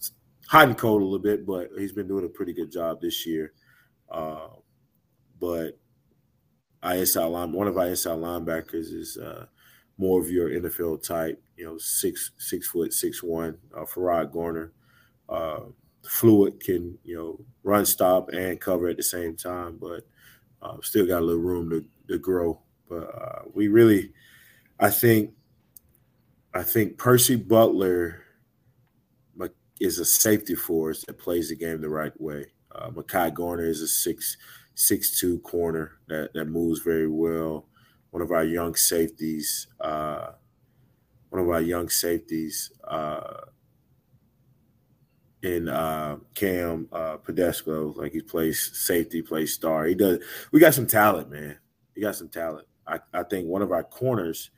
hot 0.47 0.67
and 0.67 0.77
cold 0.77 1.01
a 1.01 1.05
little 1.05 1.19
bit, 1.19 1.45
but 1.45 1.69
he's 1.77 1.93
been 1.93 2.07
doing 2.07 2.25
a 2.25 2.29
pretty 2.29 2.53
good 2.53 2.71
job 2.71 3.01
this 3.01 3.25
year. 3.25 3.53
Uh, 4.09 4.47
but 5.39 5.79
ISL 6.83 7.31
line, 7.31 7.51
one 7.51 7.67
of 7.67 7.77
our 7.77 7.85
ISL 7.85 8.19
linebackers 8.19 8.93
is 8.93 9.17
uh, 9.17 9.45
more 9.97 10.19
of 10.19 10.29
your 10.29 10.49
NFL 10.49 11.05
type, 11.05 11.41
you 11.57 11.65
know, 11.65 11.77
six 11.77 12.31
six 12.37 12.67
foot 12.67 12.93
six 12.93 13.21
one. 13.21 13.57
Uh, 13.75 13.85
Ferrod 13.85 14.31
Gardner, 14.31 14.71
uh, 15.27 15.61
fluid 16.03 16.59
can 16.61 16.97
you 17.03 17.15
know 17.15 17.39
run, 17.63 17.85
stop, 17.85 18.29
and 18.29 18.59
cover 18.59 18.87
at 18.87 18.97
the 18.97 19.03
same 19.03 19.35
time, 19.35 19.77
but 19.79 20.07
uh, 20.61 20.77
still 20.81 21.05
got 21.05 21.21
a 21.21 21.25
little 21.25 21.41
room 21.41 21.69
to, 21.69 21.85
to 22.07 22.17
grow. 22.19 22.61
But 22.87 23.13
uh, 23.15 23.41
we 23.53 23.67
really, 23.67 24.13
I 24.79 24.89
think, 24.89 25.31
I 26.53 26.63
think 26.63 26.97
Percy 26.97 27.35
Butler 27.35 28.23
is 29.79 29.97
a 29.97 30.03
safety 30.03 30.55
for 30.55 30.89
us 30.89 31.05
that 31.05 31.17
plays 31.17 31.47
the 31.47 31.55
game 31.55 31.79
the 31.79 31.87
right 31.87 32.11
way. 32.19 32.45
Uh, 32.75 32.89
Mekhi 32.89 33.33
Garner 33.33 33.63
is 33.63 33.81
a 33.81 33.87
six 33.87 34.35
six-two 34.75 35.39
corner 35.39 35.99
that, 36.07 36.33
that 36.33 36.45
moves 36.45 36.81
very 36.81 37.07
well. 37.07 37.67
One 38.11 38.21
of 38.21 38.31
our 38.31 38.43
young 38.43 38.75
safeties, 38.75 39.67
uh, 39.79 40.31
one 41.29 41.41
of 41.41 41.49
our 41.49 41.61
young 41.61 41.89
safeties 41.89 42.71
uh, 42.87 43.41
in 45.41 45.69
uh, 45.69 46.17
Cam 46.35 46.87
uh, 46.91 47.17
Pedescleaux, 47.17 47.93
like 47.97 48.11
he 48.11 48.21
plays 48.21 48.71
safety, 48.73 49.21
plays 49.21 49.53
star. 49.53 49.85
He 49.85 49.95
does. 49.95 50.19
We 50.51 50.59
got 50.59 50.73
some 50.73 50.87
talent, 50.87 51.31
man. 51.31 51.57
We 51.95 52.01
got 52.01 52.15
some 52.15 52.29
talent. 52.29 52.67
I, 52.85 52.99
I 53.13 53.23
think 53.23 53.47
one 53.47 53.61
of 53.61 53.71
our 53.71 53.83
corners 53.83 54.51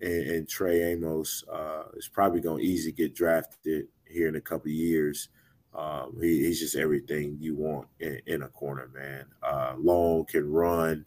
in 0.00 0.46
Trey 0.48 0.92
Amos 0.92 1.44
uh, 1.50 1.84
is 1.94 2.08
probably 2.08 2.40
going 2.40 2.62
to 2.62 2.68
easily 2.68 2.92
get 2.92 3.14
drafted 3.14 3.86
here 4.06 4.28
in 4.28 4.36
a 4.36 4.40
couple 4.40 4.70
years. 4.70 5.28
Um, 5.74 6.16
he, 6.20 6.44
he's 6.44 6.60
just 6.60 6.76
everything 6.76 7.36
you 7.40 7.56
want 7.56 7.88
in, 8.00 8.20
in 8.26 8.42
a 8.42 8.48
corner, 8.48 8.90
man. 8.94 9.26
Uh, 9.42 9.74
long, 9.78 10.24
can 10.24 10.50
run. 10.50 11.04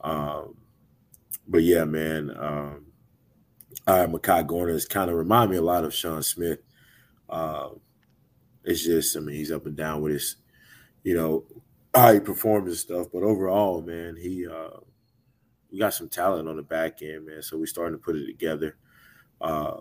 Um, 0.00 0.56
but 1.48 1.62
yeah, 1.62 1.84
man, 1.84 2.30
um, 2.38 2.86
uh, 3.86 4.06
Mekhi 4.06 4.46
Garner 4.46 4.70
is 4.70 4.86
kind 4.86 5.10
of 5.10 5.16
remind 5.16 5.50
me 5.50 5.56
a 5.56 5.62
lot 5.62 5.84
of 5.84 5.94
Sean 5.94 6.22
Smith. 6.22 6.60
Uh, 7.28 7.70
it's 8.66 8.84
just, 8.84 9.16
I 9.16 9.20
mean, 9.20 9.36
he's 9.36 9.52
up 9.52 9.64
and 9.64 9.76
down 9.76 10.02
with 10.02 10.12
his, 10.12 10.36
you 11.04 11.14
know, 11.14 11.44
how 11.94 12.12
he 12.12 12.20
performs 12.20 12.68
and 12.68 12.76
stuff. 12.76 13.06
But 13.12 13.22
overall, 13.22 13.80
man, 13.80 14.16
he 14.16 14.46
uh, 14.46 14.80
we 15.72 15.78
got 15.78 15.94
some 15.94 16.08
talent 16.08 16.48
on 16.48 16.56
the 16.56 16.62
back 16.62 17.00
end, 17.00 17.26
man. 17.26 17.42
So 17.42 17.56
we're 17.56 17.66
starting 17.66 17.96
to 17.96 18.04
put 18.04 18.16
it 18.16 18.26
together. 18.26 18.76
Uh, 19.40 19.78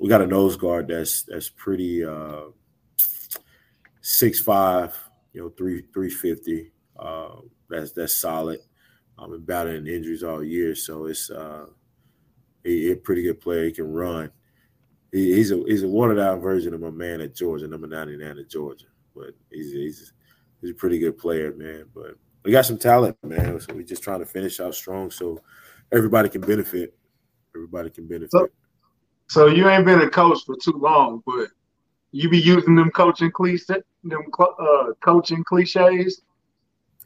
we 0.00 0.08
got 0.08 0.22
a 0.22 0.26
nose 0.26 0.56
guard 0.56 0.88
that's 0.88 1.22
that's 1.22 1.50
pretty 1.50 2.04
uh, 2.04 2.44
six 4.00 4.40
five, 4.40 4.98
you 5.32 5.42
know, 5.42 5.50
three 5.50 5.84
three 5.92 6.10
fifty. 6.10 6.72
Uh, 6.98 7.36
that's 7.68 7.92
that's 7.92 8.14
solid. 8.14 8.60
I've 9.18 9.30
been 9.30 9.44
battling 9.44 9.86
injuries 9.86 10.22
all 10.24 10.42
year, 10.42 10.74
so 10.74 11.06
it's 11.06 11.30
uh, 11.30 11.66
he 12.64 12.90
a 12.92 12.96
pretty 12.96 13.22
good 13.22 13.40
player. 13.40 13.66
He 13.66 13.72
can 13.72 13.92
run. 13.92 14.30
He, 15.12 15.34
he's 15.34 15.52
a 15.52 15.62
he's 15.66 15.82
a 15.82 15.88
watered 15.88 16.16
down 16.16 16.40
version 16.40 16.74
of 16.74 16.80
my 16.80 16.90
man 16.90 17.20
at 17.20 17.34
Georgia, 17.34 17.68
number 17.68 17.86
ninety 17.86 18.16
nine 18.16 18.38
at 18.38 18.48
Georgia. 18.48 18.86
But 19.14 19.34
he's 19.50 19.72
he's 19.72 20.12
he's 20.60 20.70
a 20.70 20.74
pretty 20.74 20.98
good 20.98 21.18
player, 21.18 21.52
man. 21.54 21.84
But 21.94 22.16
we 22.44 22.50
got 22.50 22.66
some 22.66 22.78
talent, 22.78 23.16
man. 23.22 23.60
So 23.60 23.74
we're 23.74 23.82
just 23.82 24.02
trying 24.02 24.20
to 24.20 24.26
finish 24.26 24.58
out 24.58 24.74
strong, 24.74 25.10
so 25.10 25.40
everybody 25.92 26.30
can 26.30 26.40
benefit. 26.40 26.94
Everybody 27.54 27.90
can 27.90 28.08
benefit. 28.08 28.30
So, 28.30 28.48
so 29.28 29.46
you 29.46 29.68
ain't 29.68 29.84
been 29.84 30.00
a 30.00 30.08
coach 30.08 30.38
for 30.46 30.56
too 30.56 30.78
long, 30.78 31.22
but 31.26 31.48
you 32.12 32.30
be 32.30 32.38
using 32.38 32.74
them 32.74 32.90
coaching 32.90 33.30
cliches, 33.30 33.66
them 33.66 34.22
uh, 34.38 34.92
coaching 35.00 35.44
cliches. 35.44 36.22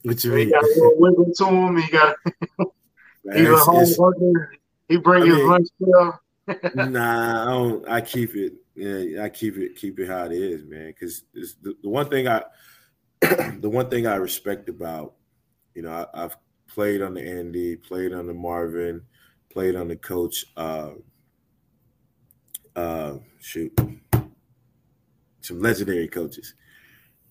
What 0.03 0.23
you 0.23 0.31
mean? 0.33 0.47
He 0.47 0.53
got 0.53 0.63
a 0.63 0.67
little 0.69 0.95
wiggle 0.97 1.33
to 1.39 1.47
him. 1.47 1.77
He 1.77 1.91
got. 1.91 2.17
he's 3.35 3.49
a 3.49 3.57
home 3.57 3.89
worker. 3.99 4.53
He 4.89 4.97
bring 4.97 5.25
I 5.25 5.27
his 5.27 5.37
mean, 5.37 5.49
lunch 5.49 5.67
stuff. 5.83 6.21
Nah, 6.75 7.43
I 7.43 7.51
don't. 7.51 7.89
I 7.89 8.01
keep 8.01 8.35
it. 8.35 8.55
Yeah, 8.75 9.25
I 9.25 9.29
keep 9.29 9.57
it. 9.57 9.77
Keep 9.77 10.01
it 10.01 10.09
how 10.09 10.25
it 10.25 10.33
is, 10.33 10.65
man. 10.65 10.89
Because 10.89 11.25
the, 11.33 11.75
the 11.83 11.89
one 11.89 12.09
thing 12.09 12.29
I, 12.29 12.43
the 13.21 13.71
one 13.71 13.89
thing 13.89 14.07
I 14.07 14.17
respect 14.17 14.69
about, 14.69 15.15
you 15.75 15.83
know, 15.83 16.07
I, 16.15 16.21
have 16.21 16.37
played 16.69 17.03
on 17.03 17.15
the 17.15 17.23
Andy, 17.23 17.77
played 17.77 18.13
on 18.13 18.27
the 18.27 18.35
Marvin, 18.35 19.03
played 19.51 19.77
on 19.77 19.89
the 19.89 19.97
coach. 19.97 20.45
Uh, 20.57 20.91
uh, 22.77 23.15
shoot, 23.41 23.73
some 25.41 25.61
legendary 25.61 26.09
coaches. 26.09 26.55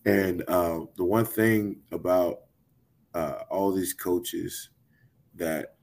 And 0.06 0.44
uh, 0.48 0.82
the 0.98 1.04
one 1.06 1.26
thing 1.26 1.78
about 1.92 2.42
uh, 3.14 3.44
all 3.50 3.72
these 3.72 3.94
coaches 3.94 4.70
that 5.36 5.75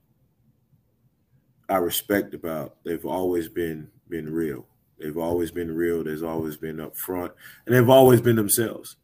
I 1.69 1.77
respect 1.77 2.33
about, 2.33 2.75
they've 2.83 3.05
always 3.05 3.49
been 3.49 3.89
been 4.09 4.31
real. 4.31 4.65
They've 4.99 5.17
always 5.17 5.51
been 5.51 5.73
real. 5.73 6.03
There's 6.03 6.23
always 6.23 6.57
been 6.57 6.77
upfront, 6.77 7.31
and 7.65 7.75
they've 7.75 7.89
always 7.89 8.21
been 8.21 8.35
themselves. 8.35 8.97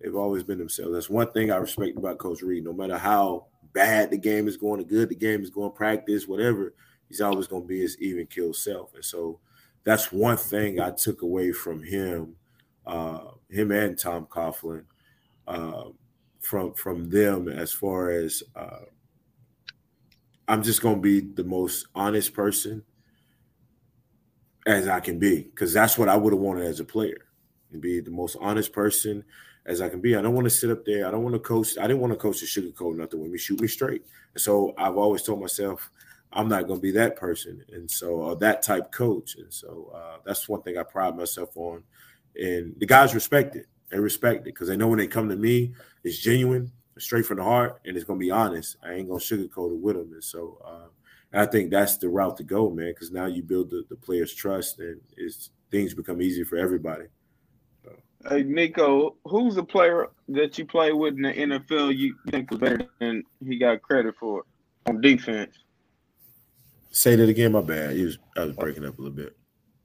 They've 0.00 0.16
always 0.16 0.42
been 0.42 0.58
themselves. 0.58 0.92
That's 0.92 1.10
one 1.10 1.30
thing 1.32 1.50
I 1.50 1.56
respect 1.56 1.96
about 1.96 2.18
Coach 2.18 2.42
Reid. 2.42 2.64
No 2.64 2.72
matter 2.72 2.98
how 2.98 3.46
bad 3.72 4.10
the 4.10 4.18
game 4.18 4.48
is 4.48 4.56
going, 4.56 4.80
or 4.80 4.84
good 4.84 5.08
the 5.08 5.14
game 5.14 5.42
is 5.42 5.50
going, 5.50 5.72
practice, 5.72 6.26
whatever, 6.26 6.74
he's 7.08 7.20
always 7.20 7.46
going 7.46 7.62
to 7.62 7.68
be 7.68 7.80
his 7.80 7.96
even 8.00 8.26
kill 8.26 8.52
self. 8.52 8.94
And 8.94 9.04
so 9.04 9.38
that's 9.84 10.12
one 10.12 10.36
thing 10.36 10.80
I 10.80 10.90
took 10.90 11.22
away 11.22 11.52
from 11.52 11.82
him 11.82 12.36
uh, 12.86 13.20
him 13.50 13.72
and 13.72 13.98
Tom 13.98 14.26
Coughlin 14.26 14.84
uh, 15.48 15.84
from 16.40 16.72
from 16.74 17.10
them 17.10 17.48
as 17.48 17.72
far 17.72 18.10
as 18.10 18.42
uh, 18.54 18.84
I'm 20.48 20.62
just 20.62 20.82
gonna 20.82 21.00
be 21.00 21.20
the 21.20 21.44
most 21.44 21.86
honest 21.94 22.34
person 22.34 22.82
as 24.66 24.88
I 24.88 25.00
can 25.00 25.18
be, 25.18 25.42
because 25.42 25.72
that's 25.72 25.96
what 25.96 26.08
I 26.08 26.16
would 26.16 26.32
have 26.32 26.40
wanted 26.40 26.64
as 26.66 26.80
a 26.80 26.84
player, 26.84 27.26
and 27.72 27.80
be 27.80 28.00
the 28.00 28.10
most 28.10 28.36
honest 28.40 28.72
person 28.72 29.24
as 29.64 29.80
I 29.80 29.88
can 29.88 30.00
be. 30.00 30.16
I 30.16 30.22
don't 30.22 30.34
want 30.34 30.46
to 30.46 30.50
sit 30.50 30.70
up 30.70 30.84
there. 30.84 31.06
I 31.06 31.10
don't 31.10 31.22
want 31.22 31.34
to 31.34 31.40
coach. 31.40 31.78
I 31.78 31.86
didn't 31.86 32.00
want 32.00 32.12
to 32.12 32.18
coach 32.18 32.40
the 32.40 32.46
sugarcoat 32.46 32.96
nothing 32.96 33.20
with 33.20 33.30
me. 33.30 33.38
Shoot 33.38 33.60
me 33.60 33.68
straight. 33.68 34.04
So 34.36 34.74
I've 34.78 34.96
always 34.96 35.22
told 35.22 35.40
myself 35.40 35.90
I'm 36.32 36.48
not 36.48 36.66
going 36.66 36.78
to 36.78 36.82
be 36.82 36.90
that 36.92 37.16
person, 37.16 37.64
and 37.72 37.90
so 37.90 38.22
uh, 38.22 38.34
that 38.36 38.62
type 38.62 38.92
coach. 38.92 39.36
And 39.36 39.52
so 39.52 39.92
uh, 39.94 40.18
that's 40.24 40.48
one 40.48 40.62
thing 40.62 40.78
I 40.78 40.82
pride 40.82 41.16
myself 41.16 41.56
on. 41.56 41.82
And 42.34 42.74
the 42.78 42.86
guys 42.86 43.14
respect 43.14 43.56
it. 43.56 43.66
They 43.88 43.98
respect 43.98 44.40
it 44.40 44.44
because 44.44 44.68
they 44.68 44.76
know 44.76 44.88
when 44.88 44.98
they 44.98 45.06
come 45.06 45.28
to 45.28 45.36
me, 45.36 45.74
it's 46.04 46.18
genuine, 46.18 46.72
straight 46.98 47.26
from 47.26 47.38
the 47.38 47.44
heart, 47.44 47.80
and 47.84 47.96
it's 47.96 48.04
going 48.04 48.18
to 48.18 48.24
be 48.24 48.30
honest. 48.30 48.76
I 48.82 48.92
ain't 48.92 49.08
going 49.08 49.20
to 49.20 49.24
sugarcoat 49.24 49.72
it 49.72 49.80
with 49.80 49.96
them. 49.96 50.12
And 50.12 50.24
so 50.24 50.58
uh, 50.64 51.38
I 51.38 51.46
think 51.46 51.70
that's 51.70 51.96
the 51.96 52.08
route 52.08 52.36
to 52.38 52.44
go, 52.44 52.70
man. 52.70 52.90
Because 52.90 53.10
now 53.10 53.26
you 53.26 53.42
build 53.42 53.70
the, 53.70 53.84
the 53.88 53.96
players' 53.96 54.34
trust, 54.34 54.78
and 54.78 55.00
it's 55.16 55.50
things 55.70 55.94
become 55.94 56.22
easier 56.22 56.44
for 56.44 56.56
everybody. 56.56 57.06
Hey 58.28 58.42
Nico, 58.42 59.16
who's 59.24 59.54
the 59.54 59.62
player 59.62 60.08
that 60.30 60.58
you 60.58 60.64
play 60.64 60.92
with 60.92 61.14
in 61.14 61.22
the 61.22 61.32
NFL 61.32 61.96
you 61.96 62.16
think 62.30 62.50
was 62.50 62.58
better 62.58 62.88
than 62.98 63.22
he 63.46 63.56
got 63.56 63.82
credit 63.82 64.16
for 64.18 64.42
on 64.86 65.00
defense? 65.00 65.54
Say 66.90 67.14
that 67.14 67.28
again. 67.28 67.52
My 67.52 67.60
bad. 67.60 67.94
He 67.94 68.04
was 68.04 68.18
I 68.36 68.46
was 68.46 68.56
breaking 68.56 68.84
up 68.84 68.98
a 68.98 69.02
little 69.02 69.16
bit. 69.16 69.36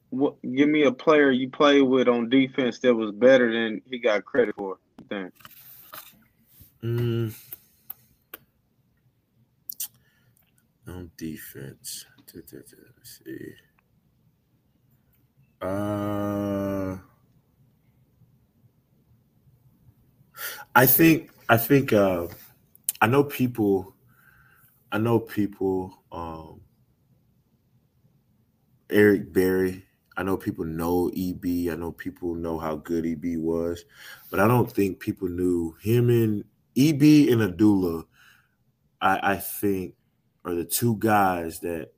What? 0.10 0.42
Give 0.42 0.70
me 0.70 0.84
a 0.84 0.92
player 0.92 1.30
you 1.30 1.50
play 1.50 1.82
with 1.82 2.08
on 2.08 2.30
defense 2.30 2.80
that 2.80 2.96
was 2.96 3.12
better 3.12 3.52
than 3.52 3.82
he 3.90 4.00
got 4.00 4.26
credit 4.26 4.56
for. 4.56 4.80
You 5.00 5.06
think? 5.08 5.34
Mm. 6.84 7.34
On 10.88 11.12
defense, 11.16 12.06
let's 12.34 13.22
see. 13.24 13.54
Uh. 15.62 16.98
I 20.76 20.86
think 20.86 21.32
I 21.50 21.58
think 21.58 21.94
uh, 21.94 22.28
I 23.02 23.08
know 23.08 23.24
people. 23.24 23.94
I 24.92 24.98
know 24.98 25.20
people. 25.20 26.04
Um, 26.12 26.62
Eric 28.90 29.32
Berry. 29.34 29.86
I 30.18 30.24
know 30.24 30.38
people 30.38 30.66
know 30.66 31.10
EB. 31.16 31.72
I 31.72 31.76
know 31.76 31.92
people 31.92 32.36
know 32.36 32.60
how 32.60 32.76
good 32.76 33.06
EB 33.06 33.38
was, 33.38 33.86
but 34.30 34.40
I 34.40 34.48
don't 34.48 34.72
think 34.72 35.00
people 35.00 35.30
knew 35.30 35.76
him 35.82 36.10
and 36.10 36.44
EB 36.78 37.32
and 37.32 37.42
Abdullah. 37.42 38.06
I, 39.02 39.34
I 39.34 39.36
think 39.38 39.96
are 40.46 40.56
the 40.56 40.66
two 40.66 40.96
guys 41.00 41.60
that 41.60 41.92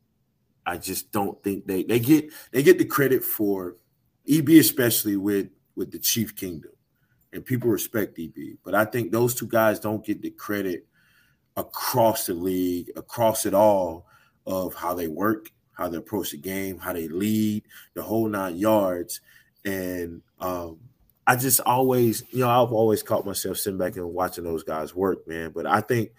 I 0.65 0.77
just 0.77 1.11
don't 1.11 1.41
think 1.43 1.65
they 1.65 1.83
they 1.83 1.99
get 1.99 2.31
they 2.51 2.63
get 2.63 2.77
the 2.77 2.85
credit 2.85 3.23
for 3.23 3.77
EB 4.27 4.49
especially 4.49 5.17
with 5.17 5.47
with 5.75 5.91
the 5.91 5.99
Chief 5.99 6.35
Kingdom 6.35 6.71
and 7.33 7.45
people 7.45 7.69
respect 7.69 8.17
EB. 8.19 8.57
But 8.63 8.75
I 8.75 8.85
think 8.85 9.11
those 9.11 9.35
two 9.35 9.47
guys 9.47 9.79
don't 9.79 10.05
get 10.05 10.21
the 10.21 10.29
credit 10.29 10.85
across 11.57 12.27
the 12.27 12.33
league, 12.33 12.91
across 12.95 13.45
it 13.45 13.53
all, 13.53 14.05
of 14.45 14.73
how 14.75 14.93
they 14.93 15.07
work, 15.07 15.51
how 15.71 15.87
they 15.87 15.97
approach 15.97 16.31
the 16.31 16.37
game, 16.37 16.77
how 16.77 16.93
they 16.93 17.07
lead, 17.07 17.63
the 17.93 18.03
whole 18.03 18.27
nine 18.27 18.55
yards. 18.55 19.21
And 19.65 20.21
um, 20.39 20.77
I 21.25 21.35
just 21.35 21.61
always, 21.61 22.23
you 22.31 22.39
know, 22.39 22.49
I've 22.49 22.73
always 22.73 23.01
caught 23.01 23.25
myself 23.25 23.57
sitting 23.57 23.77
back 23.77 23.95
and 23.95 24.13
watching 24.13 24.43
those 24.43 24.63
guys 24.63 24.93
work, 24.93 25.27
man. 25.27 25.51
But 25.51 25.65
I 25.65 25.81
think, 25.81 26.11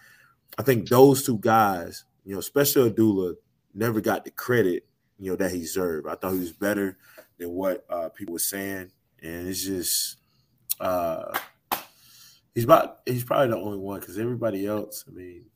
I 0.59 0.63
think 0.63 0.89
those 0.89 1.25
two 1.25 1.39
guys, 1.39 2.05
you 2.25 2.33
know, 2.33 2.39
especially 2.39 2.89
Abdullah, 2.89 3.35
never 3.75 4.01
got 4.01 4.25
the 4.25 4.31
credit, 4.31 4.87
you 5.19 5.31
know, 5.31 5.37
that 5.37 5.51
he 5.51 5.61
deserved. 5.61 6.07
I 6.09 6.15
thought 6.15 6.33
he 6.33 6.39
was 6.39 6.53
better 6.53 6.97
than 7.39 7.51
what 7.51 7.85
uh, 7.91 8.09
people 8.11 8.33
were 8.33 8.39
saying, 8.39 8.91
and 9.23 9.49
it's 9.49 9.65
just 9.65 10.19
uh, 10.81 11.37
he's 12.55 12.65
about 12.65 13.01
he's 13.05 13.25
probably 13.25 13.49
the 13.49 13.57
only 13.57 13.79
one 13.79 14.01
because 14.01 14.19
everybody 14.19 14.67
else, 14.67 15.05
I 15.09 15.13
mean, 15.13 15.47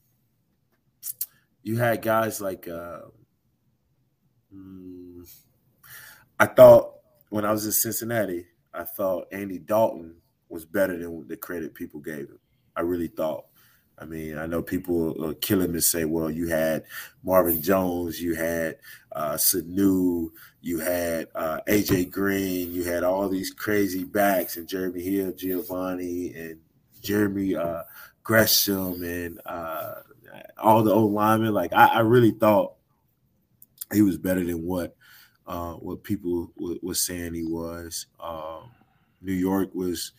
you 1.62 1.76
had 1.76 2.02
guys 2.02 2.40
like 2.40 2.68
uh, 2.68 3.02
mm, 4.54 5.28
I 6.38 6.46
thought 6.46 6.94
when 7.30 7.44
I 7.44 7.52
was 7.52 7.64
in 7.66 7.72
Cincinnati, 7.72 8.46
I 8.74 8.84
thought 8.84 9.28
Andy 9.32 9.58
Dalton 9.58 10.16
was 10.48 10.64
better 10.64 10.96
than 10.96 11.26
the 11.28 11.36
credit 11.36 11.74
people 11.74 12.00
gave 12.00 12.28
him. 12.28 12.38
I 12.76 12.82
really 12.82 13.08
thought. 13.08 13.46
I 14.00 14.04
mean, 14.04 14.38
I 14.38 14.46
know 14.46 14.62
people 14.62 15.34
kill 15.40 15.60
him 15.60 15.72
and 15.72 15.82
say, 15.82 16.04
well, 16.04 16.30
you 16.30 16.46
had 16.48 16.84
Marvin 17.24 17.60
Jones, 17.60 18.22
you 18.22 18.34
had 18.34 18.76
uh, 19.12 19.32
Sanu, 19.32 20.30
you 20.60 20.78
had 20.78 21.26
uh, 21.34 21.60
AJ 21.68 22.10
Green, 22.10 22.72
you 22.72 22.84
had 22.84 23.02
all 23.02 23.28
these 23.28 23.50
crazy 23.50 24.04
backs, 24.04 24.56
and 24.56 24.68
Jeremy 24.68 25.02
Hill, 25.02 25.32
Giovanni, 25.32 26.32
and 26.34 26.60
Jeremy 27.02 27.56
uh, 27.56 27.82
Gresham, 28.22 29.02
and 29.02 29.40
uh, 29.46 29.94
all 30.62 30.84
the 30.84 30.92
old 30.92 31.12
linemen. 31.12 31.52
Like, 31.52 31.72
I, 31.72 31.86
I, 31.86 32.00
really 32.00 32.32
thought 32.32 32.74
he 33.92 34.02
was 34.02 34.18
better 34.18 34.44
than 34.44 34.64
what 34.64 34.96
uh, 35.48 35.72
what 35.74 36.04
people 36.04 36.52
w- 36.58 36.78
was 36.82 37.02
saying 37.02 37.34
he 37.34 37.44
was. 37.44 38.06
Um, 38.20 38.70
New 39.20 39.32
York 39.32 39.74
was 39.74 40.12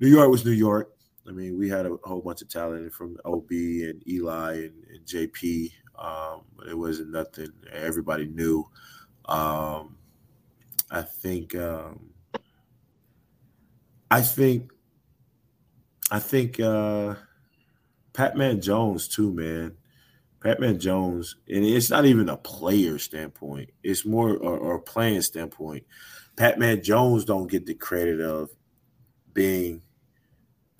New 0.00 0.08
York 0.08 0.30
was 0.30 0.44
New 0.44 0.52
York. 0.52 0.90
I 1.28 1.32
mean, 1.32 1.58
we 1.58 1.68
had 1.68 1.86
a 1.86 1.96
whole 2.04 2.20
bunch 2.20 2.42
of 2.42 2.48
talent 2.48 2.92
from 2.92 3.16
OB 3.24 3.50
and 3.50 4.08
Eli 4.08 4.54
and, 4.54 4.84
and 4.92 5.06
JP, 5.06 5.72
um, 5.98 6.42
but 6.56 6.68
it 6.68 6.76
wasn't 6.76 7.10
nothing 7.10 7.52
everybody 7.70 8.26
knew. 8.26 8.64
Um, 9.26 9.96
I 10.90 11.02
think, 11.02 11.54
um, 11.54 12.10
I 14.10 14.20
think, 14.20 14.72
I 16.10 16.18
think, 16.18 16.58
uh, 16.58 17.14
Pacman 18.12 18.62
Jones 18.62 19.08
too, 19.08 19.32
man. 19.32 19.76
Pacman 20.42 20.80
Jones, 20.80 21.36
and 21.48 21.64
it's 21.64 21.90
not 21.90 22.04
even 22.04 22.28
a 22.28 22.36
player 22.36 22.98
standpoint; 22.98 23.70
it's 23.82 24.04
more 24.04 24.30
or, 24.30 24.58
or 24.58 24.80
playing 24.80 25.22
standpoint. 25.22 25.84
Pacman 26.36 26.82
Jones 26.82 27.24
don't 27.24 27.50
get 27.50 27.66
the 27.66 27.74
credit 27.74 28.20
of 28.20 28.50
being 29.32 29.82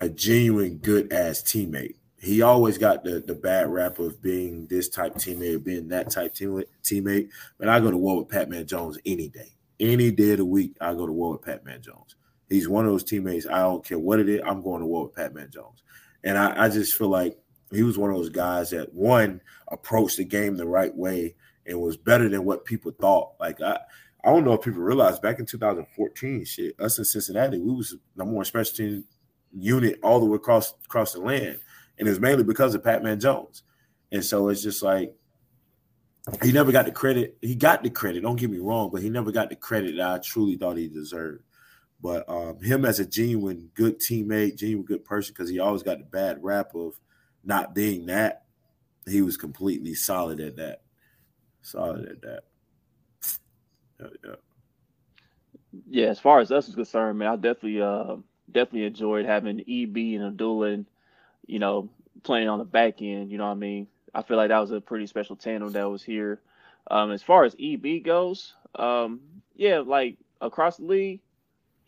a 0.01 0.09
genuine 0.09 0.77
good 0.77 1.13
ass 1.13 1.41
teammate. 1.41 1.95
He 2.17 2.41
always 2.41 2.77
got 2.77 3.03
the 3.03 3.21
the 3.21 3.35
bad 3.35 3.69
rap 3.69 3.99
of 3.99 4.21
being 4.21 4.67
this 4.67 4.89
type 4.89 5.15
teammate, 5.15 5.63
being 5.63 5.87
that 5.89 6.09
type 6.09 6.33
team, 6.33 6.63
teammate. 6.83 7.29
But 7.57 7.69
I 7.69 7.79
go 7.79 7.91
to 7.91 7.97
war 7.97 8.17
with 8.17 8.27
Pacman 8.27 8.65
Jones 8.65 8.97
any 9.05 9.29
day, 9.29 9.55
any 9.79 10.11
day 10.11 10.31
of 10.31 10.37
the 10.37 10.45
week. 10.45 10.75
I 10.81 10.93
go 10.93 11.05
to 11.05 11.13
war 11.13 11.33
with 11.33 11.41
Pacman 11.41 11.81
Jones. 11.81 12.15
He's 12.49 12.67
one 12.67 12.85
of 12.85 12.91
those 12.91 13.03
teammates. 13.03 13.47
I 13.47 13.59
don't 13.59 13.85
care 13.85 13.99
what 13.99 14.19
it 14.19 14.27
is. 14.27 14.41
I'm 14.45 14.61
going 14.61 14.81
to 14.81 14.85
war 14.85 15.05
with 15.05 15.15
Pacman 15.15 15.51
Jones, 15.51 15.83
and 16.23 16.37
I, 16.37 16.65
I 16.65 16.69
just 16.69 16.95
feel 16.95 17.09
like 17.09 17.37
he 17.75 17.83
was 17.83 17.97
one 17.97 18.09
of 18.09 18.15
those 18.15 18.29
guys 18.29 18.69
that 18.71 18.93
one 18.93 19.41
approached 19.69 20.17
the 20.17 20.25
game 20.25 20.55
the 20.55 20.65
right 20.65 20.95
way 20.95 21.35
and 21.65 21.79
was 21.79 21.97
better 21.97 22.29
than 22.29 22.45
what 22.45 22.65
people 22.65 22.91
thought. 22.91 23.33
Like 23.39 23.61
I, 23.61 23.79
I 24.23 24.29
don't 24.29 24.45
know 24.45 24.53
if 24.53 24.61
people 24.61 24.81
realize 24.81 25.19
back 25.19 25.39
in 25.39 25.45
2014, 25.45 26.45
shit, 26.45 26.79
us 26.79 26.97
in 26.97 27.05
Cincinnati, 27.05 27.59
we 27.59 27.73
was 27.73 27.95
the 28.15 28.25
more 28.25 28.45
special 28.45 28.75
team 28.75 29.03
unit 29.51 29.99
all 30.01 30.19
the 30.19 30.25
way 30.25 30.35
across 30.35 30.73
across 30.85 31.13
the 31.13 31.19
land, 31.19 31.59
and 31.99 32.07
it's 32.07 32.19
mainly 32.19 32.43
because 32.43 32.75
of 32.75 32.83
Pacman 32.83 33.21
Jones. 33.21 33.63
And 34.11 34.23
so 34.23 34.49
it's 34.49 34.61
just 34.61 34.83
like 34.83 35.13
he 36.41 36.51
never 36.51 36.71
got 36.71 36.85
the 36.85 36.91
credit. 36.91 37.37
He 37.41 37.55
got 37.55 37.83
the 37.83 37.89
credit. 37.89 38.21
Don't 38.21 38.37
get 38.37 38.49
me 38.49 38.59
wrong, 38.59 38.89
but 38.91 39.01
he 39.01 39.09
never 39.09 39.31
got 39.31 39.49
the 39.49 39.55
credit 39.55 39.97
that 39.97 40.09
I 40.09 40.17
truly 40.19 40.55
thought 40.55 40.77
he 40.77 40.87
deserved. 40.87 41.43
But 42.01 42.27
um, 42.29 42.61
him 42.61 42.85
as 42.85 42.99
a 42.99 43.05
genuine 43.05 43.69
good 43.73 43.99
teammate, 43.99 44.57
genuine 44.57 44.85
good 44.85 45.03
person, 45.03 45.33
because 45.33 45.49
he 45.49 45.59
always 45.59 45.83
got 45.83 45.99
the 45.99 46.05
bad 46.05 46.37
rap 46.41 46.75
of 46.75 46.99
not 47.43 47.75
being 47.75 48.05
that. 48.07 48.43
He 49.07 49.21
was 49.21 49.37
completely 49.37 49.93
solid 49.95 50.39
at 50.39 50.55
that. 50.57 50.81
Solid 51.61 52.07
at 52.07 52.21
that. 52.21 52.43
Yeah, 53.99 54.07
yeah. 54.23 54.35
yeah 55.89 56.07
as 56.07 56.19
far 56.19 56.39
as 56.39 56.51
us 56.51 56.67
is 56.67 56.75
concerned, 56.75 57.19
man, 57.19 57.27
I 57.27 57.35
definitely 57.35 57.81
uh, 57.81 58.15
definitely 58.51 58.85
enjoyed 58.85 59.25
having 59.25 59.59
EB 59.61 59.97
and 60.15 60.23
Abdullah, 60.25 60.67
and, 60.67 60.85
you 61.47 61.59
know, 61.59 61.89
playing 62.23 62.47
on 62.47 62.59
the 62.59 62.65
back 62.65 63.01
end. 63.01 63.31
You 63.31 63.37
know 63.37 63.45
what 63.45 63.51
I 63.51 63.55
mean? 63.55 63.87
I 64.13 64.21
feel 64.21 64.37
like 64.37 64.49
that 64.49 64.59
was 64.59 64.71
a 64.71 64.81
pretty 64.81 65.07
special 65.07 65.35
tandem 65.35 65.71
that 65.73 65.89
was 65.89 66.03
here. 66.03 66.41
Um, 66.89 67.11
as 67.11 67.23
far 67.23 67.45
as 67.45 67.55
EB 67.59 68.03
goes, 68.03 68.53
um, 68.75 69.21
yeah, 69.55 69.79
like 69.79 70.17
across 70.41 70.77
the 70.77 70.85
league, 70.85 71.21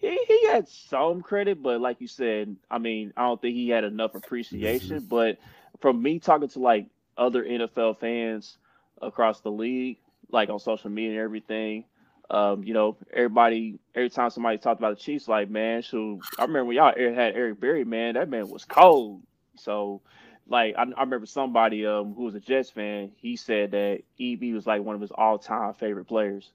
he, 0.09 0.25
he 0.27 0.47
had 0.47 0.67
some 0.67 1.21
credit, 1.21 1.61
but 1.61 1.81
like 1.81 2.01
you 2.01 2.07
said, 2.07 2.55
I 2.69 2.77
mean, 2.77 3.13
I 3.17 3.23
don't 3.23 3.41
think 3.41 3.55
he 3.55 3.69
had 3.69 3.83
enough 3.83 4.15
appreciation. 4.15 4.97
Mm-hmm. 4.97 5.07
But 5.09 5.37
from 5.79 6.01
me 6.01 6.19
talking 6.19 6.49
to 6.49 6.59
like 6.59 6.87
other 7.17 7.43
NFL 7.43 7.99
fans 7.99 8.57
across 9.01 9.41
the 9.41 9.51
league, 9.51 9.97
like 10.31 10.49
on 10.49 10.59
social 10.59 10.89
media 10.89 11.11
and 11.11 11.19
everything, 11.19 11.85
um, 12.29 12.63
you 12.63 12.73
know, 12.73 12.97
everybody 13.13 13.79
every 13.93 14.09
time 14.09 14.29
somebody 14.29 14.57
talked 14.57 14.79
about 14.79 14.97
the 14.97 15.03
Chiefs, 15.03 15.27
like 15.27 15.49
man, 15.49 15.83
so 15.83 16.19
I 16.39 16.43
remember 16.43 16.65
when 16.65 16.77
y'all 16.77 16.93
had 16.95 17.35
Eric 17.35 17.59
Berry, 17.59 17.83
man, 17.85 18.15
that 18.15 18.29
man 18.29 18.49
was 18.49 18.65
cold. 18.65 19.21
So, 19.57 20.01
like 20.47 20.75
I, 20.75 20.83
I 20.83 21.01
remember 21.01 21.27
somebody 21.27 21.85
um 21.85 22.15
who 22.15 22.23
was 22.23 22.35
a 22.35 22.39
Jets 22.39 22.69
fan. 22.69 23.11
He 23.17 23.35
said 23.35 23.71
that 23.71 24.01
EB 24.19 24.53
was 24.53 24.65
like 24.65 24.81
one 24.81 24.95
of 24.95 25.01
his 25.01 25.11
all 25.11 25.37
time 25.37 25.73
favorite 25.75 26.05
players, 26.05 26.51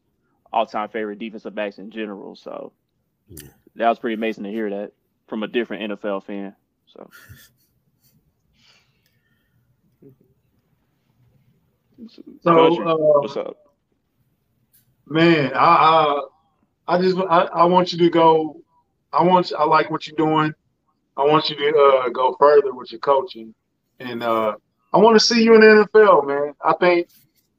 all 0.52 0.66
time 0.66 0.89
favorite 0.89 1.18
defensive 1.18 1.55
backs 1.55 1.78
in 1.78 1.90
general. 1.90 2.35
So 2.35 2.72
Yeah. 3.31 3.48
that 3.77 3.89
was 3.89 3.98
pretty 3.98 4.15
amazing 4.15 4.44
to 4.44 4.51
hear 4.51 4.69
that 4.70 4.93
from 5.28 5.43
a 5.43 5.48
different 5.48 5.93
NFL 5.93 6.24
fan. 6.24 6.55
So 6.86 7.11
So, 12.43 12.82
uh, 12.82 12.97
what's 12.97 13.36
up? 13.36 13.59
man, 15.07 15.52
I, 15.55 15.59
I, 15.59 16.23
I 16.94 17.02
just, 17.02 17.19
I, 17.19 17.43
I 17.52 17.65
want 17.65 17.93
you 17.93 17.98
to 17.98 18.11
go. 18.11 18.62
I 19.12 19.23
want, 19.24 19.52
I 19.59 19.65
like 19.65 19.90
what 19.90 20.07
you're 20.07 20.16
doing. 20.16 20.55
I 21.16 21.24
want 21.24 21.51
you 21.51 21.57
to 21.57 22.02
uh, 22.07 22.09
go 22.09 22.36
further 22.39 22.73
with 22.73 22.93
your 22.93 23.01
coaching, 23.01 23.55
and 23.98 24.23
uh, 24.23 24.55
I 24.93 24.98
want 24.98 25.16
to 25.16 25.20
see 25.20 25.43
you 25.43 25.55
in 25.55 25.61
the 25.61 25.89
NFL, 25.94 26.27
man. 26.27 26.55
I 26.65 26.73
think 26.74 27.09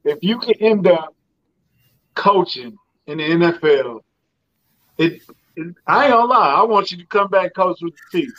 if 0.04 0.18
you 0.22 0.38
can 0.38 0.54
end 0.60 0.86
up 0.86 1.14
coaching 2.14 2.76
in 3.06 3.18
the 3.18 3.24
NFL, 3.24 4.00
it, 4.98 5.12
it 5.12 5.22
I 5.86 6.04
ain't 6.04 6.12
gonna 6.12 6.24
lie. 6.24 6.54
I 6.54 6.62
want 6.62 6.90
you 6.90 6.98
to 6.98 7.06
come 7.06 7.28
back 7.28 7.54
coach 7.54 7.78
with 7.82 7.94
the 8.12 8.20
team. 8.20 8.32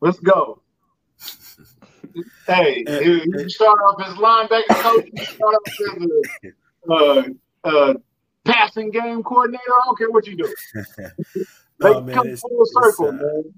Let's 0.00 0.18
go. 0.20 0.62
Hey, 2.46 2.84
Eh, 2.86 3.00
you 3.00 3.22
you 3.26 3.48
start 3.48 3.78
off 3.78 4.02
as 4.06 4.14
linebacker 4.14 4.80
coach. 4.80 5.08
You 5.12 5.24
start 5.24 5.54
off 5.54 5.72
as 5.96 6.06
a 6.88 6.92
uh, 6.92 7.22
uh, 7.64 7.94
passing 8.44 8.90
game 8.90 9.22
coordinator. 9.22 9.62
I 9.68 9.82
don't 9.84 9.98
care 9.98 10.10
what 10.10 10.26
you 10.26 10.36
do. 10.36 10.54
no, 11.80 12.00
man, 12.00 12.14
come 12.14 12.28
it's, 12.28 12.40
full 12.40 12.62
it's, 12.62 12.72
circle, 12.72 13.08
uh, 13.08 13.12
man. 13.12 13.54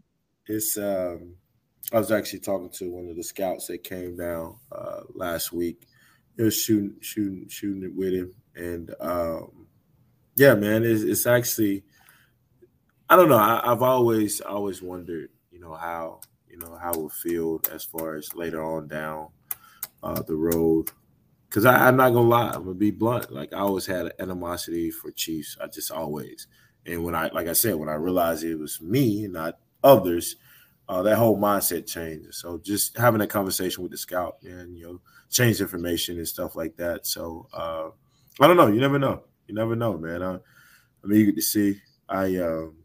it's 0.46 0.76
um 0.76 1.34
I 1.92 1.98
was 1.98 2.10
actually 2.10 2.40
talking 2.40 2.70
to 2.70 2.90
one 2.90 3.08
of 3.08 3.16
the 3.16 3.22
scouts 3.22 3.68
that 3.68 3.84
came 3.84 4.16
down 4.16 4.56
uh 4.70 5.02
last 5.14 5.52
week. 5.52 5.86
He 6.36 6.42
was 6.42 6.56
shooting 6.60 6.96
shooting 7.00 7.48
shooting 7.48 7.84
it 7.84 7.94
with 7.94 8.12
him. 8.12 8.34
And 8.54 8.94
um 9.00 9.66
yeah, 10.36 10.54
man, 10.54 10.84
it's, 10.84 11.02
it's 11.02 11.26
actually 11.26 11.84
I 13.12 13.16
don't 13.16 13.28
know. 13.28 13.36
I, 13.36 13.70
I've 13.70 13.82
always 13.82 14.40
always 14.40 14.80
wondered, 14.80 15.28
you 15.50 15.60
know, 15.60 15.74
how 15.74 16.20
you 16.48 16.56
know 16.56 16.78
how 16.80 16.92
it 16.94 17.12
feel 17.12 17.60
as 17.70 17.84
far 17.84 18.14
as 18.14 18.34
later 18.34 18.64
on 18.64 18.88
down 18.88 19.28
uh 20.02 20.22
the 20.22 20.34
road. 20.34 20.90
Cause 21.50 21.66
I, 21.66 21.88
I'm 21.88 21.96
not 21.96 22.10
gonna 22.14 22.28
lie, 22.30 22.48
I'm 22.48 22.64
gonna 22.64 22.74
be 22.74 22.90
blunt. 22.90 23.30
Like 23.30 23.52
I 23.52 23.58
always 23.58 23.84
had 23.84 24.06
an 24.06 24.12
animosity 24.18 24.90
for 24.90 25.10
Chiefs. 25.10 25.58
I 25.60 25.66
just 25.66 25.90
always. 25.90 26.46
And 26.86 27.04
when 27.04 27.14
I, 27.14 27.28
like 27.34 27.48
I 27.48 27.52
said, 27.52 27.74
when 27.74 27.90
I 27.90 27.94
realized 27.96 28.44
it 28.44 28.56
was 28.56 28.80
me 28.80 29.24
and 29.24 29.34
not 29.34 29.58
others, 29.84 30.36
uh, 30.88 31.02
that 31.02 31.16
whole 31.16 31.38
mindset 31.38 31.86
changed. 31.86 32.34
So 32.34 32.60
just 32.64 32.96
having 32.96 33.20
a 33.20 33.26
conversation 33.26 33.82
with 33.82 33.92
the 33.92 33.98
scout 33.98 34.38
and 34.42 34.74
you 34.78 34.86
know, 34.86 35.00
change 35.30 35.60
information 35.60 36.16
and 36.16 36.26
stuff 36.26 36.56
like 36.56 36.76
that. 36.78 37.06
So 37.06 37.46
uh, 37.52 37.90
I 38.40 38.46
don't 38.46 38.56
know. 38.56 38.68
You 38.68 38.80
never 38.80 38.98
know. 38.98 39.24
You 39.48 39.54
never 39.54 39.76
know, 39.76 39.98
man. 39.98 40.22
I, 40.22 40.38
I'm 41.04 41.12
eager 41.12 41.32
to 41.32 41.42
see. 41.42 41.82
I 42.08 42.36
um, 42.36 42.76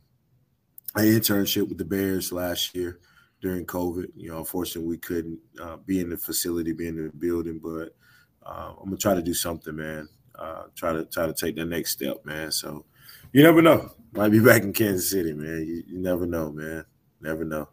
I 0.98 1.02
internship 1.02 1.70
with 1.70 1.78
the 1.78 1.86
Bears 1.86 2.32
last 2.32 2.74
year 2.74 3.00
during 3.40 3.68
COVID. 3.68 4.08
You 4.16 4.32
know, 4.32 4.40
unfortunately, 4.40 4.90
we 4.90 4.98
couldn't 4.98 5.38
uh, 5.62 5.78
be 5.86 6.00
in 6.00 6.10
the 6.10 6.18
facility, 6.18 6.72
be 6.72 6.88
in 6.88 6.96
the 6.96 7.12
building, 7.20 7.60
but 7.62 7.96
uh, 8.44 8.74
I'm 8.80 8.86
gonna 8.86 8.98
try 8.98 9.14
to 9.14 9.22
do 9.22 9.36
something, 9.36 9.76
man. 9.76 10.10
Uh, 10.34 10.64
try 10.76 10.94
to 10.94 11.06
try 11.06 11.28
to 11.28 11.34
take 11.34 11.56
that 11.58 11.66
next 11.66 11.92
step, 11.92 12.26
man. 12.26 12.52
So 12.52 12.84
you 13.32 13.44
never 13.44 13.62
know. 13.62 13.92
Might 14.14 14.30
be 14.30 14.40
back 14.40 14.64
in 14.64 14.74
Kansas 14.74 15.12
City, 15.12 15.34
man. 15.34 15.68
You, 15.68 15.84
you 15.86 16.00
never 16.00 16.26
know, 16.26 16.52
man. 16.52 16.84
Never 17.22 17.46
know. 17.46 17.70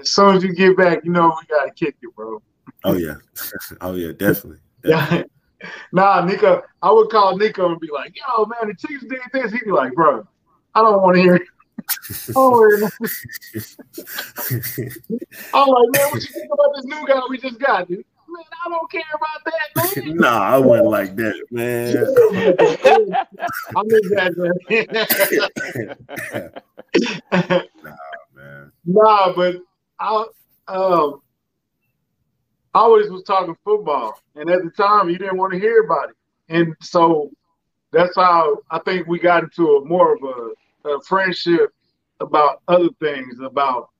As 0.00 0.10
soon 0.12 0.36
as 0.36 0.44
you 0.44 0.54
get 0.54 0.76
back, 0.76 1.00
you 1.04 1.10
know 1.10 1.26
we 1.26 1.46
gotta 1.48 1.72
kick 1.72 1.96
you, 2.00 2.12
bro. 2.12 2.40
Oh 2.84 2.94
yeah, 2.94 3.16
oh 3.80 3.94
yeah, 3.94 4.12
definitely. 4.12 4.60
Yeah. 4.84 5.24
nah, 5.92 6.24
Nico, 6.24 6.62
I 6.80 6.92
would 6.92 7.10
call 7.10 7.36
Nico 7.36 7.72
and 7.72 7.80
be 7.80 7.88
like, 7.92 8.14
yo, 8.16 8.44
man, 8.44 8.68
the 8.68 8.86
Chiefs 8.86 9.04
did 9.08 9.18
this. 9.32 9.50
He'd 9.50 9.64
be 9.64 9.72
like, 9.72 9.94
bro, 9.94 10.24
I 10.76 10.82
don't 10.82 11.02
want 11.02 11.16
to 11.16 11.22
hear 11.22 11.40
it. 12.10 12.30
I 12.30 12.32
don't 12.32 12.52
wanna 12.52 12.88
hear 14.76 14.86
it. 14.86 14.98
I'm 15.54 15.68
like, 15.68 15.88
man, 15.92 16.10
what 16.10 16.22
you 16.22 16.28
think 16.32 16.50
about 16.52 16.74
this 16.76 16.84
new 16.84 17.06
guy 17.06 17.20
we 17.28 17.38
just 17.38 17.58
got, 17.58 17.88
dude? 17.88 18.04
Man, 18.28 18.44
I 18.64 18.68
don't 18.68 18.90
care 18.90 19.02
about 19.14 19.44
that, 19.44 19.68
man. 20.06 20.16
nah, 20.16 20.40
I 20.42 20.58
wasn't 20.58 20.88
like 20.88 21.16
that, 21.16 21.46
man. 21.50 21.96
I'm 23.76 23.86
exaggerating. 23.90 24.86
man. 28.34 28.72
Nah, 28.84 29.32
but 29.34 29.56
I 29.98 30.26
um 30.68 31.22
I 32.74 32.80
always 32.80 33.08
was 33.10 33.22
talking 33.22 33.56
football, 33.64 34.20
and 34.34 34.50
at 34.50 34.62
the 34.62 34.70
time 34.70 35.08
you 35.08 35.16
didn't 35.18 35.38
want 35.38 35.52
to 35.54 35.58
hear 35.58 35.82
about 35.82 36.10
it, 36.10 36.16
and 36.48 36.74
so 36.82 37.30
that's 37.90 38.14
how 38.16 38.58
I 38.70 38.78
think 38.80 39.06
we 39.06 39.18
got 39.18 39.44
into 39.44 39.76
a 39.76 39.84
more 39.84 40.14
of 40.14 40.22
a, 40.22 40.50
a 40.86 41.00
friendship 41.02 41.72
about 42.20 42.62
other 42.68 42.88
things, 43.00 43.38
about 43.40 43.90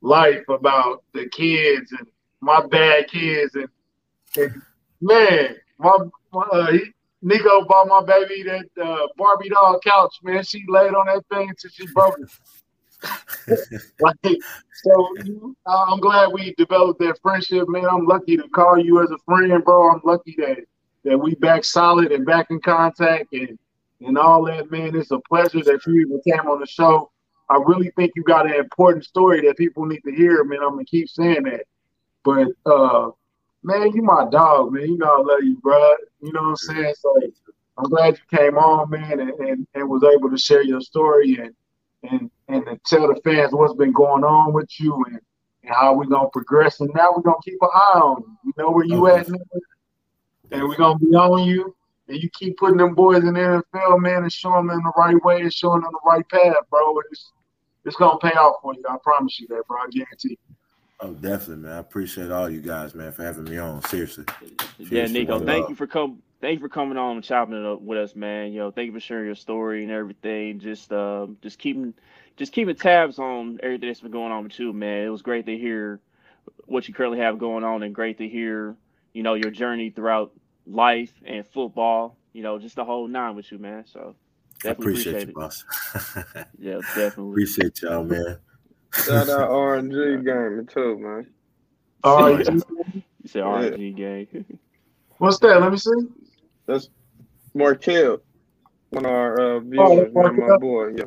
life, 0.00 0.48
about 0.48 1.02
the 1.12 1.28
kids 1.28 1.92
and 1.92 2.06
my 2.40 2.64
bad 2.66 3.08
kids, 3.08 3.54
and, 3.54 3.68
and 4.36 4.62
man, 5.00 5.56
my, 5.78 5.96
my 6.32 6.42
uh, 6.52 6.72
he, 6.72 6.84
Nico 7.22 7.64
bought 7.64 7.88
my 7.88 8.04
baby 8.04 8.42
that 8.44 8.82
uh, 8.82 9.06
Barbie 9.16 9.48
doll 9.48 9.80
couch. 9.80 10.14
Man, 10.22 10.44
she 10.44 10.64
laid 10.68 10.94
on 10.94 11.06
that 11.06 11.24
thing 11.32 11.48
until 11.48 11.70
she 11.70 11.86
broke 11.92 12.18
it. 12.18 13.80
like, 14.00 14.38
so 14.74 15.54
I'm 15.66 16.00
glad 16.00 16.32
we 16.32 16.54
developed 16.56 17.00
that 17.00 17.18
friendship, 17.20 17.68
man. 17.68 17.86
I'm 17.90 18.06
lucky 18.06 18.36
to 18.36 18.48
call 18.50 18.78
you 18.78 19.02
as 19.02 19.10
a 19.10 19.18
friend, 19.24 19.64
bro. 19.64 19.90
I'm 19.90 20.00
lucky 20.04 20.34
that 20.38 20.58
that 21.04 21.18
we 21.18 21.34
back 21.36 21.64
solid 21.64 22.10
and 22.10 22.26
back 22.26 22.50
in 22.50 22.60
contact 22.60 23.32
and 23.32 23.58
and 24.00 24.18
all 24.18 24.44
that, 24.44 24.70
man. 24.70 24.94
It's 24.94 25.10
a 25.10 25.20
pleasure 25.20 25.62
that 25.64 25.86
you 25.86 26.00
even 26.00 26.20
came 26.26 26.48
on 26.48 26.60
the 26.60 26.66
show. 26.66 27.10
I 27.48 27.58
really 27.64 27.90
think 27.96 28.12
you 28.16 28.22
got 28.24 28.46
an 28.46 28.54
important 28.54 29.04
story 29.04 29.40
that 29.42 29.56
people 29.56 29.86
need 29.86 30.00
to 30.04 30.12
hear, 30.12 30.42
man. 30.44 30.60
I'm 30.62 30.70
gonna 30.70 30.84
keep 30.84 31.08
saying 31.08 31.44
that. 31.44 31.64
But 32.24 32.48
uh 32.66 33.10
man, 33.62 33.92
you 33.94 34.02
my 34.02 34.26
dog, 34.30 34.72
man. 34.72 34.88
You 34.88 34.98
know 34.98 35.06
I 35.06 35.22
love 35.22 35.42
you, 35.42 35.56
bro. 35.62 35.94
You 36.22 36.32
know 36.32 36.42
what 36.42 36.48
I'm 36.48 36.56
saying? 36.56 36.94
So 36.98 37.14
I'm 37.78 37.88
glad 37.90 38.18
you 38.18 38.38
came 38.38 38.56
on, 38.56 38.90
man, 38.90 39.20
and, 39.20 39.30
and, 39.30 39.66
and 39.74 39.88
was 39.88 40.02
able 40.02 40.30
to 40.30 40.38
share 40.38 40.62
your 40.62 40.80
story 40.80 41.38
and 41.38 41.54
and 42.10 42.30
and 42.48 42.64
to 42.66 42.78
tell 42.86 43.08
the 43.08 43.20
fans 43.22 43.52
what's 43.52 43.74
been 43.74 43.92
going 43.92 44.24
on 44.24 44.52
with 44.52 44.70
you 44.80 44.94
and, 45.08 45.20
and 45.62 45.74
how 45.74 45.94
we're 45.94 46.06
gonna 46.06 46.28
progress. 46.30 46.80
And 46.80 46.90
now 46.94 47.12
we're 47.14 47.22
gonna 47.22 47.36
keep 47.44 47.58
an 47.60 47.68
eye 47.72 48.00
on 48.00 48.22
you. 48.22 48.36
We 48.44 48.52
know 48.62 48.70
where 48.70 48.84
you 48.84 49.06
Okay. 49.08 49.20
at, 49.20 49.28
man. 49.28 49.40
And 50.52 50.62
we're 50.68 50.76
gonna 50.76 50.98
be 50.98 51.14
on 51.14 51.44
you. 51.44 51.74
And 52.08 52.22
you 52.22 52.30
keep 52.30 52.56
putting 52.58 52.76
them 52.76 52.94
boys 52.94 53.24
in 53.24 53.34
the 53.34 53.62
NFL, 53.74 54.00
man, 54.00 54.22
and 54.22 54.32
showing 54.32 54.66
them 54.68 54.80
the 54.84 54.92
right 54.96 55.22
way 55.24 55.40
and 55.40 55.52
showing 55.52 55.82
them 55.82 55.90
the 55.92 56.08
right 56.08 56.28
path, 56.28 56.54
bro. 56.70 57.00
It's 57.10 57.32
it's 57.84 57.96
gonna 57.96 58.18
pay 58.18 58.30
off 58.30 58.56
for 58.62 58.74
you. 58.74 58.82
I 58.88 58.96
promise 59.02 59.40
you 59.40 59.46
that, 59.48 59.62
bro. 59.66 59.78
I 59.78 59.88
guarantee. 59.90 60.30
You. 60.30 60.56
Oh, 61.00 61.12
definitely, 61.12 61.64
man. 61.64 61.72
I 61.72 61.78
appreciate 61.78 62.30
all 62.30 62.48
you 62.48 62.60
guys, 62.60 62.94
man, 62.94 63.12
for 63.12 63.22
having 63.22 63.44
me 63.44 63.58
on. 63.58 63.82
Seriously. 63.82 64.24
Yeah, 64.78 65.06
Nico, 65.06 65.38
thank 65.38 65.62
love. 65.62 65.70
you 65.70 65.76
for 65.76 65.86
coming. 65.86 66.22
Thank 66.40 66.60
you 66.60 66.60
for 66.60 66.68
coming 66.68 66.98
on 66.98 67.16
and 67.16 67.24
chopping 67.24 67.56
it 67.56 67.64
up 67.64 67.80
with 67.80 67.98
us, 67.98 68.14
man. 68.14 68.52
You 68.52 68.60
know, 68.60 68.70
thank 68.70 68.86
you 68.86 68.92
for 68.92 69.00
sharing 69.00 69.26
your 69.26 69.34
story 69.34 69.82
and 69.82 69.92
everything. 69.92 70.60
Just, 70.60 70.92
um, 70.92 71.38
just 71.42 71.58
keeping, 71.58 71.94
just 72.36 72.52
keeping 72.52 72.76
tabs 72.76 73.18
on 73.18 73.58
everything 73.62 73.88
that's 73.88 74.00
been 74.00 74.10
going 74.10 74.32
on 74.32 74.44
with 74.44 74.58
you, 74.58 74.72
man. 74.72 75.06
It 75.06 75.08
was 75.08 75.22
great 75.22 75.46
to 75.46 75.56
hear 75.56 75.98
what 76.66 76.88
you 76.88 76.94
currently 76.94 77.18
have 77.20 77.38
going 77.38 77.64
on, 77.64 77.82
and 77.82 77.94
great 77.94 78.18
to 78.18 78.28
hear, 78.28 78.76
you 79.12 79.22
know, 79.22 79.34
your 79.34 79.50
journey 79.50 79.90
throughout 79.90 80.32
life 80.66 81.12
and 81.24 81.46
football. 81.46 82.16
You 82.32 82.42
know, 82.42 82.58
just 82.58 82.76
the 82.76 82.84
whole 82.84 83.08
nine 83.08 83.34
with 83.36 83.50
you, 83.50 83.58
man. 83.58 83.84
So 83.86 84.14
I 84.64 84.68
appreciate, 84.68 85.12
appreciate, 85.24 85.28
you, 85.28 85.34
boss. 85.34 85.64
Yeah, 86.58 86.78
definitely. 86.94 87.30
appreciate 87.32 87.80
y'all, 87.82 88.04
man. 88.04 88.38
Shout 89.04 89.28
out 89.28 89.50
RNG 89.50 90.24
game 90.24 90.66
too, 90.66 90.98
man. 90.98 91.26
All 92.04 92.24
Oh, 92.24 92.36
yeah. 92.38 92.50
You 92.50 93.28
said 93.28 93.42
RNG 93.42 93.96
gang. 93.96 94.44
what's 95.18 95.38
that? 95.40 95.60
Let 95.60 95.72
me 95.72 95.78
see. 95.78 95.90
That's 96.66 96.88
Markel, 97.54 98.18
one 98.90 99.06
of 99.06 99.10
our 99.12 99.40
uh, 99.40 99.44
Oh, 99.56 99.60
viewers, 99.60 100.12
man, 100.12 100.12
my 100.14 100.30
Markel. 100.32 100.58
boy. 100.58 100.88
Yeah, 100.96 101.04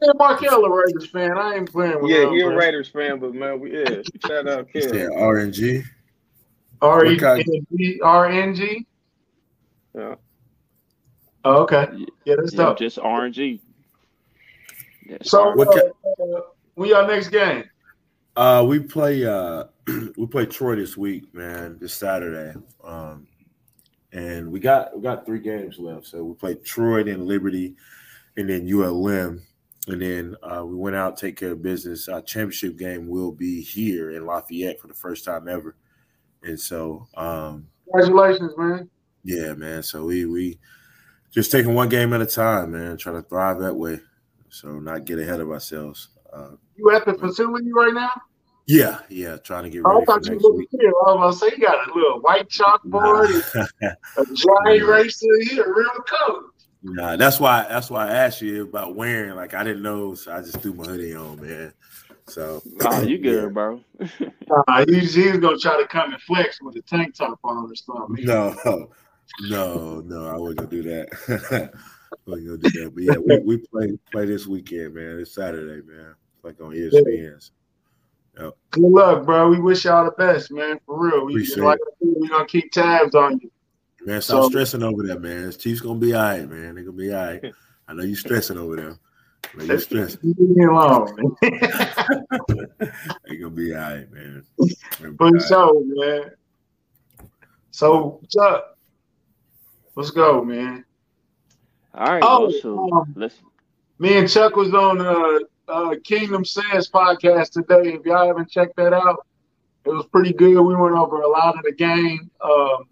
Yeah, 0.00 0.12
Markel 0.16 0.64
a 0.64 0.70
Raiders 0.70 1.10
fan. 1.10 1.36
I 1.36 1.56
ain't 1.56 1.70
playing 1.70 2.00
with 2.00 2.10
yeah, 2.10 2.22
him, 2.28 2.32
he 2.34 2.40
a 2.40 2.48
man. 2.48 2.56
Raiders 2.56 2.88
fan, 2.88 3.18
but 3.18 3.34
man, 3.34 3.60
we 3.60 3.72
yeah, 3.78 4.00
shout 4.26 4.48
out 4.48 4.68
You 4.74 4.80
Kel. 4.80 4.90
said 4.90 5.10
RNG. 5.10 5.84
R 6.80 7.04
E 7.04 7.10
What 7.10 7.18
kind- 7.20 7.44
N 7.46 7.66
G 7.76 8.00
R 8.02 8.26
N 8.28 8.54
G. 8.54 8.86
Yeah. 9.94 10.14
Oh, 11.44 11.62
okay. 11.62 11.88
Yeah, 12.24 12.36
that's 12.38 12.52
Yeah, 12.52 12.64
tough. 12.64 12.78
just 12.78 12.98
RNG. 12.98 13.60
Yeah, 15.06 15.16
So, 15.22 15.52
What 15.54 15.68
uh, 15.68 15.90
uh, 16.22 16.40
when 16.74 16.90
y'all 16.90 17.06
next 17.06 17.28
game? 17.28 17.64
Uh, 18.36 18.64
we 18.66 18.78
play 18.78 19.24
uh 19.24 19.64
we 20.16 20.26
play 20.26 20.46
Troy 20.46 20.76
this 20.76 20.96
week, 20.96 21.34
man, 21.34 21.78
this 21.80 21.94
Saturday. 21.94 22.58
Um 22.84 23.26
and 24.12 24.50
we 24.50 24.60
got 24.60 24.94
we 24.96 25.02
got 25.02 25.26
three 25.26 25.40
games 25.40 25.78
left. 25.78 26.06
So 26.06 26.22
we 26.24 26.34
play 26.34 26.54
Troy, 26.54 27.02
then 27.04 27.26
Liberty, 27.26 27.74
and 28.36 28.48
then 28.48 28.72
ULM. 28.72 29.42
And 29.88 30.02
then 30.02 30.36
uh, 30.42 30.64
we 30.64 30.76
went 30.76 30.94
out, 30.94 31.16
take 31.16 31.36
care 31.36 31.52
of 31.52 31.62
business. 31.62 32.06
Our 32.08 32.20
championship 32.20 32.76
game 32.76 33.08
will 33.08 33.32
be 33.32 33.62
here 33.62 34.10
in 34.10 34.26
Lafayette 34.26 34.78
for 34.78 34.88
the 34.88 34.94
first 34.94 35.24
time 35.24 35.48
ever. 35.48 35.74
And 36.42 36.60
so, 36.60 37.08
um, 37.16 37.66
congratulations, 37.90 38.52
man. 38.58 38.90
Yeah, 39.24 39.54
man. 39.54 39.82
So 39.82 40.04
we 40.04 40.24
we 40.24 40.58
just 41.30 41.52
taking 41.52 41.74
one 41.74 41.88
game 41.88 42.12
at 42.12 42.20
a 42.20 42.26
time, 42.26 42.72
man. 42.72 42.96
Trying 42.96 43.22
to 43.22 43.28
thrive 43.28 43.60
that 43.60 43.74
way, 43.74 44.00
so 44.48 44.78
not 44.78 45.04
get 45.04 45.18
ahead 45.18 45.40
of 45.40 45.50
ourselves. 45.50 46.08
Uh, 46.32 46.52
you 46.76 46.90
at 46.90 47.04
the 47.04 47.14
facility 47.14 47.72
right 47.72 47.94
now? 47.94 48.10
Yeah, 48.66 49.00
yeah. 49.08 49.36
Trying 49.36 49.64
to 49.64 49.70
get 49.70 49.82
ready. 49.82 50.00
I 50.00 50.04
thought 50.04 50.26
you 50.26 50.38
looked 50.38 50.68
here. 50.70 50.92
I 51.06 51.14
was 51.14 51.40
gonna 51.40 51.50
say 51.50 51.56
you 51.56 51.66
got 51.66 51.88
a 51.88 51.94
little 51.94 52.20
white 52.20 52.48
chalkboard, 52.48 53.68
nah. 53.82 53.88
a 54.16 54.24
giant 54.24 54.82
eraser. 54.82 55.26
You're 55.50 55.72
a 55.72 55.76
real 55.76 56.04
coach. 56.06 56.44
Nah, 56.82 57.16
that's 57.16 57.38
why 57.38 57.66
that's 57.68 57.90
why 57.90 58.08
I 58.08 58.12
asked 58.12 58.40
you 58.40 58.62
about 58.62 58.94
wearing. 58.94 59.34
Like 59.34 59.54
I 59.54 59.64
didn't 59.64 59.82
know, 59.82 60.14
so 60.14 60.32
I 60.32 60.40
just 60.40 60.62
threw 60.62 60.72
my 60.72 60.84
hoodie 60.84 61.14
on, 61.14 61.40
man. 61.42 61.74
So 62.26 62.62
oh, 62.84 63.02
you 63.02 63.18
good, 63.22 63.44
yeah. 63.44 63.48
bro? 63.48 63.80
uh, 64.68 64.84
he's, 64.88 65.14
he's 65.14 65.36
gonna 65.38 65.58
try 65.58 65.80
to 65.80 65.86
come 65.88 66.12
and 66.12 66.22
flex 66.22 66.62
with 66.62 66.76
a 66.76 66.82
tank 66.82 67.14
top 67.14 67.38
on 67.44 67.70
or 67.70 67.74
something. 67.74 68.24
No, 68.24 68.88
no, 69.42 70.00
no, 70.00 70.26
I 70.26 70.36
wasn't 70.36 70.58
gonna 70.58 70.70
do 70.70 70.82
that. 70.82 71.72
Wasn't 72.26 72.46
gonna 72.46 72.58
do 72.58 72.70
that. 72.70 72.92
But 72.94 73.04
yeah, 73.04 73.16
we, 73.16 73.38
we 73.44 73.56
play 73.58 73.98
play 74.12 74.26
this 74.26 74.46
weekend, 74.46 74.94
man. 74.94 75.20
It's 75.20 75.34
Saturday, 75.34 75.86
man. 75.86 76.14
It's 76.34 76.44
like 76.44 76.60
on 76.60 76.72
ESPN. 76.72 77.50
Yep. 78.38 78.56
Good 78.70 78.82
luck, 78.82 79.24
bro. 79.24 79.48
We 79.48 79.60
wish 79.60 79.84
y'all 79.84 80.04
the 80.04 80.12
best, 80.12 80.50
man. 80.52 80.78
For 80.86 80.98
real. 80.98 81.26
We, 81.26 81.44
like, 81.56 81.78
we're 82.00 82.28
gonna 82.28 82.46
keep 82.46 82.72
tabs 82.72 83.14
on 83.14 83.40
you. 83.40 83.50
Man, 84.04 84.22
stop 84.22 84.44
so, 84.44 84.48
stressing 84.48 84.82
over 84.82 85.02
that, 85.04 85.20
man. 85.20 85.52
Chiefs 85.52 85.80
gonna 85.80 85.98
be 85.98 86.14
all 86.14 86.22
right, 86.22 86.48
man. 86.48 86.74
They're 86.74 86.84
gonna 86.84 86.96
be 86.96 87.12
all 87.12 87.24
right. 87.24 87.52
I 87.86 87.92
know 87.92 88.02
you 88.02 88.16
stressing 88.16 88.56
over 88.56 88.76
there. 88.76 88.98
I 89.52 89.64
know 89.64 89.74
you 89.74 89.80
stressing. 89.80 90.20
Leave 90.22 90.38
me 90.38 90.64
alone, 90.64 91.14
man. 91.16 91.36
they 93.28 93.36
gonna 93.36 93.50
be 93.50 93.74
all 93.74 93.80
right, 93.80 94.10
man. 94.10 94.44
For 95.18 95.40
sure, 95.40 95.82
man. 95.84 96.30
So 97.72 98.20
Chuck, 98.30 98.78
let's 100.00 100.10
go, 100.10 100.42
man. 100.42 100.84
All 101.94 102.06
right. 102.06 102.22
Oh, 102.24 102.50
so 102.50 102.90
um, 102.92 103.12
let's. 103.16 103.36
Me 103.98 104.16
and 104.16 104.30
Chuck 104.30 104.56
was 104.56 104.72
on 104.72 105.00
uh, 105.00 105.40
uh, 105.68 105.94
Kingdom 106.02 106.42
Kast 106.42 106.90
podcast 106.90 107.50
today. 107.50 107.94
If 107.94 108.06
y'all 108.06 108.26
haven't 108.26 108.50
checked 108.50 108.76
that 108.76 108.94
out, 108.94 109.26
it 109.84 109.90
was 109.90 110.06
pretty 110.06 110.32
good. 110.32 110.58
We 110.62 110.74
went 110.74 110.94
over 110.94 111.20
a 111.20 111.28
lot 111.28 111.58
of 111.58 111.64
the 111.64 111.72
game. 111.72 112.30
Um, 112.40 112.88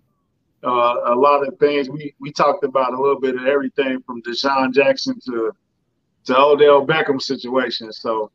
uh, 0.63 1.01
a 1.07 1.15
lot 1.15 1.47
of 1.47 1.59
things. 1.59 1.89
We 1.89 2.15
we 2.21 2.31
talked 2.31 2.65
about 2.65 2.93
a 2.93 3.01
little 3.01 3.21
bit 3.21 3.37
of 3.37 3.47
everything 3.47 4.03
from 4.03 4.21
DeSean 4.23 4.75
Jackson 4.75 5.19
to 5.27 5.53
to 6.25 6.37
Odell 6.37 6.87
Beckham 6.87 7.23
situation. 7.23 7.91
So 7.91 8.31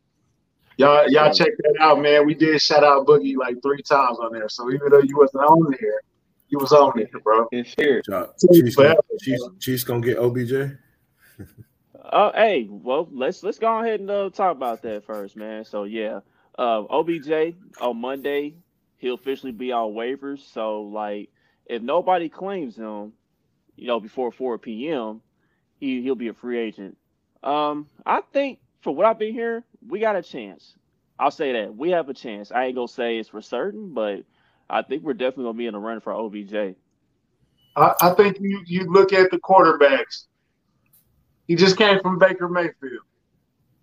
y'all 0.78 1.08
y'all 1.08 1.32
check 1.32 1.50
that 1.58 1.76
out, 1.80 2.00
man. 2.00 2.26
We 2.26 2.34
did 2.34 2.60
shout 2.60 2.82
out 2.82 3.06
Boogie 3.06 3.36
like 3.36 3.62
three 3.62 3.82
times 3.82 4.18
on 4.18 4.32
there. 4.32 4.48
So 4.48 4.72
even 4.72 4.90
though 4.90 5.02
you 5.02 5.16
wasn't 5.16 5.44
on 5.44 5.76
there, 5.78 6.00
you 6.54 6.60
was 6.60 6.72
on 6.72 6.98
it, 7.00 7.10
bro. 7.24 7.48
It's 7.50 7.74
here. 7.76 8.00
Chiefs, 8.02 8.76
Chiefs, 9.20 9.48
Chiefs 9.58 9.84
gonna 9.84 10.00
get 10.00 10.18
OBJ. 10.18 10.52
Oh, 12.12 12.26
uh, 12.26 12.32
hey, 12.34 12.68
well, 12.70 13.08
let's 13.10 13.42
let's 13.42 13.58
go 13.58 13.80
ahead 13.80 13.98
and 13.98 14.10
uh, 14.10 14.30
talk 14.30 14.54
about 14.54 14.82
that 14.82 15.04
first, 15.04 15.36
man. 15.36 15.64
So 15.64 15.84
yeah, 15.84 16.20
uh, 16.58 16.84
OBJ 16.88 17.56
on 17.80 18.00
Monday, 18.00 18.54
he'll 18.98 19.14
officially 19.14 19.52
be 19.52 19.72
on 19.72 19.92
waivers. 19.92 20.40
So 20.52 20.82
like, 20.82 21.30
if 21.66 21.82
nobody 21.82 22.28
claims 22.28 22.76
him, 22.76 23.12
you 23.76 23.88
know, 23.88 23.98
before 23.98 24.30
4 24.30 24.58
p.m., 24.58 25.22
he 25.80 26.02
he'll 26.02 26.14
be 26.14 26.28
a 26.28 26.34
free 26.34 26.58
agent. 26.58 26.96
Um, 27.42 27.88
I 28.06 28.20
think 28.32 28.60
for 28.82 28.94
what 28.94 29.06
I've 29.06 29.18
been 29.18 29.34
hearing, 29.34 29.64
we 29.88 29.98
got 29.98 30.14
a 30.14 30.22
chance. 30.22 30.76
I'll 31.18 31.30
say 31.32 31.52
that 31.52 31.74
we 31.74 31.90
have 31.90 32.08
a 32.08 32.14
chance. 32.14 32.52
I 32.52 32.66
ain't 32.66 32.76
gonna 32.76 32.86
say 32.86 33.18
it's 33.18 33.30
for 33.30 33.40
certain, 33.40 33.92
but 33.92 34.24
I 34.68 34.82
think 34.82 35.02
we're 35.02 35.14
definitely 35.14 35.44
gonna 35.44 35.58
be 35.58 35.66
in 35.66 35.74
the 35.74 35.78
run 35.78 36.00
for 36.00 36.12
OBJ. 36.12 36.76
I, 37.76 37.94
I 38.00 38.10
think 38.10 38.38
you 38.40 38.62
you 38.66 38.84
look 38.84 39.12
at 39.12 39.30
the 39.30 39.38
quarterbacks. 39.38 40.24
He 41.46 41.54
just 41.54 41.76
came 41.76 42.00
from 42.00 42.18
Baker 42.18 42.48
Mayfield, 42.48 43.02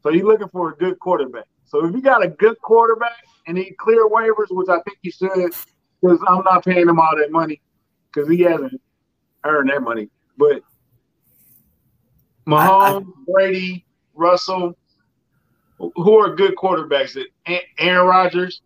so 0.01 0.09
you're 0.09 0.25
looking 0.25 0.49
for 0.49 0.71
a 0.71 0.75
good 0.75 0.99
quarterback. 0.99 1.45
So 1.65 1.85
if 1.85 1.93
you 1.93 2.01
got 2.01 2.23
a 2.23 2.27
good 2.27 2.59
quarterback 2.61 3.23
and 3.47 3.57
he 3.57 3.71
clear 3.71 4.07
waivers, 4.09 4.47
which 4.49 4.69
I 4.69 4.81
think 4.81 4.97
he 5.01 5.11
should, 5.11 5.53
because 6.01 6.19
I'm 6.27 6.43
not 6.43 6.65
paying 6.65 6.89
him 6.89 6.99
all 6.99 7.15
that 7.17 7.31
money 7.31 7.61
because 8.11 8.29
he 8.29 8.41
hasn't 8.41 8.81
earned 9.45 9.69
that 9.69 9.81
money. 9.81 10.09
But 10.37 10.63
Mahomes, 12.47 12.81
I, 12.81 12.97
I, 12.97 13.01
Brady, 13.27 13.85
Russell, 14.13 14.77
who 15.77 16.17
are 16.17 16.35
good 16.35 16.55
quarterbacks? 16.55 17.17
Aaron 17.77 18.07
Rodgers, 18.07 18.61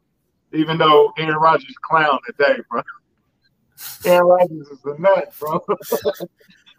even 0.53 0.77
though 0.77 1.13
Aaron 1.17 1.37
Rodgers 1.37 1.75
clown 1.81 2.19
today, 2.25 2.61
bro. 2.69 2.81
Aaron 4.05 4.27
Rodgers 4.27 4.67
is 4.67 4.79
a 4.85 5.01
nut, 5.01 5.33
bro. 5.39 5.65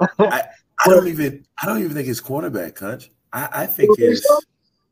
I, 0.19 0.45
I, 0.85 0.89
don't 0.89 1.09
even 1.09 1.45
I 1.63 1.67
don't 1.67 1.79
even 1.79 1.95
think 1.95 2.09
it's 2.09 2.21
quarterback, 2.21 2.75
Cunch. 2.77 3.11
I, 3.33 3.49
I 3.53 3.67
think 3.67 3.99
his 3.99 4.27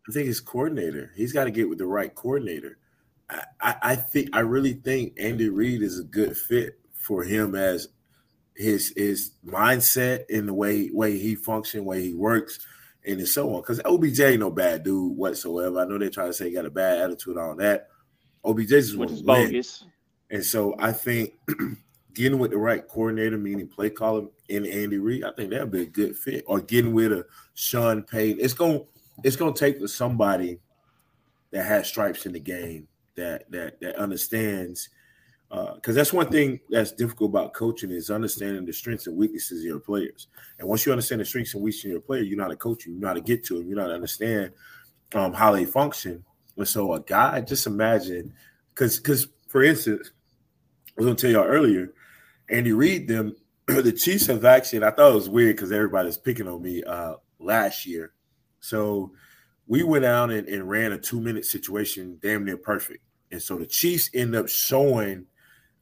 I 0.09 0.13
think 0.13 0.27
his 0.27 0.41
coordinator. 0.41 1.13
He's 1.15 1.33
got 1.33 1.45
to 1.45 1.51
get 1.51 1.69
with 1.69 1.79
the 1.79 1.87
right 1.87 2.15
coordinator. 2.15 2.79
I, 3.31 3.45
I, 3.61 3.77
I 3.83 3.97
think 3.97 4.31
I 4.33 4.41
really 4.41 4.75
think 4.75 5.15
Andy 5.19 5.49
Reid 5.49 5.83
is 5.83 5.99
a 5.99 6.05
good 6.05 6.37
fit 6.37 6.79
for 6.93 7.23
him 7.23 7.55
as 7.55 7.89
his 8.57 8.93
his 8.97 9.33
mindset 9.47 10.25
and 10.33 10.49
the 10.49 10.55
way 10.55 10.91
way 10.93 11.19
he 11.19 11.35
functions, 11.35 11.85
way 11.85 12.03
he 12.03 12.15
works, 12.15 12.59
and 13.07 13.27
so 13.27 13.55
on. 13.55 13.63
Because 13.63 13.81
OBJ 13.85 14.21
ain't 14.21 14.41
no 14.41 14.51
bad 14.51 14.83
dude 14.83 15.17
whatsoever. 15.17 15.81
I 15.81 15.85
know 15.85 15.99
they 15.99 16.11
try 16.11 16.27
to 16.27 16.33
say 16.33 16.49
he 16.49 16.55
got 16.55 16.67
a 16.67 16.71
bad 16.71 16.99
attitude 16.99 17.39
on 17.39 17.59
that. 17.59 17.89
OBJ 18.45 18.69
just 18.69 18.97
want 18.97 19.17
to 19.17 19.25
win. 19.25 19.63
And 20.31 20.45
so 20.45 20.75
I 20.79 20.93
think 20.93 21.35
getting 22.15 22.39
with 22.39 22.51
the 22.51 22.59
right 22.59 22.87
coordinator, 22.87 23.39
meaning 23.39 23.69
play 23.69 23.91
caller 23.91 24.27
in 24.49 24.67
Andy 24.67 24.99
Reid, 24.99 25.25
I 25.25 25.33
think 25.33 25.51
that'd 25.51 25.71
be 25.71 25.83
a 25.83 25.87
good 25.87 26.17
fit. 26.17 26.45
Or 26.47 26.61
getting 26.61 26.93
with 26.95 27.13
a 27.13 27.27
Sean 27.55 28.03
Payton. 28.03 28.45
It's 28.45 28.55
gonna 28.55 28.81
it's 29.23 29.37
gonna 29.37 29.55
take 29.55 29.87
somebody 29.89 30.61
that 31.51 31.65
has 31.65 31.87
stripes 31.87 32.27
in 32.27 32.33
the 32.33 32.41
game 32.41 32.89
that 33.17 33.51
that 33.51 33.81
that 33.81 33.97
understands 33.97 34.89
because 35.49 35.95
uh, 35.97 36.01
that's 36.01 36.13
one 36.13 36.29
thing 36.29 36.59
that's 36.69 36.91
difficult 36.91 37.31
about 37.31 37.53
coaching 37.53 37.91
is 37.91 38.11
understanding 38.11 38.65
the 38.65 38.73
strengths 38.73 39.07
and 39.07 39.17
weaknesses 39.17 39.61
of 39.61 39.67
your 39.67 39.79
players. 39.79 40.27
And 40.59 40.67
once 40.67 40.85
you 40.85 40.91
understand 40.91 41.21
the 41.21 41.25
strengths 41.25 41.55
and 41.55 41.63
weaknesses 41.63 41.85
of 41.85 41.91
your 41.93 42.01
player, 42.01 42.23
you 42.23 42.35
know 42.35 42.45
how 42.45 42.49
to 42.49 42.57
coach 42.57 42.85
them, 42.85 42.95
you 42.95 43.01
know 43.01 43.09
how 43.09 43.15
to 43.15 43.21
get 43.21 43.45
to 43.45 43.59
them, 43.59 43.69
you 43.69 43.77
know 43.77 43.83
how 43.83 43.89
to 43.89 43.95
understand 43.95 44.51
um, 45.15 45.33
how 45.33 45.53
they 45.53 45.65
function. 45.65 46.25
And 46.57 46.69
so 46.69 46.93
a 46.95 47.01
guy, 47.01 47.41
just 47.41 47.67
imagine, 47.67 48.33
because 48.73 48.99
because 48.99 49.29
for 49.49 49.63
instance, 49.63 50.11
I 50.89 50.93
was 50.97 51.07
gonna 51.07 51.17
tell 51.17 51.31
y'all 51.31 51.45
earlier, 51.45 51.93
Andy 52.49 52.73
Reid 52.73 53.09
them, 53.09 53.35
the 53.67 53.93
Chiefs 53.93 54.27
have 54.27 54.45
actually, 54.45 54.85
I 54.85 54.91
thought 54.91 55.13
it 55.13 55.15
was 55.15 55.29
weird 55.29 55.57
because 55.57 55.73
everybody's 55.73 56.19
picking 56.19 56.49
on 56.49 56.63
me 56.63 56.83
uh, 56.83 57.15
last 57.39 57.87
year. 57.87 58.13
So 58.61 59.13
we 59.67 59.83
went 59.83 60.05
out 60.05 60.31
and, 60.31 60.49
and 60.49 60.69
ran 60.69 60.93
a 60.93 60.99
two 60.99 61.21
minute 61.21 61.45
situation, 61.45 62.19
damn 62.23 62.45
near 62.45 62.57
perfect. 62.57 63.03
And 63.31 63.43
so 63.43 63.57
the 63.57 63.67
Chiefs 63.67 64.11
end 64.15 64.37
up 64.37 64.49
showing 64.49 65.27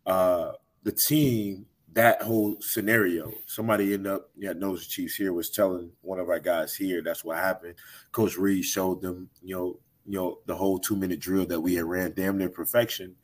uh, 0.07 0.53
the 0.83 0.93
team 0.93 1.67
that 1.95 2.23
whole 2.23 2.57
scenario. 2.61 3.33
Somebody 3.47 3.93
end 3.93 4.07
up, 4.07 4.31
yeah, 4.37 4.53
knows 4.53 4.81
the 4.81 4.87
Chiefs 4.87 5.17
here 5.17 5.33
was 5.33 5.51
telling 5.51 5.91
one 6.01 6.19
of 6.19 6.31
our 6.31 6.39
guys 6.39 6.75
here 6.75 7.03
that's 7.03 7.25
what 7.25 7.37
happened. 7.37 7.75
Coach 8.13 8.37
Reid 8.37 8.65
showed 8.65 9.03
them, 9.03 9.29
you 9.43 9.55
know, 9.55 9.79
you 10.07 10.19
know, 10.19 10.39
the 10.47 10.55
whole 10.55 10.79
two 10.79 10.97
minute 10.97 11.21
drill 11.21 11.47
that 11.47 11.61
we 11.61 11.75
had 11.75 11.85
ran 11.85 12.13
damn 12.15 12.39
near 12.39 12.49
perfection. 12.49 13.15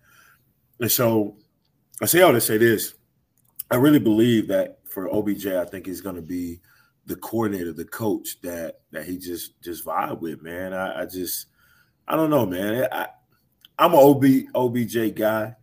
And 0.80 0.90
so 0.90 1.36
I 2.00 2.06
say 2.06 2.22
all 2.22 2.32
to 2.32 2.40
say 2.40 2.59
this. 2.59 2.94
I 3.70 3.76
really 3.76 3.98
believe 3.98 4.48
that 4.48 4.78
for 4.88 5.12
OBJ, 5.12 5.46
I 5.46 5.64
think 5.64 5.86
he's 5.86 6.00
gonna 6.00 6.22
be 6.22 6.60
the 7.06 7.16
coordinator, 7.16 7.72
the 7.72 7.84
coach 7.84 8.40
that 8.42 8.80
that 8.92 9.06
he 9.06 9.18
just 9.18 9.60
just 9.62 9.84
vibe 9.84 10.20
with, 10.20 10.42
man. 10.42 10.72
I, 10.72 11.02
I 11.02 11.06
just 11.06 11.46
I 12.06 12.16
don't 12.16 12.30
know, 12.30 12.46
man. 12.46 12.86
I 12.92 13.09
I'm 13.78 13.94
an 13.94 14.00
OB 14.00 14.24
OBJ 14.55 15.14
guy, 15.14 15.55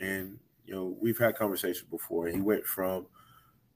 and 0.00 0.38
you 0.64 0.74
know, 0.74 0.96
we've 1.00 1.18
had 1.18 1.36
conversations 1.36 1.88
before. 1.88 2.28
He 2.28 2.40
went 2.40 2.64
from, 2.64 3.06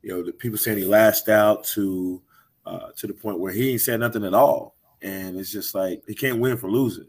you 0.02 0.10
know, 0.10 0.22
the 0.22 0.32
people 0.32 0.58
saying 0.58 0.78
he 0.78 0.84
lashed 0.84 1.28
out 1.28 1.64
to 1.64 2.22
uh, 2.66 2.88
to 2.96 3.06
the 3.06 3.14
point 3.14 3.38
where 3.38 3.52
he 3.52 3.72
ain't 3.72 3.80
said 3.80 4.00
nothing 4.00 4.24
at 4.24 4.34
all, 4.34 4.76
and 5.02 5.36
it's 5.36 5.52
just 5.52 5.74
like 5.74 6.02
he 6.06 6.14
can't 6.14 6.40
win 6.40 6.56
for 6.56 6.70
losing. 6.70 7.09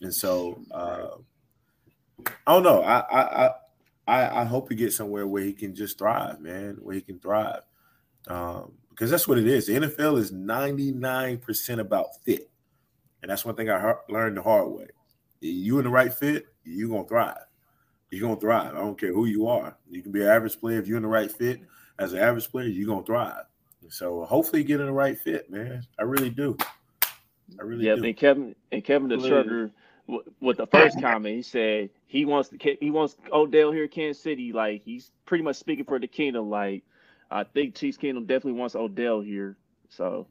And 0.00 0.14
so 0.14 0.60
uh, 0.70 1.16
I 2.46 2.52
don't 2.52 2.62
know. 2.62 2.82
I, 2.82 2.98
I 2.98 3.50
I 4.06 4.40
I 4.40 4.44
hope 4.44 4.68
he 4.68 4.74
gets 4.74 4.96
somewhere 4.96 5.26
where 5.26 5.42
he 5.42 5.52
can 5.52 5.74
just 5.74 5.98
thrive, 5.98 6.40
man. 6.40 6.78
Where 6.80 6.94
he 6.94 7.00
can 7.00 7.18
thrive, 7.18 7.62
um, 8.28 8.72
because 8.90 9.10
that's 9.10 9.28
what 9.28 9.38
it 9.38 9.46
is. 9.46 9.66
The 9.66 9.74
NFL 9.74 10.18
is 10.18 10.32
ninety 10.32 10.92
nine 10.92 11.38
percent 11.38 11.80
about 11.80 12.16
fit, 12.24 12.50
and 13.22 13.30
that's 13.30 13.44
one 13.44 13.54
thing 13.54 13.70
I 13.70 13.94
learned 14.08 14.36
the 14.36 14.42
hard 14.42 14.68
way. 14.70 14.86
You 15.40 15.78
in 15.78 15.84
the 15.84 15.90
right 15.90 16.12
fit, 16.12 16.46
you 16.64 16.88
are 16.88 16.96
gonna 16.96 17.08
thrive 17.08 17.46
you're 18.10 18.28
gonna 18.28 18.40
thrive. 18.40 18.74
I 18.74 18.80
don't 18.80 18.98
care 18.98 19.12
who 19.12 19.26
you 19.26 19.46
are. 19.46 19.76
You 19.88 20.02
can 20.02 20.12
be 20.12 20.22
an 20.22 20.28
average 20.28 20.58
player 20.58 20.78
if 20.78 20.88
you're 20.88 20.96
in 20.96 21.04
the 21.04 21.08
right 21.08 21.30
fit. 21.30 21.60
As 21.98 22.12
an 22.12 22.20
average 22.20 22.50
player, 22.50 22.66
you're 22.66 22.88
gonna 22.88 23.04
thrive. 23.04 23.44
So 23.88 24.24
hopefully, 24.24 24.64
get 24.64 24.80
in 24.80 24.86
the 24.86 24.92
right 24.92 25.18
fit, 25.18 25.50
man. 25.50 25.86
I 25.98 26.02
really 26.02 26.30
do. 26.30 26.56
I 27.58 27.62
really 27.62 27.86
yeah, 27.86 27.96
do. 27.96 28.04
and 28.04 28.16
Kevin 28.16 28.54
and 28.70 28.84
Kevin 28.84 29.08
the 29.08 29.16
trucker 29.16 29.70
with 30.40 30.56
the 30.56 30.66
first 30.66 31.00
comment. 31.00 31.36
He 31.36 31.42
said 31.42 31.90
he 32.06 32.24
wants 32.24 32.48
the 32.48 32.78
he 32.80 32.90
wants 32.90 33.16
Odell 33.32 33.72
here 33.72 33.84
in 33.84 33.88
Kansas 33.88 34.22
City. 34.22 34.52
Like 34.52 34.82
he's 34.84 35.10
pretty 35.26 35.44
much 35.44 35.56
speaking 35.56 35.84
for 35.84 35.98
the 35.98 36.06
kingdom. 36.06 36.50
Like 36.50 36.84
I 37.30 37.44
think 37.44 37.74
Chiefs 37.74 37.96
Kingdom 37.96 38.26
definitely 38.26 38.58
wants 38.58 38.74
Odell 38.74 39.20
here. 39.20 39.56
So, 39.88 40.26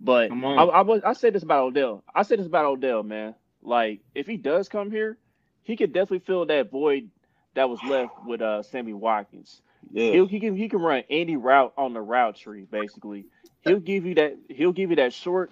but 0.00 0.30
I, 0.32 0.36
I 0.36 0.80
was 0.82 1.02
I 1.04 1.12
said 1.12 1.34
this 1.34 1.42
about 1.42 1.64
Odell. 1.64 2.02
I 2.14 2.22
said 2.22 2.38
this 2.38 2.46
about 2.46 2.66
Odell, 2.66 3.02
man. 3.02 3.34
Like 3.62 4.00
if 4.14 4.26
he 4.26 4.36
does 4.36 4.68
come 4.68 4.90
here, 4.90 5.18
he 5.62 5.76
could 5.76 5.92
definitely 5.92 6.20
fill 6.20 6.46
that 6.46 6.70
void 6.70 7.10
that 7.54 7.68
was 7.68 7.82
left 7.82 8.12
with 8.24 8.40
uh 8.40 8.62
Sammy 8.62 8.92
Watkins. 8.92 9.60
Yeah. 9.90 10.12
He'll, 10.12 10.26
he 10.26 10.40
can 10.40 10.56
he 10.56 10.68
can 10.68 10.80
run 10.80 11.04
any 11.10 11.36
route 11.36 11.72
on 11.76 11.92
the 11.92 12.00
route 12.00 12.36
tree 12.36 12.66
basically. 12.70 13.26
He'll 13.62 13.80
give 13.80 14.06
you 14.06 14.14
that 14.16 14.36
he'll 14.48 14.72
give 14.72 14.90
you 14.90 14.96
that 14.96 15.12
short, 15.12 15.50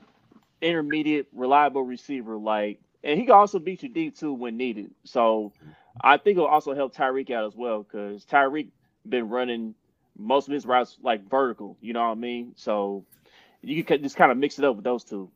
intermediate, 0.65 1.29
reliable 1.33 1.83
receiver 1.83 2.37
like 2.37 2.81
and 3.05 3.21
he 3.21 3.27
can 3.27 3.35
also 3.35 3.59
beat 3.59 3.83
you 3.83 3.89
deep 3.91 4.17
too 4.17 4.33
when 4.33 4.57
needed. 4.57 4.91
So 5.05 5.53
I 6.01 6.17
think 6.17 6.39
it'll 6.39 6.49
also 6.49 6.75
help 6.75 6.97
Tyreek 6.97 7.31
out 7.31 7.47
as 7.47 7.55
well 7.55 7.83
because 7.83 8.25
Tyreek 8.25 8.69
been 9.07 9.29
running 9.29 9.75
most 10.19 10.49
of 10.49 10.55
his 10.55 10.65
routes 10.65 10.97
like 11.03 11.29
vertical. 11.29 11.77
You 11.81 11.93
know 11.93 12.01
what 12.01 12.13
I 12.13 12.15
mean? 12.15 12.55
So 12.57 13.05
you 13.63 13.85
can 13.85 14.03
just 14.03 14.17
kind 14.17 14.33
of 14.33 14.39
mix 14.39 14.59
it 14.59 14.65
up 14.65 14.77
with 14.77 14.85
those 14.85 15.05
two. 15.05 15.31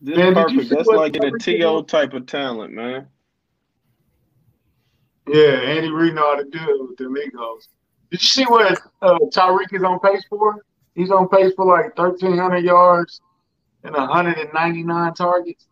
This 0.00 0.16
man, 0.16 0.34
perfect. 0.34 0.70
That's 0.70 0.88
like 0.88 1.16
a 1.16 1.30
To 1.30 1.82
type 1.86 2.14
of 2.14 2.26
talent, 2.26 2.72
man. 2.72 3.06
Yeah, 5.28 5.42
Andy 5.42 5.90
Reid 5.90 6.14
know 6.14 6.34
how 6.34 6.36
to 6.36 6.44
do 6.44 6.58
it 6.58 6.88
with 6.88 6.96
the 6.96 7.04
Migos. 7.04 7.68
Did 8.10 8.22
you 8.22 8.28
see 8.28 8.44
what 8.44 8.78
uh, 9.02 9.18
Tyreek 9.34 9.72
is 9.72 9.82
on 9.82 9.98
pace 10.00 10.24
for? 10.30 10.64
He's 10.94 11.10
on 11.10 11.28
pace 11.28 11.52
for 11.56 11.66
like 11.66 11.98
1,300 11.98 12.64
yards 12.64 13.20
and 13.86 13.96
199 13.96 15.14
targets. 15.14 15.66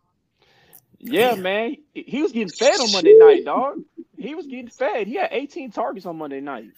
Yeah, 0.99 1.35
man. 1.35 1.77
He 1.93 2.21
was 2.21 2.31
getting 2.31 2.49
fed 2.49 2.79
on 2.79 2.91
Monday 2.91 3.15
night, 3.17 3.45
dog. 3.45 3.81
He 4.17 4.33
was 4.33 4.47
getting 4.47 4.69
fed. 4.69 5.07
He 5.07 5.15
had 5.15 5.29
18 5.31 5.71
targets 5.71 6.05
on 6.05 6.17
Monday 6.17 6.39
night. 6.39 6.71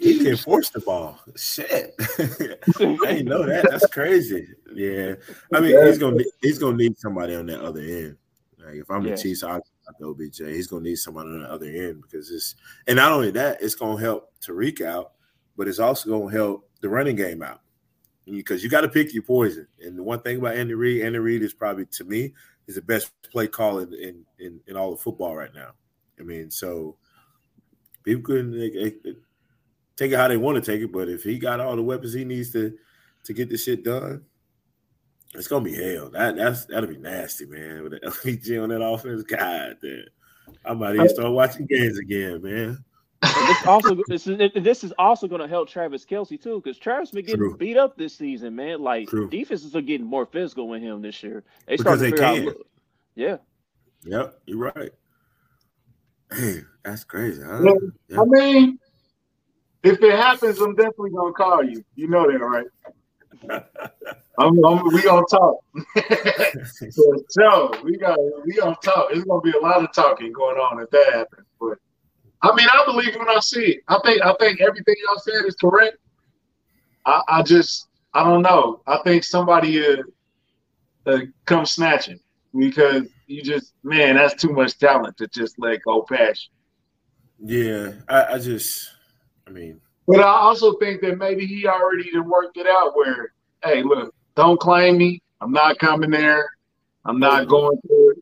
He 0.00 0.18
can 0.18 0.36
force 0.36 0.70
the 0.70 0.80
ball. 0.80 1.18
Shit. 1.36 1.94
I 1.98 2.84
didn't 2.84 3.26
know 3.26 3.46
that. 3.46 3.68
That's 3.70 3.86
crazy. 3.86 4.48
Yeah. 4.74 5.14
I 5.54 5.60
mean, 5.60 5.86
he's 5.86 5.98
gonna 5.98 6.22
he's 6.42 6.58
gonna 6.58 6.76
need 6.76 6.98
somebody 6.98 7.34
on 7.34 7.46
that 7.46 7.60
other 7.60 7.80
end. 7.80 8.16
Like 8.58 8.74
if 8.76 8.90
I'm 8.90 9.04
yeah. 9.04 9.14
the 9.14 9.22
Chiefs, 9.22 9.42
I'll 9.42 9.62
go 10.00 10.14
BJ. 10.14 10.54
He's 10.54 10.66
gonna 10.66 10.82
need 10.82 10.96
somebody 10.96 11.30
on 11.30 11.42
the 11.42 11.50
other 11.50 11.66
end 11.66 12.02
because 12.02 12.30
it's 12.30 12.56
and 12.86 12.96
not 12.96 13.12
only 13.12 13.30
that, 13.32 13.62
it's 13.62 13.74
gonna 13.74 14.00
help 14.00 14.32
Tyreek 14.40 14.80
out, 14.80 15.12
but 15.56 15.68
it's 15.68 15.78
also 15.78 16.10
gonna 16.10 16.32
help 16.32 16.68
the 16.80 16.88
running 16.88 17.16
game 17.16 17.42
out. 17.42 17.60
Because 18.26 18.62
you 18.62 18.68
got 18.68 18.82
to 18.82 18.88
pick 18.88 19.12
your 19.12 19.22
poison. 19.22 19.66
And 19.84 19.98
the 19.98 20.02
one 20.02 20.20
thing 20.20 20.38
about 20.38 20.56
Andy 20.56 20.74
Reid, 20.74 21.02
Andy 21.02 21.18
Reid 21.18 21.42
is 21.42 21.52
probably 21.52 21.86
to 21.86 22.04
me 22.04 22.34
is 22.66 22.76
the 22.76 22.82
best 22.82 23.10
play 23.30 23.48
call 23.48 23.80
in, 23.80 23.92
in, 23.94 24.24
in, 24.38 24.60
in 24.66 24.76
all 24.76 24.92
of 24.92 25.00
football 25.00 25.34
right 25.34 25.54
now. 25.54 25.72
I 26.18 26.22
mean, 26.22 26.50
so 26.50 26.96
people 28.04 28.22
couldn't 28.22 28.60
take 29.96 30.12
it 30.12 30.16
how 30.16 30.28
they 30.28 30.36
want 30.36 30.62
to 30.62 30.70
take 30.72 30.82
it, 30.82 30.92
but 30.92 31.08
if 31.08 31.22
he 31.22 31.38
got 31.38 31.60
all 31.60 31.76
the 31.76 31.82
weapons 31.82 32.12
he 32.12 32.24
needs 32.24 32.52
to 32.52 32.76
to 33.24 33.32
get 33.34 33.50
this 33.50 33.64
shit 33.64 33.84
done, 33.84 34.24
it's 35.34 35.48
gonna 35.48 35.64
be 35.64 35.74
hell. 35.74 36.10
That 36.10 36.36
that's 36.36 36.66
that'll 36.66 36.88
be 36.88 36.96
nasty, 36.96 37.46
man. 37.46 37.82
With 37.82 37.92
the 37.92 38.00
LPG 38.06 38.62
on 38.62 38.68
that 38.70 38.82
offense, 38.82 39.22
God 39.22 39.76
damn. 39.82 40.04
I 40.64 40.74
might 40.74 40.94
even 40.94 41.08
start 41.08 41.32
watching 41.32 41.66
games 41.66 41.98
again, 41.98 42.42
man. 42.42 42.84
This 43.22 43.66
also 43.66 43.94
this 44.06 44.26
is 44.26 44.50
this 44.54 44.82
is 44.82 44.92
also 44.98 45.28
going 45.28 45.42
to 45.42 45.48
help 45.48 45.68
Travis 45.68 46.06
Kelce 46.06 46.40
too, 46.40 46.60
because 46.62 46.78
Travis 46.78 47.10
been 47.10 47.24
getting 47.24 47.40
True. 47.40 47.56
beat 47.56 47.76
up 47.76 47.96
this 47.96 48.16
season, 48.16 48.56
man. 48.56 48.80
Like 48.80 49.08
True. 49.08 49.28
defenses 49.28 49.76
are 49.76 49.82
getting 49.82 50.06
more 50.06 50.24
physical 50.24 50.68
with 50.68 50.80
him 50.80 51.02
this 51.02 51.22
year. 51.22 51.44
They 51.66 51.76
start 51.76 51.98
to 51.98 52.10
figure 52.10 52.24
out. 52.24 52.56
Yeah. 53.14 53.36
Yep, 54.04 54.40
you're 54.46 54.72
right. 54.74 54.90
Hey, 56.32 56.60
that's 56.84 57.02
crazy. 57.02 57.42
Huh? 57.42 57.60
Yeah. 58.08 58.20
I 58.20 58.24
mean, 58.24 58.78
if 59.82 60.00
it 60.00 60.12
happens, 60.12 60.60
I'm 60.60 60.76
definitely 60.76 61.10
gonna 61.10 61.32
call 61.32 61.64
you. 61.64 61.84
You 61.96 62.06
know 62.06 62.30
that, 62.30 62.38
right? 62.38 62.66
I'm, 64.38 64.64
I'm, 64.64 64.84
we 64.94 65.02
gonna 65.02 65.26
talk. 65.28 65.56
so 67.30 67.72
we 67.82 67.96
got 67.96 68.16
we 68.46 68.54
gonna 68.54 68.76
talk. 68.82 69.08
It's 69.10 69.24
gonna 69.24 69.40
be 69.40 69.50
a 69.50 69.60
lot 69.60 69.82
of 69.82 69.92
talking 69.92 70.32
going 70.32 70.56
on 70.56 70.80
if 70.80 70.90
that 70.90 71.12
happens. 71.12 71.48
But 71.58 71.78
I 72.42 72.54
mean, 72.54 72.68
I 72.70 72.84
believe 72.86 73.16
when 73.16 73.28
I 73.28 73.40
see 73.40 73.64
it. 73.64 73.80
I 73.88 73.98
think 74.04 74.22
I 74.22 74.34
think 74.40 74.60
everything 74.60 74.94
y'all 75.06 75.18
said 75.18 75.46
is 75.46 75.56
correct. 75.56 75.96
I, 77.04 77.22
I 77.28 77.42
just 77.42 77.88
I 78.14 78.24
don't 78.24 78.42
know. 78.42 78.82
I 78.86 78.98
think 79.04 79.24
somebody 79.24 79.84
uh, 79.84 80.02
uh, 81.06 81.20
come 81.44 81.66
snatching 81.66 82.18
because 82.58 83.06
you 83.26 83.42
just 83.42 83.74
man, 83.82 84.16
that's 84.16 84.40
too 84.40 84.52
much 84.52 84.78
talent 84.78 85.16
to 85.18 85.28
just 85.28 85.58
let 85.58 85.82
go 85.82 86.02
past. 86.02 86.48
Yeah, 87.42 87.92
I, 88.08 88.34
I 88.34 88.38
just, 88.38 88.90
I 89.46 89.50
mean, 89.50 89.80
but 90.06 90.20
I 90.20 90.28
also 90.28 90.74
think 90.78 91.00
that 91.02 91.18
maybe 91.18 91.46
he 91.46 91.66
already 91.66 92.10
worked 92.18 92.56
it 92.56 92.66
out. 92.66 92.96
Where, 92.96 93.32
hey, 93.64 93.82
look, 93.82 94.14
don't 94.34 94.58
claim 94.58 94.98
me. 94.98 95.22
I'm 95.40 95.52
not 95.52 95.78
coming 95.78 96.10
there. 96.10 96.50
I'm 97.04 97.18
not 97.18 97.48
going 97.48 97.78
through 97.86 98.10
it. 98.10 98.18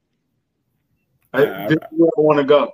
I, 1.32 1.66
this 1.66 1.78
is 1.78 1.98
where 1.98 2.10
I 2.16 2.20
want 2.20 2.38
to 2.38 2.44
go. 2.44 2.72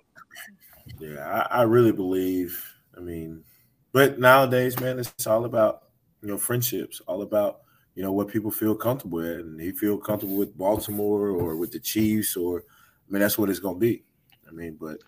Yeah, 1.04 1.46
I, 1.50 1.60
I 1.60 1.62
really 1.62 1.92
believe. 1.92 2.64
I 2.96 3.00
mean, 3.00 3.44
but 3.92 4.18
nowadays, 4.18 4.78
man, 4.80 4.98
it's 4.98 5.26
all 5.26 5.44
about 5.44 5.82
you 6.22 6.28
know 6.28 6.38
friendships, 6.38 7.00
all 7.06 7.22
about 7.22 7.60
you 7.94 8.02
know 8.02 8.12
what 8.12 8.28
people 8.28 8.50
feel 8.50 8.74
comfortable 8.74 9.18
with, 9.18 9.40
and 9.40 9.60
he 9.60 9.72
feel 9.72 9.98
comfortable 9.98 10.36
with 10.36 10.56
Baltimore 10.56 11.28
or 11.28 11.56
with 11.56 11.72
the 11.72 11.80
Chiefs, 11.80 12.36
or 12.36 12.60
I 12.60 13.12
mean 13.12 13.20
that's 13.20 13.36
what 13.38 13.50
it's 13.50 13.58
gonna 13.58 13.78
be. 13.78 14.04
I 14.48 14.52
mean, 14.52 14.76
but 14.80 14.98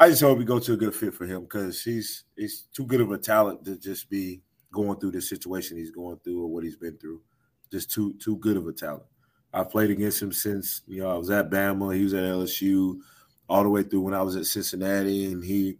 I 0.00 0.08
just 0.08 0.22
hope 0.22 0.38
we 0.38 0.44
go 0.44 0.58
to 0.58 0.72
a 0.72 0.76
good 0.76 0.94
fit 0.94 1.14
for 1.14 1.26
him 1.26 1.42
because 1.42 1.82
he's 1.82 2.24
he's 2.36 2.62
too 2.74 2.86
good 2.86 3.00
of 3.00 3.12
a 3.12 3.18
talent 3.18 3.64
to 3.66 3.78
just 3.78 4.10
be 4.10 4.42
going 4.72 4.98
through 4.98 5.12
the 5.12 5.22
situation 5.22 5.76
he's 5.76 5.92
going 5.92 6.18
through 6.24 6.42
or 6.42 6.48
what 6.48 6.64
he's 6.64 6.76
been 6.76 6.98
through. 6.98 7.20
Just 7.70 7.90
too 7.90 8.14
too 8.14 8.36
good 8.38 8.56
of 8.56 8.66
a 8.66 8.72
talent. 8.72 9.04
I've 9.52 9.70
played 9.70 9.90
against 9.90 10.20
him 10.20 10.32
since 10.32 10.82
you 10.88 11.02
know 11.02 11.10
I 11.10 11.16
was 11.16 11.30
at 11.30 11.50
Bama, 11.50 11.94
he 11.96 12.02
was 12.04 12.14
at 12.14 12.24
LSU, 12.24 12.98
all 13.48 13.62
the 13.62 13.68
way 13.68 13.82
through 13.82 14.00
when 14.00 14.14
I 14.14 14.22
was 14.22 14.36
at 14.36 14.46
Cincinnati, 14.46 15.26
and 15.26 15.44
he 15.44 15.78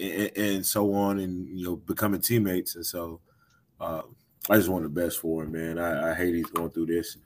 and, 0.00 0.30
and 0.36 0.66
so 0.66 0.92
on, 0.94 1.18
and 1.20 1.46
you 1.48 1.64
know 1.64 1.76
becoming 1.76 2.20
teammates, 2.20 2.76
and 2.76 2.86
so. 2.86 3.20
Uh, 3.78 4.02
I 4.48 4.56
just 4.56 4.68
want 4.68 4.84
the 4.84 4.88
best 4.88 5.18
for 5.18 5.42
him, 5.42 5.52
man. 5.52 5.78
I, 5.78 6.12
I 6.12 6.14
hate 6.14 6.34
he's 6.34 6.46
going 6.46 6.70
through 6.70 6.86
this, 6.86 7.16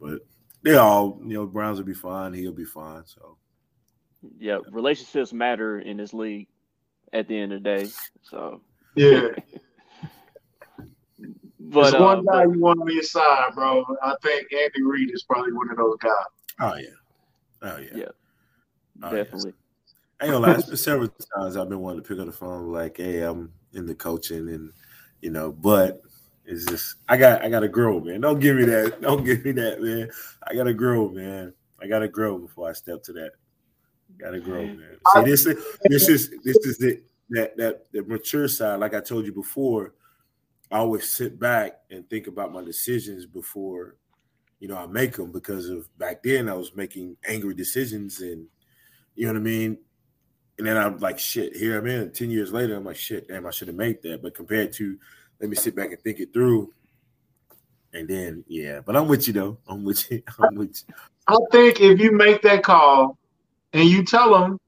but 0.00 0.20
they 0.62 0.76
all, 0.76 1.18
you 1.24 1.34
know, 1.34 1.46
Browns 1.46 1.78
will 1.78 1.86
be 1.86 1.94
fine. 1.94 2.34
He'll 2.34 2.52
be 2.52 2.64
fine. 2.64 3.02
So, 3.06 3.38
yeah, 4.38 4.58
relationships 4.70 5.32
matter 5.32 5.78
in 5.78 5.96
this 5.96 6.12
league 6.12 6.48
at 7.12 7.28
the 7.28 7.38
end 7.38 7.52
of 7.52 7.62
the 7.62 7.76
day. 7.76 7.88
So, 8.22 8.60
yeah. 8.94 9.28
but 11.60 11.82
There's 11.82 11.94
uh, 11.94 11.98
one 11.98 12.24
guy 12.24 12.44
but, 12.44 12.54
you 12.54 12.60
want 12.60 12.80
on 12.80 12.92
your 12.92 13.02
side, 13.02 13.52
bro. 13.54 13.84
I 14.02 14.14
think 14.22 14.52
Andy 14.52 14.82
Reid 14.82 15.14
is 15.14 15.22
probably 15.22 15.52
one 15.52 15.70
of 15.70 15.76
those 15.78 15.96
guys. 15.98 16.12
Oh 16.60 16.74
yeah, 16.74 16.88
oh 17.62 17.76
yeah, 17.78 17.88
yeah, 17.94 18.08
oh, 19.02 19.14
definitely. 19.14 19.52
I 20.20 20.24
ain't 20.24 20.32
gonna 20.32 20.46
lie. 20.46 20.60
Several 20.76 21.08
times 21.08 21.56
I've 21.56 21.68
been 21.68 21.80
wanting 21.80 22.02
to 22.02 22.08
pick 22.08 22.18
up 22.18 22.26
the 22.26 22.32
phone, 22.32 22.72
like, 22.72 22.96
"Hey, 22.96 23.20
I'm 23.20 23.52
in 23.72 23.86
the 23.86 23.94
coaching," 23.94 24.48
and 24.48 24.72
you 25.20 25.30
know, 25.30 25.52
but 25.52 26.02
it's 26.44 26.64
just 26.64 26.96
I 27.08 27.16
got 27.16 27.42
I 27.42 27.48
gotta 27.48 27.68
grow, 27.68 28.00
man. 28.00 28.20
Don't 28.20 28.38
give 28.38 28.56
me 28.56 28.64
that. 28.64 29.00
Don't 29.00 29.24
give 29.24 29.44
me 29.44 29.52
that, 29.52 29.82
man. 29.82 30.08
I 30.46 30.54
gotta 30.54 30.72
grow, 30.72 31.08
man. 31.10 31.52
I 31.80 31.86
gotta 31.86 32.08
grow 32.08 32.38
before 32.38 32.68
I 32.68 32.72
step 32.72 33.02
to 33.04 33.12
that. 33.14 33.32
Gotta 34.18 34.40
grow, 34.40 34.64
man. 34.64 34.96
See, 35.14 35.22
this 35.24 35.46
is 35.46 35.56
this 35.84 36.08
is 36.08 36.30
this 36.44 36.56
is 36.58 36.78
the 36.78 37.02
that 37.30 37.56
that 37.56 37.86
the 37.92 38.02
mature 38.02 38.48
side. 38.48 38.80
Like 38.80 38.94
I 38.94 39.00
told 39.00 39.26
you 39.26 39.32
before, 39.32 39.94
I 40.70 40.78
always 40.78 41.10
sit 41.10 41.38
back 41.38 41.80
and 41.90 42.08
think 42.08 42.26
about 42.26 42.52
my 42.52 42.62
decisions 42.62 43.26
before, 43.26 43.96
you 44.60 44.68
know, 44.68 44.76
I 44.76 44.86
make 44.86 45.16
them 45.16 45.32
because 45.32 45.68
of 45.68 45.86
back 45.98 46.22
then 46.22 46.48
I 46.48 46.54
was 46.54 46.74
making 46.74 47.16
angry 47.26 47.54
decisions 47.54 48.20
and 48.20 48.46
you 49.16 49.26
know 49.26 49.32
what 49.32 49.40
I 49.40 49.42
mean. 49.42 49.78
And 50.58 50.66
then 50.66 50.76
I'm 50.76 50.98
like, 50.98 51.18
shit. 51.18 51.56
Here 51.56 51.78
I'm 51.78 51.86
in. 51.86 52.12
Ten 52.12 52.30
years 52.30 52.52
later, 52.52 52.76
I'm 52.76 52.84
like, 52.84 52.96
shit. 52.96 53.28
Damn, 53.28 53.46
I 53.46 53.50
should 53.50 53.68
have 53.68 53.76
made 53.76 54.02
that. 54.02 54.22
But 54.22 54.34
compared 54.34 54.72
to 54.74 54.96
let 55.40 55.50
me 55.50 55.56
sit 55.56 55.74
back 55.74 55.90
and 55.90 56.00
think 56.00 56.20
it 56.20 56.32
through. 56.32 56.72
And 57.92 58.08
then, 58.08 58.44
yeah, 58.46 58.80
but 58.80 58.96
I'm 58.96 59.08
with 59.08 59.26
you 59.26 59.32
though. 59.32 59.58
I'm 59.68 59.84
with 59.84 60.10
you. 60.10 60.22
I'm 60.38 60.54
with 60.54 60.82
you. 60.86 60.94
I 61.28 61.36
think 61.50 61.80
if 61.80 61.98
you 61.98 62.12
make 62.12 62.42
that 62.42 62.62
call 62.62 63.18
and 63.72 63.88
you 63.88 64.04
tell 64.04 64.32
them, 64.32 64.60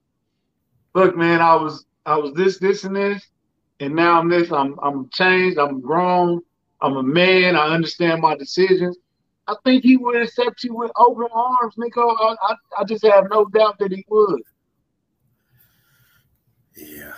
look, 0.95 1.17
man, 1.17 1.41
I 1.41 1.55
was 1.55 1.85
I 2.07 2.17
was 2.17 2.33
this, 2.33 2.59
this, 2.59 2.85
and 2.85 2.97
this, 2.97 3.27
and 3.81 3.95
now 3.95 4.19
I'm 4.19 4.29
this. 4.29 4.51
I'm 4.51 4.79
I'm 4.83 5.09
changed. 5.11 5.59
I'm 5.59 5.81
grown. 5.81 6.41
I'm 6.81 6.97
a 6.97 7.03
man. 7.03 7.57
I 7.57 7.69
understand 7.69 8.23
my 8.23 8.37
decisions. 8.37 8.97
I 9.49 9.55
think 9.65 9.83
he 9.83 9.97
would 9.97 10.23
accept 10.23 10.63
you 10.63 10.77
with 10.77 10.93
open 10.97 11.27
arms, 11.33 11.75
Nico. 11.77 12.09
I, 12.09 12.37
I, 12.43 12.55
I 12.79 12.85
just 12.85 13.05
have 13.05 13.25
no 13.31 13.47
doubt 13.47 13.79
that 13.81 13.91
he 13.91 14.05
would. 14.09 14.43
Yeah, 16.77 17.13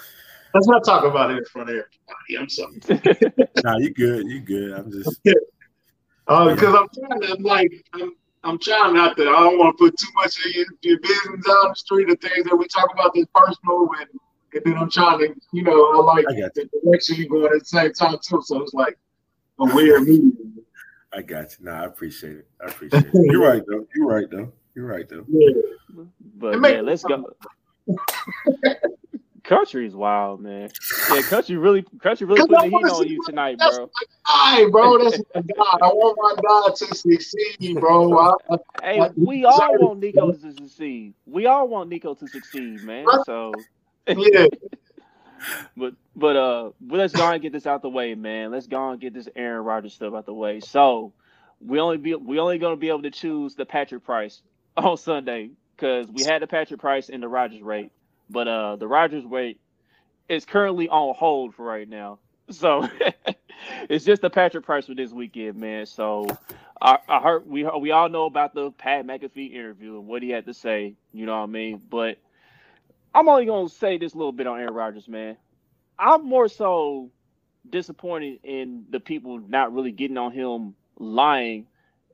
Let's 0.54 0.66
not 0.66 0.84
talk 0.84 1.04
about 1.04 1.30
it 1.30 1.38
in 1.38 1.44
front 1.44 1.70
of 1.70 1.76
everybody. 1.76 2.38
I'm 2.38 2.48
sorry. 2.48 2.80
nah, 3.64 3.76
you 3.78 3.92
good. 3.92 4.26
You 4.26 4.40
good. 4.40 4.72
I'm 4.72 4.90
just. 4.90 5.20
Uh, 6.28 6.54
because 6.54 6.72
I'm 6.72 6.86
trying 6.94 7.20
to, 7.22 7.32
I'm 7.32 7.42
like, 7.42 7.72
I'm, 7.92 8.12
I'm 8.44 8.58
trying 8.60 8.94
not 8.94 9.16
to. 9.16 9.22
I 9.22 9.40
don't 9.40 9.58
want 9.58 9.76
to 9.76 9.84
put 9.84 9.98
too 9.98 10.06
much 10.14 10.38
of 10.38 10.54
your, 10.54 10.66
your 10.82 11.00
business 11.00 11.44
out 11.50 11.70
the 11.70 11.74
street 11.74 12.08
of 12.08 12.20
things 12.20 12.44
that 12.44 12.54
we 12.54 12.68
talk 12.68 12.88
about 12.92 13.12
this 13.14 13.26
personal 13.34 13.90
and, 13.98 14.08
and 14.52 14.62
then 14.64 14.76
I'm 14.76 14.88
trying 14.88 15.18
to, 15.18 15.34
you 15.52 15.64
know, 15.64 15.92
I 15.92 15.96
like 16.04 16.26
I 16.28 16.38
got 16.38 16.54
the 16.54 16.68
direction 16.84 17.16
you're 17.16 17.26
going 17.26 17.52
at 17.52 17.58
the 17.58 17.64
same 17.64 17.92
time 17.94 18.16
too. 18.24 18.40
So 18.44 18.62
it's 18.62 18.72
like 18.74 18.96
a 19.58 19.74
weird 19.74 20.02
medium. 20.02 20.59
I 21.12 21.22
got 21.22 21.58
you. 21.58 21.64
No, 21.66 21.72
I 21.72 21.84
appreciate 21.84 22.36
it. 22.38 22.48
I 22.60 22.66
appreciate 22.68 23.04
it. 23.04 23.14
You're 23.14 23.42
right 23.46 23.62
though. 23.68 23.86
You're 23.94 24.06
right 24.06 24.30
though. 24.30 24.52
You're 24.74 24.86
right 24.86 25.08
though. 25.08 25.24
Yeah. 25.28 26.04
But 26.36 26.54
It 26.54 26.60
make- 26.60 26.74
yeah, 26.76 26.80
let's 26.82 27.02
go. 27.04 27.24
Country 29.42 29.86
is 29.86 29.96
wild, 29.96 30.40
man. 30.40 30.70
Yeah, 31.10 31.22
country 31.22 31.56
really, 31.56 31.84
country 32.00 32.26
really 32.26 32.40
Cause 32.42 32.50
I 32.50 32.56
putting 32.68 32.70
the 32.70 32.76
heat 32.78 32.90
on 32.90 33.02
see 33.02 33.08
you 33.14 33.20
tonight, 33.24 33.56
that's 33.58 33.76
bro. 33.76 33.90
Hi, 34.26 34.68
bro. 34.68 34.98
That's 34.98 35.18
my 35.34 35.40
God. 35.56 35.78
I 35.82 35.86
want 35.88 36.18
my 36.20 36.40
God 36.40 36.76
to 36.76 36.94
succeed, 36.94 37.80
bro. 37.80 38.16
I, 38.16 38.34
I, 38.50 38.58
Hey, 38.82 39.00
Like, 39.00 39.12
we 39.16 39.44
all 39.44 39.76
want 39.78 39.98
Nico 40.00 40.30
to 40.32 40.52
succeed. 40.52 41.14
We 41.26 41.46
all 41.46 41.66
want 41.68 41.88
Nico 41.90 42.14
to 42.14 42.28
succeed, 42.28 42.84
man. 42.84 43.06
So, 43.24 43.52
yeah. 44.06 44.46
but 45.76 45.94
but 46.16 46.36
uh, 46.36 46.70
but 46.80 46.98
let's 46.98 47.12
go 47.14 47.30
and 47.30 47.42
get 47.42 47.52
this 47.52 47.66
out 47.66 47.82
the 47.82 47.88
way, 47.88 48.14
man. 48.14 48.50
Let's 48.50 48.66
go 48.66 48.90
and 48.90 49.00
get 49.00 49.14
this 49.14 49.28
Aaron 49.36 49.64
Rodgers 49.64 49.94
stuff 49.94 50.14
out 50.14 50.26
the 50.26 50.34
way. 50.34 50.60
So, 50.60 51.12
we 51.60 51.80
only 51.80 51.96
be 51.98 52.14
we 52.14 52.38
only 52.38 52.58
gonna 52.58 52.76
be 52.76 52.88
able 52.88 53.02
to 53.02 53.10
choose 53.10 53.54
the 53.54 53.66
Patrick 53.66 54.04
Price 54.04 54.42
on 54.76 54.96
Sunday 54.96 55.50
because 55.76 56.08
we 56.08 56.24
had 56.24 56.42
the 56.42 56.46
Patrick 56.46 56.80
Price 56.80 57.08
and 57.08 57.22
the 57.22 57.28
Rodgers 57.28 57.62
rate, 57.62 57.92
but 58.28 58.48
uh, 58.48 58.76
the 58.76 58.86
Rodgers 58.86 59.24
rate 59.24 59.60
is 60.28 60.44
currently 60.44 60.88
on 60.88 61.14
hold 61.14 61.54
for 61.54 61.64
right 61.64 61.88
now. 61.88 62.18
So 62.50 62.88
it's 63.88 64.04
just 64.04 64.22
the 64.22 64.30
Patrick 64.30 64.64
Price 64.64 64.86
for 64.86 64.94
this 64.94 65.12
weekend, 65.12 65.56
man. 65.56 65.86
So 65.86 66.26
I, 66.80 66.98
I 67.08 67.20
heard 67.20 67.46
we 67.46 67.64
we 67.64 67.90
all 67.90 68.08
know 68.08 68.24
about 68.26 68.54
the 68.54 68.70
Pat 68.72 69.06
McAfee 69.06 69.52
interview 69.52 69.98
and 69.98 70.06
what 70.06 70.22
he 70.22 70.30
had 70.30 70.46
to 70.46 70.54
say. 70.54 70.94
You 71.12 71.26
know 71.26 71.36
what 71.36 71.44
I 71.44 71.46
mean? 71.46 71.82
But 71.90 72.18
I'm 73.14 73.28
only 73.28 73.46
gonna 73.46 73.68
say 73.68 73.98
this 73.98 74.14
little 74.14 74.32
bit 74.32 74.46
on 74.46 74.60
Aaron 74.60 74.74
Rodgers, 74.74 75.08
man. 75.08 75.36
I'm 75.98 76.24
more 76.24 76.48
so 76.48 77.10
disappointed 77.68 78.40
in 78.44 78.86
the 78.90 79.00
people 79.00 79.38
not 79.38 79.72
really 79.74 79.92
getting 79.92 80.16
on 80.18 80.32
him 80.32 80.74
lying 80.98 81.66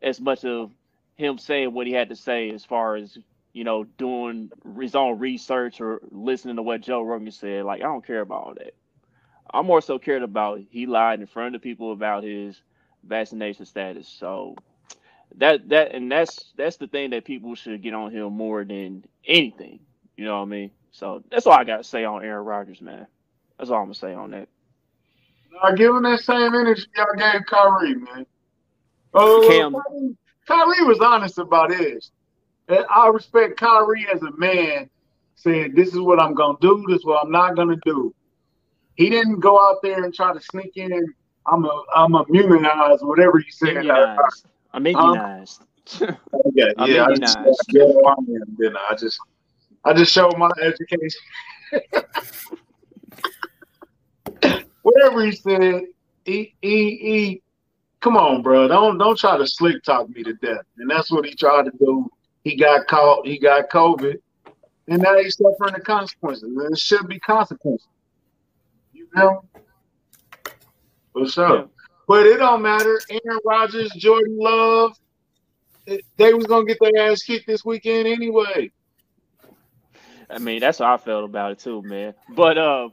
as 0.03 0.21
much 0.21 0.45
of 0.45 0.73
him 1.17 1.39
saying 1.39 1.73
what 1.73 1.87
he 1.87 1.93
had 1.93 2.09
to 2.09 2.17
say 2.17 2.51
as 2.51 2.65
far 2.65 2.97
as 2.97 3.19
you 3.53 3.65
know 3.65 3.85
doing 3.85 4.51
his 4.81 4.95
own 4.95 5.19
research 5.19 5.81
or 5.81 6.01
listening 6.11 6.57
to 6.57 6.63
what 6.63 6.81
Joe 6.81 7.03
Rogan 7.03 7.31
said. 7.31 7.65
Like 7.65 7.81
I 7.81 7.85
don't 7.85 8.07
care 8.07 8.21
about 8.21 8.45
all 8.45 8.55
that. 8.55 8.75
I'm 9.53 9.67
more 9.67 9.81
so 9.81 9.99
cared 9.99 10.23
about 10.23 10.61
he 10.71 10.87
lied 10.87 11.21
in 11.21 11.27
front 11.27 11.55
of 11.55 11.63
people 11.63 11.93
about 11.93 12.25
his 12.25 12.61
vaccination 13.05 13.67
status. 13.67 14.09
So 14.09 14.57
that 15.37 15.69
that 15.69 15.95
and 15.95 16.11
that's 16.11 16.53
that's 16.57 16.77
the 16.79 16.89
thing 16.89 17.11
that 17.11 17.25
people 17.25 17.55
should 17.55 17.83
get 17.83 17.95
on 17.95 18.11
him 18.13 18.33
more 18.33 18.65
than 18.65 19.05
anything. 19.27 19.81
You 20.17 20.25
know 20.25 20.37
what 20.37 20.47
I 20.47 20.47
mean? 20.47 20.71
So 20.97 21.23
that's 21.31 21.47
all 21.47 21.53
I 21.53 21.65
got 21.65 21.77
to 21.77 21.85
say 21.85 22.05
on 22.05 22.25
Aaron 22.25 22.47
Rodgers, 22.47 22.81
man. 22.81 23.07
That's 23.59 23.71
all 23.71 23.77
I'm 23.77 23.85
gonna 23.85 23.95
say 23.95 24.15
on 24.15 24.31
that. 24.31 24.49
I 25.63 25.75
give 25.75 25.95
him 25.95 26.03
that 26.05 26.21
same 26.21 26.55
energy 26.55 26.87
y'all 26.97 27.07
gave 27.19 27.45
Kyrie, 27.45 27.97
man. 27.97 28.25
Oh, 29.13 29.45
Cam- 29.47 29.75
Kyrie, 29.75 30.17
Kyrie 30.49 30.87
was 30.87 31.01
honest 31.01 31.39
about 31.39 31.71
his. 31.71 32.11
And 32.69 32.87
I 32.89 33.09
respect 33.09 33.61
Kyrie 33.61 34.07
as 34.13 34.23
a 34.23 34.31
man 34.39 34.89
saying, 35.35 35.75
This 35.75 35.89
is 35.89 36.01
what 36.01 36.19
I'm 36.19 36.33
gonna 36.33 36.57
do, 36.63 36.83
this 36.89 37.01
is 37.01 37.05
what 37.05 37.23
I'm 37.23 37.31
not 37.31 37.57
gonna 37.57 37.77
do. 37.85 38.15
He 38.95 39.11
didn't 39.11 39.41
go 39.41 39.61
out 39.61 39.83
there 39.83 40.03
and 40.03 40.15
try 40.15 40.33
to 40.33 40.41
sneak 40.41 40.79
in. 40.79 41.07
I'm 41.47 41.67
a 41.67 41.83
I'm 41.95 42.15
immunized, 42.35 43.05
whatever 43.05 43.39
you 43.39 43.53
said. 43.53 43.77
Immunized. 43.77 44.47
I'm 44.73 44.87
immunized. 44.87 45.63
Yeah, 46.55 46.67
I'm 46.77 46.91
yeah. 46.91 47.05
I 47.05 47.07
immunized. 47.07 47.47
just, 47.47 47.65
yeah, 47.69 47.85
I'm 47.85 48.27
in, 48.29 48.57
didn't 48.59 48.77
I? 48.77 48.89
I 48.91 48.95
just 48.97 49.21
I 49.87 49.93
just 49.93 50.13
showed 50.13 50.37
my 50.37 50.51
education. 50.61 51.21
Whatever 54.83 55.25
he 55.25 55.33
said, 55.33 55.83
he, 56.25 56.55
he, 56.61 56.97
he, 56.97 57.43
come 58.01 58.17
on, 58.17 58.43
bro. 58.43 58.67
Don't 58.67 58.99
don't 58.99 59.17
try 59.17 59.39
to 59.39 59.47
slick 59.47 59.83
talk 59.85 60.09
me 60.09 60.25
to 60.25 60.35
death. 60.35 60.65
And 60.79 60.91
that's 60.91 61.11
what 61.11 61.25
he 61.25 61.37
tried 61.37 61.67
to 61.67 61.73
do. 61.79 62.11
He 62.43 62.57
got 62.57 62.89
caught, 62.89 63.27
he 63.27 63.39
got 63.39 63.71
COVID, 63.71 64.17
and 64.89 65.03
now 65.03 65.17
he's 65.19 65.37
suffering 65.37 65.75
the 65.75 65.81
consequences. 65.81 66.43
And 66.43 66.61
there 66.61 66.77
should 66.77 67.07
be 67.07 67.21
consequences. 67.21 67.87
You 68.93 69.07
know? 69.15 69.45
For 71.13 71.29
sure. 71.29 71.57
Yeah. 71.57 71.65
But 72.09 72.27
it 72.27 72.39
don't 72.39 72.63
matter. 72.63 73.01
Aaron 73.09 73.39
Rodgers, 73.45 73.91
Jordan 73.97 74.37
Love, 74.39 74.97
they 76.17 76.35
was 76.35 76.47
gonna 76.47 76.65
get 76.65 76.79
their 76.81 77.11
ass 77.11 77.23
kicked 77.23 77.47
this 77.47 77.65
weekend 77.65 78.09
anyway. 78.09 78.73
I 80.31 80.39
mean, 80.39 80.61
that's 80.61 80.79
how 80.79 80.95
I 80.95 80.97
felt 80.97 81.25
about 81.25 81.53
it 81.53 81.59
too, 81.59 81.83
man. 81.83 82.15
But 82.35 82.59
uh, 82.59 82.89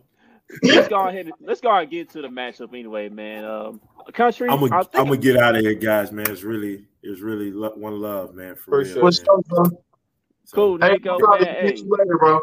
let's 0.64 0.88
go 0.88 1.08
ahead. 1.08 1.26
and- 1.26 1.34
Let's 1.42 1.62
go 1.62 1.70
ahead 1.72 1.84
and 1.84 1.92
get 1.92 2.10
to 2.12 2.22
the 2.22 2.28
matchup 2.28 2.70
anyway, 2.70 3.10
man. 3.10 3.44
Um, 3.46 3.82
country. 4.14 4.50
I'm 4.50 4.60
gonna 4.60 4.76
I 4.76 4.84
think- 4.84 4.96
I'm 4.96 5.06
gonna 5.06 5.18
get 5.18 5.38
out 5.38 5.56
of 5.56 5.62
here, 5.62 5.74
guys. 5.74 6.12
Man, 6.12 6.30
it's 6.30 6.44
really 6.44 6.86
it's 7.02 7.22
really 7.22 7.52
lo- 7.52 7.74
one 7.76 8.00
love, 8.02 8.34
man. 8.36 8.56
For, 8.56 8.62
For 8.64 8.78
real, 8.80 8.94
sure. 8.94 9.04
What's 9.04 9.20
man. 9.22 9.28
up, 9.40 9.46
bro? 9.48 9.64
So, 10.46 10.56
cool, 10.56 10.78
Hey, 10.80 10.94
Nico. 10.94 11.12
I'll 11.14 11.40
Man, 11.40 11.40
get 11.40 11.58
hey. 11.62 11.76
you 11.78 11.96
later, 11.98 12.18
bro. 12.18 12.40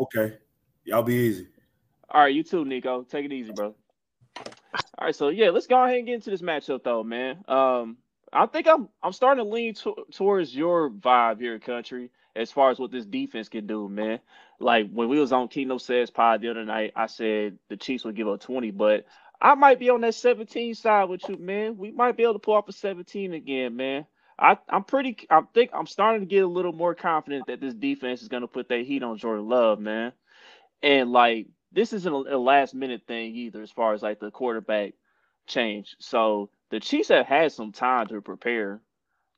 Okay, 0.00 0.36
y'all 0.84 1.02
be 1.02 1.14
easy. 1.14 1.46
All 2.10 2.22
right, 2.22 2.34
you 2.34 2.42
too, 2.42 2.64
Nico. 2.64 3.02
Take 3.02 3.24
it 3.24 3.32
easy, 3.32 3.52
bro. 3.52 3.74
All 4.38 4.44
right, 5.06 5.14
so 5.14 5.28
yeah, 5.28 5.50
let's 5.50 5.66
go 5.66 5.82
ahead 5.82 5.96
and 5.98 6.06
get 6.06 6.14
into 6.16 6.30
this 6.30 6.42
matchup, 6.42 6.82
though, 6.84 7.02
man. 7.02 7.42
Um, 7.48 7.96
I 8.32 8.46
think 8.46 8.66
I'm 8.68 8.88
I'm 9.02 9.12
starting 9.12 9.44
to 9.44 9.50
lean 9.50 9.74
to- 9.74 10.06
towards 10.12 10.54
your 10.54 10.90
vibe 10.90 11.40
here, 11.40 11.58
country, 11.58 12.10
as 12.36 12.52
far 12.52 12.70
as 12.70 12.78
what 12.78 12.90
this 12.90 13.06
defense 13.06 13.48
can 13.48 13.66
do, 13.66 13.88
man. 13.88 14.20
Like 14.60 14.90
when 14.90 15.08
we 15.08 15.18
was 15.18 15.32
on 15.32 15.48
Kino 15.48 15.78
Says 15.78 16.10
Pod 16.10 16.40
the 16.40 16.50
other 16.50 16.64
night, 16.64 16.92
I 16.96 17.06
said 17.06 17.58
the 17.68 17.76
Chiefs 17.76 18.04
would 18.04 18.16
give 18.16 18.28
up 18.28 18.40
20, 18.40 18.70
but 18.72 19.06
I 19.40 19.54
might 19.54 19.78
be 19.78 19.90
on 19.90 20.00
that 20.02 20.14
17 20.14 20.74
side 20.74 21.08
with 21.08 21.28
you, 21.28 21.36
man. 21.36 21.76
We 21.76 21.90
might 21.90 22.16
be 22.16 22.22
able 22.22 22.34
to 22.34 22.38
pull 22.38 22.54
off 22.54 22.68
a 22.68 22.72
17 22.72 23.34
again, 23.34 23.76
man. 23.76 24.06
I, 24.38 24.58
I'm 24.68 24.84
pretty. 24.84 25.26
I 25.30 25.42
think 25.54 25.70
I'm 25.72 25.86
starting 25.86 26.20
to 26.20 26.26
get 26.26 26.44
a 26.44 26.48
little 26.48 26.72
more 26.72 26.94
confident 26.94 27.46
that 27.46 27.60
this 27.60 27.74
defense 27.74 28.22
is 28.22 28.28
to 28.28 28.46
put 28.46 28.68
that 28.68 28.84
heat 28.84 29.02
on 29.02 29.16
Jordan 29.16 29.48
Love, 29.48 29.78
man. 29.78 30.12
And 30.82 31.10
like 31.10 31.46
this 31.72 31.92
isn't 31.92 32.12
a, 32.12 32.36
a 32.36 32.38
last 32.38 32.74
minute 32.74 33.02
thing 33.06 33.34
either, 33.34 33.62
as 33.62 33.70
far 33.70 33.94
as 33.94 34.02
like 34.02 34.20
the 34.20 34.30
quarterback 34.30 34.92
change. 35.46 35.96
So 36.00 36.50
the 36.70 36.80
Chiefs 36.80 37.08
have 37.08 37.26
had 37.26 37.52
some 37.52 37.72
time 37.72 38.08
to 38.08 38.20
prepare. 38.20 38.80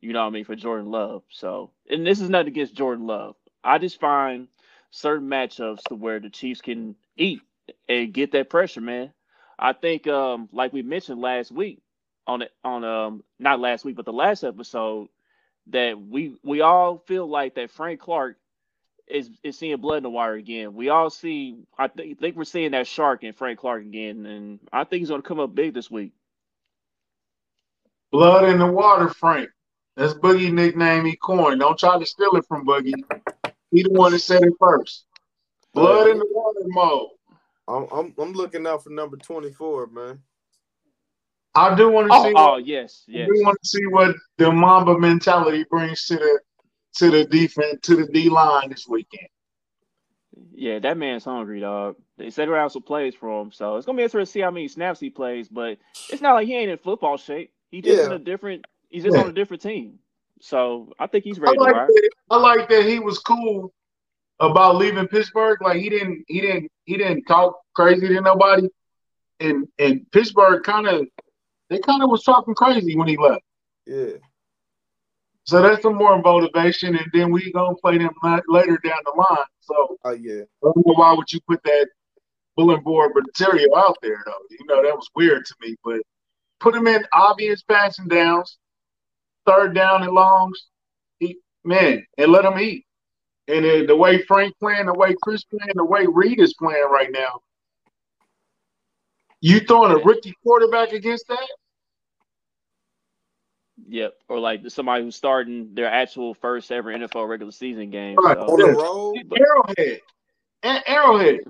You 0.01 0.13
know 0.13 0.21
what 0.23 0.29
I 0.29 0.31
mean 0.31 0.45
for 0.45 0.57
Jordan 0.57 0.91
Love. 0.91 1.23
So 1.31 1.71
and 1.91 2.07
this 2.07 2.21
is 2.21 2.31
nothing 2.31 2.49
against 2.49 2.75
Jordan 2.75 3.07
Love. 3.07 3.37
I 3.65 3.79
just 3.79 4.01
find 4.01 4.49
certain 4.91 5.29
matchups 5.29 5.83
to 5.89 5.95
where 5.95 6.21
the 6.21 6.31
Chiefs 6.31 6.61
can 6.61 6.97
eat 7.17 7.43
and 7.89 8.13
get 8.13 8.33
that 8.33 8.51
pressure, 8.51 8.81
man. 8.81 9.13
I 9.59 9.73
think, 9.73 10.07
um, 10.07 10.49
like 10.53 10.73
we 10.73 10.83
mentioned 10.83 11.21
last 11.21 11.51
week 11.51 11.83
on 12.27 12.45
on 12.63 12.85
um 12.85 13.25
not 13.39 13.59
last 13.59 13.85
week 13.85 13.97
but 13.97 14.05
the 14.05 14.13
last 14.13 14.45
episode 14.45 15.09
that 15.69 16.01
we 16.01 16.37
we 16.45 16.61
all 16.61 16.99
feel 17.07 17.27
like 17.27 17.55
that 17.55 17.71
Frank 17.71 18.01
Clark 18.01 18.37
is 19.07 19.31
is 19.43 19.59
seeing 19.59 19.77
blood 19.79 19.99
in 19.99 20.03
the 20.03 20.11
wire 20.11 20.35
again. 20.35 20.75
We 20.75 20.91
all 20.91 21.11
see 21.11 21.57
I 21.79 21.89
think 21.89 22.21
think 22.21 22.37
we're 22.37 22.45
seeing 22.45 22.73
that 22.73 22.87
shark 22.87 23.25
in 23.25 23.33
Frank 23.33 23.59
Clark 23.59 23.83
again, 23.83 24.27
and 24.27 24.61
I 24.73 24.85
think 24.85 25.01
he's 25.01 25.09
gonna 25.11 25.23
come 25.23 25.41
up 25.41 25.55
big 25.55 25.75
this 25.75 25.91
week. 25.91 26.13
Blood 28.13 28.49
in 28.49 28.59
the 28.59 28.67
water, 28.71 29.09
Frank. 29.09 29.51
That's 29.99 30.15
Boogie 30.15 30.53
nickname 30.53 31.05
he 31.05 31.17
coined. 31.17 31.59
Don't 31.59 31.77
try 31.77 31.99
to 31.99 32.07
steal 32.07 32.37
it 32.37 32.45
from 32.47 32.65
Boogie. 32.65 33.03
He 33.73 33.83
the 33.83 33.91
one 33.91 34.13
that 34.13 34.21
said 34.21 34.45
it 34.45 34.53
first. 34.61 35.05
Blood 35.75 36.09
in 36.09 36.19
the 36.19 36.27
water 36.31 36.61
mode. 36.67 37.09
I'm, 37.67 37.87
I'm 37.93 38.15
I'm 38.17 38.33
looking 38.33 38.65
out 38.65 38.85
for 38.85 38.91
number 38.91 39.17
24, 39.17 39.89
man. 39.89 40.21
I 41.57 41.75
do 41.75 41.91
want 41.91 42.13
to 42.13 42.17
Oh, 42.17 42.23
see. 42.23 42.33
oh 42.37 42.53
what, 42.53 42.67
yes, 42.67 43.05
I 43.09 43.13
do 43.19 43.33
want 43.45 43.59
to 43.61 43.69
see 43.69 43.85
what 43.87 44.15
the 44.39 44.53
Mamba 44.53 44.97
mentality 44.97 45.65
brings 45.69 46.07
to 46.07 46.15
the 46.17 46.41
to 46.99 47.11
the 47.11 47.25
defense 47.25 47.81
to 47.83 47.97
the 47.97 48.07
D 48.07 48.29
line 48.31 48.71
this 48.71 48.87
weekend. 48.89 49.27
Yeah, 50.55 50.79
that 50.79 50.97
man's 50.97 51.25
hungry, 51.25 51.59
dog. 51.59 51.97
They 52.17 52.31
said 52.31 52.49
around 52.49 52.71
some 52.71 52.83
plays 52.83 53.17
for 53.17 53.43
him, 53.43 53.51
so 53.51 53.77
it's 53.77 53.87
gonna 53.87 53.97
be 53.97 54.05
interesting 54.05 54.27
to 54.27 54.33
see 54.33 54.41
how 54.41 54.53
many 54.53 54.69
snaps 54.69 55.01
he 55.01 55.11
plays. 55.11 55.49
But 55.49 55.79
it's 56.09 56.23
not 56.23 56.35
like 56.35 56.47
he 56.47 56.57
ain't 56.57 56.71
in 56.71 56.79
football 56.79 57.17
shape. 57.17 57.53
He 57.73 57.83
just 57.83 58.05
in 58.05 58.13
a 58.13 58.19
different. 58.21 58.65
He's 58.91 59.03
just 59.05 59.15
Yeah. 59.17 59.23
on 59.23 59.29
a 59.29 59.33
different 59.33 59.63
team. 59.63 59.99
So 60.41 60.93
I 60.99 61.07
think 61.07 61.25
he's 61.25 61.39
I 61.39 61.43
ready 61.43 61.59
like 61.59 61.73
to 61.75 61.79
ride. 61.81 61.89
that. 61.89 62.11
I 62.31 62.37
like 62.39 62.69
that 62.69 62.85
he 62.87 63.01
was 63.01 63.19
cool 63.19 63.73
about 64.41 64.77
leaving 64.77 65.09
Pittsburgh. 65.09 65.61
Like 65.61 65.79
he 65.79 65.89
didn't 65.89 66.25
he 66.29 66.41
didn't 66.41 66.71
he 66.85 66.97
didn't 66.97 67.25
talk 67.25 67.59
crazy 67.75 68.09
to 68.09 68.21
nobody. 68.21 68.69
And 69.41 69.67
and 69.79 70.11
Pittsburgh 70.13 70.63
kind 70.63 70.87
of 70.87 71.07
they 71.71 71.79
kind 71.81 72.03
of 72.03 72.11
was 72.11 72.23
talking 72.23 72.55
crazy 72.55 72.97
when 72.97 73.09
he 73.09 73.17
left. 73.17 73.43
Yeah. 73.87 74.17
So 75.45 75.63
that's 75.63 75.83
some 75.83 75.95
more 75.95 76.21
motivation, 76.21 76.95
and 76.95 77.07
then 77.13 77.33
we 77.33 77.51
gonna 77.53 77.75
play 77.77 77.97
them 77.99 78.11
later 78.49 78.79
down 78.85 78.99
the 79.05 79.13
line. 79.17 79.47
So 79.61 79.97
Oh 80.05 80.11
yeah. 80.11 80.43
I 80.43 80.47
don't 80.63 80.77
know 80.87 80.95
why 80.95 81.13
would 81.15 81.33
you 81.33 81.41
put 81.49 81.63
that 81.65 81.89
bulletin 82.57 82.85
board 82.85 83.13
material 83.15 83.75
out 83.77 83.97
there 84.03 84.23
though? 84.25 84.45
You 84.51 84.67
know 84.67 84.83
that 84.83 84.95
was 84.95 85.09
weird 85.17 85.45
to 85.47 85.55
me. 85.63 85.75
But 85.85 86.01
put 86.61 86.75
them 86.75 86.87
in 86.87 87.05
obvious 87.13 87.63
passing 87.63 88.09
downs, 88.09 88.59
third 89.49 89.75
down 89.75 90.03
and 90.03 90.13
longs, 90.13 90.67
he 91.21 91.39
man, 91.65 92.05
and 92.19 92.33
let 92.33 92.43
them 92.43 92.59
eat. 92.59 92.85
And 93.49 93.65
then 93.65 93.87
the 93.87 93.97
way 93.97 94.23
Frank 94.23 94.55
playing, 94.61 94.87
the 94.87 94.95
way 94.95 95.15
Chris 95.23 95.45
playing, 95.45 95.73
the 95.75 95.85
way 95.85 96.07
Reed 96.07 96.39
is 96.41 96.55
playing 96.55 96.87
right 96.91 97.11
now, 97.11 97.41
you 99.41 99.61
throwing 99.61 99.93
a 99.93 100.05
rookie 100.05 100.35
quarterback 100.43 100.93
against 100.93 101.27
that? 101.29 101.49
Yep, 103.89 104.15
or 104.29 104.39
like 104.39 104.69
somebody 104.69 105.05
who's 105.05 105.17
starting 105.17 105.75
their 105.75 105.87
actual 105.87 106.35
first 106.35 106.71
ever 106.73 106.93
NFL 106.93 107.29
regular 107.29 107.53
season 107.53 107.91
game. 107.91 108.17
Right. 108.17 108.37
So, 108.37 108.43
On 108.45 108.59
the 108.59 108.79
road, 108.79 109.17
but- 109.29 109.41
Arrowhead. 109.41 110.01
And 110.65 110.83
Arrowhead. 110.87 111.41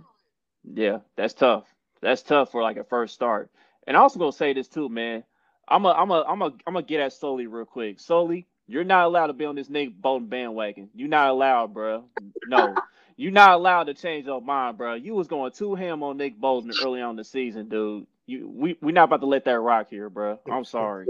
yeah, 0.75 0.99
that's 1.17 1.33
tough. 1.35 1.65
That's 2.03 2.23
tough 2.23 2.53
for 2.53 2.63
like 2.63 2.77
a 2.77 2.85
first 2.85 3.15
start. 3.15 3.51
And 3.87 3.97
I 3.97 4.01
also 4.01 4.19
gonna 4.19 4.33
say 4.33 4.53
this 4.53 4.69
too, 4.69 4.89
man. 4.89 5.25
I'm 5.71 5.85
a, 5.85 5.91
I'm 5.91 6.11
a, 6.11 6.25
I'm 6.27 6.43
a, 6.43 6.47
I'm 6.67 6.75
gonna 6.75 6.83
get 6.83 7.01
at 7.01 7.13
Sully 7.13 7.47
real 7.47 7.65
quick. 7.65 8.01
Sully, 8.01 8.47
you're 8.67 8.85
not 8.85 9.05
allowed 9.05 9.29
to 9.29 9.33
be 9.33 9.45
on 9.45 9.55
this 9.55 9.69
Nick 9.69 10.01
Bolton 10.01 10.29
bandwagon. 10.29 10.91
You're 10.95 11.09
not 11.09 11.31
allowed, 11.31 11.75
bro. 11.75 12.05
No, 12.47 12.75
you're 13.17 13.33
not 13.33 13.53
allowed 13.53 13.85
to 13.85 13.95
change 13.95 14.27
your 14.27 14.41
mind, 14.41 14.79
bro. 14.79 14.95
You 14.95 15.15
was 15.15 15.29
going 15.29 15.53
two 15.53 15.75
ham 15.75 16.03
on 16.03 16.17
Nick 16.17 16.39
Bolton 16.39 16.73
early 16.83 17.01
on 17.01 17.17
the 17.17 17.25
season, 17.25 17.69
dude. 17.69 18.07
You, 18.27 18.49
we, 18.49 18.77
we're 18.83 18.93
not 18.93 19.05
about 19.05 19.21
to 19.21 19.27
let 19.27 19.45
that 19.47 19.59
rock 19.59 19.89
here, 19.89 20.11
bro. 20.11 20.39
I'm 20.51 20.65
sorry, 20.65 21.07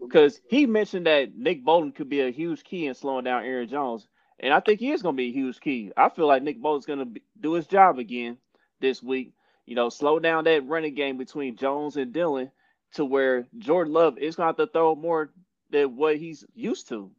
because 0.00 0.40
he 0.48 0.66
mentioned 0.66 1.06
that 1.06 1.36
Nick 1.36 1.64
Bolton 1.64 1.92
could 1.92 2.08
be 2.08 2.20
a 2.20 2.30
huge 2.30 2.64
key 2.64 2.86
in 2.86 2.94
slowing 2.94 3.24
down 3.24 3.44
Aaron 3.44 3.68
Jones, 3.68 4.08
and 4.40 4.52
I 4.52 4.60
think 4.60 4.80
he 4.80 4.90
is 4.90 5.02
gonna 5.02 5.16
be 5.16 5.28
a 5.28 5.32
huge 5.32 5.60
key. 5.60 5.92
I 5.96 6.08
feel 6.08 6.26
like 6.26 6.42
Nick 6.42 6.60
Bolton's 6.60 6.86
gonna 6.86 7.04
be, 7.04 7.22
do 7.40 7.52
his 7.52 7.66
job 7.66 7.98
again 7.98 8.38
this 8.80 9.02
week. 9.02 9.34
You 9.66 9.74
know, 9.76 9.88
slow 9.88 10.18
down 10.18 10.44
that 10.44 10.66
running 10.66 10.94
game 10.94 11.18
between 11.18 11.56
Jones 11.56 11.96
and 11.96 12.12
Dillon 12.12 12.50
to 12.94 13.04
where 13.04 13.46
Jordan 13.58 13.92
Love 13.92 14.18
is 14.18 14.36
gonna 14.36 14.48
have 14.48 14.56
to 14.56 14.66
throw 14.66 14.94
more 14.94 15.30
than 15.70 15.96
what 15.96 16.16
he's 16.16 16.44
used 16.54 16.88
to. 16.88 17.10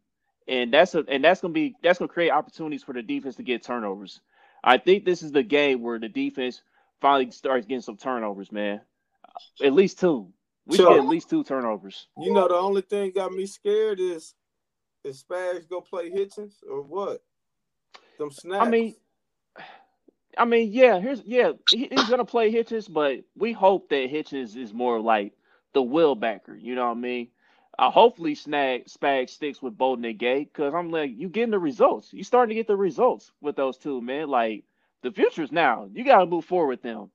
And 0.48 0.72
that's 0.72 0.94
a 0.94 1.04
and 1.08 1.22
that's 1.22 1.40
gonna 1.40 1.54
be 1.54 1.74
that's 1.82 1.98
gonna 1.98 2.08
create 2.08 2.30
opportunities 2.30 2.82
for 2.82 2.92
the 2.92 3.02
defense 3.02 3.36
to 3.36 3.42
get 3.42 3.62
turnovers. 3.62 4.20
I 4.62 4.78
think 4.78 5.04
this 5.04 5.22
is 5.22 5.32
the 5.32 5.42
game 5.42 5.80
where 5.82 5.98
the 5.98 6.08
defense 6.08 6.62
finally 7.00 7.30
starts 7.30 7.66
getting 7.66 7.82
some 7.82 7.96
turnovers, 7.96 8.50
man. 8.52 8.80
At 9.62 9.72
least 9.72 10.00
two. 10.00 10.32
We 10.66 10.76
should 10.76 10.88
get 10.88 10.98
at 10.98 11.06
least 11.06 11.30
two 11.30 11.44
turnovers. 11.44 12.06
you 12.18 12.32
know 12.32 12.46
the 12.48 12.54
only 12.54 12.82
thing 12.82 13.12
got 13.14 13.32
me 13.32 13.46
scared 13.46 14.00
is 14.00 14.34
is 15.04 15.22
Spags 15.24 15.68
go 15.68 15.80
play 15.80 16.10
Hitchens 16.10 16.54
or 16.68 16.82
what? 16.82 17.22
Them 18.18 18.30
snaps. 18.30 18.66
I 18.66 18.68
mean, 18.68 18.94
I 20.36 20.44
mean, 20.44 20.72
yeah. 20.72 21.00
Here's 21.00 21.22
yeah. 21.24 21.52
he- 21.70 21.88
He's 21.90 22.08
gonna 22.08 22.24
play 22.24 22.52
Hitchens, 22.52 22.92
but 22.92 23.20
we 23.36 23.52
hope 23.52 23.88
that 23.88 24.10
Hitchens 24.10 24.56
is 24.56 24.74
more 24.74 25.00
like 25.00 25.32
the 25.74 25.82
will 25.82 26.14
backer. 26.14 26.54
You 26.56 26.74
know 26.74 26.86
what 26.88 26.96
I 26.98 27.00
mean? 27.00 27.28
Uh, 27.78 27.90
hopefully, 27.90 28.34
Snag 28.34 28.86
Spag 28.86 29.30
sticks 29.30 29.62
with 29.62 29.78
Bolton 29.78 30.04
and 30.04 30.18
Gay 30.18 30.44
because 30.44 30.74
I'm 30.74 30.90
like, 30.90 31.12
you 31.16 31.28
getting 31.28 31.50
the 31.50 31.58
results. 31.58 32.12
You 32.12 32.24
starting 32.24 32.50
to 32.50 32.54
get 32.54 32.66
the 32.66 32.76
results 32.76 33.32
with 33.40 33.56
those 33.56 33.78
two, 33.78 34.00
man. 34.02 34.28
Like 34.28 34.64
the 35.02 35.10
future's 35.10 35.52
now. 35.52 35.88
You 35.92 36.04
got 36.04 36.20
to 36.20 36.26
move 36.26 36.44
forward 36.44 36.68
with 36.68 36.82
them. 36.82 37.10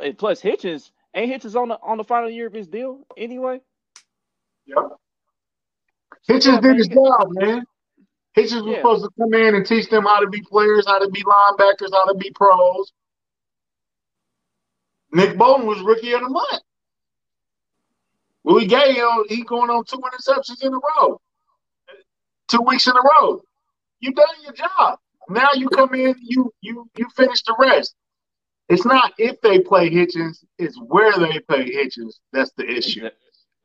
And 0.00 0.16
plus, 0.18 0.40
Hitchens 0.42 0.90
ain't 1.14 1.32
Hitchens 1.32 1.60
on 1.60 1.68
the 1.68 1.78
on 1.82 1.98
the 1.98 2.04
final 2.04 2.30
year 2.30 2.46
of 2.46 2.52
his 2.52 2.68
deal 2.68 3.00
anyway. 3.16 3.60
Yep. 4.66 4.78
Hitchens 6.28 6.60
did 6.62 6.76
his 6.76 6.88
job, 6.88 7.28
man. 7.30 7.64
Hitchens 8.36 8.64
was 8.66 8.76
Yeah. 8.76 8.76
supposed 8.76 9.04
to 9.04 9.10
come 9.18 9.34
in 9.34 9.54
and 9.54 9.66
teach 9.66 9.88
them 9.90 10.04
how 10.04 10.20
to 10.20 10.28
be 10.28 10.42
players, 10.42 10.86
how 10.86 10.98
to 10.98 11.10
be 11.10 11.22
linebackers, 11.24 11.92
how 11.92 12.04
to 12.06 12.14
be 12.18 12.30
pros. 12.34 12.92
Nick 15.12 15.38
Bolton 15.38 15.66
was 15.66 15.80
rookie 15.80 16.12
of 16.12 16.22
the 16.22 16.28
month. 16.28 16.62
Willie 18.46 18.66
Gay, 18.66 18.94
yo, 18.96 19.24
he 19.28 19.42
going 19.42 19.70
on 19.70 19.84
two 19.84 19.98
interceptions 19.98 20.62
in 20.62 20.72
a 20.72 20.78
row, 21.00 21.20
two 22.48 22.62
weeks 22.62 22.86
in 22.86 22.92
a 22.96 23.00
row. 23.02 23.42
You 23.98 24.12
done 24.12 24.26
your 24.44 24.52
job. 24.52 25.00
Now 25.28 25.48
you 25.54 25.68
come 25.68 25.94
in, 25.94 26.14
you 26.20 26.52
you 26.60 26.88
you 26.96 27.08
finish 27.16 27.42
the 27.42 27.56
rest. 27.58 27.96
It's 28.68 28.84
not 28.84 29.12
if 29.18 29.40
they 29.40 29.58
play 29.58 29.90
Hitchens, 29.90 30.44
it's 30.58 30.78
where 30.80 31.12
they 31.18 31.40
play 31.40 31.68
Hitchens. 31.70 32.14
That's 32.32 32.52
the 32.56 32.64
issue. 32.70 33.10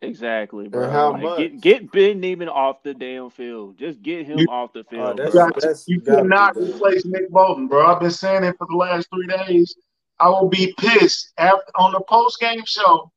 Exactly, 0.02 0.68
bro. 0.68 0.90
how 0.90 1.12
Like, 1.12 1.22
much? 1.22 1.38
Get 1.38 1.62
get 1.62 1.92
Ben 1.92 2.20
Niemann 2.20 2.50
off 2.50 2.82
the 2.82 2.96
damn 2.96 3.30
field. 3.30 3.78
Just 3.78 4.02
get 4.02 4.26
him 4.26 4.40
You- 4.40 4.48
off 4.50 4.74
the 4.74 4.80
Oh, 4.80 4.84
field. 4.90 5.18
that's, 5.20 5.36
You, 5.36 5.40
got, 5.40 5.62
that's 5.62 5.88
you 5.88 6.02
cannot 6.02 6.58
replace 6.58 7.06
Nick 7.06 7.30
Bolton, 7.30 7.68
bro. 7.68 7.86
I've 7.86 8.00
been 8.00 8.10
saying 8.10 8.44
it 8.46 8.56
for 8.58 8.66
the 8.68 8.76
last 8.78 9.08
three 9.14 9.28
days. 9.28 9.76
I 10.20 10.28
will 10.30 10.50
be 10.50 10.74
pissed 10.80 11.32
after, 11.38 11.64
on 11.76 11.92
the 11.92 12.02
post 12.02 12.40
game 12.40 12.64
show 12.66 13.12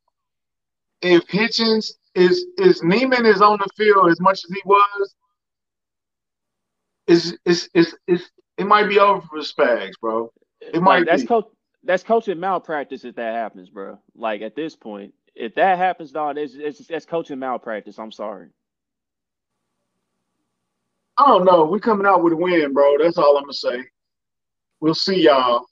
if 1.04 1.26
Hitchens 1.28 1.92
is 2.14 2.46
is 2.58 2.82
Niemann 2.82 3.26
is 3.26 3.42
on 3.42 3.58
the 3.58 3.68
field 3.76 4.10
as 4.10 4.20
much 4.20 4.44
as 4.44 4.50
he 4.50 4.62
was. 4.64 5.14
Is 7.06 7.36
is 7.44 7.68
is 7.74 7.94
is 8.06 8.30
it 8.56 8.66
might 8.66 8.88
be 8.88 8.98
over 8.98 9.20
for 9.20 9.38
the 9.38 9.44
Spags, 9.44 9.92
bro. 10.00 10.32
It 10.60 10.80
might 10.80 11.00
like, 11.00 11.06
that's 11.06 11.22
be. 11.22 11.28
coach 11.28 11.46
that's 11.82 12.02
coaching 12.02 12.40
malpractice 12.40 13.04
if 13.04 13.16
that 13.16 13.34
happens, 13.34 13.68
bro. 13.68 13.98
Like 14.14 14.40
at 14.40 14.56
this 14.56 14.74
point, 14.74 15.12
if 15.34 15.54
that 15.56 15.76
happens, 15.76 16.12
dog, 16.12 16.38
it's, 16.38 16.54
it's 16.54 16.86
that's 16.86 17.04
coaching 17.04 17.38
malpractice. 17.38 17.98
I'm 17.98 18.12
sorry. 18.12 18.48
I 21.18 21.26
don't 21.26 21.44
know. 21.44 21.64
We 21.64 21.78
coming 21.78 22.06
out 22.06 22.22
with 22.22 22.32
a 22.32 22.36
win, 22.36 22.72
bro. 22.72 22.96
That's 22.98 23.18
all 23.18 23.36
I'm 23.36 23.44
gonna 23.44 23.52
say. 23.52 23.84
We'll 24.80 24.94
see 24.94 25.22
y'all. 25.22 25.66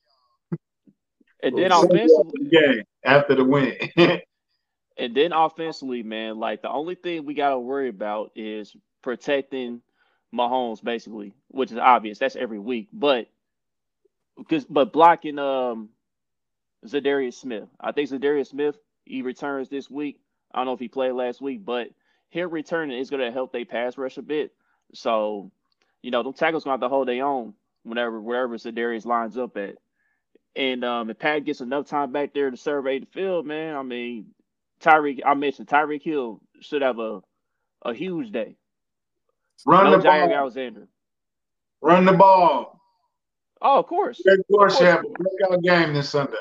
And 1.42 1.56
then 1.56 1.70
Well, 1.70 1.84
offensively, 1.84 2.32
the 2.34 2.50
game 2.50 2.84
after 3.04 3.34
the 3.34 3.44
win. 3.44 3.76
and 5.02 5.16
then 5.16 5.34
offensively, 5.34 6.04
man, 6.04 6.40
like 6.40 6.62
the 6.62 6.70
only 6.70 6.96
thing 6.96 7.26
we 7.26 7.34
gotta 7.34 7.60
worry 7.60 7.90
about 7.90 8.32
is 8.36 8.76
protecting 9.02 9.82
Mahomes, 10.34 10.84
basically, 10.84 11.34
which 11.50 11.72
is 11.72 11.78
obvious. 11.78 12.20
That's 12.20 12.36
every 12.36 12.60
week, 12.60 12.88
but 12.94 13.28
because 14.38 14.64
but 14.66 14.92
blocking 14.92 15.38
um 15.38 15.90
Za'Darius 16.86 17.34
Smith. 17.34 17.68
I 17.80 17.92
think 17.92 18.10
Za'Darius 18.10 18.48
Smith 18.48 18.76
he 19.04 19.22
returns 19.22 19.68
this 19.70 19.90
week. 19.90 20.20
I 20.54 20.58
don't 20.60 20.66
know 20.66 20.74
if 20.74 20.80
he 20.80 20.88
played 20.88 21.12
last 21.12 21.42
week, 21.42 21.64
but 21.64 21.88
him 22.30 22.50
returning 22.50 22.98
is 22.98 23.10
going 23.10 23.22
to 23.22 23.32
help 23.32 23.52
they 23.52 23.64
pass 23.66 23.98
rush 23.98 24.18
a 24.18 24.22
bit. 24.22 24.52
So, 24.94 25.52
you 26.02 26.12
know, 26.12 26.22
them 26.24 26.34
tackles 26.34 26.64
going 26.64 26.78
to 26.78 26.84
have 26.84 26.90
to 26.90 26.94
hold 26.94 27.08
their 27.08 27.24
own 27.26 27.54
whenever 27.84 28.20
wherever 28.20 28.56
Za'Darius 28.56 29.06
lines 29.06 29.38
up 29.38 29.56
at. 29.58 29.76
And 30.56 30.84
um, 30.84 31.10
if 31.10 31.18
Pat 31.18 31.44
gets 31.44 31.60
enough 31.60 31.86
time 31.86 32.12
back 32.12 32.34
there 32.34 32.50
to 32.50 32.56
survey 32.56 33.00
the 33.00 33.06
field, 33.06 33.46
man, 33.46 33.76
I 33.76 33.82
mean, 33.82 34.26
Tyreek, 34.82 35.20
I 35.24 35.34
mentioned 35.34 35.68
Tyreek 35.68 36.02
Hill 36.02 36.40
should 36.60 36.82
have 36.82 36.98
a 36.98 37.20
a 37.84 37.92
huge 37.94 38.30
day. 38.30 38.56
Run 39.66 39.84
No 39.84 39.98
the 39.98 40.04
Jaire 40.08 40.28
ball. 40.28 40.38
Alexander. 40.38 40.88
Run 41.80 42.04
the 42.04 42.12
ball. 42.12 42.80
Oh, 43.60 43.78
of 43.78 43.86
course. 43.86 44.20
Greg 44.24 44.38
Gore 44.50 44.66
Of 44.66 44.72
should 44.72 44.78
course. 44.78 44.90
have 44.92 45.04
a 45.04 45.48
breakout 45.48 45.62
game 45.62 45.94
this 45.94 46.10
Sunday. 46.10 46.36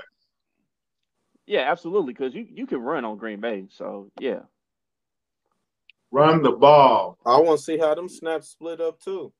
Yeah, 1.47 1.71
absolutely. 1.71 2.13
Because 2.13 2.33
you, 2.35 2.47
you 2.51 2.65
can 2.67 2.79
run 2.79 3.05
on 3.05 3.17
Green 3.17 3.39
Bay. 3.41 3.65
So, 3.69 4.11
yeah. 4.19 4.41
Run 6.11 6.41
the 6.43 6.51
ball. 6.51 7.17
I 7.25 7.37
want 7.39 7.59
to 7.59 7.63
see 7.63 7.77
how 7.77 7.95
them 7.95 8.09
snaps 8.09 8.49
split 8.49 8.81
up 8.81 8.99
too. 8.99 9.31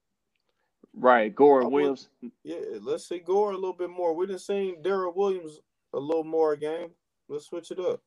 Right. 0.94 1.34
Gore 1.34 1.62
and 1.62 1.72
Williams. 1.72 2.10
Yeah, 2.44 2.58
let's 2.82 3.08
see 3.08 3.20
Gore 3.20 3.52
a 3.52 3.56
little 3.56 3.74
bit 3.74 3.90
more. 3.90 4.16
We 4.16 4.26
didn't 4.28 4.42
see 4.42 4.76
Darrel 4.82 5.14
Williams 5.16 5.60
a 5.94 6.00
little 6.00 6.24
more 6.24 6.54
a 6.54 6.58
game. 6.58 6.90
Let's 7.30 7.46
switch 7.48 7.72
it 7.72 7.80
up. 7.80 8.02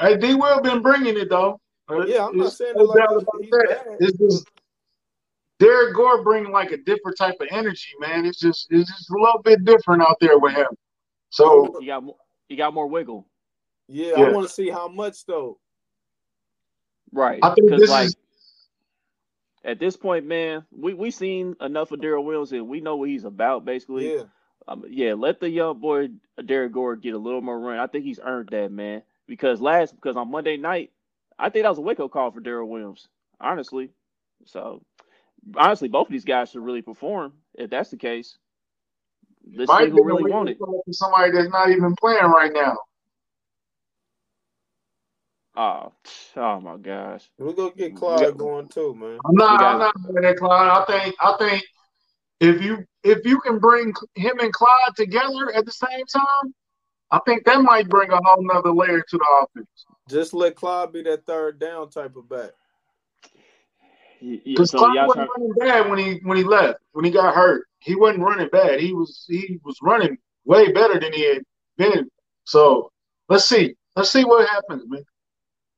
Hey, 0.00 0.16
D 0.16 0.34
Will 0.34 0.60
been 0.60 0.82
bringing 0.82 1.16
it 1.16 1.28
though. 1.30 1.60
Uh, 1.88 2.04
Yeah, 2.06 2.26
I'm 2.26 2.36
not 2.36 2.46
it's 2.48 2.56
saying 2.58 2.74
no 2.76 2.84
like 2.84 2.98
doubt 2.98 3.12
about 3.22 3.26
that. 3.40 3.84
bad. 3.86 3.96
It's 4.00 4.18
just 4.18 4.48
Derrick 5.58 5.94
Gore 5.94 6.22
bringing 6.24 6.50
like 6.52 6.72
a 6.72 6.78
different 6.78 7.16
type 7.16 7.36
of 7.40 7.48
energy, 7.50 7.90
man. 8.00 8.24
It's 8.24 8.38
just 8.40 8.66
it's 8.70 8.90
just 8.90 9.10
a 9.10 9.14
little 9.18 9.40
bit 9.42 9.64
different 9.64 10.02
out 10.02 10.16
there 10.20 10.38
with 10.38 10.54
him. 10.54 10.66
So 11.30 11.78
You 11.80 11.86
got 11.86 12.02
more, 12.02 12.16
you 12.48 12.56
got 12.56 12.74
more 12.74 12.86
wiggle. 12.88 13.26
Yeah, 13.88 14.18
Yeah. 14.18 14.24
I 14.26 14.32
want 14.32 14.48
to 14.48 14.52
see 14.52 14.68
how 14.70 14.88
much 14.88 15.24
though. 15.26 15.58
Right. 17.12 17.38
I 17.42 17.54
think 17.54 17.70
'Cause, 17.70 17.80
this 17.80 17.90
like, 17.90 18.06
is 18.06 18.16
at 19.62 19.78
this 19.78 19.96
point, 19.96 20.26
man, 20.26 20.64
we 20.72 20.94
we 20.94 21.10
seen 21.10 21.54
enough 21.60 21.92
of 21.92 22.00
Darrel 22.00 22.24
Williams 22.24 22.52
and 22.52 22.68
we 22.68 22.80
know 22.80 22.96
what 22.96 23.08
he's 23.08 23.24
about, 23.24 23.64
basically. 23.64 24.14
Yeah, 24.16 24.22
Um, 24.66 24.84
yeah, 24.88 25.14
let 25.14 25.38
the 25.40 25.48
young 25.48 25.78
boy 25.78 26.08
Derrick 26.44 26.72
Gore 26.72 26.96
get 26.96 27.14
a 27.14 27.18
little 27.18 27.40
more 27.42 27.60
run. 27.60 27.78
I 27.78 27.86
think 27.86 28.04
he's 28.04 28.20
earned 28.22 28.48
that, 28.50 28.72
man. 28.72 29.02
Because 29.26 29.60
last, 29.60 29.94
because 29.94 30.16
on 30.16 30.30
Monday 30.30 30.56
night, 30.56 30.90
I 31.38 31.48
think 31.48 31.64
that 31.64 31.70
was 31.70 31.78
a 31.78 31.82
wake 31.82 32.00
up 32.00 32.10
call 32.10 32.30
for 32.30 32.40
Darrel 32.40 32.68
Williams, 32.68 33.08
honestly. 33.40 33.90
So, 34.44 34.82
honestly, 35.56 35.88
both 35.88 36.08
of 36.08 36.12
these 36.12 36.24
guys 36.24 36.50
should 36.50 36.62
really 36.62 36.82
perform 36.82 37.32
if 37.54 37.70
that's 37.70 37.90
the 37.90 37.96
case. 37.96 38.36
Let's 39.54 39.68
might 39.68 39.86
be 39.86 39.90
who 39.90 40.02
really 40.04 40.24
wake-up 40.24 40.36
want 40.36 40.48
it. 40.50 40.58
somebody 40.92 41.32
that's 41.32 41.50
not 41.50 41.70
even 41.70 41.94
playing 41.96 42.24
right 42.24 42.52
now. 42.52 42.76
Oh, 45.56 45.92
oh 46.36 46.60
my 46.60 46.76
gosh. 46.76 47.30
we're 47.38 47.52
gonna 47.52 47.70
get 47.76 47.94
mm, 47.94 47.96
Clyde 47.96 48.20
Yeah. 48.20 48.30
going 48.32 48.68
too, 48.68 48.94
man. 48.94 49.20
I'm 49.24 49.34
not. 49.34 49.62
I'm 49.62 49.78
not 49.78 49.94
mad 50.10 50.24
at 50.24 50.36
Clyde. 50.36 50.68
I 50.68 50.84
think. 50.84 51.14
I 51.20 51.36
think 51.38 51.64
if 52.40 52.62
you 52.62 52.84
if 53.04 53.24
you 53.24 53.38
can 53.40 53.58
bring 53.58 53.92
him 54.16 54.38
and 54.40 54.52
Clyde 54.52 54.96
together 54.96 55.52
at 55.54 55.64
the 55.64 55.72
same 55.72 56.04
time, 56.06 56.54
I 57.14 57.20
think 57.24 57.44
that 57.44 57.62
might 57.62 57.88
bring 57.88 58.10
a 58.10 58.18
whole 58.24 58.42
nother 58.42 58.72
layer 58.72 59.00
to 59.00 59.16
the 59.16 59.24
offense. 59.40 59.86
Just 60.08 60.34
let 60.34 60.56
Clyde 60.56 60.92
be 60.92 61.02
that 61.02 61.24
third 61.24 61.60
down 61.60 61.88
type 61.88 62.16
of 62.16 62.28
back. 62.28 62.50
Because 64.20 64.70
so 64.72 64.78
Clyde 64.78 65.06
wasn't 65.06 65.30
running 65.36 65.52
bad 65.56 65.88
when 65.88 65.98
he 66.00 66.18
when 66.24 66.36
he 66.36 66.42
left 66.42 66.80
when 66.90 67.04
he 67.04 67.12
got 67.12 67.32
hurt. 67.32 67.68
He 67.78 67.94
wasn't 67.94 68.24
running 68.24 68.48
bad. 68.48 68.80
He 68.80 68.92
was 68.92 69.26
he 69.28 69.60
was 69.64 69.78
running 69.80 70.18
way 70.44 70.72
better 70.72 70.98
than 70.98 71.12
he 71.12 71.22
had 71.34 71.42
been. 71.78 72.10
So 72.42 72.90
let's 73.28 73.44
see. 73.44 73.76
Let's 73.94 74.10
see 74.10 74.24
what 74.24 74.48
happens, 74.48 74.82
man. 74.88 75.04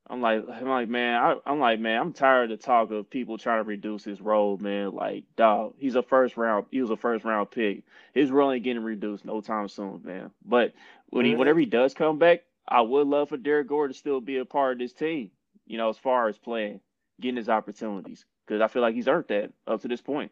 I'm 0.08 0.20
like, 0.20 0.44
I'm 0.48 0.68
like, 0.68 0.88
man, 0.88 1.14
I, 1.16 1.50
am 1.50 1.58
like, 1.58 1.80
man, 1.80 2.00
I'm 2.00 2.12
tired 2.12 2.52
of 2.52 2.60
talk 2.60 2.90
of 2.92 3.10
people 3.10 3.38
trying 3.38 3.62
to 3.62 3.68
reduce 3.68 4.04
his 4.04 4.20
role, 4.20 4.56
man. 4.56 4.92
Like, 4.94 5.24
dog, 5.36 5.74
he's 5.78 5.96
a 5.96 6.02
first 6.02 6.36
round, 6.36 6.66
he 6.70 6.80
was 6.80 6.90
a 6.90 6.96
first 6.96 7.24
round 7.24 7.50
pick. 7.50 7.82
His 8.14 8.30
role 8.30 8.52
ain't 8.52 8.62
getting 8.62 8.84
reduced 8.84 9.24
no 9.24 9.40
time 9.40 9.68
soon, 9.68 10.00
man. 10.04 10.30
But 10.44 10.74
when 11.08 11.24
he, 11.24 11.32
mm-hmm. 11.32 11.40
whenever 11.40 11.58
he 11.58 11.66
does 11.66 11.92
come 11.92 12.18
back, 12.18 12.42
I 12.68 12.82
would 12.82 13.06
love 13.06 13.30
for 13.30 13.36
Derrick 13.36 13.68
Gore 13.68 13.88
to 13.88 13.94
still 13.94 14.20
be 14.20 14.38
a 14.38 14.44
part 14.44 14.74
of 14.74 14.78
this 14.78 14.92
team. 14.92 15.30
You 15.66 15.78
know, 15.78 15.88
as 15.88 15.98
far 15.98 16.28
as 16.28 16.38
playing, 16.38 16.80
getting 17.20 17.36
his 17.36 17.48
opportunities, 17.48 18.24
because 18.46 18.60
I 18.60 18.68
feel 18.68 18.82
like 18.82 18.94
he's 18.94 19.08
earned 19.08 19.26
that 19.28 19.52
up 19.66 19.82
to 19.82 19.88
this 19.88 20.00
point. 20.00 20.30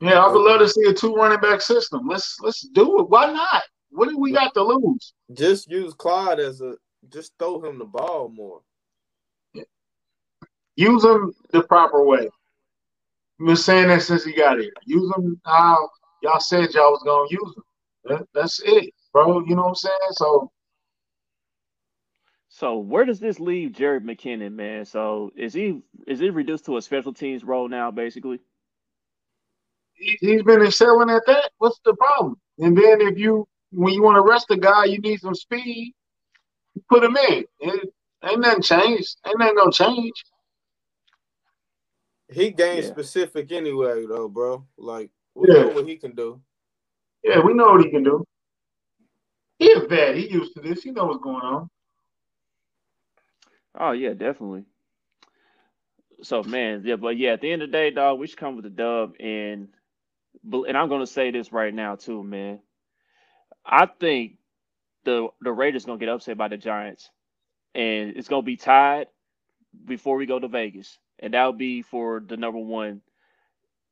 Yeah, 0.00 0.24
I 0.24 0.28
would 0.32 0.40
love 0.40 0.60
to 0.60 0.68
see 0.68 0.88
a 0.88 0.94
two 0.94 1.14
running 1.14 1.40
back 1.40 1.60
system. 1.60 2.08
Let's 2.08 2.40
let's 2.40 2.62
do 2.72 3.00
it. 3.00 3.08
Why 3.08 3.32
not? 3.32 3.62
What 3.90 4.08
do 4.08 4.18
we 4.18 4.32
got 4.32 4.54
to 4.54 4.62
lose? 4.62 5.12
Just 5.32 5.70
use 5.70 5.92
Clyde 5.94 6.40
as 6.40 6.60
a 6.60 6.74
just 7.08 7.32
throw 7.38 7.62
him 7.64 7.78
the 7.78 7.84
ball 7.84 8.28
more. 8.28 8.60
Use 10.76 11.04
him 11.04 11.32
the 11.52 11.62
proper 11.62 12.04
way. 12.04 12.28
I've 13.40 13.46
been 13.46 13.56
saying 13.56 13.88
that 13.88 14.02
since 14.02 14.24
he 14.24 14.32
got 14.32 14.58
here. 14.58 14.72
Use 14.86 15.12
him 15.16 15.40
how 15.44 15.88
y'all 16.22 16.40
said 16.40 16.72
y'all 16.74 16.92
was 16.92 17.02
gonna 17.04 17.26
use 17.30 17.54
him. 17.56 17.62
That, 18.04 18.28
that's 18.34 18.60
it, 18.64 18.92
bro. 19.12 19.44
You 19.46 19.56
know 19.56 19.62
what 19.62 19.68
I'm 19.68 19.74
saying? 19.74 19.94
So 20.12 20.50
so 22.48 22.78
where 22.78 23.04
does 23.04 23.20
this 23.20 23.40
leave 23.40 23.70
Jerick 23.70 24.04
McKinnon, 24.04 24.52
man? 24.52 24.84
So 24.84 25.30
is 25.36 25.54
he 25.54 25.82
is 26.06 26.18
he 26.18 26.30
reduced 26.30 26.66
to 26.66 26.76
a 26.76 26.82
special 26.82 27.12
teams 27.12 27.44
role 27.44 27.68
now, 27.68 27.90
basically? 27.90 28.40
He, 29.94 30.32
has 30.32 30.42
been 30.42 30.62
excelling 30.62 31.10
at 31.10 31.22
that. 31.26 31.50
What's 31.58 31.78
the 31.84 31.94
problem? 31.94 32.36
And 32.58 32.76
then 32.76 33.00
if 33.00 33.18
you 33.18 33.46
when 33.72 33.94
you 33.94 34.02
want 34.02 34.16
to 34.16 34.22
rest 34.22 34.50
a 34.50 34.56
guy, 34.56 34.84
you 34.84 34.98
need 34.98 35.20
some 35.20 35.34
speed 35.34 35.94
put 36.88 37.04
him 37.04 37.16
in. 37.16 37.44
It, 37.60 37.92
ain't 38.24 38.40
nothing 38.40 38.62
changed. 38.62 39.16
Ain't 39.26 39.38
nothing 39.38 39.56
gonna 39.56 39.72
change. 39.72 40.24
He 42.32 42.50
game 42.50 42.82
yeah. 42.82 42.88
specific 42.88 43.50
anyway, 43.52 44.06
though, 44.06 44.28
bro. 44.28 44.64
Like 44.78 45.10
we 45.34 45.48
yeah. 45.48 45.62
know 45.62 45.68
what 45.68 45.88
he 45.88 45.96
can 45.96 46.14
do. 46.14 46.40
Yeah, 47.24 47.40
we 47.40 47.54
know 47.54 47.72
what 47.72 47.84
he 47.84 47.90
can 47.90 48.02
do. 48.02 48.24
He 49.58 49.72
a 49.72 49.80
vet. 49.80 50.16
He 50.16 50.28
used 50.28 50.54
to 50.54 50.62
this. 50.62 50.82
He 50.82 50.90
know 50.90 51.06
what's 51.06 51.22
going 51.22 51.42
on. 51.42 51.68
Oh 53.78 53.92
yeah, 53.92 54.14
definitely. 54.14 54.64
So 56.22 56.42
man, 56.42 56.82
yeah, 56.84 56.96
but 56.96 57.16
yeah, 57.16 57.32
at 57.32 57.40
the 57.40 57.50
end 57.50 57.62
of 57.62 57.70
the 57.70 57.76
day, 57.76 57.90
dog, 57.90 58.18
we 58.18 58.26
should 58.26 58.38
come 58.38 58.56
with 58.56 58.66
a 58.66 58.70
dub, 58.70 59.14
and 59.20 59.68
and 60.52 60.76
I'm 60.76 60.88
gonna 60.88 61.06
say 61.06 61.30
this 61.30 61.52
right 61.52 61.74
now 61.74 61.96
too, 61.96 62.22
man. 62.22 62.60
I 63.64 63.86
think 63.86 64.36
the 65.04 65.28
the 65.40 65.52
Raiders 65.52 65.84
gonna 65.84 65.98
get 65.98 66.08
upset 66.08 66.36
by 66.36 66.48
the 66.48 66.56
Giants, 66.56 67.10
and 67.74 68.16
it's 68.16 68.28
gonna 68.28 68.42
be 68.42 68.56
tied 68.56 69.06
before 69.84 70.16
we 70.16 70.26
go 70.26 70.38
to 70.38 70.48
Vegas, 70.48 70.98
and 71.18 71.34
that'll 71.34 71.52
be 71.52 71.82
for 71.82 72.22
the 72.26 72.36
number 72.36 72.58
one 72.58 73.00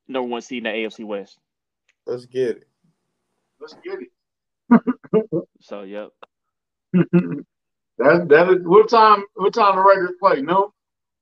number 0.06 0.28
one 0.28 0.43
seed 0.43 0.66
in 0.66 0.72
the 0.72 0.78
AFC 0.78 1.05
West. 1.05 1.39
Let's 2.06 2.26
get 2.26 2.56
it. 2.56 2.68
Let's 3.60 3.76
get 3.85 3.98
it. 4.01 5.48
so 5.60 5.82
yep. 5.82 6.10
that 6.93 8.28
that 8.28 8.48
is 8.51 8.66
what 8.66 8.89
time 8.89 9.24
what 9.35 9.55
time 9.55 9.76
the 9.76 9.82
Raiders 9.82 10.16
play? 10.20 10.43
No. 10.43 10.72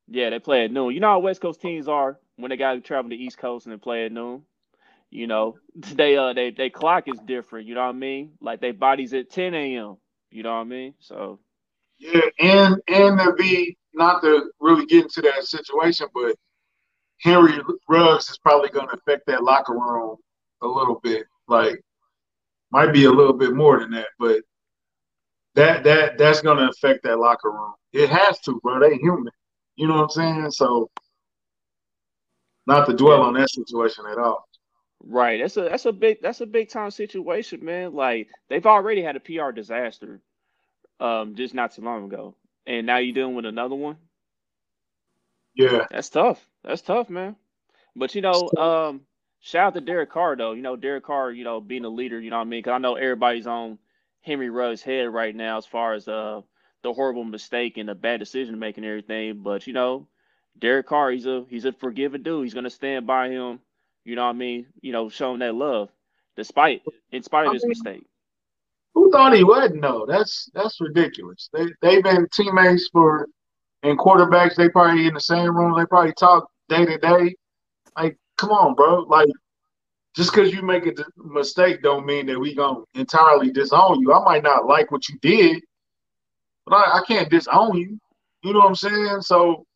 Yeah, 0.09 0.31
they 0.31 0.39
play 0.39 0.65
at 0.65 0.71
noon. 0.71 0.95
You 0.95 1.01
know 1.01 1.09
how 1.09 1.19
West 1.19 1.41
Coast 1.41 1.61
teams 1.61 1.89
are 1.89 2.19
when 2.37 2.51
they 2.51 2.57
got 2.57 2.75
to 2.75 2.81
travel 2.81 3.11
to 3.11 3.17
East 3.17 3.39
Coast 3.39 3.67
and 3.67 3.73
they 3.73 3.79
play 3.79 4.07
at 4.07 4.13
noon. 4.13 4.43
You 5.11 5.27
know, 5.27 5.57
they 5.75 6.17
uh 6.17 6.33
they 6.33 6.51
they 6.51 6.71
clock 6.71 7.09
is 7.09 7.19
different. 7.21 7.67
You 7.67 7.75
know 7.75 7.83
what 7.83 7.95
I 7.95 7.99
mean? 7.99 8.33
Like 8.41 8.61
they 8.61 8.73
bodies 8.73 9.15
at 9.15 9.31
10 9.31 9.55
a.m. 9.55 9.97
You 10.31 10.43
know 10.43 10.51
what 10.51 10.61
I 10.61 10.65
mean? 10.65 10.95
So 10.99 11.39
yeah, 11.99 12.21
and 12.41 12.77
and 12.89 13.19
to 13.19 13.35
be 13.39 13.77
not 13.95 14.23
to 14.23 14.51
really 14.61 14.87
get 14.87 15.05
into 15.05 15.23
that 15.23 15.45
situation, 15.45 16.09
but 16.15 16.37
Henry 17.21 17.59
Ruggs 17.89 18.29
is 18.29 18.39
probably 18.39 18.69
going 18.69 18.89
to 18.89 18.97
affect 18.97 19.27
that 19.27 19.43
locker 19.43 19.73
room 19.73 20.17
a 20.63 20.67
little 20.67 21.01
bit. 21.03 21.25
Like 21.49 21.81
might 22.71 22.93
be 22.93 23.05
a 23.05 23.11
little 23.11 23.33
bit 23.33 23.55
more 23.55 23.81
than 23.81 23.91
that, 23.93 24.09
but 24.19 24.43
that 25.55 25.85
that 25.85 26.19
that's 26.19 26.43
going 26.43 26.59
to 26.59 26.69
affect 26.69 27.03
that 27.05 27.19
locker 27.19 27.51
room. 27.51 27.73
It 27.93 28.11
has 28.11 28.39
to, 28.41 28.61
bro. 28.63 28.81
They 28.81 28.97
human. 28.97 29.33
You 29.77 29.89
know 29.89 29.95
what 29.95 30.03
I'm 30.03 30.11
saying? 30.11 30.51
So 30.51 30.91
not 32.67 32.87
to 32.87 32.95
dwell 32.95 33.23
on 33.23 33.35
that 33.35 33.51
situation 33.51 34.05
at 34.11 34.19
all. 34.19 34.46
Right. 35.09 35.41
That's 35.41 35.57
a 35.57 35.63
that's 35.63 35.87
a 35.87 35.93
big 35.93 36.21
that's 36.21 36.41
a 36.41 36.47
big 36.47 36.69
time 36.69 36.91
situation, 36.91 37.65
man. 37.65 37.95
Like 37.95 38.29
they've 38.49 38.67
already 38.67 39.03
had 39.03 39.17
a 39.17 39.21
PR 39.21 39.53
disaster 39.53 40.21
um 41.01 41.35
just 41.37 41.55
not 41.55 41.73
too 41.73 41.83
long 41.83 42.05
ago. 42.07 42.37
And 42.67 42.87
now 42.87 42.99
you're 42.99 43.15
dealing 43.15 43.35
with 43.37 43.47
another 43.47 43.77
one. 43.77 43.99
Yeah. 45.55 45.87
That's 45.91 46.11
tough. 46.11 46.49
That's 46.65 46.83
tough, 46.83 47.11
man. 47.11 47.37
But 47.97 48.15
you 48.15 48.23
know, 48.23 48.53
um 48.57 49.07
shout 49.41 49.69
out 49.69 49.75
to 49.75 49.81
Derek 49.81 50.11
Carr 50.11 50.37
though. 50.37 50.53
You 50.53 50.63
know, 50.63 50.77
Derek 50.77 51.05
Carr, 51.05 51.31
you 51.33 51.45
know, 51.45 51.61
being 51.61 51.85
a 51.85 51.89
leader, 51.89 52.21
you 52.21 52.31
know 52.31 52.39
what 52.39 52.43
I 52.47 52.51
mean? 52.51 52.63
Cuz 52.63 52.73
I 52.73 52.79
know 52.79 52.97
everybody's 52.97 53.47
on 53.47 53.79
Henry 54.23 54.51
Ruggs' 54.51 54.83
head 54.83 55.13
right 55.13 55.35
now 55.35 55.59
as 55.59 55.67
far 55.67 55.95
as 55.95 56.09
uh 56.09 56.43
the 56.83 56.93
horrible 56.93 57.25
mistake 57.25 57.79
and 57.79 57.89
the 57.89 57.95
bad 57.95 58.21
decision 58.21 58.59
making 58.59 58.85
and 58.85 58.91
everything, 58.91 59.43
but 59.43 59.67
you 59.67 59.73
know, 59.73 60.09
Derek 60.59 60.87
Carr, 60.87 61.11
he's 61.13 61.27
a 61.27 61.45
he's 61.49 61.65
a 61.65 61.73
forgiving 61.73 62.23
dude. 62.23 62.45
He's 62.45 62.55
going 62.55 62.65
to 62.65 62.71
stand 62.71 63.07
by 63.07 63.31
him 63.31 63.61
you 64.07 64.15
know 64.15 64.25
what 64.25 64.31
I 64.31 64.39
mean? 64.39 64.67
You 64.81 64.93
know, 64.93 65.09
showing 65.09 65.41
that 65.41 65.55
love, 65.55 65.91
despite 66.37 66.83
in 67.11 67.23
spite 67.23 67.49
of 67.49 67.53
his 67.53 67.67
mistake. 67.67 68.07
Who 68.95 69.11
thought 69.11 69.35
he 69.35 69.43
wasn't 69.43 69.83
though? 69.83 70.07
That's 70.09 70.49
that's 70.55 70.81
ridiculous. 70.81 71.51
They 71.53 71.67
they've 71.83 72.03
been 72.03 72.29
teammates 72.33 72.89
for 72.93 73.27
and 73.83 73.99
quarterbacks. 73.99 74.55
They 74.55 74.69
probably 74.69 75.09
in 75.09 75.15
the 75.15 75.21
same 75.21 75.57
room. 75.57 75.77
They 75.77 75.85
probably 75.87 76.13
talk 76.13 76.49
day 76.69 76.87
to 76.87 76.99
day. 76.99 77.35
Like, 77.97 78.17
come 78.39 78.51
on, 78.51 78.75
bro. 78.75 79.01
Like, 79.09 79.29
just 80.15 80.33
because 80.33 80.53
you 80.53 80.63
make 80.63 80.87
a 80.87 80.93
mistake 81.17 81.83
don't 81.83 82.07
mean 82.07 82.27
that 82.27 82.39
we 82.39 82.55
gonna 82.55 82.85
entirely 82.95 83.51
disown 83.51 84.01
you. 84.01 84.13
I 84.13 84.25
might 84.25 84.45
not 84.45 84.67
like 84.67 84.93
what 84.93 85.09
you 85.09 85.19
did, 85.21 85.63
but 86.65 86.77
I, 86.77 86.99
I 86.99 87.03
can't 87.07 87.29
disown 87.29 87.77
you. 87.77 87.99
You 88.43 88.53
know 88.53 88.61
what 88.61 88.69
I'm 88.69 88.75
saying? 88.77 89.23
So, 89.23 89.67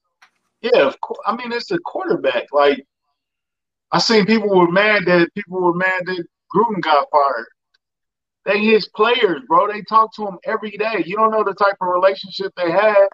yeah, 0.63 0.83
of 0.87 1.01
course. 1.01 1.19
I 1.27 1.35
mean, 1.35 1.51
it's 1.51 1.73
a 1.73 1.79
quarterback. 1.81 2.47
Like, 2.53 2.87
I 3.93 3.99
seen 3.99 4.27
people 4.27 4.51
were 4.57 4.71
mad 4.71 5.05
that 5.07 5.31
people 5.35 5.61
were 5.63 5.75
mad 5.75 6.03
that 6.07 6.27
Gruden 6.55 6.81
got 6.83 7.09
fired. 7.11 7.47
They 8.47 8.61
his 8.61 8.89
players, 8.89 9.43
bro. 9.49 9.69
They 9.73 9.83
talk 9.83 10.15
to 10.17 10.27
him 10.27 10.39
every 10.45 10.73
day. 10.73 11.05
You 11.07 11.17
don't 11.17 11.31
know 11.33 11.45
the 11.45 11.55
type 11.55 11.77
of 11.81 11.89
relationship 11.89 12.53
they 12.57 12.71
had. 12.71 13.09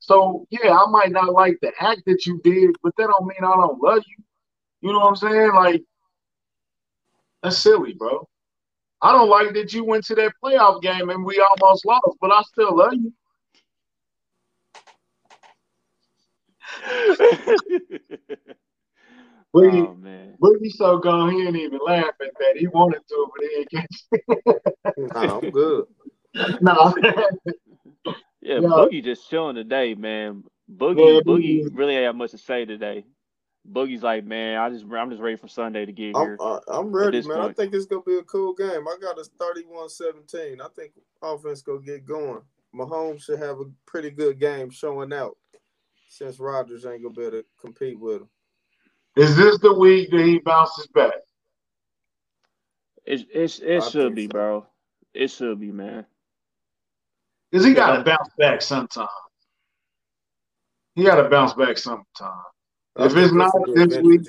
So 0.00 0.46
yeah, 0.50 0.76
I 0.76 0.86
might 0.90 1.12
not 1.12 1.32
like 1.32 1.58
the 1.62 1.72
act 1.80 2.02
that 2.06 2.26
you 2.26 2.40
did, 2.44 2.72
but 2.82 2.94
that 2.96 3.08
don't 3.08 3.26
mean 3.26 3.38
I 3.44 3.54
don't 3.56 3.82
love 3.82 4.02
you. 4.06 4.24
You 4.82 4.92
know 4.92 5.00
what 5.00 5.08
I'm 5.08 5.16
saying? 5.16 5.52
Like 5.54 5.82
that's 7.42 7.58
silly, 7.58 7.94
bro. 7.94 8.28
I 9.02 9.12
don't 9.12 9.30
like 9.30 9.54
that 9.54 9.72
you 9.74 9.84
went 9.84 10.04
to 10.06 10.14
that 10.16 10.32
playoff 10.44 10.82
game 10.82 11.10
and 11.10 11.24
we 11.24 11.40
almost 11.60 11.86
lost, 11.86 12.18
but 12.20 12.32
I 12.32 12.42
still 12.42 12.76
love 12.76 12.94
you. 12.94 13.12
Boogie, 19.54 19.86
oh, 19.86 19.94
man. 19.94 20.36
Boogie 20.42 20.70
so 20.70 20.98
gone, 20.98 21.32
he 21.32 21.46
ain't 21.46 21.56
even 21.56 21.80
laugh 21.84 22.14
at 22.20 22.30
that. 22.38 22.56
He 22.56 22.66
wanted 22.68 23.02
to, 23.08 23.28
but 23.36 23.48
he 23.48 23.56
ain't 23.58 25.14
No, 25.14 25.40
I'm 25.42 25.50
good. 25.50 25.84
no. 26.60 26.94
yeah, 28.40 28.58
Boogie 28.58 29.04
just 29.04 29.28
chilling 29.28 29.56
today, 29.56 29.94
man. 29.94 30.44
Boogie, 30.74 31.16
yeah, 31.16 31.20
Boogie 31.20 31.68
really 31.72 31.96
ain't 31.96 32.06
have 32.06 32.16
much 32.16 32.30
to 32.30 32.38
say 32.38 32.64
today. 32.64 33.04
Boogie's 33.70 34.02
like, 34.02 34.24
man, 34.24 34.58
I 34.58 34.70
just 34.70 34.84
I'm 34.84 35.10
just 35.10 35.22
ready 35.22 35.36
for 35.36 35.48
Sunday 35.48 35.86
to 35.86 35.92
get 35.92 36.16
here. 36.16 36.36
I'm, 36.40 36.60
I'm 36.66 36.92
ready, 36.92 37.22
man. 37.22 37.38
Point. 37.38 37.50
I 37.50 37.52
think 37.52 37.74
it's 37.74 37.86
gonna 37.86 38.02
be 38.02 38.18
a 38.18 38.22
cool 38.22 38.54
game. 38.54 38.88
I 38.88 38.96
got 39.00 39.18
a 39.18 39.24
31-17. 39.40 40.60
I 40.60 40.66
think 40.74 40.92
offense 41.22 41.62
gonna 41.62 41.80
get 41.80 42.04
going. 42.04 42.42
Mahomes 42.74 43.22
should 43.22 43.38
have 43.38 43.60
a 43.60 43.70
pretty 43.86 44.10
good 44.10 44.40
game 44.40 44.70
showing 44.70 45.12
out 45.12 45.36
since 46.08 46.40
Rodgers 46.40 46.86
ain't 46.86 47.02
gonna 47.02 47.14
be 47.14 47.22
able 47.22 47.30
to 47.32 47.44
compete 47.60 47.98
with 48.00 48.22
him. 48.22 48.28
Is 49.16 49.36
this 49.36 49.58
the 49.58 49.72
week 49.72 50.10
that 50.10 50.24
he 50.24 50.38
bounces 50.38 50.86
back? 50.88 51.12
It 53.04 53.26
it, 53.32 53.60
it 53.60 53.84
should 53.84 54.14
be, 54.14 54.26
so. 54.26 54.28
bro. 54.30 54.66
It 55.12 55.30
should 55.30 55.60
be, 55.60 55.72
man. 55.72 56.06
Cause 57.52 57.64
he 57.64 57.74
got 57.74 57.98
to 57.98 58.04
bounce 58.04 58.30
back 58.38 58.62
sometime. 58.62 59.06
He 60.94 61.04
got 61.04 61.16
to 61.16 61.28
bounce 61.28 61.52
back 61.52 61.76
sometime. 61.76 62.04
if 62.96 63.14
it's 63.14 63.32
not 63.32 63.52
this 63.74 63.98
week, 63.98 64.22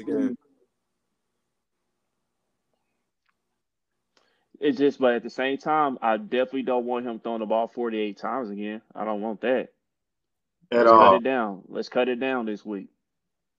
it's 4.60 4.78
just. 4.78 5.00
But 5.00 5.14
at 5.14 5.24
the 5.24 5.30
same 5.30 5.58
time, 5.58 5.98
I 6.02 6.18
definitely 6.18 6.64
don't 6.64 6.86
want 6.86 7.06
him 7.06 7.20
throwing 7.20 7.40
the 7.40 7.46
ball 7.46 7.70
forty-eight 7.70 8.18
times 8.18 8.50
again. 8.50 8.82
I 8.94 9.06
don't 9.06 9.22
want 9.22 9.40
that. 9.42 9.70
At 10.72 10.80
Let's 10.80 10.92
all. 10.92 11.12
cut 11.12 11.16
it 11.16 11.24
down. 11.24 11.62
Let's 11.70 11.90
cut 11.90 12.10
it 12.10 12.20
down 12.20 12.46
this 12.46 12.66
week. 12.66 12.90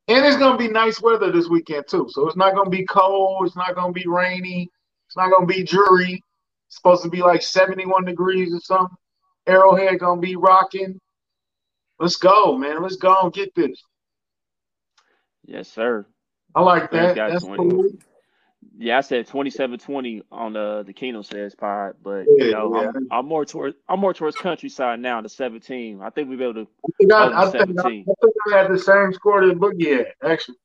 And 0.06 0.24
it's 0.26 0.36
gonna 0.36 0.58
be 0.58 0.68
nice 0.68 1.00
weather 1.00 1.32
this 1.32 1.48
weekend 1.48 1.86
too. 1.88 2.08
So 2.10 2.26
it's 2.26 2.36
not 2.36 2.54
gonna 2.54 2.70
be 2.70 2.84
cold. 2.84 3.46
It's 3.46 3.56
not 3.56 3.74
gonna 3.74 3.92
be 3.92 4.06
rainy. 4.06 4.70
It's 5.06 5.16
not 5.16 5.30
gonna 5.30 5.46
be 5.46 5.64
dreary. 5.64 6.22
It's 6.66 6.76
supposed 6.76 7.02
to 7.04 7.08
be 7.08 7.22
like 7.22 7.42
71 7.42 8.04
degrees 8.04 8.54
or 8.54 8.60
something. 8.60 8.96
Arrowhead 9.46 9.98
gonna 10.00 10.20
be 10.20 10.36
rocking. 10.36 11.00
Let's 11.98 12.16
go, 12.16 12.56
man. 12.58 12.82
Let's 12.82 12.96
go 12.96 13.16
and 13.22 13.32
get 13.32 13.54
this. 13.54 13.82
Yes, 15.46 15.68
sir. 15.68 16.06
I 16.54 16.60
like 16.60 16.90
that. 16.90 17.14
That's 17.14 17.44
cool. 17.44 17.88
Yeah, 18.76 18.98
I 18.98 19.02
said 19.02 19.28
27-20 19.28 20.22
on 20.32 20.52
the 20.54 20.82
the 20.84 20.92
Kingdom 20.92 21.22
Kast 21.22 21.56
pod, 21.58 21.94
but 22.02 22.24
Yeah, 22.26 22.44
you 22.46 22.50
know, 22.52 22.80
yeah. 22.82 22.92
I'm, 22.94 23.08
I'm 23.10 23.26
more 23.26 23.44
towards 23.44 23.76
I'm 23.88 24.00
more 24.00 24.12
towards 24.14 24.36
countryside 24.36 24.98
now, 25.00 25.20
the 25.20 25.28
17. 25.28 26.00
I 26.02 26.10
think 26.10 26.28
we'll 26.28 26.38
be 26.38 26.44
able 26.44 26.54
to 26.54 26.68
I 26.84 26.90
think 26.98 27.12
I, 27.12 27.26
I, 27.26 27.50
think, 27.50 27.54
I, 27.54 27.58
17. 27.58 28.04
think 28.04 28.34
I 28.52 28.56
had 28.56 28.72
the 28.72 28.78
same 28.78 29.12
score 29.12 29.46
that 29.46 29.58
Boogie 29.58 29.98
had, 29.98 30.06
actually. 30.28 30.56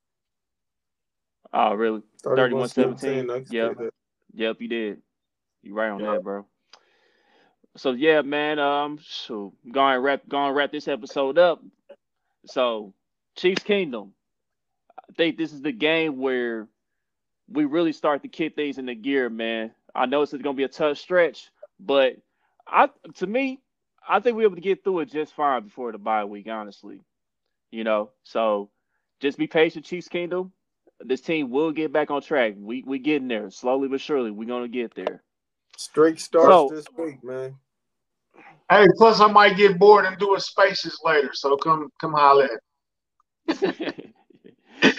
oh 1.53 1.73
really 1.75 2.01
31-17. 2.23 3.29
I 3.31 3.45
Yep. 3.49 3.77
Yep, 4.33 4.61
you 4.61 4.67
did. 4.67 5.01
You 5.61 5.73
right 5.75 5.89
on 5.89 5.99
Yeah. 5.99 6.13
that, 6.13 6.23
bro. 6.23 6.45
So 7.77 7.91
yeah, 7.91 8.21
man. 8.21 8.57
Um, 8.59 8.99
so 9.03 9.53
going 9.71 9.99
wrap, 9.99 10.27
going 10.27 10.53
wrap 10.53 10.71
this 10.71 10.87
episode 10.87 11.37
up. 11.37 11.61
So 12.47 12.93
Chiefs 13.35 13.63
Kingdom. 13.63 14.13
I 14.97 15.13
think 15.13 15.37
this 15.37 15.53
is 15.53 15.61
the 15.61 15.71
game 15.71 16.17
where 16.17 16.67
we 17.51 17.65
really 17.65 17.93
start 17.93 18.21
to 18.23 18.27
kick 18.27 18.55
things 18.55 18.77
into 18.77 18.95
gear, 18.95 19.29
man. 19.29 19.71
I 19.95 20.05
know 20.05 20.21
it's 20.21 20.31
going 20.31 20.43
to 20.43 20.53
be 20.53 20.63
a 20.63 20.67
tough 20.67 20.97
stretch, 20.97 21.49
but 21.79 22.15
I, 22.67 22.89
to 23.15 23.27
me, 23.27 23.59
I 24.07 24.19
think 24.19 24.35
we're 24.37 24.43
able 24.43 24.55
to 24.55 24.61
get 24.61 24.83
through 24.83 24.99
it 24.99 25.11
just 25.11 25.33
fine 25.33 25.63
before 25.63 25.91
the 25.91 25.97
bye 25.97 26.25
week. 26.25 26.47
Honestly, 26.47 27.01
you 27.71 27.83
know. 27.83 28.11
So 28.23 28.69
just 29.19 29.37
be 29.37 29.47
patient, 29.47 29.85
Chiefs 29.85 30.07
Kingdom. 30.07 30.51
This 31.01 31.21
team 31.21 31.49
will 31.49 31.71
get 31.71 31.93
back 31.93 32.11
on 32.11 32.21
track. 32.21 32.55
We 32.57 32.83
we 32.85 32.99
getting 32.99 33.27
there 33.27 33.49
slowly 33.51 33.87
but 33.87 34.01
surely. 34.01 34.31
We're 34.31 34.47
gonna 34.47 34.67
get 34.67 34.93
there. 34.95 35.23
Streak 35.77 36.19
starts 36.19 36.47
So- 36.47 36.69
this 36.75 36.85
week, 36.97 37.23
man. 37.23 37.55
Hey, 38.69 38.85
plus 38.97 39.19
I 39.19 39.25
might 39.31 39.57
get 39.57 39.79
bored 39.79 40.05
and 40.05 40.17
do 40.19 40.35
a 40.35 40.39
spaces 40.39 40.99
later, 41.03 41.31
so 41.33 41.57
come 41.57 41.89
come 41.99 42.13
holler 42.13 42.49
at 43.47 43.61
me. 43.61 44.08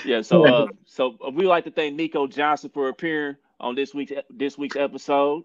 yeah. 0.05 0.23
So 0.23 0.45
uh, 0.47 0.67
so 0.85 1.17
we 1.33 1.47
like 1.47 1.65
to 1.65 1.71
thank 1.71 1.95
Nico 1.95 2.27
Johnson 2.27 2.71
for 2.73 2.89
appearing 2.89 3.37
on 3.59 3.75
this 3.75 3.95
week's 3.95 4.13
this 4.31 4.59
week's 4.59 4.77
episode. 4.77 5.45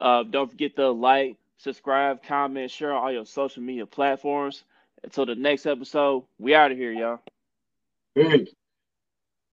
Uh, 0.00 0.22
don't 0.24 0.50
forget 0.50 0.76
to 0.76 0.90
like, 0.90 1.36
subscribe, 1.58 2.22
comment, 2.22 2.70
share 2.70 2.92
on 2.92 3.02
all 3.02 3.12
your 3.12 3.26
social 3.26 3.62
media 3.62 3.86
platforms. 3.86 4.64
Until 5.02 5.26
the 5.26 5.34
next 5.34 5.66
episode, 5.66 6.24
we 6.38 6.54
out 6.54 6.72
of 6.72 6.78
here, 6.78 6.92
y'all. 6.92 7.20
Peace. 8.14 8.48